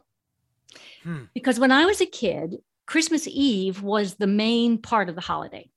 Hmm. 1.04 1.24
Because 1.34 1.60
when 1.60 1.72
I 1.72 1.86
was 1.86 2.02
a 2.02 2.06
kid, 2.06 2.58
Christmas 2.86 3.28
Eve 3.28 3.82
was 3.82 4.16
the 4.16 4.28
main 4.28 4.78
part 4.78 5.10
of 5.10 5.16
the 5.16 5.22
holiday. 5.22 5.70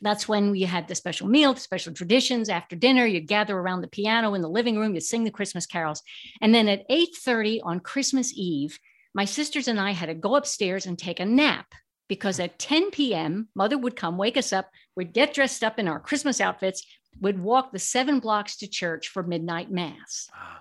That's 0.00 0.28
when 0.28 0.50
we 0.50 0.62
had 0.62 0.86
the 0.86 0.94
special 0.94 1.26
meal, 1.26 1.54
the 1.54 1.60
special 1.60 1.92
traditions. 1.92 2.48
After 2.48 2.76
dinner, 2.76 3.04
you'd 3.04 3.26
gather 3.26 3.58
around 3.58 3.80
the 3.80 3.88
piano 3.88 4.34
in 4.34 4.42
the 4.42 4.48
living 4.48 4.78
room, 4.78 4.94
you'd 4.94 5.02
sing 5.02 5.24
the 5.24 5.30
Christmas 5.30 5.66
carols. 5.66 6.02
And 6.40 6.54
then 6.54 6.68
at 6.68 6.88
8:30 6.88 7.60
on 7.64 7.80
Christmas 7.80 8.32
Eve, 8.34 8.78
my 9.14 9.24
sisters 9.24 9.66
and 9.66 9.80
I 9.80 9.90
had 9.92 10.06
to 10.06 10.14
go 10.14 10.36
upstairs 10.36 10.86
and 10.86 10.98
take 10.98 11.18
a 11.20 11.24
nap 11.24 11.66
because 12.08 12.40
at 12.40 12.58
10 12.58 12.90
p.m., 12.90 13.48
mother 13.54 13.76
would 13.76 13.96
come, 13.96 14.16
wake 14.16 14.36
us 14.36 14.52
up, 14.52 14.70
we'd 14.96 15.12
get 15.12 15.34
dressed 15.34 15.62
up 15.62 15.78
in 15.78 15.88
our 15.88 16.00
Christmas 16.00 16.40
outfits, 16.40 16.86
would 17.20 17.40
walk 17.40 17.72
the 17.72 17.78
seven 17.78 18.20
blocks 18.20 18.56
to 18.58 18.68
church 18.68 19.08
for 19.08 19.22
midnight 19.22 19.70
mass. 19.70 20.28
Ah, 20.34 20.60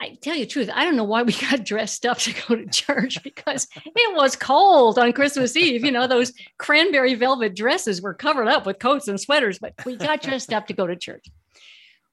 I 0.00 0.16
tell 0.20 0.34
you 0.34 0.44
the 0.44 0.50
truth, 0.50 0.70
I 0.72 0.84
don't 0.84 0.96
know 0.96 1.04
why 1.04 1.22
we 1.22 1.32
got 1.50 1.64
dressed 1.64 2.04
up 2.04 2.18
to 2.18 2.34
go 2.46 2.56
to 2.56 2.66
church 2.66 3.22
because 3.22 3.66
it 3.84 4.16
was 4.16 4.36
cold 4.36 4.98
on 4.98 5.12
Christmas 5.12 5.56
Eve. 5.56 5.84
You 5.84 5.92
know, 5.92 6.06
those 6.06 6.32
cranberry 6.58 7.14
velvet 7.14 7.56
dresses 7.56 8.02
were 8.02 8.14
covered 8.14 8.48
up 8.48 8.66
with 8.66 8.78
coats 8.78 9.08
and 9.08 9.20
sweaters, 9.20 9.58
but 9.58 9.74
we 9.86 9.96
got 9.96 10.22
dressed 10.22 10.52
up 10.52 10.66
to 10.66 10.74
go 10.74 10.86
to 10.86 10.96
church. 10.96 11.26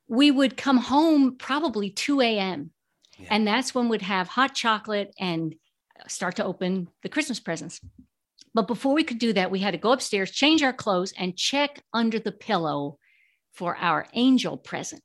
We 0.07 0.31
would 0.31 0.57
come 0.57 0.77
home 0.77 1.37
probably 1.37 1.89
2 1.89 2.21
a.m. 2.21 2.71
And 3.29 3.45
that's 3.45 3.75
when 3.75 3.87
we'd 3.87 4.01
have 4.01 4.27
hot 4.27 4.55
chocolate 4.55 5.13
and 5.19 5.55
start 6.07 6.37
to 6.37 6.45
open 6.45 6.87
the 7.03 7.09
Christmas 7.09 7.39
presents. 7.39 7.79
But 8.53 8.67
before 8.67 8.93
we 8.93 9.03
could 9.03 9.19
do 9.19 9.33
that, 9.33 9.51
we 9.51 9.59
had 9.59 9.71
to 9.71 9.77
go 9.77 9.91
upstairs, 9.91 10.31
change 10.31 10.63
our 10.63 10.73
clothes, 10.73 11.13
and 11.17 11.37
check 11.37 11.83
under 11.93 12.19
the 12.19 12.31
pillow 12.31 12.97
for 13.53 13.75
our 13.77 14.07
angel 14.13 14.57
present 14.57 15.01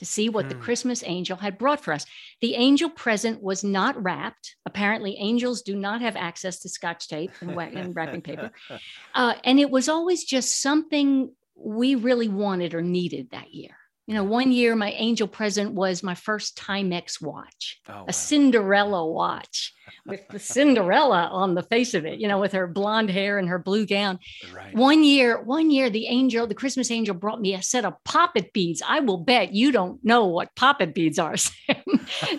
to 0.00 0.06
see 0.06 0.30
what 0.30 0.48
the 0.48 0.54
Christmas 0.54 1.04
angel 1.04 1.36
had 1.36 1.58
brought 1.58 1.84
for 1.84 1.92
us. 1.92 2.06
The 2.40 2.54
angel 2.54 2.88
present 2.88 3.42
was 3.42 3.62
not 3.62 4.02
wrapped. 4.02 4.56
Apparently, 4.64 5.14
angels 5.18 5.60
do 5.60 5.76
not 5.76 6.00
have 6.00 6.16
access 6.16 6.58
to 6.60 6.70
scotch 6.70 7.06
tape 7.06 7.30
and, 7.42 7.50
and 7.50 7.94
wrapping 7.94 8.22
paper. 8.22 8.50
Uh, 9.14 9.34
and 9.44 9.58
it 9.58 9.70
was 9.70 9.88
always 9.88 10.24
just 10.24 10.62
something 10.62 11.34
we 11.56 11.96
really 11.96 12.28
wanted 12.28 12.74
or 12.74 12.80
needed 12.80 13.28
that 13.32 13.52
year. 13.52 13.76
You 14.10 14.16
know, 14.16 14.24
one 14.24 14.50
year 14.50 14.74
my 14.74 14.90
angel 14.90 15.28
present 15.28 15.72
was 15.72 16.02
my 16.02 16.16
first 16.16 16.58
Timex 16.58 17.22
watch, 17.22 17.78
Oh, 17.88 18.06
a 18.08 18.12
Cinderella 18.12 19.06
watch 19.08 19.72
with 20.04 20.26
the 20.30 20.38
Cinderella 20.54 21.28
on 21.30 21.54
the 21.54 21.62
face 21.62 21.94
of 21.94 22.04
it, 22.04 22.18
you 22.18 22.26
know, 22.26 22.40
with 22.40 22.50
her 22.50 22.66
blonde 22.66 23.08
hair 23.08 23.38
and 23.38 23.48
her 23.48 23.60
blue 23.60 23.86
gown. 23.86 24.18
Right. 24.52 24.74
One 24.74 25.04
year, 25.04 25.40
one 25.40 25.70
year, 25.70 25.90
the 25.90 26.08
angel, 26.08 26.48
the 26.48 26.56
Christmas 26.56 26.90
angel 26.90 27.14
brought 27.14 27.40
me 27.40 27.54
a 27.54 27.62
set 27.62 27.84
of 27.84 27.94
poppet 28.04 28.52
beads. 28.52 28.82
I 28.84 28.98
will 28.98 29.18
bet 29.18 29.54
you 29.54 29.70
don't 29.70 30.04
know 30.04 30.26
what 30.26 30.56
poppet 30.56 30.92
beads 30.92 31.20
are, 31.20 31.36
Sam. 31.36 31.76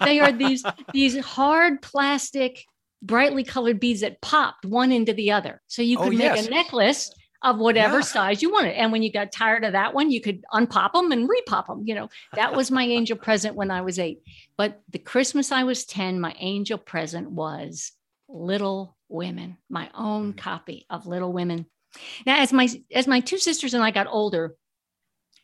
they 0.03 0.19
are 0.19 0.33
these, 0.33 0.65
these 0.93 1.17
hard 1.23 1.81
plastic, 1.81 2.65
brightly 3.01 3.45
colored 3.45 3.79
beads 3.79 4.01
that 4.01 4.19
popped 4.19 4.65
one 4.65 4.91
into 4.91 5.13
the 5.13 5.31
other. 5.31 5.61
So 5.67 5.83
you 5.83 5.97
Oh, 5.99 6.03
could 6.03 6.17
make 6.17 6.35
yes. 6.35 6.47
a 6.47 6.49
necklace 6.49 7.13
of 7.41 7.57
whatever 7.57 7.97
Yeah. 7.97 8.03
size 8.03 8.41
you 8.41 8.51
wanted. 8.51 8.75
And 8.75 8.91
when 8.91 9.03
you 9.03 9.11
got 9.11 9.31
tired 9.31 9.63
of 9.63 9.73
that 9.73 9.93
one, 9.93 10.11
you 10.11 10.21
could 10.21 10.43
unpop 10.53 10.93
them 10.93 11.11
and 11.11 11.29
repop 11.29 11.67
them. 11.67 11.83
You 11.85 11.95
know, 11.95 12.09
that 12.33 12.55
was 12.55 12.69
my 12.69 12.83
angel 12.83 13.17
present 13.17 13.55
when 13.55 13.71
I 13.71 13.81
was 13.81 13.99
eight. 13.99 14.21
But 14.57 14.81
the 14.89 14.99
Christmas 14.99 15.51
I 15.51 15.63
was 15.63 15.85
10, 15.85 16.19
my 16.19 16.35
angel 16.37 16.77
present 16.77 17.31
was 17.31 17.91
Little 18.27 18.95
Women, 19.09 19.57
my 19.69 19.89
own 19.93 20.33
mm. 20.33 20.37
copy 20.37 20.85
of 20.89 21.07
Little 21.07 21.33
Women. 21.33 21.65
Now, 22.25 22.39
as 22.39 22.53
my 22.53 22.69
as 22.93 23.07
my 23.07 23.19
two 23.19 23.37
sisters 23.37 23.73
and 23.73 23.83
I 23.83 23.91
got 23.91 24.07
older, 24.07 24.55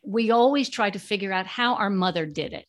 we 0.02 0.30
always 0.30 0.70
tried 0.70 0.94
to 0.94 0.98
figure 0.98 1.32
out 1.32 1.46
how 1.46 1.74
our 1.74 1.90
mother 1.90 2.24
did 2.24 2.52
it. 2.52 2.64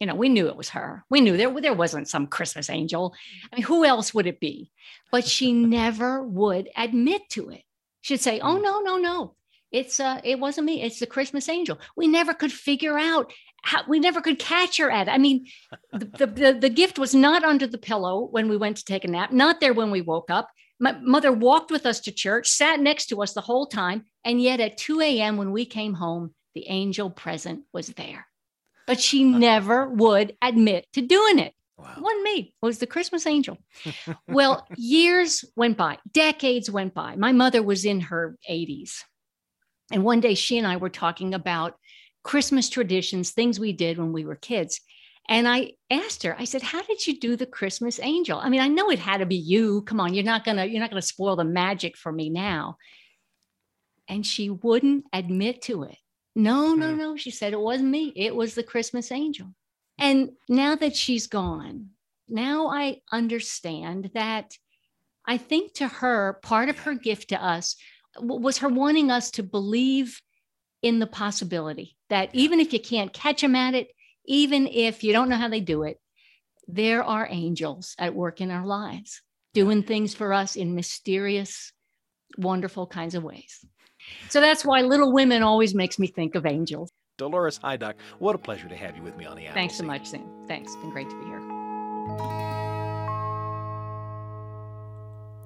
You 0.00 0.06
know, 0.06 0.14
we 0.14 0.28
knew 0.28 0.48
it 0.48 0.56
was 0.56 0.70
her. 0.70 1.04
We 1.08 1.20
knew 1.20 1.36
there, 1.36 1.60
there 1.60 1.72
wasn't 1.72 2.08
some 2.08 2.26
Christmas 2.26 2.68
angel. 2.68 3.14
I 3.50 3.56
mean, 3.56 3.64
who 3.64 3.84
else 3.84 4.12
would 4.12 4.26
it 4.26 4.40
be? 4.40 4.70
But 5.10 5.24
she 5.26 5.52
never 5.52 6.22
would 6.22 6.68
admit 6.76 7.22
to 7.30 7.50
it. 7.50 7.62
She'd 8.04 8.20
say, 8.20 8.38
"Oh 8.38 8.58
no, 8.58 8.80
no, 8.80 8.98
no, 8.98 9.34
it's 9.72 9.98
uh, 9.98 10.20
it 10.22 10.38
wasn't 10.38 10.66
me. 10.66 10.82
It's 10.82 11.00
the 11.00 11.06
Christmas 11.06 11.48
angel." 11.48 11.78
We 11.96 12.06
never 12.06 12.34
could 12.34 12.52
figure 12.52 12.98
out 12.98 13.32
how. 13.62 13.80
We 13.88 13.98
never 13.98 14.20
could 14.20 14.38
catch 14.38 14.76
her 14.76 14.90
at. 14.90 15.08
it. 15.08 15.10
I 15.10 15.16
mean, 15.16 15.46
the, 15.92 16.04
the 16.04 16.26
the 16.26 16.52
the 16.52 16.68
gift 16.68 16.98
was 16.98 17.14
not 17.14 17.44
under 17.44 17.66
the 17.66 17.78
pillow 17.78 18.28
when 18.30 18.50
we 18.50 18.58
went 18.58 18.76
to 18.76 18.84
take 18.84 19.06
a 19.06 19.08
nap. 19.08 19.32
Not 19.32 19.58
there 19.58 19.72
when 19.72 19.90
we 19.90 20.02
woke 20.02 20.30
up. 20.30 20.50
My 20.78 20.92
mother 20.92 21.32
walked 21.32 21.70
with 21.70 21.86
us 21.86 22.00
to 22.00 22.12
church, 22.12 22.46
sat 22.46 22.78
next 22.78 23.06
to 23.06 23.22
us 23.22 23.32
the 23.32 23.40
whole 23.40 23.66
time, 23.66 24.04
and 24.22 24.38
yet 24.42 24.60
at 24.60 24.76
2 24.76 25.00
a.m. 25.00 25.38
when 25.38 25.50
we 25.50 25.64
came 25.64 25.94
home, 25.94 26.34
the 26.54 26.68
angel 26.68 27.08
present 27.08 27.62
was 27.72 27.86
there. 27.86 28.26
But 28.86 29.00
she 29.00 29.24
never 29.24 29.88
would 29.88 30.36
admit 30.42 30.86
to 30.92 31.00
doing 31.00 31.38
it. 31.38 31.54
One 31.76 32.22
me 32.22 32.54
was 32.62 32.78
the 32.78 32.86
Christmas 32.86 33.26
angel. 33.26 33.58
Well, 34.28 34.66
years 34.76 35.44
went 35.56 35.76
by, 35.76 35.98
decades 36.12 36.70
went 36.70 36.94
by. 36.94 37.16
My 37.16 37.32
mother 37.32 37.62
was 37.62 37.84
in 37.84 38.00
her 38.00 38.36
80s. 38.48 39.02
And 39.92 40.02
one 40.02 40.20
day 40.20 40.34
she 40.34 40.58
and 40.58 40.66
I 40.66 40.76
were 40.76 40.88
talking 40.88 41.34
about 41.34 41.76
Christmas 42.22 42.68
traditions, 42.68 43.30
things 43.30 43.60
we 43.60 43.72
did 43.72 43.98
when 43.98 44.12
we 44.12 44.24
were 44.24 44.36
kids. 44.36 44.80
And 45.28 45.46
I 45.46 45.72
asked 45.90 46.22
her, 46.22 46.36
I 46.38 46.44
said, 46.44 46.62
How 46.62 46.82
did 46.82 47.06
you 47.06 47.18
do 47.18 47.36
the 47.36 47.46
Christmas 47.46 48.00
angel? 48.00 48.38
I 48.38 48.48
mean, 48.48 48.60
I 48.60 48.68
know 48.68 48.90
it 48.90 48.98
had 48.98 49.18
to 49.18 49.26
be 49.26 49.36
you. 49.36 49.82
Come 49.82 50.00
on, 50.00 50.14
you're 50.14 50.24
not 50.24 50.44
gonna, 50.44 50.64
you're 50.64 50.80
not 50.80 50.90
gonna 50.90 51.02
spoil 51.02 51.36
the 51.36 51.44
magic 51.44 51.96
for 51.96 52.12
me 52.12 52.30
now. 52.30 52.76
And 54.08 54.26
she 54.26 54.50
wouldn't 54.50 55.04
admit 55.12 55.62
to 55.62 55.84
it. 55.84 55.96
No, 56.34 56.74
no, 56.74 56.90
hmm. 56.90 56.98
no. 56.98 57.16
She 57.16 57.30
said 57.30 57.52
it 57.52 57.60
wasn't 57.60 57.90
me. 57.90 58.12
It 58.16 58.34
was 58.34 58.54
the 58.54 58.62
Christmas 58.62 59.12
angel. 59.12 59.54
And 59.98 60.30
now 60.48 60.74
that 60.76 60.96
she's 60.96 61.26
gone, 61.26 61.90
now 62.28 62.68
I 62.68 63.00
understand 63.12 64.10
that 64.14 64.56
I 65.26 65.38
think 65.38 65.74
to 65.74 65.88
her, 65.88 66.38
part 66.42 66.68
of 66.68 66.80
her 66.80 66.94
gift 66.94 67.28
to 67.30 67.42
us 67.42 67.76
was 68.20 68.58
her 68.58 68.68
wanting 68.68 69.10
us 69.10 69.30
to 69.32 69.42
believe 69.42 70.20
in 70.82 70.98
the 70.98 71.06
possibility 71.06 71.96
that 72.10 72.30
even 72.34 72.60
if 72.60 72.72
you 72.72 72.80
can't 72.80 73.12
catch 73.12 73.40
them 73.40 73.56
at 73.56 73.74
it, 73.74 73.88
even 74.26 74.66
if 74.66 75.02
you 75.02 75.12
don't 75.12 75.28
know 75.28 75.36
how 75.36 75.48
they 75.48 75.60
do 75.60 75.82
it, 75.82 75.98
there 76.68 77.02
are 77.02 77.28
angels 77.30 77.94
at 77.98 78.14
work 78.14 78.40
in 78.40 78.50
our 78.50 78.66
lives 78.66 79.22
doing 79.54 79.82
things 79.82 80.14
for 80.14 80.32
us 80.32 80.56
in 80.56 80.74
mysterious, 80.74 81.72
wonderful 82.36 82.86
kinds 82.86 83.14
of 83.14 83.22
ways. 83.22 83.64
So 84.28 84.40
that's 84.40 84.64
why 84.64 84.82
Little 84.82 85.12
Women 85.12 85.42
always 85.42 85.74
makes 85.74 85.98
me 85.98 86.06
think 86.06 86.34
of 86.34 86.44
angels. 86.44 86.90
Dolores 87.16 87.60
Hydock, 87.60 87.94
what 88.18 88.34
a 88.34 88.38
pleasure 88.38 88.68
to 88.68 88.76
have 88.76 88.96
you 88.96 89.02
with 89.02 89.16
me 89.16 89.24
on 89.24 89.36
the 89.36 89.46
Apple 89.46 89.54
Thanks 89.54 89.76
so 89.76 89.84
much, 89.84 90.06
Sam. 90.06 90.26
Thanks. 90.48 90.72
It's 90.72 90.80
been 90.82 90.90
great 90.90 91.08
to 91.10 91.16
be 91.16 91.26
here. 91.26 91.40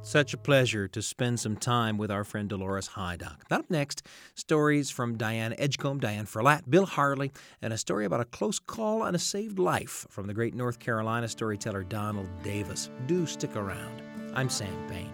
Such 0.00 0.32
a 0.32 0.38
pleasure 0.38 0.88
to 0.88 1.02
spend 1.02 1.38
some 1.38 1.56
time 1.56 1.98
with 1.98 2.10
our 2.10 2.24
friend 2.24 2.48
Dolores 2.48 2.88
Hydock. 2.88 3.42
Up 3.50 3.68
next, 3.68 4.06
stories 4.34 4.88
from 4.88 5.18
Diane 5.18 5.54
Edgecomb, 5.58 5.98
Diane 6.00 6.24
Ferlatte, 6.24 6.62
Bill 6.70 6.86
Harley, 6.86 7.30
and 7.60 7.74
a 7.74 7.76
story 7.76 8.06
about 8.06 8.20
a 8.20 8.24
close 8.24 8.58
call 8.58 9.02
and 9.02 9.14
a 9.14 9.18
saved 9.18 9.58
life 9.58 10.06
from 10.08 10.26
the 10.26 10.32
great 10.32 10.54
North 10.54 10.78
Carolina 10.78 11.28
storyteller 11.28 11.84
Donald 11.84 12.30
Davis. 12.42 12.88
Do 13.06 13.26
stick 13.26 13.54
around. 13.54 14.00
I'm 14.34 14.48
Sam 14.48 14.88
Payne. 14.88 15.12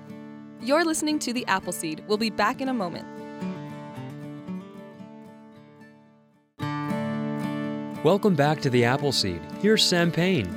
You're 0.60 0.84
listening 0.84 1.18
to 1.20 1.32
The 1.32 1.44
Apple 1.46 1.72
Seed. 1.72 2.04
We'll 2.06 2.16
be 2.16 2.30
back 2.30 2.60
in 2.60 2.68
a 2.68 2.74
moment. 2.74 3.23
Welcome 8.04 8.34
back 8.34 8.60
to 8.60 8.68
The 8.68 8.84
Apple 8.84 9.12
Seed. 9.12 9.40
Here's 9.62 9.82
Sam 9.82 10.12
Payne. 10.12 10.54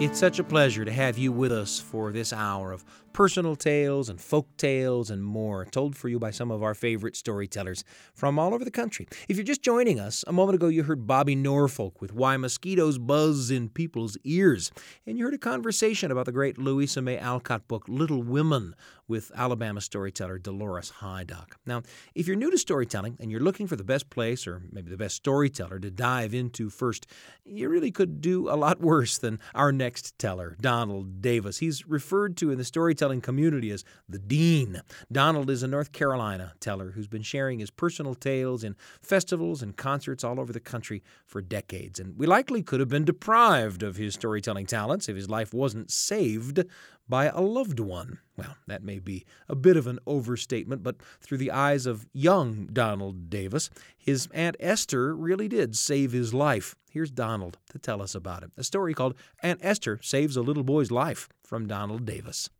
It's 0.00 0.18
such 0.18 0.38
a 0.38 0.44
pleasure 0.44 0.82
to 0.82 0.90
have 0.90 1.18
you 1.18 1.30
with 1.30 1.52
us 1.52 1.78
for 1.78 2.10
this 2.10 2.32
hour 2.32 2.72
of 2.72 2.86
personal 3.12 3.54
tales 3.54 4.08
and 4.08 4.18
folk 4.18 4.46
tales 4.56 5.10
and 5.10 5.22
more, 5.22 5.66
told 5.66 5.94
for 5.94 6.08
you 6.08 6.18
by 6.18 6.30
some 6.30 6.50
of 6.50 6.62
our 6.62 6.74
favorite 6.74 7.14
storytellers 7.14 7.84
from 8.14 8.38
all 8.38 8.54
over 8.54 8.64
the 8.64 8.70
country. 8.70 9.06
If 9.28 9.36
you're 9.36 9.44
just 9.44 9.62
joining 9.62 10.00
us, 10.00 10.24
a 10.26 10.32
moment 10.32 10.54
ago 10.54 10.68
you 10.68 10.84
heard 10.84 11.06
Bobby 11.06 11.34
Norfolk 11.34 12.00
with 12.00 12.14
Why 12.14 12.38
Mosquitoes 12.38 12.96
Buzz 12.96 13.50
in 13.50 13.68
People's 13.68 14.16
Ears, 14.24 14.70
and 15.06 15.18
you 15.18 15.24
heard 15.26 15.34
a 15.34 15.38
conversation 15.38 16.10
about 16.10 16.24
the 16.24 16.32
great 16.32 16.56
Louisa 16.56 17.02
May 17.02 17.18
Alcott 17.18 17.68
book 17.68 17.84
Little 17.88 18.22
Women 18.22 18.74
with 19.08 19.30
Alabama 19.34 19.80
storyteller 19.80 20.38
Dolores 20.38 20.92
Hydock. 21.00 21.54
Now, 21.66 21.82
if 22.14 22.26
you're 22.26 22.36
new 22.36 22.50
to 22.50 22.58
storytelling 22.58 23.16
and 23.20 23.30
you're 23.30 23.40
looking 23.40 23.66
for 23.66 23.76
the 23.76 23.84
best 23.84 24.10
place 24.10 24.46
or 24.46 24.62
maybe 24.72 24.90
the 24.90 24.96
best 24.96 25.16
storyteller 25.16 25.78
to 25.78 25.90
dive 25.90 26.34
into 26.34 26.70
first, 26.70 27.06
you 27.44 27.68
really 27.68 27.90
could 27.90 28.20
do 28.20 28.48
a 28.48 28.56
lot 28.56 28.80
worse 28.86 29.18
than 29.18 29.38
our 29.54 29.72
next 29.72 30.18
teller, 30.18 30.56
Donald 30.60 31.22
Davis. 31.22 31.58
He's 31.58 31.86
referred 31.86 32.36
to 32.38 32.50
in 32.50 32.58
the 32.58 32.64
storytelling 32.64 33.20
community 33.20 33.70
as 33.70 33.84
the 34.08 34.18
Dean. 34.18 34.80
Donald 35.10 35.50
is 35.50 35.62
a 35.62 35.68
North 35.68 35.92
Carolina 35.92 36.52
teller 36.60 36.92
who's 36.92 37.08
been 37.08 37.22
sharing 37.22 37.58
his 37.58 37.70
personal 37.70 38.14
tales 38.14 38.64
in 38.64 38.76
festivals 39.02 39.62
and 39.62 39.76
concerts 39.76 40.24
all 40.24 40.40
over 40.40 40.52
the 40.52 40.60
country 40.60 41.02
for 41.24 41.40
decades. 41.40 42.00
And 42.00 42.18
we 42.18 42.26
likely 42.26 42.62
could 42.62 42.80
have 42.80 42.88
been 42.88 43.04
deprived 43.04 43.82
of 43.82 43.96
his 43.96 44.14
storytelling 44.14 44.66
talents 44.66 45.08
if 45.08 45.16
his 45.16 45.30
life 45.30 45.54
wasn't 45.54 45.90
saved 45.90 46.64
by 47.08 47.26
a 47.26 47.40
loved 47.40 47.80
one. 47.80 48.18
Well, 48.36 48.56
that 48.66 48.82
may 48.82 48.98
be 48.98 49.24
a 49.48 49.54
bit 49.54 49.76
of 49.76 49.86
an 49.86 49.98
overstatement, 50.06 50.82
but 50.82 50.96
through 51.20 51.38
the 51.38 51.50
eyes 51.50 51.86
of 51.86 52.06
young 52.12 52.68
Donald 52.72 53.30
Davis, 53.30 53.70
his 53.96 54.28
Aunt 54.34 54.56
Esther 54.60 55.14
really 55.14 55.48
did 55.48 55.76
save 55.76 56.12
his 56.12 56.34
life. 56.34 56.74
Here's 56.90 57.10
Donald 57.10 57.58
to 57.70 57.78
tell 57.78 58.02
us 58.02 58.14
about 58.14 58.42
it. 58.42 58.50
A 58.56 58.64
story 58.64 58.94
called 58.94 59.14
Aunt 59.42 59.60
Esther 59.62 59.98
Saves 60.02 60.36
a 60.36 60.42
Little 60.42 60.64
Boy's 60.64 60.90
Life 60.90 61.28
from 61.42 61.66
Donald 61.66 62.04
Davis. 62.04 62.50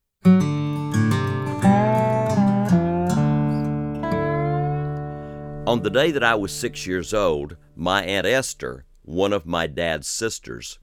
On 5.66 5.82
the 5.82 5.90
day 5.90 6.12
that 6.12 6.22
I 6.22 6.36
was 6.36 6.52
six 6.52 6.86
years 6.86 7.12
old, 7.12 7.56
my 7.74 8.04
Aunt 8.04 8.26
Esther, 8.26 8.84
one 9.02 9.32
of 9.32 9.46
my 9.46 9.66
dad's 9.66 10.06
sisters, 10.06 10.78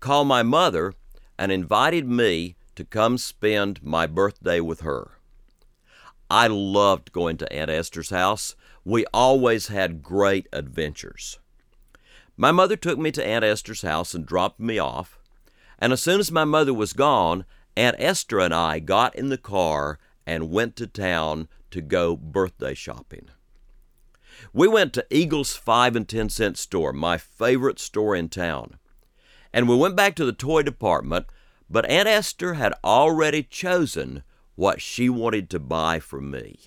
called 0.00 0.26
my 0.26 0.42
mother 0.42 0.94
and 1.38 1.52
invited 1.52 2.08
me 2.08 2.56
to 2.76 2.84
come 2.84 3.18
spend 3.18 3.82
my 3.82 4.06
birthday 4.06 4.60
with 4.60 4.80
her. 4.80 5.18
I 6.30 6.46
loved 6.46 7.12
going 7.12 7.36
to 7.38 7.52
Aunt 7.52 7.70
Esther's 7.70 8.10
house. 8.10 8.54
We 8.84 9.04
always 9.12 9.68
had 9.68 10.02
great 10.02 10.48
adventures. 10.52 11.38
My 12.36 12.50
mother 12.50 12.76
took 12.76 12.98
me 12.98 13.12
to 13.12 13.26
Aunt 13.26 13.44
Esther's 13.44 13.82
house 13.82 14.14
and 14.14 14.24
dropped 14.24 14.58
me 14.58 14.78
off, 14.78 15.18
and 15.78 15.92
as 15.92 16.00
soon 16.00 16.20
as 16.20 16.32
my 16.32 16.44
mother 16.44 16.72
was 16.72 16.92
gone, 16.92 17.44
Aunt 17.76 17.96
Esther 17.98 18.40
and 18.40 18.54
I 18.54 18.78
got 18.78 19.14
in 19.14 19.28
the 19.28 19.38
car 19.38 19.98
and 20.26 20.50
went 20.50 20.76
to 20.76 20.86
town 20.86 21.48
to 21.70 21.80
go 21.80 22.16
birthday 22.16 22.74
shopping. 22.74 23.28
We 24.52 24.68
went 24.68 24.92
to 24.94 25.06
Eagle's 25.10 25.56
5 25.56 25.96
and 25.96 26.08
10 26.08 26.28
cent 26.28 26.58
store, 26.58 26.92
my 26.92 27.18
favorite 27.18 27.78
store 27.78 28.14
in 28.14 28.28
town. 28.28 28.78
And 29.52 29.68
we 29.68 29.76
went 29.76 29.96
back 29.96 30.14
to 30.16 30.24
the 30.24 30.32
toy 30.32 30.62
department 30.62 31.26
but 31.72 31.86
Aunt 31.86 32.06
Esther 32.06 32.54
had 32.54 32.74
already 32.84 33.42
chosen 33.42 34.22
what 34.56 34.82
she 34.82 35.08
wanted 35.08 35.48
to 35.48 35.58
buy 35.58 35.98
for 35.98 36.20
me. 36.20 36.60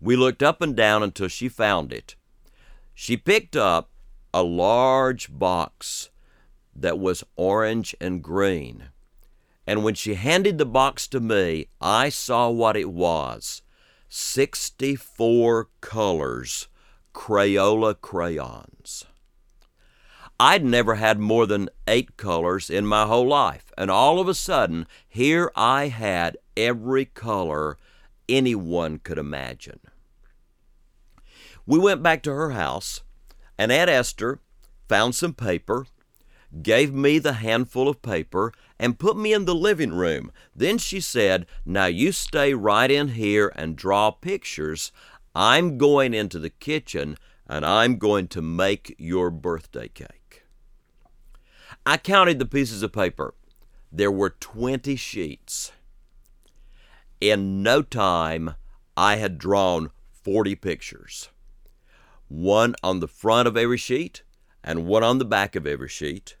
We 0.00 0.16
looked 0.16 0.42
up 0.42 0.60
and 0.60 0.74
down 0.74 1.04
until 1.04 1.28
she 1.28 1.48
found 1.48 1.92
it. 1.92 2.16
She 2.92 3.16
picked 3.16 3.54
up 3.54 3.90
a 4.34 4.42
large 4.42 5.28
box 5.30 6.10
that 6.74 6.98
was 6.98 7.22
orange 7.36 7.94
and 8.00 8.20
green. 8.20 8.88
And 9.64 9.84
when 9.84 9.94
she 9.94 10.14
handed 10.14 10.58
the 10.58 10.66
box 10.66 11.06
to 11.08 11.20
me, 11.20 11.68
I 11.80 12.08
saw 12.08 12.50
what 12.50 12.76
it 12.76 12.90
was 12.90 13.62
64 14.08 15.68
colors, 15.80 16.66
Crayola 17.14 17.94
crayons. 18.00 19.04
I'd 20.44 20.64
never 20.64 20.96
had 20.96 21.20
more 21.20 21.46
than 21.46 21.70
eight 21.86 22.16
colors 22.16 22.68
in 22.68 22.84
my 22.84 23.06
whole 23.06 23.28
life. 23.28 23.72
And 23.78 23.92
all 23.92 24.18
of 24.18 24.26
a 24.26 24.34
sudden, 24.34 24.88
here 25.08 25.52
I 25.54 25.86
had 25.86 26.36
every 26.56 27.04
color 27.04 27.78
anyone 28.28 28.98
could 28.98 29.18
imagine. 29.18 29.78
We 31.64 31.78
went 31.78 32.02
back 32.02 32.24
to 32.24 32.32
her 32.32 32.50
house, 32.50 33.02
and 33.56 33.70
Aunt 33.70 33.88
Esther 33.88 34.40
found 34.88 35.14
some 35.14 35.32
paper, 35.32 35.86
gave 36.60 36.92
me 36.92 37.20
the 37.20 37.34
handful 37.34 37.88
of 37.88 38.02
paper, 38.02 38.52
and 38.80 38.98
put 38.98 39.16
me 39.16 39.32
in 39.32 39.44
the 39.44 39.54
living 39.54 39.92
room. 39.92 40.32
Then 40.56 40.76
she 40.76 41.00
said, 41.00 41.46
Now 41.64 41.86
you 41.86 42.10
stay 42.10 42.52
right 42.52 42.90
in 42.90 43.10
here 43.10 43.52
and 43.54 43.76
draw 43.76 44.10
pictures. 44.10 44.90
I'm 45.36 45.78
going 45.78 46.14
into 46.14 46.40
the 46.40 46.50
kitchen 46.50 47.16
and 47.46 47.64
I'm 47.64 47.96
going 47.96 48.26
to 48.28 48.42
make 48.42 48.96
your 48.98 49.30
birthday 49.30 49.86
cake. 49.86 50.21
I 51.84 51.96
counted 51.96 52.38
the 52.38 52.46
pieces 52.46 52.82
of 52.82 52.92
paper. 52.92 53.34
There 53.90 54.10
were 54.10 54.30
20 54.30 54.94
sheets. 54.96 55.72
In 57.20 57.62
no 57.62 57.82
time, 57.82 58.54
I 58.96 59.16
had 59.16 59.38
drawn 59.38 59.90
40 60.12 60.54
pictures 60.56 61.30
one 62.28 62.74
on 62.82 63.00
the 63.00 63.08
front 63.08 63.46
of 63.46 63.56
every 63.56 63.76
sheet 63.76 64.22
and 64.64 64.86
one 64.86 65.02
on 65.02 65.18
the 65.18 65.24
back 65.24 65.54
of 65.54 65.66
every 65.66 65.88
sheet. 65.88 66.36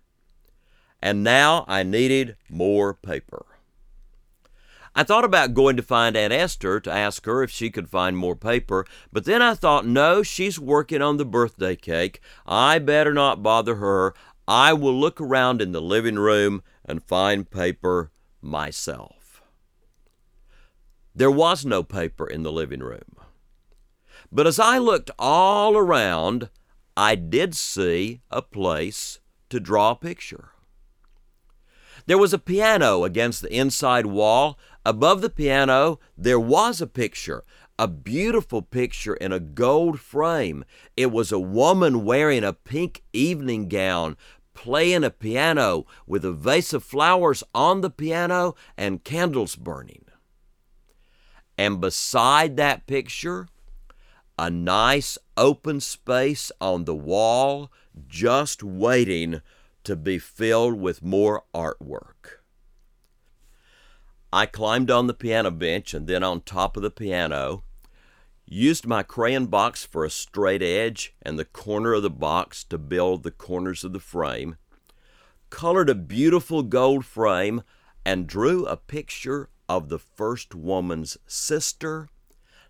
And 1.02 1.22
now 1.22 1.64
I 1.68 1.82
needed 1.82 2.36
more 2.48 2.94
paper. 2.94 3.44
I 4.94 5.04
thought 5.04 5.24
about 5.24 5.54
going 5.54 5.76
to 5.76 5.82
find 5.82 6.16
Aunt 6.16 6.34
Esther 6.34 6.78
to 6.80 6.92
ask 6.92 7.24
her 7.24 7.42
if 7.42 7.50
she 7.50 7.70
could 7.70 7.88
find 7.88 8.16
more 8.16 8.36
paper, 8.36 8.84
but 9.10 9.24
then 9.24 9.40
I 9.40 9.54
thought, 9.54 9.86
no, 9.86 10.22
she's 10.22 10.58
working 10.58 11.00
on 11.00 11.16
the 11.16 11.24
birthday 11.24 11.76
cake. 11.76 12.20
I 12.46 12.78
better 12.78 13.14
not 13.14 13.42
bother 13.42 13.76
her. 13.76 14.14
I 14.46 14.72
will 14.72 14.98
look 14.98 15.20
around 15.20 15.62
in 15.62 15.72
the 15.72 15.80
living 15.80 16.16
room 16.16 16.62
and 16.84 17.02
find 17.02 17.50
paper 17.50 18.10
myself. 18.40 19.42
There 21.14 21.30
was 21.30 21.64
no 21.64 21.82
paper 21.82 22.26
in 22.26 22.42
the 22.42 22.52
living 22.52 22.80
room. 22.80 23.16
But 24.30 24.46
as 24.46 24.58
I 24.58 24.78
looked 24.78 25.10
all 25.18 25.76
around, 25.76 26.48
I 26.96 27.14
did 27.14 27.54
see 27.54 28.22
a 28.30 28.42
place 28.42 29.20
to 29.50 29.60
draw 29.60 29.90
a 29.90 29.96
picture. 29.96 30.50
There 32.06 32.18
was 32.18 32.32
a 32.32 32.38
piano 32.38 33.04
against 33.04 33.42
the 33.42 33.54
inside 33.54 34.06
wall. 34.06 34.58
Above 34.84 35.20
the 35.20 35.30
piano, 35.30 36.00
there 36.16 36.40
was 36.40 36.80
a 36.80 36.86
picture, 36.86 37.44
a 37.82 37.88
beautiful 37.88 38.62
picture 38.62 39.14
in 39.14 39.32
a 39.32 39.40
gold 39.40 39.98
frame. 39.98 40.64
It 40.96 41.10
was 41.10 41.32
a 41.32 41.40
woman 41.40 42.04
wearing 42.04 42.44
a 42.44 42.52
pink 42.52 43.02
evening 43.12 43.66
gown, 43.66 44.16
playing 44.54 45.02
a 45.02 45.10
piano 45.10 45.86
with 46.06 46.24
a 46.24 46.30
vase 46.30 46.72
of 46.72 46.84
flowers 46.84 47.42
on 47.52 47.80
the 47.80 47.90
piano 47.90 48.54
and 48.76 49.02
candles 49.02 49.56
burning. 49.56 50.04
And 51.58 51.80
beside 51.80 52.56
that 52.56 52.86
picture, 52.86 53.48
a 54.38 54.48
nice 54.48 55.18
open 55.36 55.80
space 55.80 56.52
on 56.60 56.84
the 56.84 56.94
wall 56.94 57.72
just 58.06 58.62
waiting 58.62 59.42
to 59.82 59.96
be 59.96 60.20
filled 60.20 60.78
with 60.78 61.02
more 61.02 61.42
artwork. 61.52 62.38
I 64.32 64.46
climbed 64.46 64.88
on 64.88 65.08
the 65.08 65.14
piano 65.14 65.50
bench 65.50 65.92
and 65.94 66.06
then 66.06 66.22
on 66.22 66.42
top 66.42 66.76
of 66.76 66.84
the 66.84 66.92
piano, 66.92 67.64
used 68.46 68.86
my 68.86 69.02
crayon 69.02 69.46
box 69.46 69.84
for 69.84 70.04
a 70.04 70.10
straight 70.10 70.62
edge 70.62 71.14
and 71.22 71.38
the 71.38 71.44
corner 71.44 71.94
of 71.94 72.02
the 72.02 72.10
box 72.10 72.64
to 72.64 72.78
build 72.78 73.22
the 73.22 73.30
corners 73.30 73.84
of 73.84 73.92
the 73.92 74.00
frame, 74.00 74.56
colored 75.50 75.88
a 75.88 75.94
beautiful 75.94 76.62
gold 76.62 77.04
frame, 77.04 77.62
and 78.04 78.26
drew 78.26 78.66
a 78.66 78.76
picture 78.76 79.48
of 79.68 79.88
the 79.88 79.98
first 79.98 80.54
woman's 80.54 81.16
sister, 81.26 82.08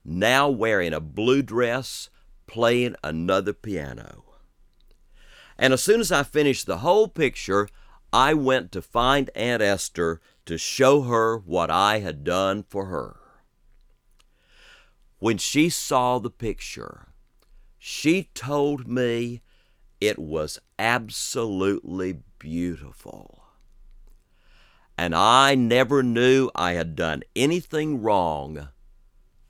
now 0.05 0.49
wearing 0.49 0.93
a 0.93 1.01
blue 1.01 1.43
dress, 1.43 2.11
playing 2.47 2.95
another 3.03 3.53
piano. 3.53 4.25
And 5.59 5.73
as 5.73 5.83
soon 5.83 6.01
as 6.01 6.13
I 6.13 6.23
finished 6.23 6.67
the 6.67 6.79
whole 6.79 7.09
picture, 7.09 7.69
I 8.13 8.35
went 8.35 8.73
to 8.73 8.83
find 8.83 9.31
Aunt 9.35 9.63
Esther 9.63 10.21
to 10.45 10.59
show 10.59 11.03
her 11.03 11.39
what 11.39 11.71
I 11.71 12.01
had 12.01 12.25
done 12.25 12.65
for 12.69 12.87
her. 12.87 13.22
When 15.23 15.39
she 15.39 15.69
saw 15.69 16.19
the 16.19 16.31
picture, 16.31 17.07
she 17.79 18.25
told 18.35 18.89
me 18.89 19.41
it 20.01 20.19
was 20.19 20.59
absolutely 20.81 22.23
beautiful. 22.41 23.45
And 24.99 25.15
I 25.15 25.55
never 25.55 26.03
knew 26.03 26.51
I 26.57 26.73
had 26.73 26.97
done 26.97 27.23
anything 27.37 28.03
wrong 28.03 28.71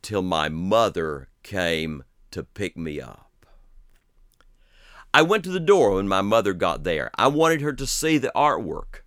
till 0.03 0.20
my 0.20 0.51
mother 0.51 1.31
came 1.43 2.05
to 2.32 2.43
pick 2.43 2.77
me 2.77 3.01
up. 3.01 3.47
I 5.15 5.23
went 5.23 5.43
to 5.44 5.51
the 5.51 5.59
door 5.59 5.93
when 5.94 6.07
my 6.07 6.20
mother 6.20 6.53
got 6.53 6.85
there. 6.85 7.11
I 7.15 7.28
wanted 7.28 7.62
her 7.62 7.73
to 7.73 7.86
see 7.86 8.19
the 8.19 8.32
artwork. 8.36 9.05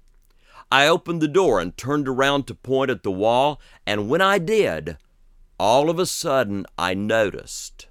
I 0.71 0.87
opened 0.87 1.21
the 1.21 1.27
door 1.27 1.59
and 1.59 1.77
turned 1.77 2.07
around 2.07 2.47
to 2.47 2.55
point 2.55 2.89
at 2.89 3.03
the 3.03 3.11
wall, 3.11 3.61
and 3.85 4.09
when 4.09 4.21
I 4.21 4.39
did, 4.39 4.97
all 5.59 5.89
of 5.89 5.99
a 5.99 6.05
sudden 6.05 6.65
I 6.77 6.93
noticed 6.93 7.87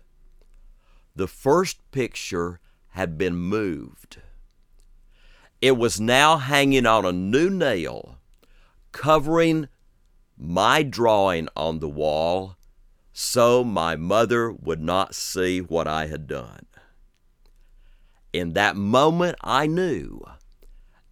the 1.17 1.29
first 1.29 1.79
picture 1.91 2.61
had 2.91 3.17
been 3.17 3.37
moved. 3.37 4.21
It 5.61 5.77
was 5.77 6.01
now 6.01 6.39
hanging 6.39 6.87
on 6.87 7.05
a 7.05 7.13
new 7.13 7.49
nail, 7.49 8.19
covering 8.93 9.69
my 10.37 10.83
drawing 10.83 11.49
on 11.57 11.79
the 11.79 11.89
wall 11.89 12.57
so 13.13 13.63
my 13.63 13.95
mother 13.95 14.51
would 14.51 14.81
not 14.81 15.15
see 15.15 15.61
what 15.61 15.87
I 15.87 16.09
had 16.09 16.27
done. 16.27 16.67
In 18.33 18.55
that 18.55 18.75
moment, 18.75 19.37
I 19.41 19.69
knew 19.69 20.25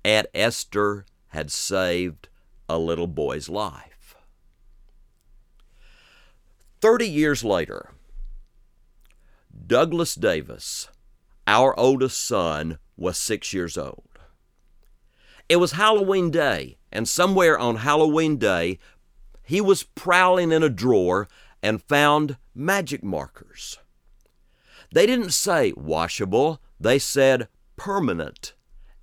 Aunt 0.04 0.26
Esther 0.34 1.06
had 1.28 1.52
saved 1.52 2.28
a 2.68 2.76
little 2.76 3.06
boy's 3.06 3.48
life. 3.48 3.91
Thirty 6.82 7.08
years 7.08 7.44
later, 7.44 7.90
Douglas 9.68 10.16
Davis, 10.16 10.88
our 11.46 11.78
oldest 11.78 12.20
son, 12.20 12.78
was 12.96 13.16
six 13.16 13.52
years 13.52 13.78
old. 13.78 14.08
It 15.48 15.56
was 15.58 15.72
Halloween 15.72 16.32
Day, 16.32 16.78
and 16.90 17.08
somewhere 17.08 17.56
on 17.56 17.76
Halloween 17.76 18.36
Day, 18.36 18.80
he 19.44 19.60
was 19.60 19.84
prowling 19.84 20.50
in 20.50 20.64
a 20.64 20.68
drawer 20.68 21.28
and 21.62 21.80
found 21.80 22.36
magic 22.52 23.04
markers. 23.04 23.78
They 24.92 25.06
didn't 25.06 25.30
say 25.30 25.72
washable, 25.76 26.60
they 26.80 26.98
said 26.98 27.46
permanent, 27.76 28.54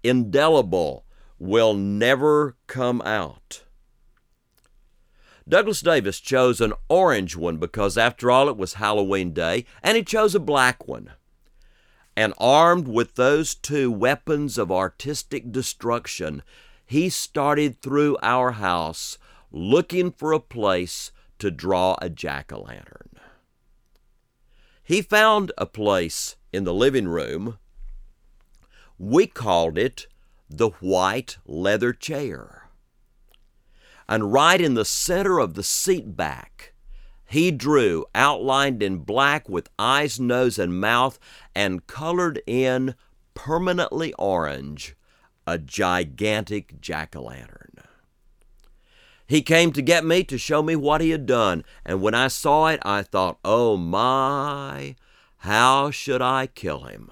indelible, 0.04 1.06
will 1.38 1.74
never 1.76 2.58
come 2.68 3.02
out. 3.04 3.64
Douglas 5.50 5.82
Davis 5.82 6.20
chose 6.20 6.62
an 6.62 6.74
orange 6.88 7.36
one 7.36 7.58
because, 7.58 7.98
after 7.98 8.30
all, 8.30 8.48
it 8.50 8.56
was 8.56 8.76
Halloween 8.76 9.34
Day, 9.34 9.66
and 9.82 9.98
he 9.98 10.04
chose 10.04 10.36
a 10.36 10.40
black 10.40 10.88
one. 10.88 11.12
And 12.16 12.36
armed 12.38 12.88
with 12.88 13.16
those 13.16 13.56
two 13.56 13.92
weapons 13.92 14.60
of 14.60 14.72
artistic 14.72 15.52
destruction, 15.52 16.44
he 16.86 17.10
started 17.10 17.82
through 17.82 18.18
our 18.22 18.52
house 18.52 19.18
looking 19.52 20.12
for 20.12 20.34
a 20.34 20.40
place 20.40 21.12
to 21.40 21.50
draw 21.50 21.98
a 22.00 22.10
jack 22.10 22.54
o' 22.54 22.62
lantern. 22.62 23.10
He 24.84 25.02
found 25.02 25.52
a 25.58 25.66
place 25.66 26.36
in 26.54 26.64
the 26.64 26.74
living 26.74 27.08
room 27.08 27.58
we 29.00 29.26
called 29.26 29.78
it 29.78 30.08
the 30.50 30.70
white 30.82 31.38
leather 31.46 31.94
chair. 31.94 32.69
And 34.10 34.34
right 34.34 34.60
in 34.60 34.74
the 34.74 34.86
center 34.86 35.38
of 35.38 35.54
the 35.54 35.62
seat 35.62 36.18
back, 36.18 36.74
he 37.28 37.52
drew, 37.52 38.06
outlined 38.16 38.82
in 38.82 38.98
black 38.98 39.48
with 39.48 39.70
eyes, 39.78 40.20
nose, 40.20 40.58
and 40.58 40.82
mouth, 40.82 41.20
and 41.54 41.86
colored 41.86 42.42
in 42.48 42.96
permanently 43.36 44.12
orange, 44.18 44.96
a 45.46 45.60
gigantic 45.60 46.82
jack 46.82 47.16
o' 47.16 47.22
lantern. 47.22 47.84
He 49.28 49.44
came 49.44 49.72
to 49.74 49.82
get 49.84 50.04
me 50.04 50.24
to 50.24 50.40
show 50.40 50.64
me 50.64 50.76
what 50.76 51.02
he 51.02 51.12
had 51.12 51.28
done, 51.28 51.64
and 51.86 52.02
when 52.02 52.16
I 52.16 52.30
saw 52.30 52.66
it, 52.70 52.80
I 52.82 53.04
thought, 53.04 53.38
oh 53.46 53.78
my, 53.78 54.96
how 55.38 55.92
should 55.92 56.24
I 56.24 56.48
kill 56.48 56.86
him? 56.86 57.12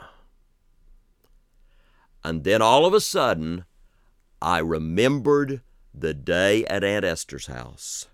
And 2.24 2.44
then 2.44 2.64
all 2.64 2.88
of 2.88 2.95
a 2.95 2.99
sudden, 2.99 3.65
I 4.41 4.57
remembered 4.57 5.61
the 5.99 6.14
day 6.14 6.65
at 6.65 6.84
Aunt 6.84 7.06
Esther's 7.06 7.48
house. 7.48 8.07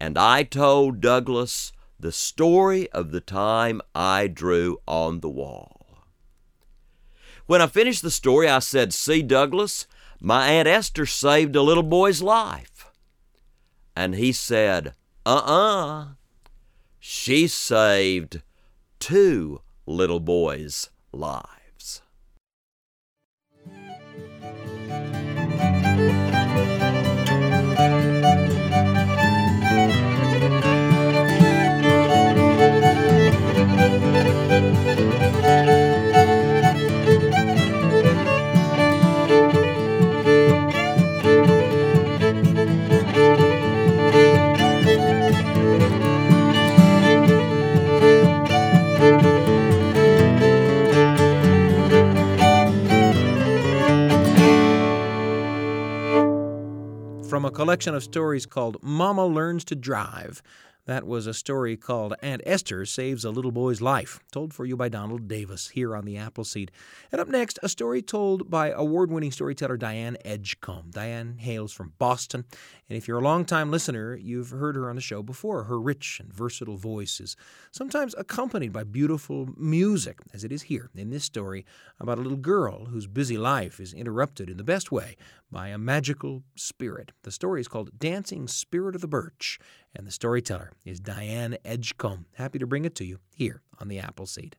And 0.00 0.16
I 0.16 0.42
told 0.42 1.00
Douglas 1.00 1.72
the 1.98 2.12
story 2.12 2.88
of 2.90 3.10
the 3.10 3.20
time 3.20 3.80
I 3.94 4.28
drew 4.28 4.78
on 4.86 5.20
the 5.20 5.28
wall. 5.28 6.04
When 7.46 7.62
I 7.62 7.66
finished 7.66 8.02
the 8.02 8.10
story, 8.10 8.48
I 8.48 8.58
said, 8.58 8.92
See, 8.92 9.22
Douglas, 9.22 9.86
my 10.20 10.48
Aunt 10.48 10.68
Esther 10.68 11.06
saved 11.06 11.56
a 11.56 11.62
little 11.62 11.82
boy's 11.82 12.22
life. 12.22 12.90
And 13.96 14.14
he 14.14 14.32
said, 14.32 14.94
Uh 15.26 15.36
uh-uh. 15.36 16.00
uh, 16.02 16.06
she 17.00 17.48
saved 17.48 18.42
two 19.00 19.62
little 19.86 20.20
boys' 20.20 20.90
lives. 21.10 21.57
From 57.38 57.44
a 57.44 57.50
collection 57.52 57.94
of 57.94 58.02
stories 58.02 58.46
called 58.46 58.82
Mama 58.82 59.24
Learns 59.24 59.64
to 59.64 59.76
Drive. 59.76 60.42
That 60.88 61.06
was 61.06 61.26
a 61.26 61.34
story 61.34 61.76
called 61.76 62.14
Aunt 62.22 62.40
Esther 62.46 62.86
Saves 62.86 63.22
a 63.22 63.30
Little 63.30 63.52
Boy's 63.52 63.82
Life, 63.82 64.20
told 64.32 64.54
for 64.54 64.64
you 64.64 64.74
by 64.74 64.88
Donald 64.88 65.28
Davis 65.28 65.68
here 65.68 65.94
on 65.94 66.06
the 66.06 66.16
Apple 66.16 66.44
Seed. 66.44 66.70
And 67.12 67.20
up 67.20 67.28
next, 67.28 67.58
a 67.62 67.68
story 67.68 68.00
told 68.00 68.48
by 68.48 68.70
award 68.70 69.12
winning 69.12 69.30
storyteller 69.30 69.76
Diane 69.76 70.16
Edgecomb. 70.24 70.88
Diane 70.88 71.36
hails 71.36 71.74
from 71.74 71.92
Boston, 71.98 72.46
and 72.88 72.96
if 72.96 73.06
you're 73.06 73.18
a 73.18 73.22
long-time 73.22 73.70
listener, 73.70 74.16
you've 74.16 74.48
heard 74.48 74.76
her 74.76 74.88
on 74.88 74.96
the 74.96 75.02
show 75.02 75.22
before. 75.22 75.64
Her 75.64 75.78
rich 75.78 76.20
and 76.20 76.32
versatile 76.32 76.78
voice 76.78 77.20
is 77.20 77.36
sometimes 77.70 78.14
accompanied 78.16 78.72
by 78.72 78.84
beautiful 78.84 79.50
music, 79.58 80.20
as 80.32 80.42
it 80.42 80.50
is 80.50 80.62
here 80.62 80.88
in 80.96 81.10
this 81.10 81.24
story 81.24 81.66
about 82.00 82.16
a 82.16 82.22
little 82.22 82.38
girl 82.38 82.86
whose 82.86 83.06
busy 83.06 83.36
life 83.36 83.78
is 83.78 83.92
interrupted 83.92 84.48
in 84.48 84.56
the 84.56 84.64
best 84.64 84.90
way 84.90 85.18
by 85.50 85.68
a 85.68 85.76
magical 85.76 86.44
spirit. 86.56 87.12
The 87.24 87.30
story 87.30 87.60
is 87.60 87.68
called 87.68 87.98
Dancing 87.98 88.48
Spirit 88.48 88.94
of 88.94 89.02
the 89.02 89.08
Birch 89.08 89.58
and 89.94 90.06
the 90.06 90.10
storyteller 90.10 90.72
is 90.84 91.00
Diane 91.00 91.56
Edgecomb. 91.64 92.26
Happy 92.34 92.58
to 92.58 92.66
bring 92.66 92.84
it 92.84 92.94
to 92.96 93.04
you 93.04 93.18
here 93.34 93.62
on 93.78 93.88
the 93.88 93.98
Appleseed. 93.98 94.54
Seed. 94.54 94.56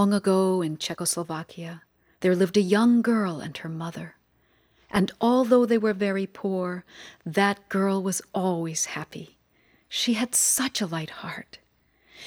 Long 0.00 0.14
ago 0.14 0.62
in 0.62 0.78
Czechoslovakia, 0.78 1.82
there 2.20 2.34
lived 2.34 2.56
a 2.56 2.62
young 2.62 3.02
girl 3.02 3.38
and 3.40 3.54
her 3.58 3.68
mother. 3.68 4.16
And 4.90 5.12
although 5.20 5.66
they 5.66 5.76
were 5.76 5.92
very 5.92 6.26
poor, 6.26 6.86
that 7.26 7.68
girl 7.68 8.02
was 8.02 8.22
always 8.32 8.96
happy 8.96 9.36
She 9.90 10.14
had 10.14 10.34
such 10.34 10.80
a 10.80 10.86
light 10.86 11.10
heart. 11.20 11.58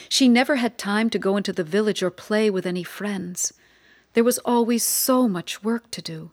She 0.08 0.30
never 0.30 0.58
had 0.58 0.78
time 0.78 1.10
to 1.10 1.18
go 1.18 1.36
into 1.36 1.52
the 1.52 1.64
village 1.64 2.04
or 2.04 2.12
play 2.12 2.48
with 2.52 2.68
any 2.68 2.84
friends. 2.84 3.54
There 4.14 4.24
was 4.24 4.38
always 4.46 4.84
so 4.84 5.28
much 5.28 5.64
work 5.64 5.90
to 5.98 6.02
do. 6.04 6.30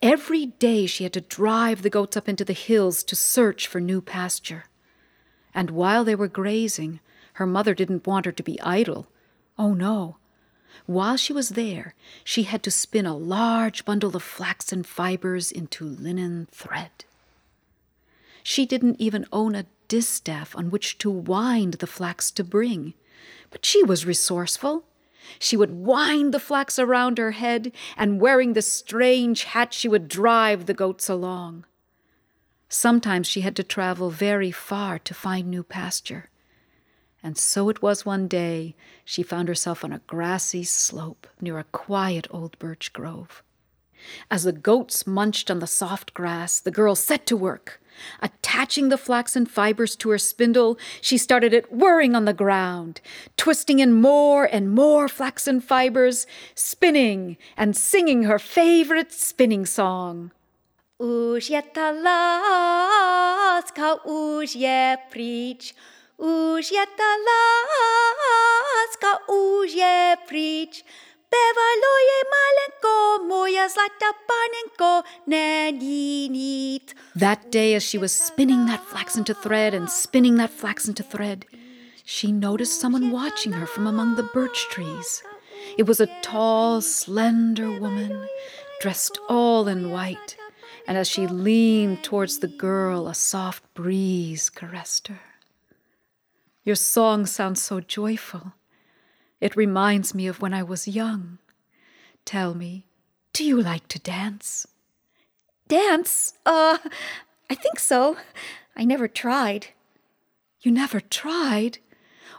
Every 0.00 0.46
day 0.46 0.86
she 0.86 1.04
had 1.04 1.12
to 1.12 1.20
drive 1.20 1.82
the 1.82 1.90
goats 1.90 2.16
up 2.16 2.26
into 2.26 2.46
the 2.46 2.54
hills 2.54 3.04
to 3.04 3.14
search 3.14 3.66
for 3.66 3.82
new 3.82 4.00
pasture. 4.00 4.64
And 5.52 5.70
while 5.72 6.04
they 6.04 6.14
were 6.14 6.40
grazing, 6.40 7.00
her 7.34 7.46
mother 7.46 7.74
didn't 7.74 8.06
want 8.06 8.24
her 8.24 8.32
to 8.32 8.42
be 8.42 8.58
idle. 8.62 9.08
Oh, 9.58 9.74
no. 9.74 10.16
While 10.86 11.16
she 11.16 11.32
was 11.32 11.50
there, 11.50 11.94
she 12.24 12.44
had 12.44 12.62
to 12.62 12.70
spin 12.70 13.06
a 13.06 13.16
large 13.16 13.84
bundle 13.84 14.16
of 14.16 14.22
flaxen 14.22 14.82
fibers 14.82 15.52
into 15.52 15.84
linen 15.84 16.48
thread. 16.50 17.04
She 18.42 18.66
didn't 18.66 19.00
even 19.00 19.26
own 19.32 19.54
a 19.54 19.66
distaff 19.88 20.56
on 20.56 20.70
which 20.70 20.98
to 20.98 21.10
wind 21.10 21.74
the 21.74 21.86
flax 21.86 22.30
to 22.32 22.44
bring, 22.44 22.94
but 23.50 23.64
she 23.66 23.82
was 23.84 24.06
resourceful. 24.06 24.84
She 25.38 25.56
would 25.56 25.72
wind 25.72 26.32
the 26.32 26.40
flax 26.40 26.78
around 26.78 27.18
her 27.18 27.32
head, 27.32 27.72
and 27.96 28.20
wearing 28.20 28.54
the 28.54 28.62
strange 28.62 29.44
hat, 29.44 29.74
she 29.74 29.88
would 29.88 30.08
drive 30.08 30.66
the 30.66 30.74
goats 30.74 31.08
along. 31.08 31.66
Sometimes 32.68 33.26
she 33.26 33.42
had 33.42 33.56
to 33.56 33.64
travel 33.64 34.10
very 34.10 34.50
far 34.50 34.98
to 35.00 35.12
find 35.12 35.48
new 35.48 35.62
pasture. 35.62 36.29
And 37.22 37.36
so 37.36 37.68
it 37.68 37.82
was 37.82 38.06
one 38.06 38.28
day 38.28 38.74
she 39.04 39.22
found 39.22 39.48
herself 39.48 39.84
on 39.84 39.92
a 39.92 40.00
grassy 40.06 40.64
slope 40.64 41.26
near 41.40 41.58
a 41.58 41.64
quiet 41.64 42.26
old 42.30 42.58
birch 42.58 42.92
grove. 42.92 43.42
As 44.30 44.44
the 44.44 44.52
goats 44.52 45.06
munched 45.06 45.50
on 45.50 45.58
the 45.58 45.66
soft 45.66 46.14
grass, 46.14 46.60
the 46.60 46.70
girl 46.70 46.94
set 46.94 47.26
to 47.26 47.36
work. 47.36 47.82
Attaching 48.22 48.88
the 48.88 48.96
flaxen 48.96 49.44
fibers 49.44 49.94
to 49.96 50.08
her 50.08 50.18
spindle, 50.18 50.78
she 51.02 51.18
started 51.18 51.52
it 51.52 51.70
whirring 51.70 52.14
on 52.14 52.24
the 52.24 52.32
ground, 52.32 53.02
twisting 53.36 53.78
in 53.78 53.92
more 53.92 54.44
and 54.44 54.72
more 54.72 55.06
flaxen 55.06 55.60
fibers, 55.60 56.26
spinning 56.54 57.36
and 57.58 57.76
singing 57.76 58.22
her 58.22 58.38
favorite 58.38 59.12
spinning 59.12 59.66
song. 59.66 60.30
Už 60.98 61.50
je 61.50 61.62
ta 61.72 61.92
láska, 61.92 64.04
už 64.04 64.56
je 64.56 64.96
už 66.20 66.70
je 66.70 66.84
ta 66.96 67.10
láska, 68.76 69.28
už 69.28 69.72
je 69.72 70.16
pryč. 70.28 70.84
Malenko, 72.30 73.24
moja 73.24 73.68
zlata 73.68 74.12
panenko, 74.28 75.08
není 75.26 76.28
nic. 76.28 76.94
That 77.18 77.50
day, 77.50 77.76
as 77.76 77.82
she 77.82 77.98
was 77.98 78.12
spinning 78.12 78.66
that 78.66 78.84
flax 78.84 79.16
into 79.16 79.34
thread 79.34 79.74
and 79.74 79.88
spinning 79.88 80.36
that 80.36 80.50
flax 80.50 80.88
into 80.88 81.02
thread, 81.02 81.46
she 82.04 82.32
noticed 82.32 82.80
someone 82.80 83.10
watching 83.10 83.52
her 83.52 83.66
from 83.66 83.86
among 83.86 84.16
the 84.16 84.28
birch 84.34 84.66
trees. 84.70 85.22
It 85.78 85.86
was 85.86 86.00
a 86.00 86.08
tall, 86.22 86.80
slender 86.80 87.70
woman, 87.80 88.26
dressed 88.80 89.18
all 89.28 89.68
in 89.68 89.90
white, 89.90 90.36
and 90.86 90.98
as 90.98 91.08
she 91.08 91.26
leaned 91.26 92.02
towards 92.02 92.38
the 92.38 92.48
girl, 92.48 93.06
a 93.08 93.14
soft 93.14 93.62
breeze 93.74 94.50
caressed 94.50 95.08
her. 95.08 95.29
Your 96.64 96.76
song 96.76 97.26
sounds 97.26 97.62
so 97.62 97.80
joyful. 97.80 98.52
It 99.40 99.56
reminds 99.56 100.14
me 100.14 100.26
of 100.26 100.42
when 100.42 100.52
I 100.52 100.62
was 100.62 100.86
young. 100.86 101.38
Tell 102.24 102.54
me, 102.54 102.86
do 103.32 103.44
you 103.44 103.60
like 103.60 103.88
to 103.88 103.98
dance? 103.98 104.66
Dance? 105.68 106.34
Uh, 106.44 106.78
I 107.48 107.54
think 107.54 107.78
so. 107.78 108.16
I 108.76 108.84
never 108.84 109.08
tried. 109.08 109.68
You 110.60 110.70
never 110.70 111.00
tried? 111.00 111.78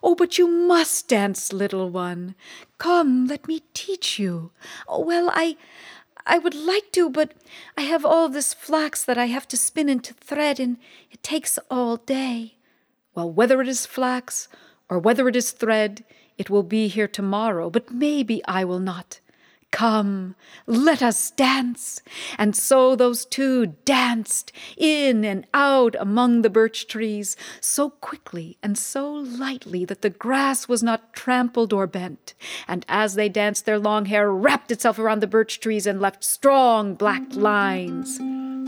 Oh, 0.03 0.15
but 0.15 0.37
you 0.37 0.47
must 0.47 1.07
dance, 1.07 1.51
little 1.51 1.89
one. 1.89 2.35
Come, 2.77 3.25
let 3.25 3.47
me 3.47 3.63
teach 3.73 4.19
you. 4.19 4.51
Oh, 4.87 5.01
well, 5.01 5.29
I. 5.33 5.57
I 6.23 6.37
would 6.37 6.53
like 6.53 6.91
to, 6.91 7.09
but 7.09 7.33
I 7.75 7.81
have 7.81 8.05
all 8.05 8.29
this 8.29 8.53
flax 8.53 9.03
that 9.05 9.17
I 9.17 9.25
have 9.25 9.47
to 9.47 9.57
spin 9.57 9.89
into 9.89 10.13
thread, 10.13 10.59
and 10.59 10.77
it 11.09 11.23
takes 11.23 11.57
all 11.71 11.97
day. 11.97 12.57
Well, 13.13 13.31
whether 13.31 13.61
it 13.61 13.67
is 13.67 13.85
flax 13.85 14.47
or 14.89 14.99
whether 14.99 15.27
it 15.27 15.35
is 15.35 15.51
thread, 15.51 16.03
it 16.37 16.49
will 16.49 16.63
be 16.63 16.87
here 16.87 17.07
tomorrow, 17.07 17.69
but 17.69 17.91
maybe 17.91 18.41
I 18.45 18.63
will 18.63 18.79
not. 18.79 19.19
Come, 19.71 20.35
let 20.67 21.01
us 21.01 21.31
dance. 21.31 22.01
And 22.37 22.55
so 22.55 22.93
those 22.93 23.25
two 23.25 23.67
danced 23.85 24.51
in 24.75 25.23
and 25.23 25.47
out 25.53 25.95
among 25.97 26.41
the 26.41 26.49
birch 26.49 26.87
trees, 26.87 27.37
so 27.61 27.89
quickly 27.89 28.57
and 28.61 28.77
so 28.77 29.09
lightly 29.13 29.85
that 29.85 30.01
the 30.01 30.09
grass 30.09 30.67
was 30.67 30.83
not 30.83 31.13
trampled 31.13 31.71
or 31.71 31.87
bent. 31.87 32.33
And 32.67 32.85
as 32.89 33.15
they 33.15 33.29
danced, 33.29 33.65
their 33.65 33.79
long 33.79 34.05
hair 34.05 34.29
wrapped 34.29 34.71
itself 34.71 34.99
around 34.99 35.21
the 35.21 35.27
birch 35.27 35.61
trees 35.61 35.87
and 35.87 36.01
left 36.01 36.25
strong 36.25 36.95
black 36.95 37.33
lines. 37.33 38.19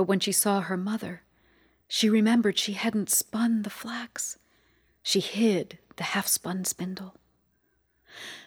But 0.00 0.08
when 0.08 0.20
she 0.20 0.32
saw 0.32 0.62
her 0.62 0.78
mother, 0.78 1.24
she 1.86 2.08
remembered 2.08 2.56
she 2.58 2.72
hadn't 2.72 3.10
spun 3.10 3.64
the 3.64 3.68
flax. 3.68 4.38
She 5.02 5.20
hid 5.20 5.76
the 5.96 6.04
half 6.04 6.26
spun 6.26 6.64
spindle. 6.64 7.16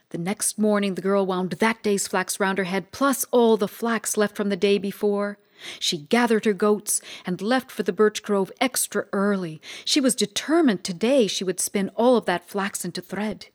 The 0.09 0.17
next 0.17 0.57
morning, 0.57 0.95
the 0.95 1.03
girl 1.03 1.27
wound 1.27 1.51
that 1.51 1.83
day's 1.83 2.07
flax 2.07 2.39
round 2.39 2.57
her 2.57 2.63
head, 2.63 2.91
plus 2.91 3.23
all 3.29 3.55
the 3.55 3.67
flax 3.67 4.17
left 4.17 4.35
from 4.35 4.49
the 4.49 4.57
day 4.57 4.79
before. 4.79 5.37
She 5.79 5.99
gathered 5.99 6.45
her 6.45 6.53
goats 6.53 7.01
and 7.23 7.39
left 7.39 7.69
for 7.69 7.83
the 7.83 7.93
birch 7.93 8.23
grove 8.23 8.51
extra 8.59 9.05
early. 9.13 9.61
She 9.85 10.01
was 10.01 10.15
determined 10.15 10.83
today 10.83 11.27
she 11.27 11.43
would 11.43 11.59
spin 11.59 11.89
all 11.89 12.17
of 12.17 12.25
that 12.25 12.49
flax 12.49 12.83
into 12.83 12.99
thread. 12.99 13.49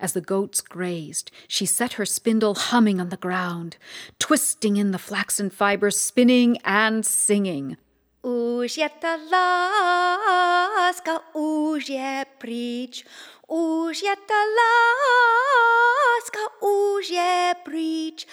As 0.00 0.12
the 0.12 0.20
goats 0.20 0.60
grazed, 0.60 1.30
she 1.48 1.66
set 1.66 1.94
her 1.94 2.06
spindle 2.06 2.54
humming 2.54 3.00
on 3.00 3.08
the 3.08 3.16
ground, 3.16 3.76
twisting 4.18 4.76
in 4.76 4.92
the 4.92 4.98
flaxen 4.98 5.50
fibers, 5.50 5.98
spinning 5.98 6.58
and 6.64 7.04
singing. 7.04 7.76
Už 8.22 8.78
je 8.78 8.88
ta 9.00 9.16
láska, 9.30 11.20
už 11.34 11.88
je 11.88 12.26
pryč, 12.38 13.04
už 13.48 14.02
je 14.02 14.16
ta 14.26 14.40
láska, 14.58 16.42
už 16.62 17.10
je 17.10 17.54
pryč. 17.64 18.26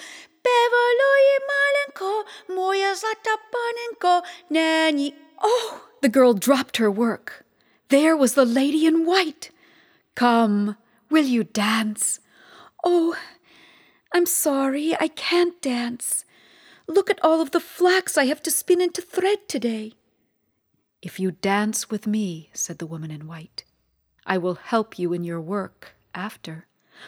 Malenko, 1.48 2.24
moja 2.48 2.94
zlata 2.94 3.36
panenko, 3.50 4.22
není. 4.50 5.14
Oh! 5.42 5.80
The 6.02 6.08
girl 6.08 6.34
dropped 6.34 6.76
her 6.76 6.90
work. 6.90 7.44
There 7.88 8.16
was 8.16 8.34
the 8.34 8.44
lady 8.44 8.86
in 8.86 9.06
white. 9.06 9.50
Come, 10.14 10.76
will 11.10 11.24
you 11.24 11.44
dance? 11.44 12.20
Oh, 12.84 13.16
I'm 14.12 14.26
sorry, 14.26 14.94
I 14.98 15.08
can't 15.08 15.60
dance. 15.60 16.24
Look 16.88 17.10
at 17.10 17.22
all 17.24 17.40
of 17.40 17.50
the 17.50 17.60
flax 17.60 18.16
I 18.16 18.26
have 18.26 18.42
to 18.44 18.50
spin 18.50 18.80
into 18.80 19.02
thread 19.02 19.48
today. 19.48 19.92
If 21.02 21.18
you 21.20 21.32
dance 21.32 21.90
with 21.90 22.06
me, 22.06 22.50
said 22.52 22.78
the 22.78 22.86
woman 22.86 23.10
in 23.10 23.26
white, 23.26 23.64
I 24.24 24.38
will 24.38 24.54
help 24.54 24.98
you 24.98 25.12
in 25.12 25.24
your 25.24 25.40
work 25.40 25.94
after. 26.14 26.65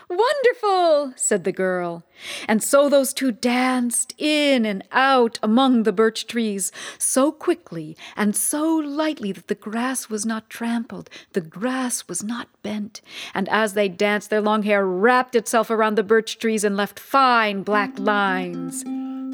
Wonderful, 0.09 1.13
said 1.17 1.45
the 1.45 1.53
girl. 1.53 2.05
And 2.47 2.63
so 2.63 2.89
those 2.89 3.13
two 3.13 3.33
danced 3.33 4.15
in 4.19 4.65
and 4.65 4.85
out 4.93 5.39
among 5.43 5.83
the 5.83 5.93
birch 5.93 6.27
trees, 6.27 6.73
so 6.99 7.31
quickly 7.31 7.97
and 8.17 8.35
so 8.35 8.75
lightly 8.75 9.33
that 9.33 9.49
the 9.49 9.55
grass 9.55 10.09
was 10.09 10.25
not 10.25 10.51
trampled, 10.51 11.11
the 11.33 11.41
grass 11.41 12.09
was 12.09 12.23
not 12.23 12.49
bent. 12.63 13.01
And 13.35 13.49
as 13.49 13.75
they 13.75 13.89
danced, 13.89 14.31
their 14.31 14.41
long 14.41 14.63
hair 14.63 14.85
wrapped 14.85 15.35
itself 15.35 15.71
around 15.71 15.97
the 15.97 16.03
birch 16.03 16.39
trees 16.39 16.65
and 16.65 16.77
left 16.77 16.99
fine 16.99 17.63
black 17.63 17.99
lines. 17.99 18.85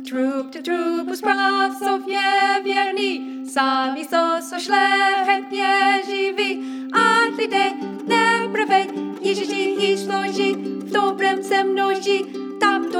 Trup 0.09 0.52
till 0.52 0.62
trup 0.62 1.09
och 1.10 1.18
sprav 1.18 1.70
så 1.70 2.02
fjävjer 2.06 2.93
ni, 2.93 3.47
sami 3.47 4.05
så 4.05 4.40
så 4.43 4.60
szlachetnie 4.60 6.02
żywi, 6.06 6.64
a 6.94 7.36
ty 7.36 9.03
w 9.24 10.90
dobrem 10.90 11.42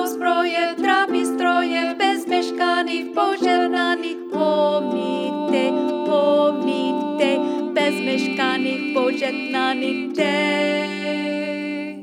zbroje, 0.09 0.74
stroje, 1.34 1.94
pożegnanych 8.94 10.12
day. 10.12 11.96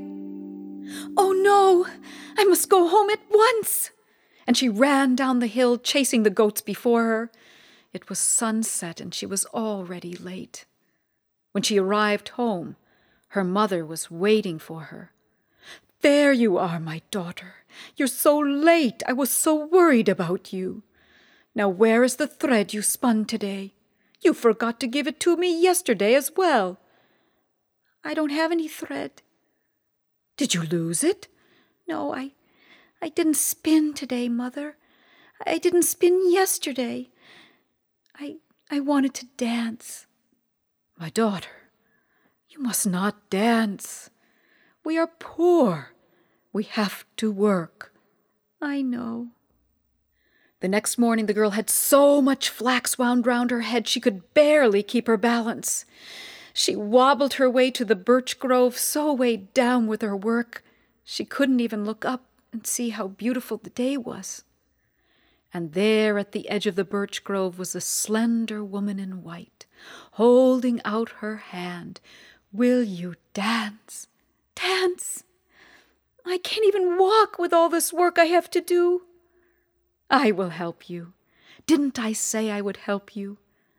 Oh 1.16 1.34
no! 1.44 1.86
I 2.38 2.46
must 2.46 2.70
go 2.70 2.88
home 2.88 3.10
at 3.14 3.20
once! 3.32 3.92
And 4.48 4.58
she 4.58 4.70
ran 4.70 5.16
down 5.16 5.40
the 5.40 5.48
hill, 5.48 5.78
chasing 5.78 6.24
the 6.24 6.30
goats 6.30 6.62
before 6.62 7.04
her. 7.04 7.30
It 7.94 8.10
was 8.10 8.20
sunset, 8.20 9.02
and 9.02 9.16
she 9.16 9.26
was 9.26 9.46
already 9.54 10.16
late. 10.16 10.66
When 11.54 11.64
she 11.64 11.80
arrived 11.80 12.30
home, 12.38 12.76
her 13.32 13.44
mother 13.46 13.86
was 13.86 14.12
waiting 14.12 14.60
for 14.60 14.82
her. 14.84 15.12
There 16.02 16.34
you 16.34 16.58
are, 16.58 16.80
my 16.82 17.02
daughter. 17.12 17.56
You're 17.96 18.10
so 18.10 18.38
late. 18.38 19.02
I 19.08 19.14
was 19.14 19.30
so 19.30 19.66
worried 19.66 20.10
about 20.10 20.52
you. 20.52 20.84
Now, 21.56 21.70
where 21.70 22.04
is 22.04 22.18
the 22.18 22.28
thread 22.28 22.74
you 22.74 22.82
spun 22.82 23.24
today? 23.24 23.74
You 24.22 24.34
forgot 24.34 24.82
to 24.82 24.88
give 24.88 25.08
it 25.08 25.20
to 25.22 25.38
me 25.38 25.62
yesterday 25.62 26.14
as 26.14 26.34
well. 26.36 26.80
I 28.04 28.14
don't 28.14 28.32
have 28.32 28.52
any 28.52 28.68
thread. 28.68 29.22
Did 30.36 30.54
you 30.54 30.64
lose 30.64 31.02
it? 31.04 31.28
No, 31.88 32.14
I 32.14 32.32
I 33.02 33.10
didn't 33.10 33.38
spin 33.38 33.94
today, 33.94 34.28
mother. 34.28 34.76
I 35.48 35.58
didn't 35.58 35.84
spin 35.84 36.32
yesterday. 36.32 37.10
I 38.20 38.38
I 38.70 38.82
wanted 38.82 39.14
to 39.16 39.28
dance. 39.38 40.06
My 41.00 41.10
daughter, 41.10 41.61
you 42.52 42.62
must 42.62 42.86
not 42.86 43.30
dance. 43.30 44.10
We 44.84 44.98
are 44.98 45.08
poor. 45.08 45.94
We 46.54 46.64
have 46.64 47.06
to 47.18 47.32
work. 47.32 47.94
I 48.62 48.82
know. 48.82 49.30
The 50.60 50.68
next 50.68 50.98
morning, 50.98 51.26
the 51.26 51.34
girl 51.34 51.52
had 51.52 51.70
so 51.70 52.22
much 52.22 52.50
flax 52.50 52.98
wound 52.98 53.26
round 53.26 53.50
her 53.50 53.62
head 53.62 53.88
she 53.88 54.00
could 54.00 54.34
barely 54.34 54.84
keep 54.84 55.08
her 55.08 55.18
balance. 55.18 55.86
She 56.54 56.76
wobbled 56.76 57.34
her 57.34 57.50
way 57.50 57.72
to 57.72 57.86
the 57.86 57.96
birch 57.96 58.38
grove, 58.38 58.78
so 58.78 59.14
weighed 59.14 59.54
down 59.54 59.88
with 59.88 60.02
her 60.02 60.16
work, 60.16 60.64
she 61.04 61.26
couldn't 61.26 61.60
even 61.60 61.84
look 61.84 62.06
up 62.06 62.26
and 62.54 62.68
see 62.68 62.90
how 62.90 63.08
beautiful 63.08 63.58
the 63.58 63.70
day 63.70 63.98
was. 63.98 64.44
And 65.54 65.74
there 65.74 66.18
at 66.18 66.32
the 66.32 66.48
edge 66.50 66.68
of 66.68 66.76
the 66.76 66.86
birch 66.86 67.24
grove 67.24 67.60
was 67.60 67.76
a 67.76 67.82
slender 67.82 68.64
woman 68.64 69.00
in 69.00 69.24
white, 69.24 69.66
holding 70.14 70.80
out 70.86 71.10
her 71.20 71.38
hand. 71.38 72.00
Will 72.54 72.84
you 72.84 73.16
dance? 73.34 74.08
Dance? 74.56 75.24
I 76.26 76.38
can't 76.38 76.68
even 76.68 76.98
walk 76.98 77.40
with 77.40 77.54
all 77.54 77.70
this 77.70 77.94
work 77.94 78.20
I 78.20 78.26
have 78.26 78.50
to 78.52 78.62
do. 78.62 79.04
I 80.10 80.32
will 80.32 80.50
help 80.50 80.90
you. 80.90 81.14
Didn't 81.66 81.98
I 81.98 82.12
say 82.12 82.52
I 82.52 82.60
would 82.60 82.78
help 82.78 83.16
you? 83.16 83.38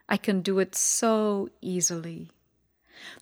I 0.09 0.17
can 0.17 0.41
do 0.41 0.59
it 0.59 0.75
so 0.75 1.51
easily. 1.61 2.31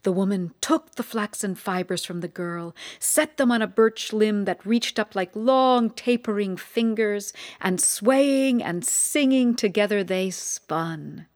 The 0.02 0.12
woman 0.12 0.52
took 0.60 0.94
the 0.94 1.02
flaxen 1.02 1.54
fibers 1.54 2.04
from 2.04 2.20
the 2.20 2.28
girl, 2.28 2.74
set 2.98 3.36
them 3.36 3.50
on 3.50 3.62
a 3.62 3.66
birch 3.66 4.12
limb 4.12 4.44
that 4.44 4.64
reached 4.64 4.98
up 4.98 5.14
like 5.14 5.34
long 5.34 5.90
tapering 5.90 6.56
fingers, 6.56 7.32
and 7.60 7.80
swaying 7.80 8.62
and 8.62 8.84
singing 8.84 9.56
together 9.56 10.04
they 10.04 10.30
spun. 10.30 11.26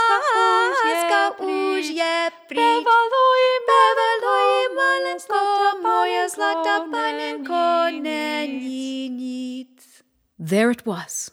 ta 0.00 0.14
láska, 0.32 1.20
už 1.38 1.84
je 1.86 2.30
pryč. 2.48 2.84
Bevaluj, 2.84 3.44
bevaluj, 3.68 4.50
malensko, 4.76 5.40
moje 5.82 6.28
zlata 6.28 6.80
panenko, 6.90 7.64
není 8.00 9.08
nic. 9.08 10.04
There 10.38 10.70
it 10.70 10.86
was, 10.86 11.30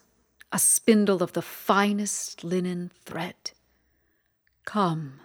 a 0.52 0.60
spindle 0.60 1.24
of 1.24 1.32
the 1.32 1.42
finest 1.42 2.44
linen 2.44 2.92
thread. 3.06 3.52
Come, 4.64 5.20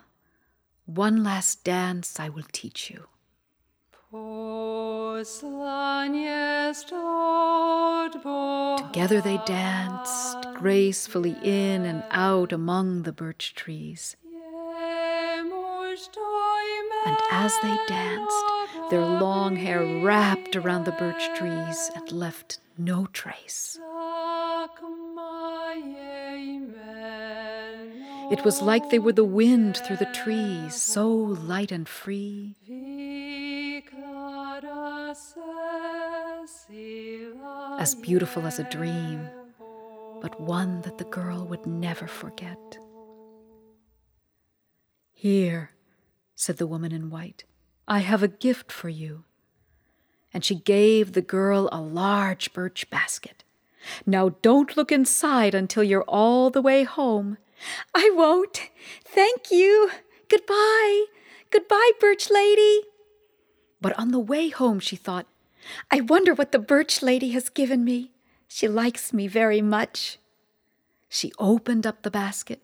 one 0.86 1.22
last 1.22 1.64
dance 1.64 2.18
I 2.18 2.28
will 2.28 2.46
teach 2.52 2.90
you. 2.90 3.15
Together 8.78 9.20
they 9.20 9.38
danced 9.46 10.38
gracefully 10.54 11.36
in 11.42 11.84
and 11.84 12.02
out 12.10 12.52
among 12.52 13.02
the 13.02 13.12
birch 13.12 13.54
trees. 13.54 14.16
And 17.06 17.16
as 17.30 17.54
they 17.62 17.76
danced, 17.88 18.44
their 18.90 19.04
long 19.04 19.56
hair 19.56 20.02
wrapped 20.02 20.56
around 20.56 20.84
the 20.84 20.92
birch 20.92 21.28
trees 21.36 21.90
and 21.94 22.10
left 22.12 22.58
no 22.78 23.06
trace. 23.12 23.78
It 28.30 28.44
was 28.44 28.60
like 28.60 28.90
they 28.90 28.98
were 28.98 29.12
the 29.12 29.24
wind 29.24 29.76
through 29.76 29.98
the 29.98 30.12
trees, 30.12 30.74
so 30.74 31.08
light 31.08 31.70
and 31.70 31.88
free. 31.88 32.56
As 37.78 37.94
beautiful 37.94 38.46
as 38.46 38.58
a 38.58 38.64
dream, 38.64 39.28
but 40.20 40.40
one 40.40 40.80
that 40.82 40.98
the 40.98 41.04
girl 41.04 41.46
would 41.46 41.66
never 41.66 42.06
forget. 42.06 42.78
Here, 45.12 45.70
said 46.34 46.58
the 46.58 46.66
woman 46.66 46.92
in 46.92 47.10
white, 47.10 47.44
I 47.88 48.00
have 48.00 48.22
a 48.22 48.28
gift 48.28 48.70
for 48.70 48.88
you. 48.88 49.24
And 50.34 50.44
she 50.44 50.54
gave 50.54 51.12
the 51.12 51.22
girl 51.22 51.68
a 51.72 51.80
large 51.80 52.52
birch 52.52 52.90
basket. 52.90 53.44
Now 54.04 54.30
don't 54.42 54.76
look 54.76 54.92
inside 54.92 55.54
until 55.54 55.84
you're 55.84 56.02
all 56.02 56.50
the 56.50 56.62
way 56.62 56.82
home. 56.84 57.38
I 57.94 58.10
won't. 58.12 58.70
Thank 59.04 59.50
you. 59.50 59.90
Goodbye. 60.28 61.04
Goodbye, 61.50 61.92
birch 62.00 62.30
lady. 62.30 62.82
But 63.80 63.98
on 63.98 64.10
the 64.10 64.18
way 64.18 64.48
home, 64.48 64.80
she 64.80 64.96
thought, 64.96 65.26
I 65.90 66.00
wonder 66.00 66.34
what 66.34 66.52
the 66.52 66.58
birch 66.58 67.02
lady 67.02 67.30
has 67.30 67.48
given 67.48 67.84
me. 67.84 68.12
She 68.48 68.68
likes 68.68 69.12
me 69.12 69.26
very 69.26 69.60
much. 69.60 70.18
She 71.08 71.32
opened 71.38 71.86
up 71.86 72.02
the 72.02 72.10
basket. 72.10 72.62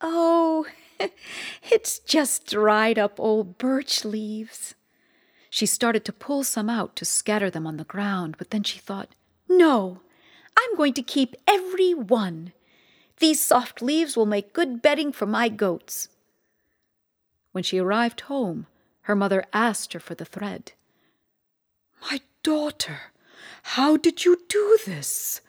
Oh, 0.00 0.66
it's 1.70 1.98
just 1.98 2.46
dried 2.46 2.98
up 2.98 3.18
old 3.18 3.58
birch 3.58 4.04
leaves. 4.04 4.74
She 5.50 5.66
started 5.66 6.04
to 6.04 6.12
pull 6.12 6.44
some 6.44 6.70
out 6.70 6.94
to 6.96 7.04
scatter 7.04 7.50
them 7.50 7.66
on 7.66 7.76
the 7.76 7.84
ground, 7.84 8.36
but 8.38 8.50
then 8.50 8.62
she 8.62 8.78
thought, 8.78 9.08
No, 9.48 10.00
I'm 10.56 10.76
going 10.76 10.94
to 10.94 11.02
keep 11.02 11.34
every 11.46 11.92
one. 11.92 12.52
These 13.18 13.40
soft 13.40 13.82
leaves 13.82 14.16
will 14.16 14.26
make 14.26 14.54
good 14.54 14.80
bedding 14.80 15.12
for 15.12 15.26
my 15.26 15.48
goats. 15.48 16.08
When 17.52 17.64
she 17.64 17.78
arrived 17.78 18.22
home, 18.22 18.66
her 19.10 19.16
mother 19.16 19.44
asked 19.52 19.92
her 19.92 19.98
for 19.98 20.14
the 20.14 20.24
thread. 20.24 20.72
My 22.00 22.20
daughter, 22.44 23.12
how 23.74 23.96
did 23.96 24.24
you 24.24 24.38
do 24.48 24.78
this? 24.86 25.40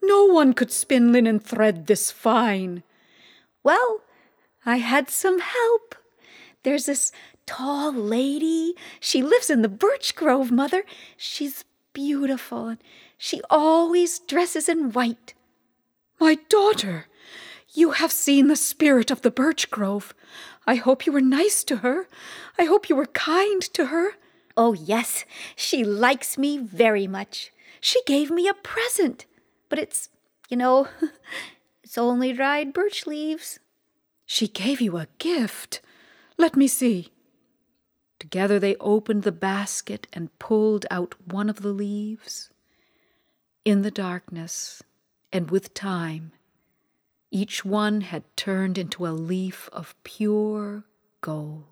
No 0.00 0.24
one 0.24 0.54
could 0.54 0.70
spin 0.70 1.12
linen 1.12 1.40
thread 1.40 1.88
this 1.88 2.12
fine. 2.12 2.84
Well, 3.64 4.02
I 4.64 4.76
had 4.76 5.10
some 5.10 5.40
help. 5.40 5.96
There's 6.62 6.86
this 6.86 7.10
tall 7.46 7.92
lady. 7.92 8.74
She 9.00 9.22
lives 9.22 9.50
in 9.50 9.62
the 9.62 9.68
birch 9.68 10.14
grove, 10.14 10.52
Mother. 10.52 10.84
She's 11.16 11.64
beautiful, 11.92 12.68
and 12.68 12.78
she 13.18 13.42
always 13.50 14.20
dresses 14.20 14.68
in 14.68 14.92
white. 14.92 15.34
My 16.20 16.38
daughter, 16.48 17.06
you 17.74 17.90
have 17.92 18.12
seen 18.12 18.46
the 18.46 18.54
spirit 18.54 19.10
of 19.10 19.22
the 19.22 19.32
birch 19.32 19.68
grove. 19.68 20.14
I 20.66 20.74
hope 20.76 21.06
you 21.06 21.12
were 21.12 21.20
nice 21.20 21.64
to 21.64 21.78
her. 21.78 22.08
I 22.58 22.64
hope 22.64 22.88
you 22.88 22.96
were 22.96 23.06
kind 23.06 23.62
to 23.62 23.86
her. 23.86 24.12
Oh, 24.56 24.72
yes, 24.72 25.24
she 25.56 25.84
likes 25.84 26.36
me 26.36 26.58
very 26.58 27.06
much. 27.06 27.52
She 27.80 28.02
gave 28.04 28.30
me 28.30 28.46
a 28.48 28.54
present, 28.54 29.26
but 29.68 29.78
it's, 29.78 30.10
you 30.48 30.56
know, 30.56 30.88
it's 31.82 31.96
only 31.96 32.32
dried 32.32 32.72
birch 32.72 33.06
leaves. 33.06 33.58
She 34.26 34.48
gave 34.48 34.80
you 34.80 34.96
a 34.96 35.08
gift. 35.18 35.80
Let 36.36 36.56
me 36.56 36.68
see. 36.68 37.12
Together 38.18 38.58
they 38.58 38.76
opened 38.76 39.22
the 39.22 39.32
basket 39.32 40.06
and 40.12 40.38
pulled 40.38 40.84
out 40.90 41.14
one 41.24 41.48
of 41.48 41.62
the 41.62 41.72
leaves. 41.72 42.50
In 43.64 43.82
the 43.82 43.90
darkness 43.90 44.82
and 45.32 45.50
with 45.50 45.74
time, 45.74 46.32
each 47.30 47.64
one 47.64 48.00
had 48.00 48.24
turned 48.36 48.76
into 48.76 49.06
a 49.06 49.08
leaf 49.08 49.68
of 49.72 49.94
pure 50.02 50.84
gold. 51.20 51.64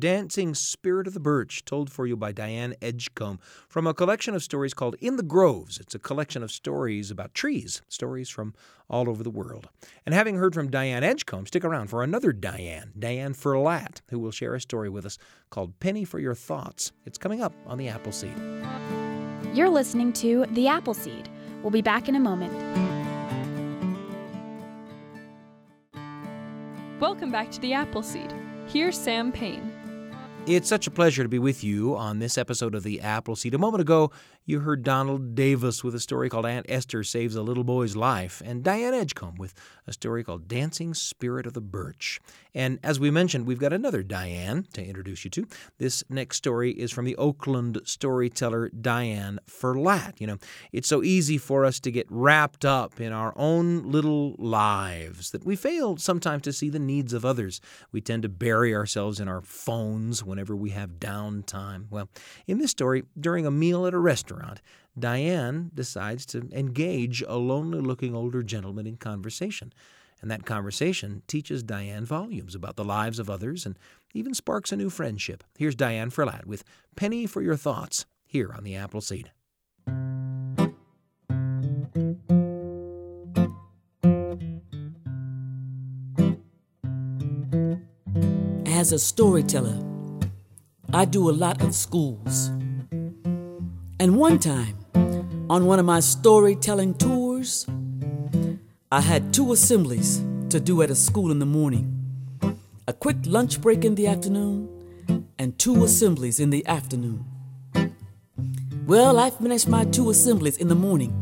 Dancing 0.00 0.54
Spirit 0.54 1.06
of 1.06 1.12
the 1.12 1.20
Birch, 1.20 1.62
told 1.66 1.92
for 1.92 2.06
you 2.06 2.16
by 2.16 2.32
Diane 2.32 2.74
Edgecomb 2.80 3.38
from 3.68 3.86
a 3.86 3.92
collection 3.92 4.34
of 4.34 4.42
stories 4.42 4.72
called 4.72 4.96
In 4.98 5.16
the 5.16 5.22
Groves. 5.22 5.78
It's 5.78 5.94
a 5.94 5.98
collection 5.98 6.42
of 6.42 6.50
stories 6.50 7.10
about 7.10 7.34
trees, 7.34 7.82
stories 7.86 8.30
from 8.30 8.54
all 8.88 9.10
over 9.10 9.22
the 9.22 9.28
world. 9.28 9.68
And 10.06 10.14
having 10.14 10.36
heard 10.36 10.54
from 10.54 10.70
Diane 10.70 11.04
Edgecomb, 11.04 11.46
stick 11.46 11.66
around 11.66 11.88
for 11.88 12.02
another 12.02 12.32
Diane, 12.32 12.92
Diane 12.98 13.34
Ferlatte, 13.34 14.00
who 14.08 14.18
will 14.18 14.30
share 14.30 14.54
a 14.54 14.60
story 14.60 14.88
with 14.88 15.04
us 15.04 15.18
called 15.50 15.78
Penny 15.80 16.06
for 16.06 16.18
Your 16.18 16.34
Thoughts. 16.34 16.92
It's 17.04 17.18
coming 17.18 17.42
up 17.42 17.52
on 17.66 17.76
the 17.76 17.88
Apple 17.88 18.12
Seed. 18.12 18.34
You're 19.52 19.68
listening 19.68 20.14
to 20.14 20.46
The 20.52 20.66
Apple 20.66 20.94
Seed. 20.94 21.28
We'll 21.60 21.70
be 21.70 21.82
back 21.82 22.08
in 22.08 22.16
a 22.16 22.20
moment. 22.20 22.54
Welcome 26.98 27.30
back 27.30 27.50
to 27.50 27.60
The 27.60 27.74
Apple 27.74 28.02
Seed. 28.02 28.32
Here's 28.66 28.96
Sam 28.96 29.30
Payne. 29.30 29.69
It's 30.50 30.68
such 30.68 30.88
a 30.88 30.90
pleasure 30.90 31.22
to 31.22 31.28
be 31.28 31.38
with 31.38 31.62
you 31.62 31.96
on 31.96 32.18
this 32.18 32.36
episode 32.36 32.74
of 32.74 32.82
The 32.82 33.00
Apple 33.00 33.36
Seed. 33.36 33.54
A 33.54 33.58
moment 33.58 33.82
ago, 33.82 34.10
you 34.50 34.60
heard 34.60 34.82
Donald 34.82 35.36
Davis 35.36 35.84
with 35.84 35.94
a 35.94 36.00
story 36.00 36.28
called 36.28 36.44
Aunt 36.44 36.66
Esther 36.68 37.04
Saves 37.04 37.36
a 37.36 37.42
Little 37.42 37.62
Boy's 37.62 37.94
Life, 37.94 38.42
and 38.44 38.64
Diane 38.64 38.94
Edgecomb 38.94 39.36
with 39.36 39.54
a 39.86 39.92
story 39.92 40.24
called 40.24 40.48
Dancing 40.48 40.92
Spirit 40.92 41.46
of 41.46 41.52
the 41.54 41.60
Birch. 41.60 42.20
And 42.52 42.80
as 42.82 42.98
we 42.98 43.12
mentioned, 43.12 43.46
we've 43.46 43.60
got 43.60 43.72
another 43.72 44.02
Diane 44.02 44.66
to 44.72 44.84
introduce 44.84 45.24
you 45.24 45.30
to. 45.30 45.46
This 45.78 46.02
next 46.08 46.38
story 46.38 46.72
is 46.72 46.90
from 46.90 47.04
the 47.04 47.14
Oakland 47.16 47.80
storyteller 47.84 48.70
Diane 48.70 49.38
Ferlatte. 49.48 50.20
You 50.20 50.26
know, 50.26 50.38
it's 50.72 50.88
so 50.88 51.04
easy 51.04 51.38
for 51.38 51.64
us 51.64 51.78
to 51.80 51.92
get 51.92 52.08
wrapped 52.10 52.64
up 52.64 53.00
in 53.00 53.12
our 53.12 53.32
own 53.36 53.92
little 53.92 54.34
lives 54.36 55.30
that 55.30 55.44
we 55.44 55.54
fail 55.54 55.96
sometimes 55.96 56.42
to 56.42 56.52
see 56.52 56.70
the 56.70 56.80
needs 56.80 57.12
of 57.12 57.24
others. 57.24 57.60
We 57.92 58.00
tend 58.00 58.24
to 58.24 58.28
bury 58.28 58.74
ourselves 58.74 59.20
in 59.20 59.28
our 59.28 59.42
phones 59.42 60.24
whenever 60.24 60.56
we 60.56 60.70
have 60.70 60.98
downtime. 60.98 61.84
Well, 61.88 62.08
in 62.48 62.58
this 62.58 62.72
story, 62.72 63.04
during 63.18 63.46
a 63.46 63.52
meal 63.52 63.86
at 63.86 63.94
a 63.94 63.98
restaurant, 63.98 64.39
Diane 64.98 65.70
decides 65.74 66.26
to 66.26 66.48
engage 66.52 67.22
a 67.22 67.36
lonely 67.36 67.80
looking 67.80 68.14
older 68.14 68.42
gentleman 68.42 68.86
in 68.86 68.96
conversation. 68.96 69.72
And 70.20 70.30
that 70.30 70.44
conversation 70.44 71.22
teaches 71.26 71.62
Diane 71.62 72.04
volumes 72.04 72.54
about 72.54 72.76
the 72.76 72.84
lives 72.84 73.18
of 73.18 73.30
others 73.30 73.64
and 73.64 73.78
even 74.12 74.34
sparks 74.34 74.70
a 74.72 74.76
new 74.76 74.90
friendship. 74.90 75.44
Here's 75.56 75.74
Diane 75.74 76.10
Ferlatte 76.10 76.46
with 76.46 76.64
Penny 76.94 77.26
for 77.26 77.40
Your 77.40 77.56
Thoughts 77.56 78.04
here 78.26 78.52
on 78.54 78.64
the 78.64 78.76
Apple 78.76 79.00
Seed. 79.00 79.30
As 88.66 88.92
a 88.92 88.98
storyteller, 88.98 89.78
I 90.92 91.04
do 91.04 91.28
a 91.28 91.32
lot 91.32 91.62
of 91.62 91.74
schools. 91.74 92.50
And 94.00 94.16
one 94.16 94.38
time, 94.38 94.78
on 95.50 95.66
one 95.66 95.78
of 95.78 95.84
my 95.84 96.00
storytelling 96.00 96.94
tours, 96.94 97.66
I 98.90 99.02
had 99.02 99.34
two 99.34 99.52
assemblies 99.52 100.24
to 100.48 100.58
do 100.58 100.80
at 100.80 100.88
a 100.88 100.94
school 100.94 101.30
in 101.30 101.38
the 101.38 101.44
morning 101.44 101.98
a 102.88 102.94
quick 102.94 103.18
lunch 103.26 103.60
break 103.60 103.84
in 103.84 103.96
the 103.96 104.06
afternoon, 104.06 104.70
and 105.38 105.58
two 105.58 105.84
assemblies 105.84 106.40
in 106.40 106.48
the 106.48 106.66
afternoon. 106.66 107.26
Well, 108.86 109.18
I 109.18 109.28
finished 109.28 109.68
my 109.68 109.84
two 109.84 110.08
assemblies 110.08 110.56
in 110.56 110.68
the 110.68 110.74
morning, 110.74 111.12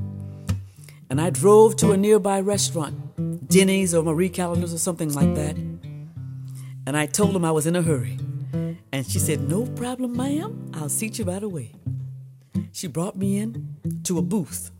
and 1.10 1.20
I 1.20 1.30
drove 1.30 1.74
to 1.78 1.90
a 1.90 1.96
nearby 1.96 2.40
restaurant, 2.40 3.48
Denny's 3.48 3.92
or 3.92 4.04
Marie 4.04 4.28
Callender's 4.28 4.72
or 4.72 4.78
something 4.78 5.12
like 5.14 5.34
that, 5.34 5.56
and 6.86 6.96
I 6.96 7.06
told 7.06 7.34
them 7.34 7.44
I 7.44 7.50
was 7.50 7.66
in 7.66 7.74
a 7.74 7.82
hurry. 7.82 8.20
And 8.92 9.04
she 9.04 9.18
said, 9.18 9.50
No 9.50 9.66
problem, 9.66 10.16
ma'am, 10.16 10.70
I'll 10.74 10.88
seat 10.88 11.18
you 11.18 11.24
right 11.24 11.42
away. 11.42 11.72
She 12.72 12.86
brought 12.86 13.16
me 13.16 13.38
in 13.38 13.76
to 14.04 14.18
a 14.18 14.22
booth, 14.22 14.70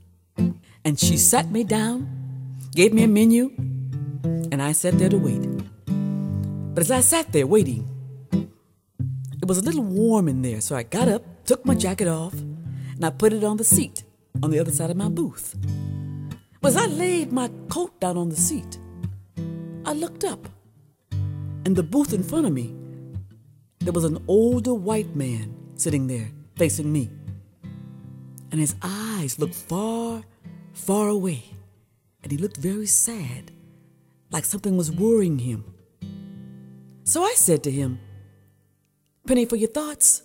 and 0.85 0.99
she 0.99 1.17
sat 1.17 1.51
me 1.51 1.65
down 1.65 2.19
gave 2.79 2.95
me 2.95 3.03
a 3.03 3.09
menu, 3.09 3.51
and 4.53 4.63
I 4.63 4.71
sat 4.71 4.99
there 5.01 5.09
to 5.09 5.19
wait. 5.19 5.43
But 6.75 6.83
as 6.83 6.93
I 6.93 7.01
sat 7.01 7.33
there 7.33 7.45
waiting, 7.45 7.89
it 8.31 9.49
was 9.49 9.59
a 9.59 9.63
little 9.63 9.83
warm 9.83 10.29
in 10.29 10.43
there, 10.43 10.61
so 10.61 10.77
I 10.77 10.85
got 10.85 11.09
up, 11.09 11.25
took 11.45 11.65
my 11.65 11.75
jacket 11.75 12.07
off, 12.07 12.35
and 12.35 13.05
I 13.05 13.11
put 13.11 13.33
it 13.33 13.43
on 13.43 13.57
the 13.57 13.65
seat 13.65 14.05
on 14.45 14.53
the 14.53 14.61
other 14.61 14.71
side 14.71 14.91
of 14.91 14.97
my 14.97 15.09
booth. 15.09 15.57
But 16.61 16.69
as 16.69 16.77
I 16.77 16.87
laid 16.87 17.33
my 17.33 17.51
coat 17.69 17.99
down 17.99 18.17
on 18.17 18.29
the 18.29 18.37
seat, 18.37 18.79
I 19.85 19.93
looked 19.93 20.23
up, 20.23 20.49
and 21.65 21.75
the 21.75 21.83
booth 21.83 22.13
in 22.13 22.23
front 22.23 22.47
of 22.47 22.53
me, 22.53 22.77
there 23.81 23.93
was 23.93 24.05
an 24.05 24.23
older 24.29 24.73
white 24.75 25.17
man 25.17 25.53
sitting 25.75 26.07
there 26.07 26.31
facing 26.55 26.93
me. 26.93 27.11
And 28.51 28.61
his 28.61 28.75
eyes 28.83 29.39
looked 29.39 29.55
far, 29.55 30.23
far 30.73 31.09
away 31.09 31.45
and 32.23 32.33
he 32.33 32.39
looked 32.39 32.57
very 32.57 32.87
sad, 32.87 33.53
like 34.31 34.45
something 34.45 34.77
was 34.77 34.91
worrying 34.91 35.39
him. 35.39 35.65
So 37.05 37.23
I 37.23 37.35
said 37.37 37.63
to 37.65 37.71
him, 37.71 38.01
Penny 39.27 39.45
for 39.47 39.57
your 39.57 39.71
thoughts. 39.71 40.23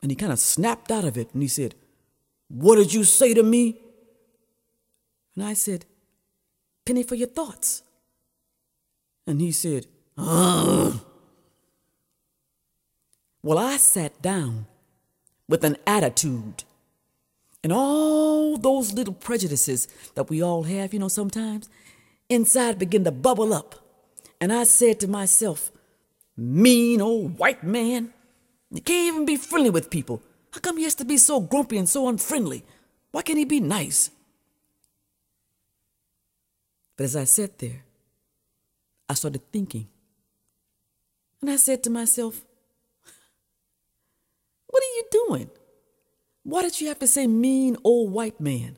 And 0.00 0.10
he 0.10 0.16
kind 0.16 0.32
of 0.32 0.38
snapped 0.38 0.90
out 0.90 1.04
of 1.04 1.16
it 1.16 1.32
and 1.32 1.42
he 1.42 1.48
said, 1.48 1.74
What 2.48 2.76
did 2.76 2.92
you 2.92 3.04
say 3.04 3.34
to 3.34 3.42
me? 3.42 3.80
And 5.36 5.44
I 5.44 5.54
said, 5.54 5.84
Penny 6.84 7.04
for 7.04 7.14
your 7.14 7.28
thoughts. 7.28 7.82
And 9.26 9.40
he 9.40 9.52
said, 9.52 9.86
Ugh. 10.18 11.00
Well, 13.44 13.58
I 13.58 13.76
sat 13.76 14.20
down 14.20 14.66
with 15.48 15.64
an 15.64 15.76
attitude 15.86 16.64
and 17.62 17.72
all 17.72 18.56
those 18.56 18.92
little 18.92 19.14
prejudices 19.14 19.88
that 20.14 20.28
we 20.28 20.42
all 20.42 20.64
have, 20.64 20.92
you 20.92 20.98
know, 20.98 21.08
sometimes, 21.08 21.68
inside 22.28 22.78
begin 22.78 23.04
to 23.04 23.12
bubble 23.12 23.54
up. 23.54 23.76
And 24.40 24.52
I 24.52 24.64
said 24.64 24.98
to 25.00 25.08
myself, 25.08 25.70
mean 26.36 27.00
old 27.00 27.38
white 27.38 27.62
man, 27.62 28.12
you 28.70 28.80
can't 28.80 29.14
even 29.14 29.26
be 29.26 29.36
friendly 29.36 29.70
with 29.70 29.90
people. 29.90 30.22
How 30.52 30.60
come 30.60 30.76
he 30.76 30.84
has 30.84 30.94
to 30.96 31.04
be 31.04 31.16
so 31.16 31.40
grumpy 31.40 31.78
and 31.78 31.88
so 31.88 32.08
unfriendly? 32.08 32.64
Why 33.12 33.22
can't 33.22 33.38
he 33.38 33.44
be 33.44 33.60
nice? 33.60 34.10
But 36.96 37.04
as 37.04 37.16
I 37.16 37.24
sat 37.24 37.58
there, 37.58 37.84
I 39.08 39.14
started 39.14 39.42
thinking. 39.52 39.88
And 41.40 41.50
I 41.50 41.56
said 41.56 41.82
to 41.84 41.90
myself, 41.90 42.42
What 44.66 44.82
are 44.82 44.96
you 44.96 45.04
doing? 45.10 45.50
Why 46.44 46.62
did 46.62 46.80
you 46.80 46.88
have 46.88 46.98
to 47.00 47.06
say 47.06 47.26
mean 47.26 47.76
old 47.84 48.12
white 48.12 48.40
man? 48.40 48.76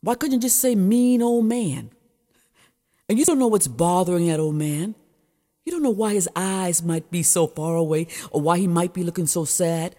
Why 0.00 0.14
couldn't 0.14 0.34
you 0.34 0.40
just 0.40 0.60
say 0.60 0.74
mean 0.74 1.22
old 1.22 1.46
man? 1.46 1.90
And 3.08 3.18
you 3.18 3.24
don't 3.24 3.38
know 3.38 3.48
what's 3.48 3.68
bothering 3.68 4.28
that 4.28 4.40
old 4.40 4.54
man. 4.54 4.94
You 5.64 5.72
don't 5.72 5.82
know 5.82 5.90
why 5.90 6.14
his 6.14 6.28
eyes 6.36 6.82
might 6.82 7.10
be 7.10 7.22
so 7.22 7.46
far 7.46 7.76
away 7.76 8.06
or 8.30 8.40
why 8.40 8.58
he 8.58 8.66
might 8.66 8.92
be 8.92 9.02
looking 9.02 9.26
so 9.26 9.44
sad 9.44 9.96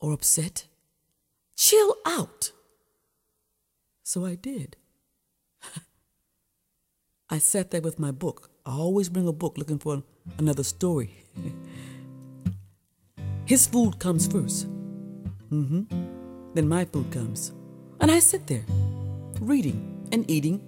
or 0.00 0.12
upset. 0.12 0.66
Chill 1.56 1.96
out. 2.04 2.52
So 4.02 4.26
I 4.26 4.34
did. 4.34 4.76
I 7.30 7.38
sat 7.38 7.70
there 7.70 7.80
with 7.80 7.98
my 7.98 8.10
book. 8.10 8.50
I 8.66 8.72
always 8.72 9.08
bring 9.08 9.28
a 9.28 9.32
book 9.32 9.56
looking 9.56 9.78
for 9.78 10.02
another 10.38 10.64
story. 10.64 11.10
His 13.46 13.66
food 13.66 13.98
comes 13.98 14.26
first. 14.26 14.66
Mm-hmm. 15.52 16.54
Then 16.54 16.68
my 16.68 16.84
food 16.84 17.10
comes. 17.10 17.52
And 18.00 18.10
I 18.10 18.18
sit 18.18 18.46
there, 18.46 18.64
reading 19.40 20.08
and 20.12 20.28
eating, 20.30 20.60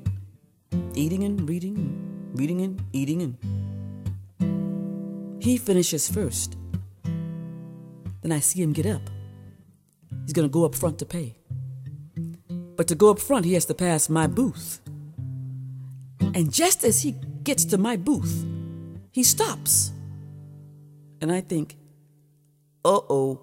eating 0.94 1.24
and 1.24 1.48
reading, 1.48 2.31
reading 2.35 2.61
and 2.62 2.82
eating 2.93 3.23
and 3.23 3.36
he 5.47 5.57
finishes 5.59 6.11
first. 6.11 6.57
Then 8.23 8.32
I 8.32 8.40
see 8.40 8.61
him 8.61 8.73
get 8.73 8.85
up. 8.85 9.03
He's 10.24 10.32
gonna 10.32 10.48
go 10.48 10.65
up 10.65 10.74
front 10.74 10.98
to 10.98 11.07
pay. 11.07 11.36
But 12.74 12.89
to 12.89 12.97
go 12.97 13.11
up 13.11 13.20
front, 13.20 13.44
he 13.44 13.55
has 13.55 13.65
to 13.66 13.74
pass 13.74 14.09
my 14.09 14.27
booth. 14.27 14.81
And 16.35 16.53
just 16.53 16.82
as 16.82 17.03
he 17.03 17.15
gets 17.44 17.65
to 17.66 17.78
my 17.78 17.97
booth, 17.97 18.44
he 19.12 19.23
stops. 19.23 19.93
And 21.20 21.31
I 21.31 21.43
think, 21.43 21.77
uh 22.85 22.98
oh, 23.09 23.40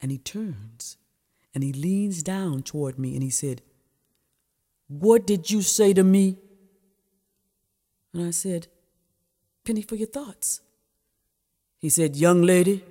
and 0.00 0.10
he 0.10 0.18
turns 0.18 0.96
and 1.54 1.62
he 1.62 1.72
leans 1.72 2.22
down 2.22 2.62
toward 2.62 2.98
me 2.98 3.14
and 3.14 3.22
he 3.22 3.30
said, 3.30 3.62
What 4.88 5.26
did 5.26 5.50
you 5.50 5.62
say 5.62 5.92
to 5.92 6.02
me? 6.02 6.38
And 8.12 8.26
I 8.26 8.30
said, 8.30 8.66
Penny 9.64 9.82
for 9.82 9.94
your 9.96 10.08
thoughts. 10.08 10.60
He 11.78 11.88
said, 11.88 12.16
Young 12.16 12.42
lady, 12.42 12.84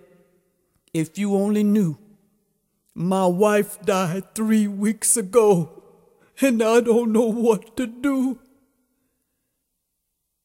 if 0.93 1.17
you 1.17 1.35
only 1.35 1.63
knew, 1.63 1.97
my 2.95 3.25
wife 3.25 3.81
died 3.81 4.35
three 4.35 4.67
weeks 4.67 5.15
ago, 5.15 5.83
and 6.41 6.61
I 6.61 6.81
don't 6.81 7.11
know 7.11 7.31
what 7.31 7.77
to 7.77 7.87
do. 7.87 8.39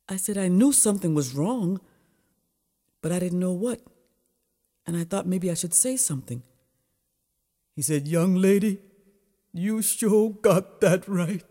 I 0.09 0.17
said, 0.17 0.37
I 0.37 0.49
knew 0.49 0.73
something 0.73 1.15
was 1.15 1.35
wrong, 1.35 1.81
but 3.01 3.11
I 3.11 3.19
didn't 3.19 3.41
know 3.41 3.53
what, 3.53 3.81
and 4.87 4.97
I 4.97 5.05
thought 5.05 5.27
maybe 5.27 5.51
I 5.51 5.55
should 5.55 5.75
say 5.75 5.97
something. 5.97 6.43
He 7.75 7.83
said, 7.83 8.07
Young 8.07 8.35
lady, 8.35 8.79
you 9.53 9.83
sure 9.83 10.31
got 10.31 10.81
that 10.81 11.09
right. 11.09 11.45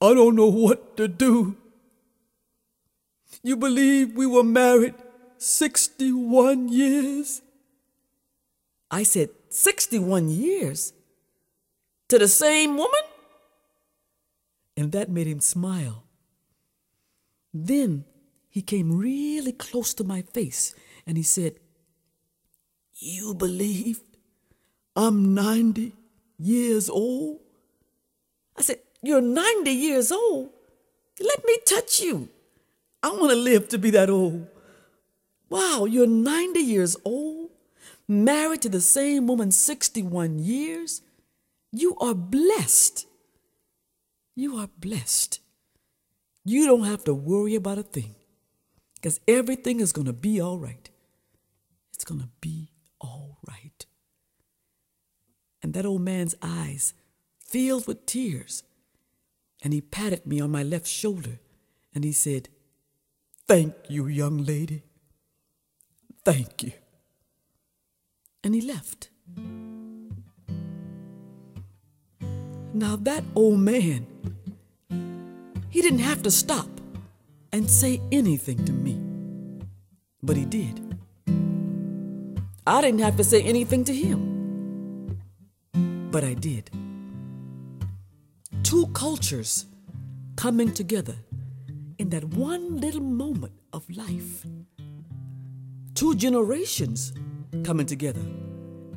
I 0.00 0.14
don't 0.14 0.34
know 0.34 0.50
what 0.50 0.96
to 0.96 1.08
do. 1.08 1.56
You 3.42 3.56
believe 3.56 4.16
we 4.16 4.26
were 4.26 4.44
married 4.44 4.94
61 5.38 6.68
years? 6.68 7.42
I 8.90 9.02
said, 9.02 9.30
61 9.48 10.28
years? 10.28 10.92
To 12.08 12.18
the 12.18 12.28
same 12.28 12.76
woman? 12.76 13.06
And 14.76 14.92
that 14.92 15.10
made 15.10 15.26
him 15.26 15.40
smile. 15.40 16.04
Then 17.52 18.04
he 18.48 18.62
came 18.62 18.96
really 18.96 19.52
close 19.52 19.94
to 19.94 20.04
my 20.04 20.22
face 20.22 20.74
and 21.06 21.16
he 21.16 21.22
said, 21.22 21.56
You 22.94 23.34
believe 23.34 24.00
I'm 24.96 25.34
90 25.34 25.92
years 26.38 26.88
old? 26.88 27.40
I 28.56 28.62
said, 28.62 28.78
You're 29.02 29.20
90 29.20 29.70
years 29.70 30.10
old? 30.10 30.50
Let 31.20 31.44
me 31.44 31.58
touch 31.66 32.00
you. 32.00 32.28
I 33.02 33.10
want 33.10 33.30
to 33.30 33.36
live 33.36 33.68
to 33.68 33.78
be 33.78 33.90
that 33.90 34.10
old. 34.10 34.48
Wow, 35.48 35.84
you're 35.84 36.06
90 36.08 36.60
years 36.60 36.96
old, 37.04 37.50
married 38.08 38.62
to 38.62 38.68
the 38.68 38.80
same 38.80 39.26
woman 39.26 39.52
61 39.52 40.38
years. 40.40 41.02
You 41.70 41.96
are 41.98 42.14
blessed. 42.14 43.06
You 44.34 44.56
are 44.56 44.68
blessed. 44.78 45.40
You 46.44 46.66
don't 46.66 46.84
have 46.84 47.04
to 47.04 47.14
worry 47.14 47.54
about 47.54 47.78
a 47.78 47.82
thing 47.82 48.14
because 48.94 49.20
everything 49.28 49.80
is 49.80 49.92
going 49.92 50.06
to 50.06 50.12
be 50.12 50.40
all 50.40 50.58
right. 50.58 50.90
It's 51.92 52.04
going 52.04 52.20
to 52.20 52.28
be. 52.40 52.70
And 55.66 55.74
that 55.74 55.84
old 55.84 56.02
man's 56.02 56.36
eyes 56.40 56.94
filled 57.40 57.88
with 57.88 58.06
tears, 58.06 58.62
and 59.64 59.72
he 59.72 59.80
patted 59.80 60.24
me 60.24 60.40
on 60.40 60.52
my 60.52 60.62
left 60.62 60.86
shoulder 60.86 61.40
and 61.92 62.04
he 62.04 62.12
said, 62.12 62.48
Thank 63.48 63.74
you, 63.88 64.06
young 64.06 64.44
lady. 64.44 64.84
Thank 66.24 66.62
you. 66.62 66.70
And 68.44 68.54
he 68.54 68.60
left. 68.60 69.08
Now, 72.72 72.94
that 72.94 73.24
old 73.34 73.58
man, 73.58 74.06
he 75.68 75.82
didn't 75.82 75.98
have 75.98 76.22
to 76.22 76.30
stop 76.30 76.68
and 77.52 77.68
say 77.68 78.00
anything 78.12 78.64
to 78.66 78.72
me, 78.72 79.00
but 80.22 80.36
he 80.36 80.44
did. 80.44 80.80
I 82.64 82.80
didn't 82.82 83.00
have 83.00 83.16
to 83.16 83.24
say 83.24 83.42
anything 83.42 83.82
to 83.86 83.92
him, 83.92 84.35
but 86.10 86.24
I 86.24 86.34
did. 86.34 86.70
Two 88.62 88.86
cultures 88.88 89.66
coming 90.36 90.72
together 90.72 91.16
in 91.98 92.10
that 92.10 92.24
one 92.24 92.80
little 92.80 93.00
moment 93.00 93.52
of 93.72 93.88
life. 93.90 94.44
Two 95.94 96.14
generations 96.14 97.12
coming 97.64 97.86
together 97.86 98.20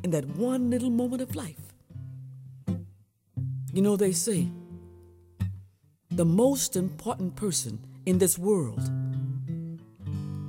in 0.02 0.10
that 0.10 0.26
one 0.36 0.70
little 0.70 0.90
moment 0.90 1.22
of 1.22 1.34
life. 1.34 1.72
You 3.72 3.82
know, 3.82 3.96
they 3.96 4.12
say 4.12 4.48
the 6.10 6.24
most 6.24 6.76
important 6.76 7.36
person 7.36 7.78
in 8.06 8.18
this 8.18 8.36
world 8.36 8.80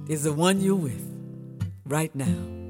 is 0.10 0.24
the 0.24 0.34
one 0.34 0.60
you're 0.60 0.76
with 0.76 1.08
right 1.86 2.14
now. 2.16 2.61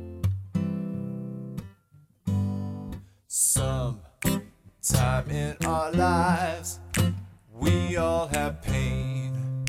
Sometime 3.54 5.30
in 5.30 5.58
our 5.66 5.92
lives, 5.92 6.80
we 7.54 7.98
all 7.98 8.28
have 8.28 8.62
pain, 8.62 9.68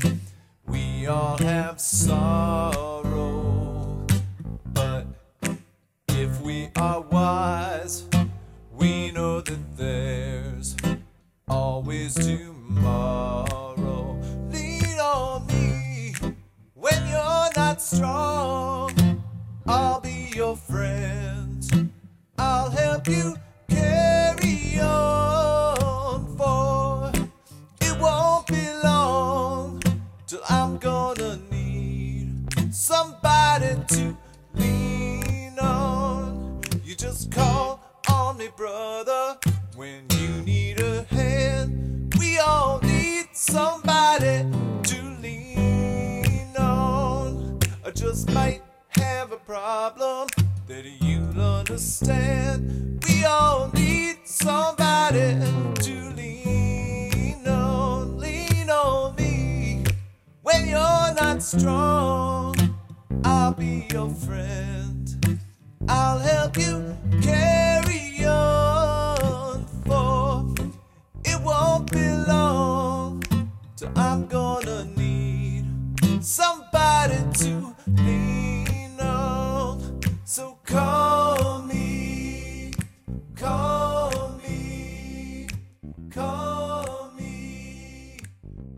we 0.65 1.05
all 1.07 1.35
have 1.39 1.81
sorrow. 1.81 4.07
But 4.67 5.05
if 6.07 6.39
we 6.39 6.69
are 6.77 7.01
wise, 7.01 8.05
we 8.71 9.11
know 9.11 9.41
that 9.41 9.75
there's 9.75 10.77
always 11.49 12.15
tomorrow. 12.15 14.17
Lean 14.49 14.97
on 15.01 15.45
me 15.47 16.13
when 16.73 17.05
you're 17.09 17.49
not 17.57 17.81
strong. 17.81 19.21
I'll 19.67 19.99
be 19.99 20.31
your 20.33 20.55
friend. 20.55 21.91
I'll 22.37 22.69
help 22.69 23.09
you 23.09 23.35
brother, 38.55 39.37
when 39.75 40.05
you 40.19 40.41
need 40.43 40.79
a 40.79 41.03
hand. 41.03 42.13
We 42.19 42.39
all 42.39 42.79
need 42.81 43.27
somebody 43.33 44.45
to 44.83 45.01
lean 45.21 46.55
on. 46.57 47.59
I 47.85 47.91
just 47.91 48.31
might 48.31 48.61
have 48.89 49.31
a 49.31 49.37
problem 49.37 50.27
that 50.67 50.85
you'll 51.01 51.41
understand. 51.41 53.03
We 53.07 53.25
all 53.25 53.71
need 53.73 54.17
somebody 54.25 55.37
to 55.75 56.13
lean 56.15 57.47
on. 57.47 58.17
Lean 58.19 58.69
on 58.69 59.15
me 59.15 59.83
when 60.41 60.67
you're 60.67 61.13
not 61.15 61.41
strong. 61.41 62.55
I'll 63.23 63.53
be 63.53 63.87
your 63.91 64.09
friend. 64.09 65.39
I'll 65.87 66.19
help 66.19 66.57
you 66.57 66.97
carry 67.21 68.02
For 69.85 70.45
it 71.25 71.41
won't 71.41 71.91
be 71.91 72.07
long 72.27 73.23
till 73.75 73.91
I'm 73.95 74.27
gonna 74.27 74.85
need 74.95 75.65
somebody 76.23 77.17
to 77.39 77.75
lean 77.87 78.99
on. 78.99 79.99
So 80.25 80.57
call 80.65 81.61
me, 81.63 82.73
call 83.35 84.39
me, 84.43 85.47
call 86.09 87.11
me, 87.17 88.17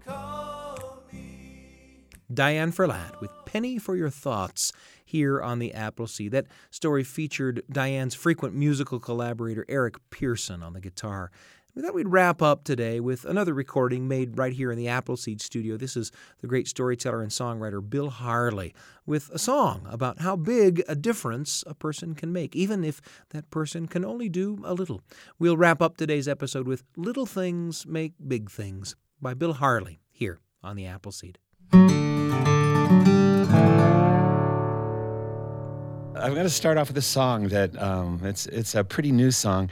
call 0.03 1.03
me. 1.11 2.03
Diane 2.33 2.71
Ferlatte 2.71 3.21
with 3.21 3.31
Penny 3.45 3.77
for 3.77 3.95
Your 3.95 4.09
Thoughts 4.09 4.73
here 5.05 5.41
on 5.41 5.59
the 5.59 5.73
Apple 5.73 6.07
Seed. 6.07 6.31
That 6.31 6.47
story 6.71 7.03
featured 7.03 7.63
Diane's 7.71 8.15
frequent 8.15 8.55
musical 8.55 8.99
collaborator 8.99 9.65
Eric 9.69 9.95
Pearson 10.09 10.61
on 10.61 10.73
the 10.73 10.81
guitar. 10.81 11.31
We 11.75 11.81
thought 11.81 11.93
we'd 11.93 12.07
wrap 12.07 12.41
up 12.41 12.63
today 12.63 13.01
with 13.01 13.25
another 13.25 13.53
recording 13.53 14.07
made 14.07 14.37
right 14.37 14.53
here 14.53 14.71
in 14.71 14.77
the 14.77 14.87
Apple 14.87 15.17
Seed 15.17 15.41
studio. 15.41 15.75
This 15.75 15.97
is 15.97 16.09
the 16.39 16.47
great 16.47 16.69
storyteller 16.69 17.21
and 17.21 17.29
songwriter 17.29 17.87
Bill 17.87 18.09
Harley 18.09 18.73
with 19.05 19.29
a 19.31 19.37
song 19.37 19.85
about 19.89 20.21
how 20.21 20.37
big 20.37 20.83
a 20.87 20.95
difference 20.95 21.65
a 21.67 21.73
person 21.73 22.15
can 22.15 22.31
make, 22.31 22.55
even 22.55 22.85
if 22.85 23.01
that 23.31 23.51
person 23.51 23.87
can 23.87 24.05
only 24.05 24.29
do 24.29 24.61
a 24.63 24.73
little. 24.73 25.01
We'll 25.37 25.57
wrap 25.57 25.81
up 25.81 25.97
today's 25.97 26.29
episode 26.29 26.65
with 26.65 26.85
Little 26.95 27.25
Things 27.25 27.85
Make 27.85 28.13
Big 28.25 28.49
Things 28.49 28.95
by 29.21 29.33
Bill 29.33 29.53
Harley 29.53 29.99
here 30.09 30.39
on 30.63 30.77
the 30.77 30.85
Apple 30.85 31.11
Seed. 31.11 31.39
I'm 36.25 36.33
going 36.33 36.47
to 36.47 36.49
start 36.49 36.79
off 36.79 36.87
with 36.87 36.97
a 36.97 37.03
song 37.03 37.49
that 37.49 37.79
um, 37.79 38.19
it's 38.23 38.47
it's 38.47 38.73
a 38.73 38.83
pretty 38.83 39.11
new 39.11 39.29
song, 39.29 39.69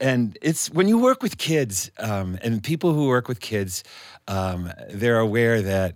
and 0.00 0.36
it's 0.42 0.68
when 0.72 0.88
you 0.88 0.98
work 0.98 1.22
with 1.22 1.38
kids 1.38 1.88
um, 2.00 2.36
and 2.42 2.60
people 2.60 2.92
who 2.92 3.06
work 3.06 3.28
with 3.28 3.38
kids, 3.38 3.84
um, 4.26 4.72
they're 4.90 5.20
aware 5.20 5.62
that 5.62 5.94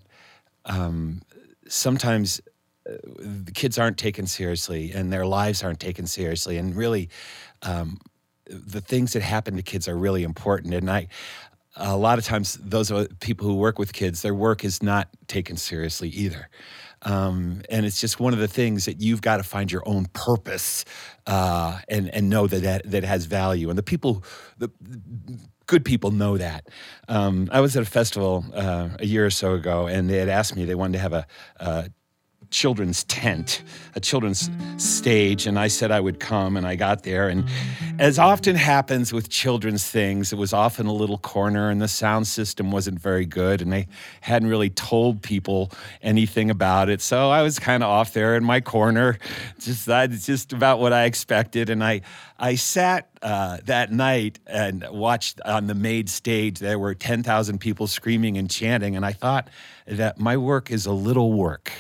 um, 0.67 1.21
sometimes 1.67 2.41
uh, 2.89 2.93
the 3.19 3.51
kids 3.51 3.77
aren't 3.77 3.99
taken 3.99 4.29
seriously 4.29 4.93
and 4.93 5.13
their 5.13 5.27
lives 5.27 5.65
aren't 5.65 5.81
taken 5.81 6.07
seriously, 6.07 6.59
and 6.59 6.77
really, 6.77 7.09
um, 7.63 7.99
the 8.47 8.81
things 8.81 9.15
that 9.15 9.23
happen 9.23 9.57
to 9.57 9.63
kids 9.63 9.89
are 9.89 9.99
really 9.99 10.23
important. 10.23 10.75
And 10.75 10.89
I, 10.89 11.09
a 11.75 11.97
lot 11.97 12.21
of 12.21 12.25
times, 12.25 12.57
those 12.63 12.93
people 13.19 13.49
who 13.49 13.57
work 13.57 13.81
with 13.81 13.93
kids, 13.93 14.23
their 14.23 14.33
work 14.33 14.65
is 14.65 14.81
not 14.81 15.09
taken 15.27 15.57
seriously 15.57 16.11
either. 16.11 16.51
Um, 17.09 17.63
and 17.71 17.87
it's 17.87 18.01
just 18.01 18.21
one 18.21 18.35
of 18.35 18.39
the 18.39 18.49
things 18.49 18.85
that 18.85 19.01
you've 19.01 19.23
got 19.23 19.39
to 19.39 19.43
find 19.43 19.73
your 19.73 19.83
own 19.87 20.07
purpose 20.13 20.85
uh, 21.27 21.79
and 21.89 22.13
and 22.15 22.29
know 22.29 22.47
that, 22.47 22.63
that 22.63 22.91
that 22.91 23.05
has 23.05 23.25
value. 23.25 23.71
And 23.71 23.79
the 23.79 23.83
people, 23.83 24.23
the 24.59 24.71
good 25.67 25.85
people 25.85 26.11
know 26.11 26.37
that. 26.37 26.69
Um, 27.09 27.49
I 27.51 27.61
was 27.61 27.77
at 27.77 27.83
a 27.83 27.87
festival 27.87 28.45
uh, 28.53 28.91
a 28.99 29.07
year 29.07 29.25
or 29.25 29.31
so 29.31 29.55
ago, 29.55 29.87
and 29.87 30.11
they 30.11 30.19
had 30.19 30.29
asked 30.29 30.55
me 30.55 30.65
they 30.67 30.75
wanted 30.75 30.95
to 30.95 30.99
have 30.99 31.13
a, 31.15 31.27
a 31.57 31.91
children's 32.51 33.05
tent, 33.05 33.63
a 33.95 34.01
children's 34.01 34.51
stage, 34.77 35.47
and 35.47 35.59
I 35.59 35.69
said 35.69 35.91
I 35.91 36.01
would 36.01 36.21
come, 36.21 36.57
and 36.57 36.67
I 36.67 36.77
got 36.77 37.03
there. 37.03 37.29
And 37.29 37.45
as 37.99 38.19
often 38.19 38.57
happens 38.57 39.13
with 39.13 39.29
children's 39.29 39.89
things, 39.89 40.33
it 40.33 40.37
was 40.37 40.53
often 40.53 40.87
a 40.87 40.93
little 40.93 41.19
corner, 41.19 41.71
and 41.71 41.81
the 41.81 41.89
sound 41.89 42.27
system 42.27 42.71
wasn't 42.71 43.01
very 43.01 43.27
good, 43.27 43.61
and 43.61 43.73
they 43.73 43.87
hadn't 44.21 44.49
really 44.49 44.71
told 44.71 45.23
people 45.23 45.71
anything 46.03 46.51
about 46.51 46.89
it. 46.89 47.01
So 47.01 47.31
I 47.31 47.43
was 47.43 47.59
kind 47.59 47.83
of 47.83 47.91
off 47.91 48.13
there 48.13 48.37
in 48.37 48.45
my 48.45 48.61
corner, 48.61 49.19
just 49.61 49.87
that's 49.87 50.25
just 50.25 50.53
about 50.53 50.81
what 50.81 50.93
I 50.93 51.05
expected. 51.05 51.71
And 51.71 51.85
I 51.85 52.03
I 52.39 52.55
sat 52.55 53.09
uh, 53.21 53.59
that 53.65 53.93
night 53.93 54.39
and 54.47 54.87
watched 54.91 55.41
on 55.43 55.67
the 55.67 55.75
maid 55.75 56.09
stage. 56.09 56.61
There 56.61 56.79
were 56.79 56.95
ten 56.95 57.23
thousand 57.23 57.59
people 57.59 57.87
screaming 57.87 58.39
and 58.39 58.51
chanting, 58.51 58.97
and 58.97 59.05
I 59.05 59.13
thought 59.13 59.49
that 59.87 60.19
my 60.19 60.37
work 60.37 60.71
is 60.71 60.87
a 60.87 60.93
little 60.93 61.33
work 61.33 61.73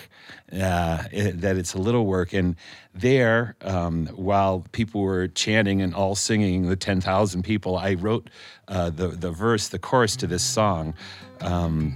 uh, 0.52 1.04
it, 1.12 1.40
that 1.40 1.56
it's 1.56 1.74
a 1.74 1.78
little 1.78 2.06
work. 2.06 2.32
And 2.32 2.56
there, 2.94 3.56
um, 3.60 4.06
while 4.08 4.64
people 4.72 5.02
were 5.02 5.28
chanting 5.28 5.82
and 5.82 5.94
all 5.94 6.14
singing, 6.14 6.68
the 6.68 6.76
10,000 6.76 7.42
people, 7.42 7.76
I 7.76 7.94
wrote 7.94 8.30
uh, 8.68 8.90
the, 8.90 9.08
the 9.08 9.30
verse, 9.30 9.68
the 9.68 9.78
chorus 9.78 10.16
to 10.16 10.26
this 10.26 10.42
song. 10.42 10.94
Um, 11.40 11.92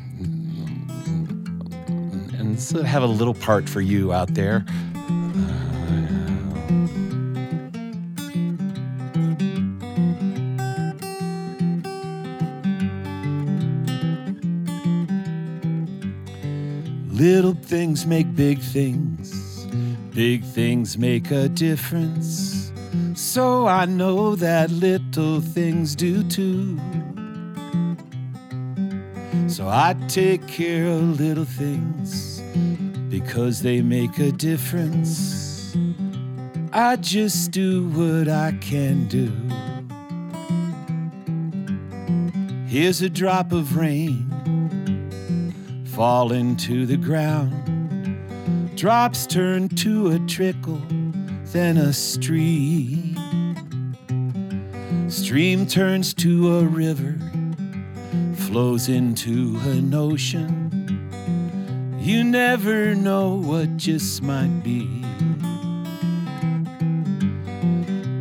and 2.38 2.60
so 2.60 2.82
I 2.82 2.86
have 2.86 3.02
a 3.02 3.06
little 3.06 3.34
part 3.34 3.68
for 3.68 3.80
you 3.80 4.12
out 4.12 4.34
there. 4.34 4.64
Little 17.12 17.52
things 17.52 18.06
make 18.06 18.34
big 18.34 18.58
things, 18.58 19.66
big 20.14 20.42
things 20.42 20.96
make 20.96 21.30
a 21.30 21.46
difference. 21.46 22.72
So 23.14 23.66
I 23.66 23.84
know 23.84 24.34
that 24.36 24.70
little 24.70 25.42
things 25.42 25.94
do 25.94 26.24
too. 26.24 26.80
So 29.46 29.68
I 29.68 29.94
take 30.08 30.48
care 30.48 30.86
of 30.86 31.20
little 31.20 31.44
things 31.44 32.40
because 33.10 33.60
they 33.60 33.82
make 33.82 34.18
a 34.18 34.32
difference. 34.32 35.76
I 36.72 36.96
just 36.96 37.50
do 37.50 37.88
what 37.88 38.30
I 38.30 38.52
can 38.62 39.06
do. 39.08 39.30
Here's 42.66 43.02
a 43.02 43.10
drop 43.10 43.52
of 43.52 43.76
rain 43.76 44.30
fall 45.92 46.32
into 46.32 46.86
the 46.86 46.96
ground. 46.96 47.52
Drops 48.76 49.26
turn 49.26 49.68
to 49.68 50.12
a 50.12 50.18
trickle, 50.20 50.80
then 51.52 51.76
a 51.76 51.92
stream. 51.92 53.14
Stream 55.10 55.66
turns 55.66 56.14
to 56.14 56.56
a 56.56 56.64
river, 56.64 57.18
flows 58.36 58.88
into 58.88 59.58
an 59.64 59.92
ocean. 59.92 60.70
You 62.00 62.24
never 62.24 62.94
know 62.94 63.34
what 63.34 63.76
just 63.76 64.22
might 64.22 64.62
be. 64.62 65.04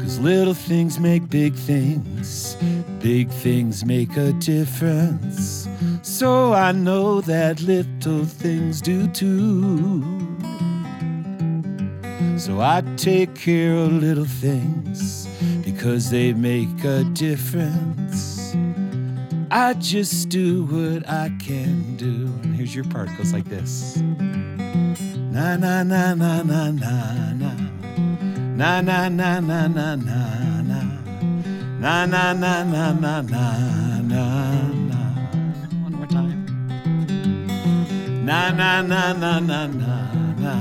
Cause 0.02 0.20
little 0.20 0.54
things 0.54 1.00
make 1.00 1.30
big 1.30 1.54
things, 1.54 2.58
big 3.00 3.30
things 3.30 3.86
make 3.86 4.18
a 4.18 4.34
difference. 4.34 5.61
So 6.22 6.54
I 6.54 6.72
know 6.72 7.20
that 7.22 7.62
little 7.62 8.26
things 8.26 8.80
do 8.80 9.08
too. 9.08 10.04
So 12.38 12.62
I 12.62 12.84
take 12.96 13.34
care 13.34 13.74
of 13.74 13.92
little 13.92 14.26
things 14.26 15.28
because 15.66 16.12
they 16.12 16.34
make 16.34 16.84
a 16.84 17.06
difference. 17.06 18.56
I 19.50 19.74
just 19.80 20.30
do 20.30 20.66
what 20.66 21.10
I 21.10 21.36
can 21.40 21.98
do. 21.98 22.28
And 22.44 22.56
here's 22.56 22.76
your 22.76 22.86
part. 22.86 23.10
It 23.10 23.18
goes 23.18 23.34
like 23.34 23.50
this. 23.50 23.98
Na 23.98 25.58
na 25.58 25.82
na 25.82 26.14
na 26.14 26.44
na 26.44 26.70
na 26.70 27.34
na 27.34 27.34
na. 27.34 27.52
Na 28.56 28.82
na 28.82 29.10
na 29.10 29.40
na 29.40 29.68
na 29.68 29.96
na 29.96 30.62
na. 30.62 30.82
Na 31.80 32.06
na 32.06 32.34
na 32.34 32.64
na 32.64 32.94
na 32.94 33.22
na 33.22 34.81
na. 38.32 38.52
Na 38.52 38.82
na 38.82 39.14
na 39.14 39.14
na 39.14 39.40
na 39.40 39.68
na 39.68 39.98
na. 40.40 40.56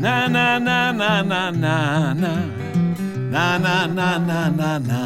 Na 0.00 0.28
na 0.28 0.58
na 0.58 0.92
na 0.92 1.22
na 1.22 1.50
na 1.50 2.12
na. 2.14 2.34
Na 3.30 3.58
na 3.58 3.86
na 3.86 4.18
na 4.18 4.48
na. 4.48 5.00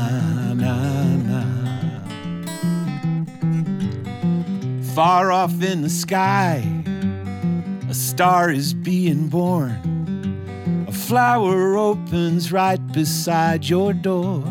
Far 4.94 5.32
off 5.32 5.60
in 5.60 5.82
the 5.82 5.90
sky, 5.90 6.62
a 7.90 7.94
star 7.94 8.52
is 8.52 8.72
being 8.72 9.26
born. 9.26 9.74
A 10.86 10.92
flower 10.92 11.76
opens 11.76 12.52
right 12.52 12.80
beside 12.92 13.68
your 13.68 13.92
door. 13.92 14.44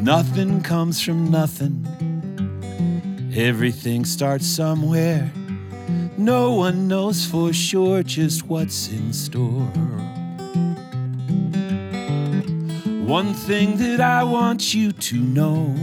Nothing 0.00 0.62
comes 0.62 1.02
from 1.02 1.30
nothing. 1.30 1.79
Everything 3.36 4.04
starts 4.04 4.46
somewhere. 4.46 5.30
No 6.18 6.52
one 6.52 6.88
knows 6.88 7.24
for 7.24 7.52
sure 7.52 8.02
just 8.02 8.46
what's 8.46 8.88
in 8.88 9.12
store. 9.12 9.70
One 13.06 13.32
thing 13.34 13.76
that 13.78 14.00
I 14.00 14.24
want 14.24 14.74
you 14.74 14.92
to 14.92 15.16
know 15.16 15.74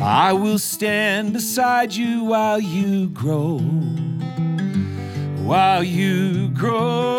I 0.00 0.32
will 0.34 0.58
stand 0.58 1.32
beside 1.32 1.94
you 1.94 2.24
while 2.24 2.60
you 2.60 3.08
grow. 3.08 3.58
While 5.42 5.84
you 5.84 6.48
grow. 6.50 7.16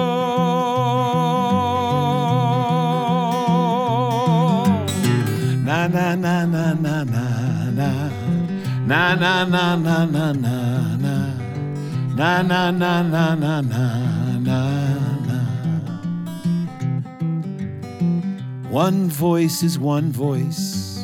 Na 5.66 5.88
na 5.88 6.16
na 6.16 6.46
na 6.46 6.74
na 6.74 7.04
na 7.04 7.17
na 8.88 9.16
na 9.16 9.44
na 9.44 9.76
na 9.76 10.06
na 10.06 10.32
na 10.32 10.96
na. 10.96 11.18
Na 12.16 12.42
na 12.42 12.72
na 12.72 13.04
na 13.04 13.36
na 13.36 13.62
na 13.62 14.40
na 14.40 14.78
One 18.70 19.10
voice 19.10 19.64
is 19.64 19.80
one 19.80 20.12
voice, 20.12 21.00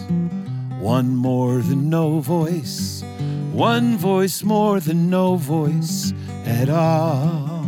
one 0.79 1.15
more 1.15 1.59
than 1.59 1.89
no 1.89 2.19
voice, 2.19 3.03
one 3.51 3.97
voice 3.97 4.43
more 4.43 4.79
than 4.79 5.09
no 5.09 5.35
voice 5.37 6.13
at 6.45 6.69
all. 6.69 7.65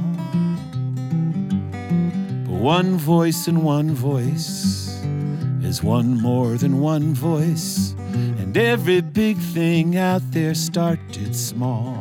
But 2.46 2.60
one 2.62 2.98
voice 2.98 3.48
and 3.48 3.64
one 3.64 3.96
voice 3.96 5.02
is 5.64 5.82
one 5.82 6.22
more 6.22 6.58
than 6.58 6.82
one 6.82 7.16
voice, 7.16 7.95
and 8.56 8.64
every 8.64 9.02
big 9.02 9.38
thing 9.38 9.98
out 9.98 10.22
there 10.32 10.54
started 10.56 11.36
small. 11.36 12.00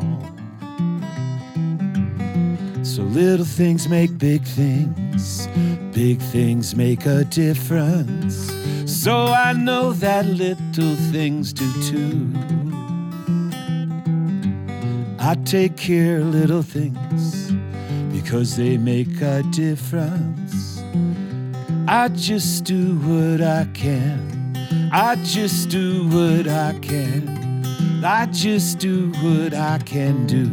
So 2.84 3.02
little 3.02 3.44
things 3.44 3.88
make 3.88 4.16
big 4.18 4.42
things, 4.44 5.48
big 5.92 6.20
things 6.20 6.76
make 6.76 7.06
a 7.06 7.24
difference. 7.24 8.52
So 8.86 9.26
I 9.26 9.52
know 9.52 9.94
that 9.94 10.26
little 10.26 10.94
things 11.10 11.52
do 11.52 11.72
too. 11.82 12.30
I 15.18 15.34
take 15.44 15.76
care 15.76 16.18
of 16.18 16.26
little 16.26 16.62
things 16.62 17.50
because 18.12 18.56
they 18.56 18.76
make 18.76 19.20
a 19.20 19.42
difference. 19.50 20.82
I 21.88 22.08
just 22.08 22.64
do 22.64 22.96
what 22.98 23.40
I 23.40 23.66
can. 23.74 24.33
I 24.92 25.16
just 25.22 25.68
do 25.68 26.06
what 26.08 26.48
I 26.48 26.78
can. 26.80 27.64
I 28.04 28.26
just 28.26 28.78
do 28.78 29.10
what 29.22 29.54
I 29.54 29.78
can 29.78 30.26
do. 30.26 30.44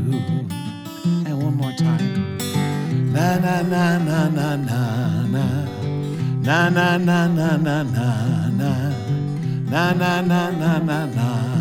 And 1.28 1.44
one 1.44 1.56
more 1.58 1.72
time. 1.74 2.38
Na 3.14 3.38
na 3.40 3.62
na 3.62 3.98
na 3.98 4.28
na 4.30 4.56
na 4.56 5.26
na. 5.26 5.46
Na 6.42 6.70
na 6.70 6.98
na 6.98 7.28
na 7.28 7.58
na 7.58 7.84
na 7.84 8.50
na. 8.50 8.94
Na 9.70 9.94
na 9.94 10.22
na 10.22 10.50
na 10.52 10.78
na 10.80 11.06
na. 11.06 11.52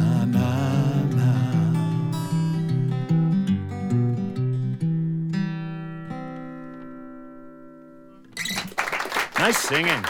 Nice 9.38 9.58
singing. 9.58 10.04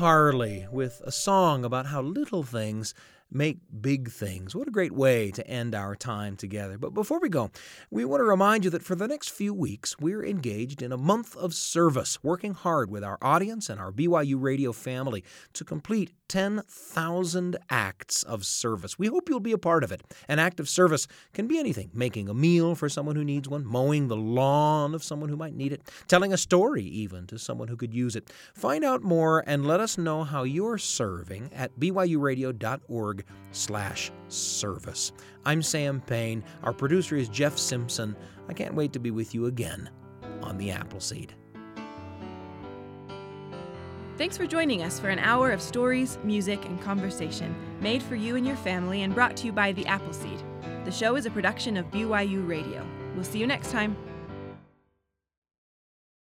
Harley 0.00 0.66
with 0.72 1.02
a 1.04 1.12
song 1.12 1.62
about 1.62 1.84
how 1.84 2.00
little 2.00 2.42
things 2.42 2.94
make 3.32 3.58
big 3.80 4.10
things. 4.10 4.54
What 4.54 4.68
a 4.68 4.72
great 4.72 4.92
way 4.92 5.30
to 5.32 5.46
end 5.46 5.74
our 5.74 5.94
time 5.94 6.36
together. 6.36 6.78
But 6.78 6.94
before 6.94 7.20
we 7.20 7.28
go, 7.28 7.50
we 7.90 8.04
want 8.04 8.20
to 8.20 8.24
remind 8.24 8.64
you 8.64 8.70
that 8.70 8.82
for 8.82 8.94
the 8.94 9.08
next 9.08 9.30
few 9.30 9.54
weeks, 9.54 9.98
we're 9.98 10.24
engaged 10.24 10.82
in 10.82 10.92
a 10.92 10.96
month 10.96 11.36
of 11.36 11.54
service, 11.54 12.22
working 12.22 12.54
hard 12.54 12.90
with 12.90 13.04
our 13.04 13.18
audience 13.22 13.68
and 13.68 13.80
our 13.80 13.92
BYU 13.92 14.40
radio 14.40 14.72
family 14.72 15.24
to 15.52 15.64
complete 15.64 16.12
10,000 16.28 17.56
acts 17.70 18.22
of 18.22 18.44
service. 18.46 18.98
We 18.98 19.08
hope 19.08 19.28
you'll 19.28 19.40
be 19.40 19.52
a 19.52 19.58
part 19.58 19.82
of 19.82 19.90
it. 19.90 20.02
An 20.28 20.38
act 20.38 20.60
of 20.60 20.68
service 20.68 21.08
can 21.32 21.48
be 21.48 21.58
anything 21.58 21.90
making 21.92 22.28
a 22.28 22.34
meal 22.34 22.76
for 22.76 22.88
someone 22.88 23.16
who 23.16 23.24
needs 23.24 23.48
one, 23.48 23.64
mowing 23.64 24.06
the 24.06 24.16
lawn 24.16 24.94
of 24.94 25.02
someone 25.02 25.28
who 25.28 25.36
might 25.36 25.56
need 25.56 25.72
it, 25.72 25.82
telling 26.06 26.32
a 26.32 26.36
story 26.36 26.84
even 26.84 27.26
to 27.26 27.38
someone 27.38 27.66
who 27.66 27.76
could 27.76 27.92
use 27.92 28.14
it. 28.14 28.30
Find 28.54 28.84
out 28.84 29.02
more 29.02 29.42
and 29.46 29.66
let 29.66 29.80
us 29.80 29.98
know 29.98 30.22
how 30.22 30.44
you're 30.44 30.78
serving 30.78 31.50
at 31.52 31.80
byuradio.org 31.80 33.19
slash 33.52 34.10
service. 34.28 35.12
I'm 35.44 35.62
Sam 35.62 36.00
Payne. 36.00 36.44
Our 36.62 36.72
producer 36.72 37.16
is 37.16 37.28
Jeff 37.28 37.58
Simpson. 37.58 38.16
I 38.48 38.52
can't 38.52 38.74
wait 38.74 38.92
to 38.92 38.98
be 38.98 39.10
with 39.10 39.34
you 39.34 39.46
again 39.46 39.90
on 40.42 40.58
the 40.58 40.70
Apple 40.70 41.00
Seed. 41.00 41.34
Thanks 44.20 44.36
for 44.36 44.46
joining 44.46 44.82
us 44.82 45.00
for 45.00 45.08
an 45.08 45.18
hour 45.18 45.50
of 45.50 45.62
stories, 45.62 46.18
music, 46.22 46.66
and 46.66 46.78
conversation 46.82 47.54
made 47.80 48.02
for 48.02 48.16
you 48.16 48.36
and 48.36 48.46
your 48.46 48.56
family 48.56 49.02
and 49.02 49.14
brought 49.14 49.34
to 49.38 49.46
you 49.46 49.52
by 49.52 49.72
The 49.72 49.86
Apple 49.86 50.12
Seed. 50.12 50.42
The 50.84 50.92
show 50.92 51.16
is 51.16 51.24
a 51.24 51.30
production 51.30 51.78
of 51.78 51.90
BYU 51.90 52.46
Radio. 52.46 52.86
We'll 53.14 53.24
see 53.24 53.38
you 53.38 53.46
next 53.46 53.70
time. 53.70 53.96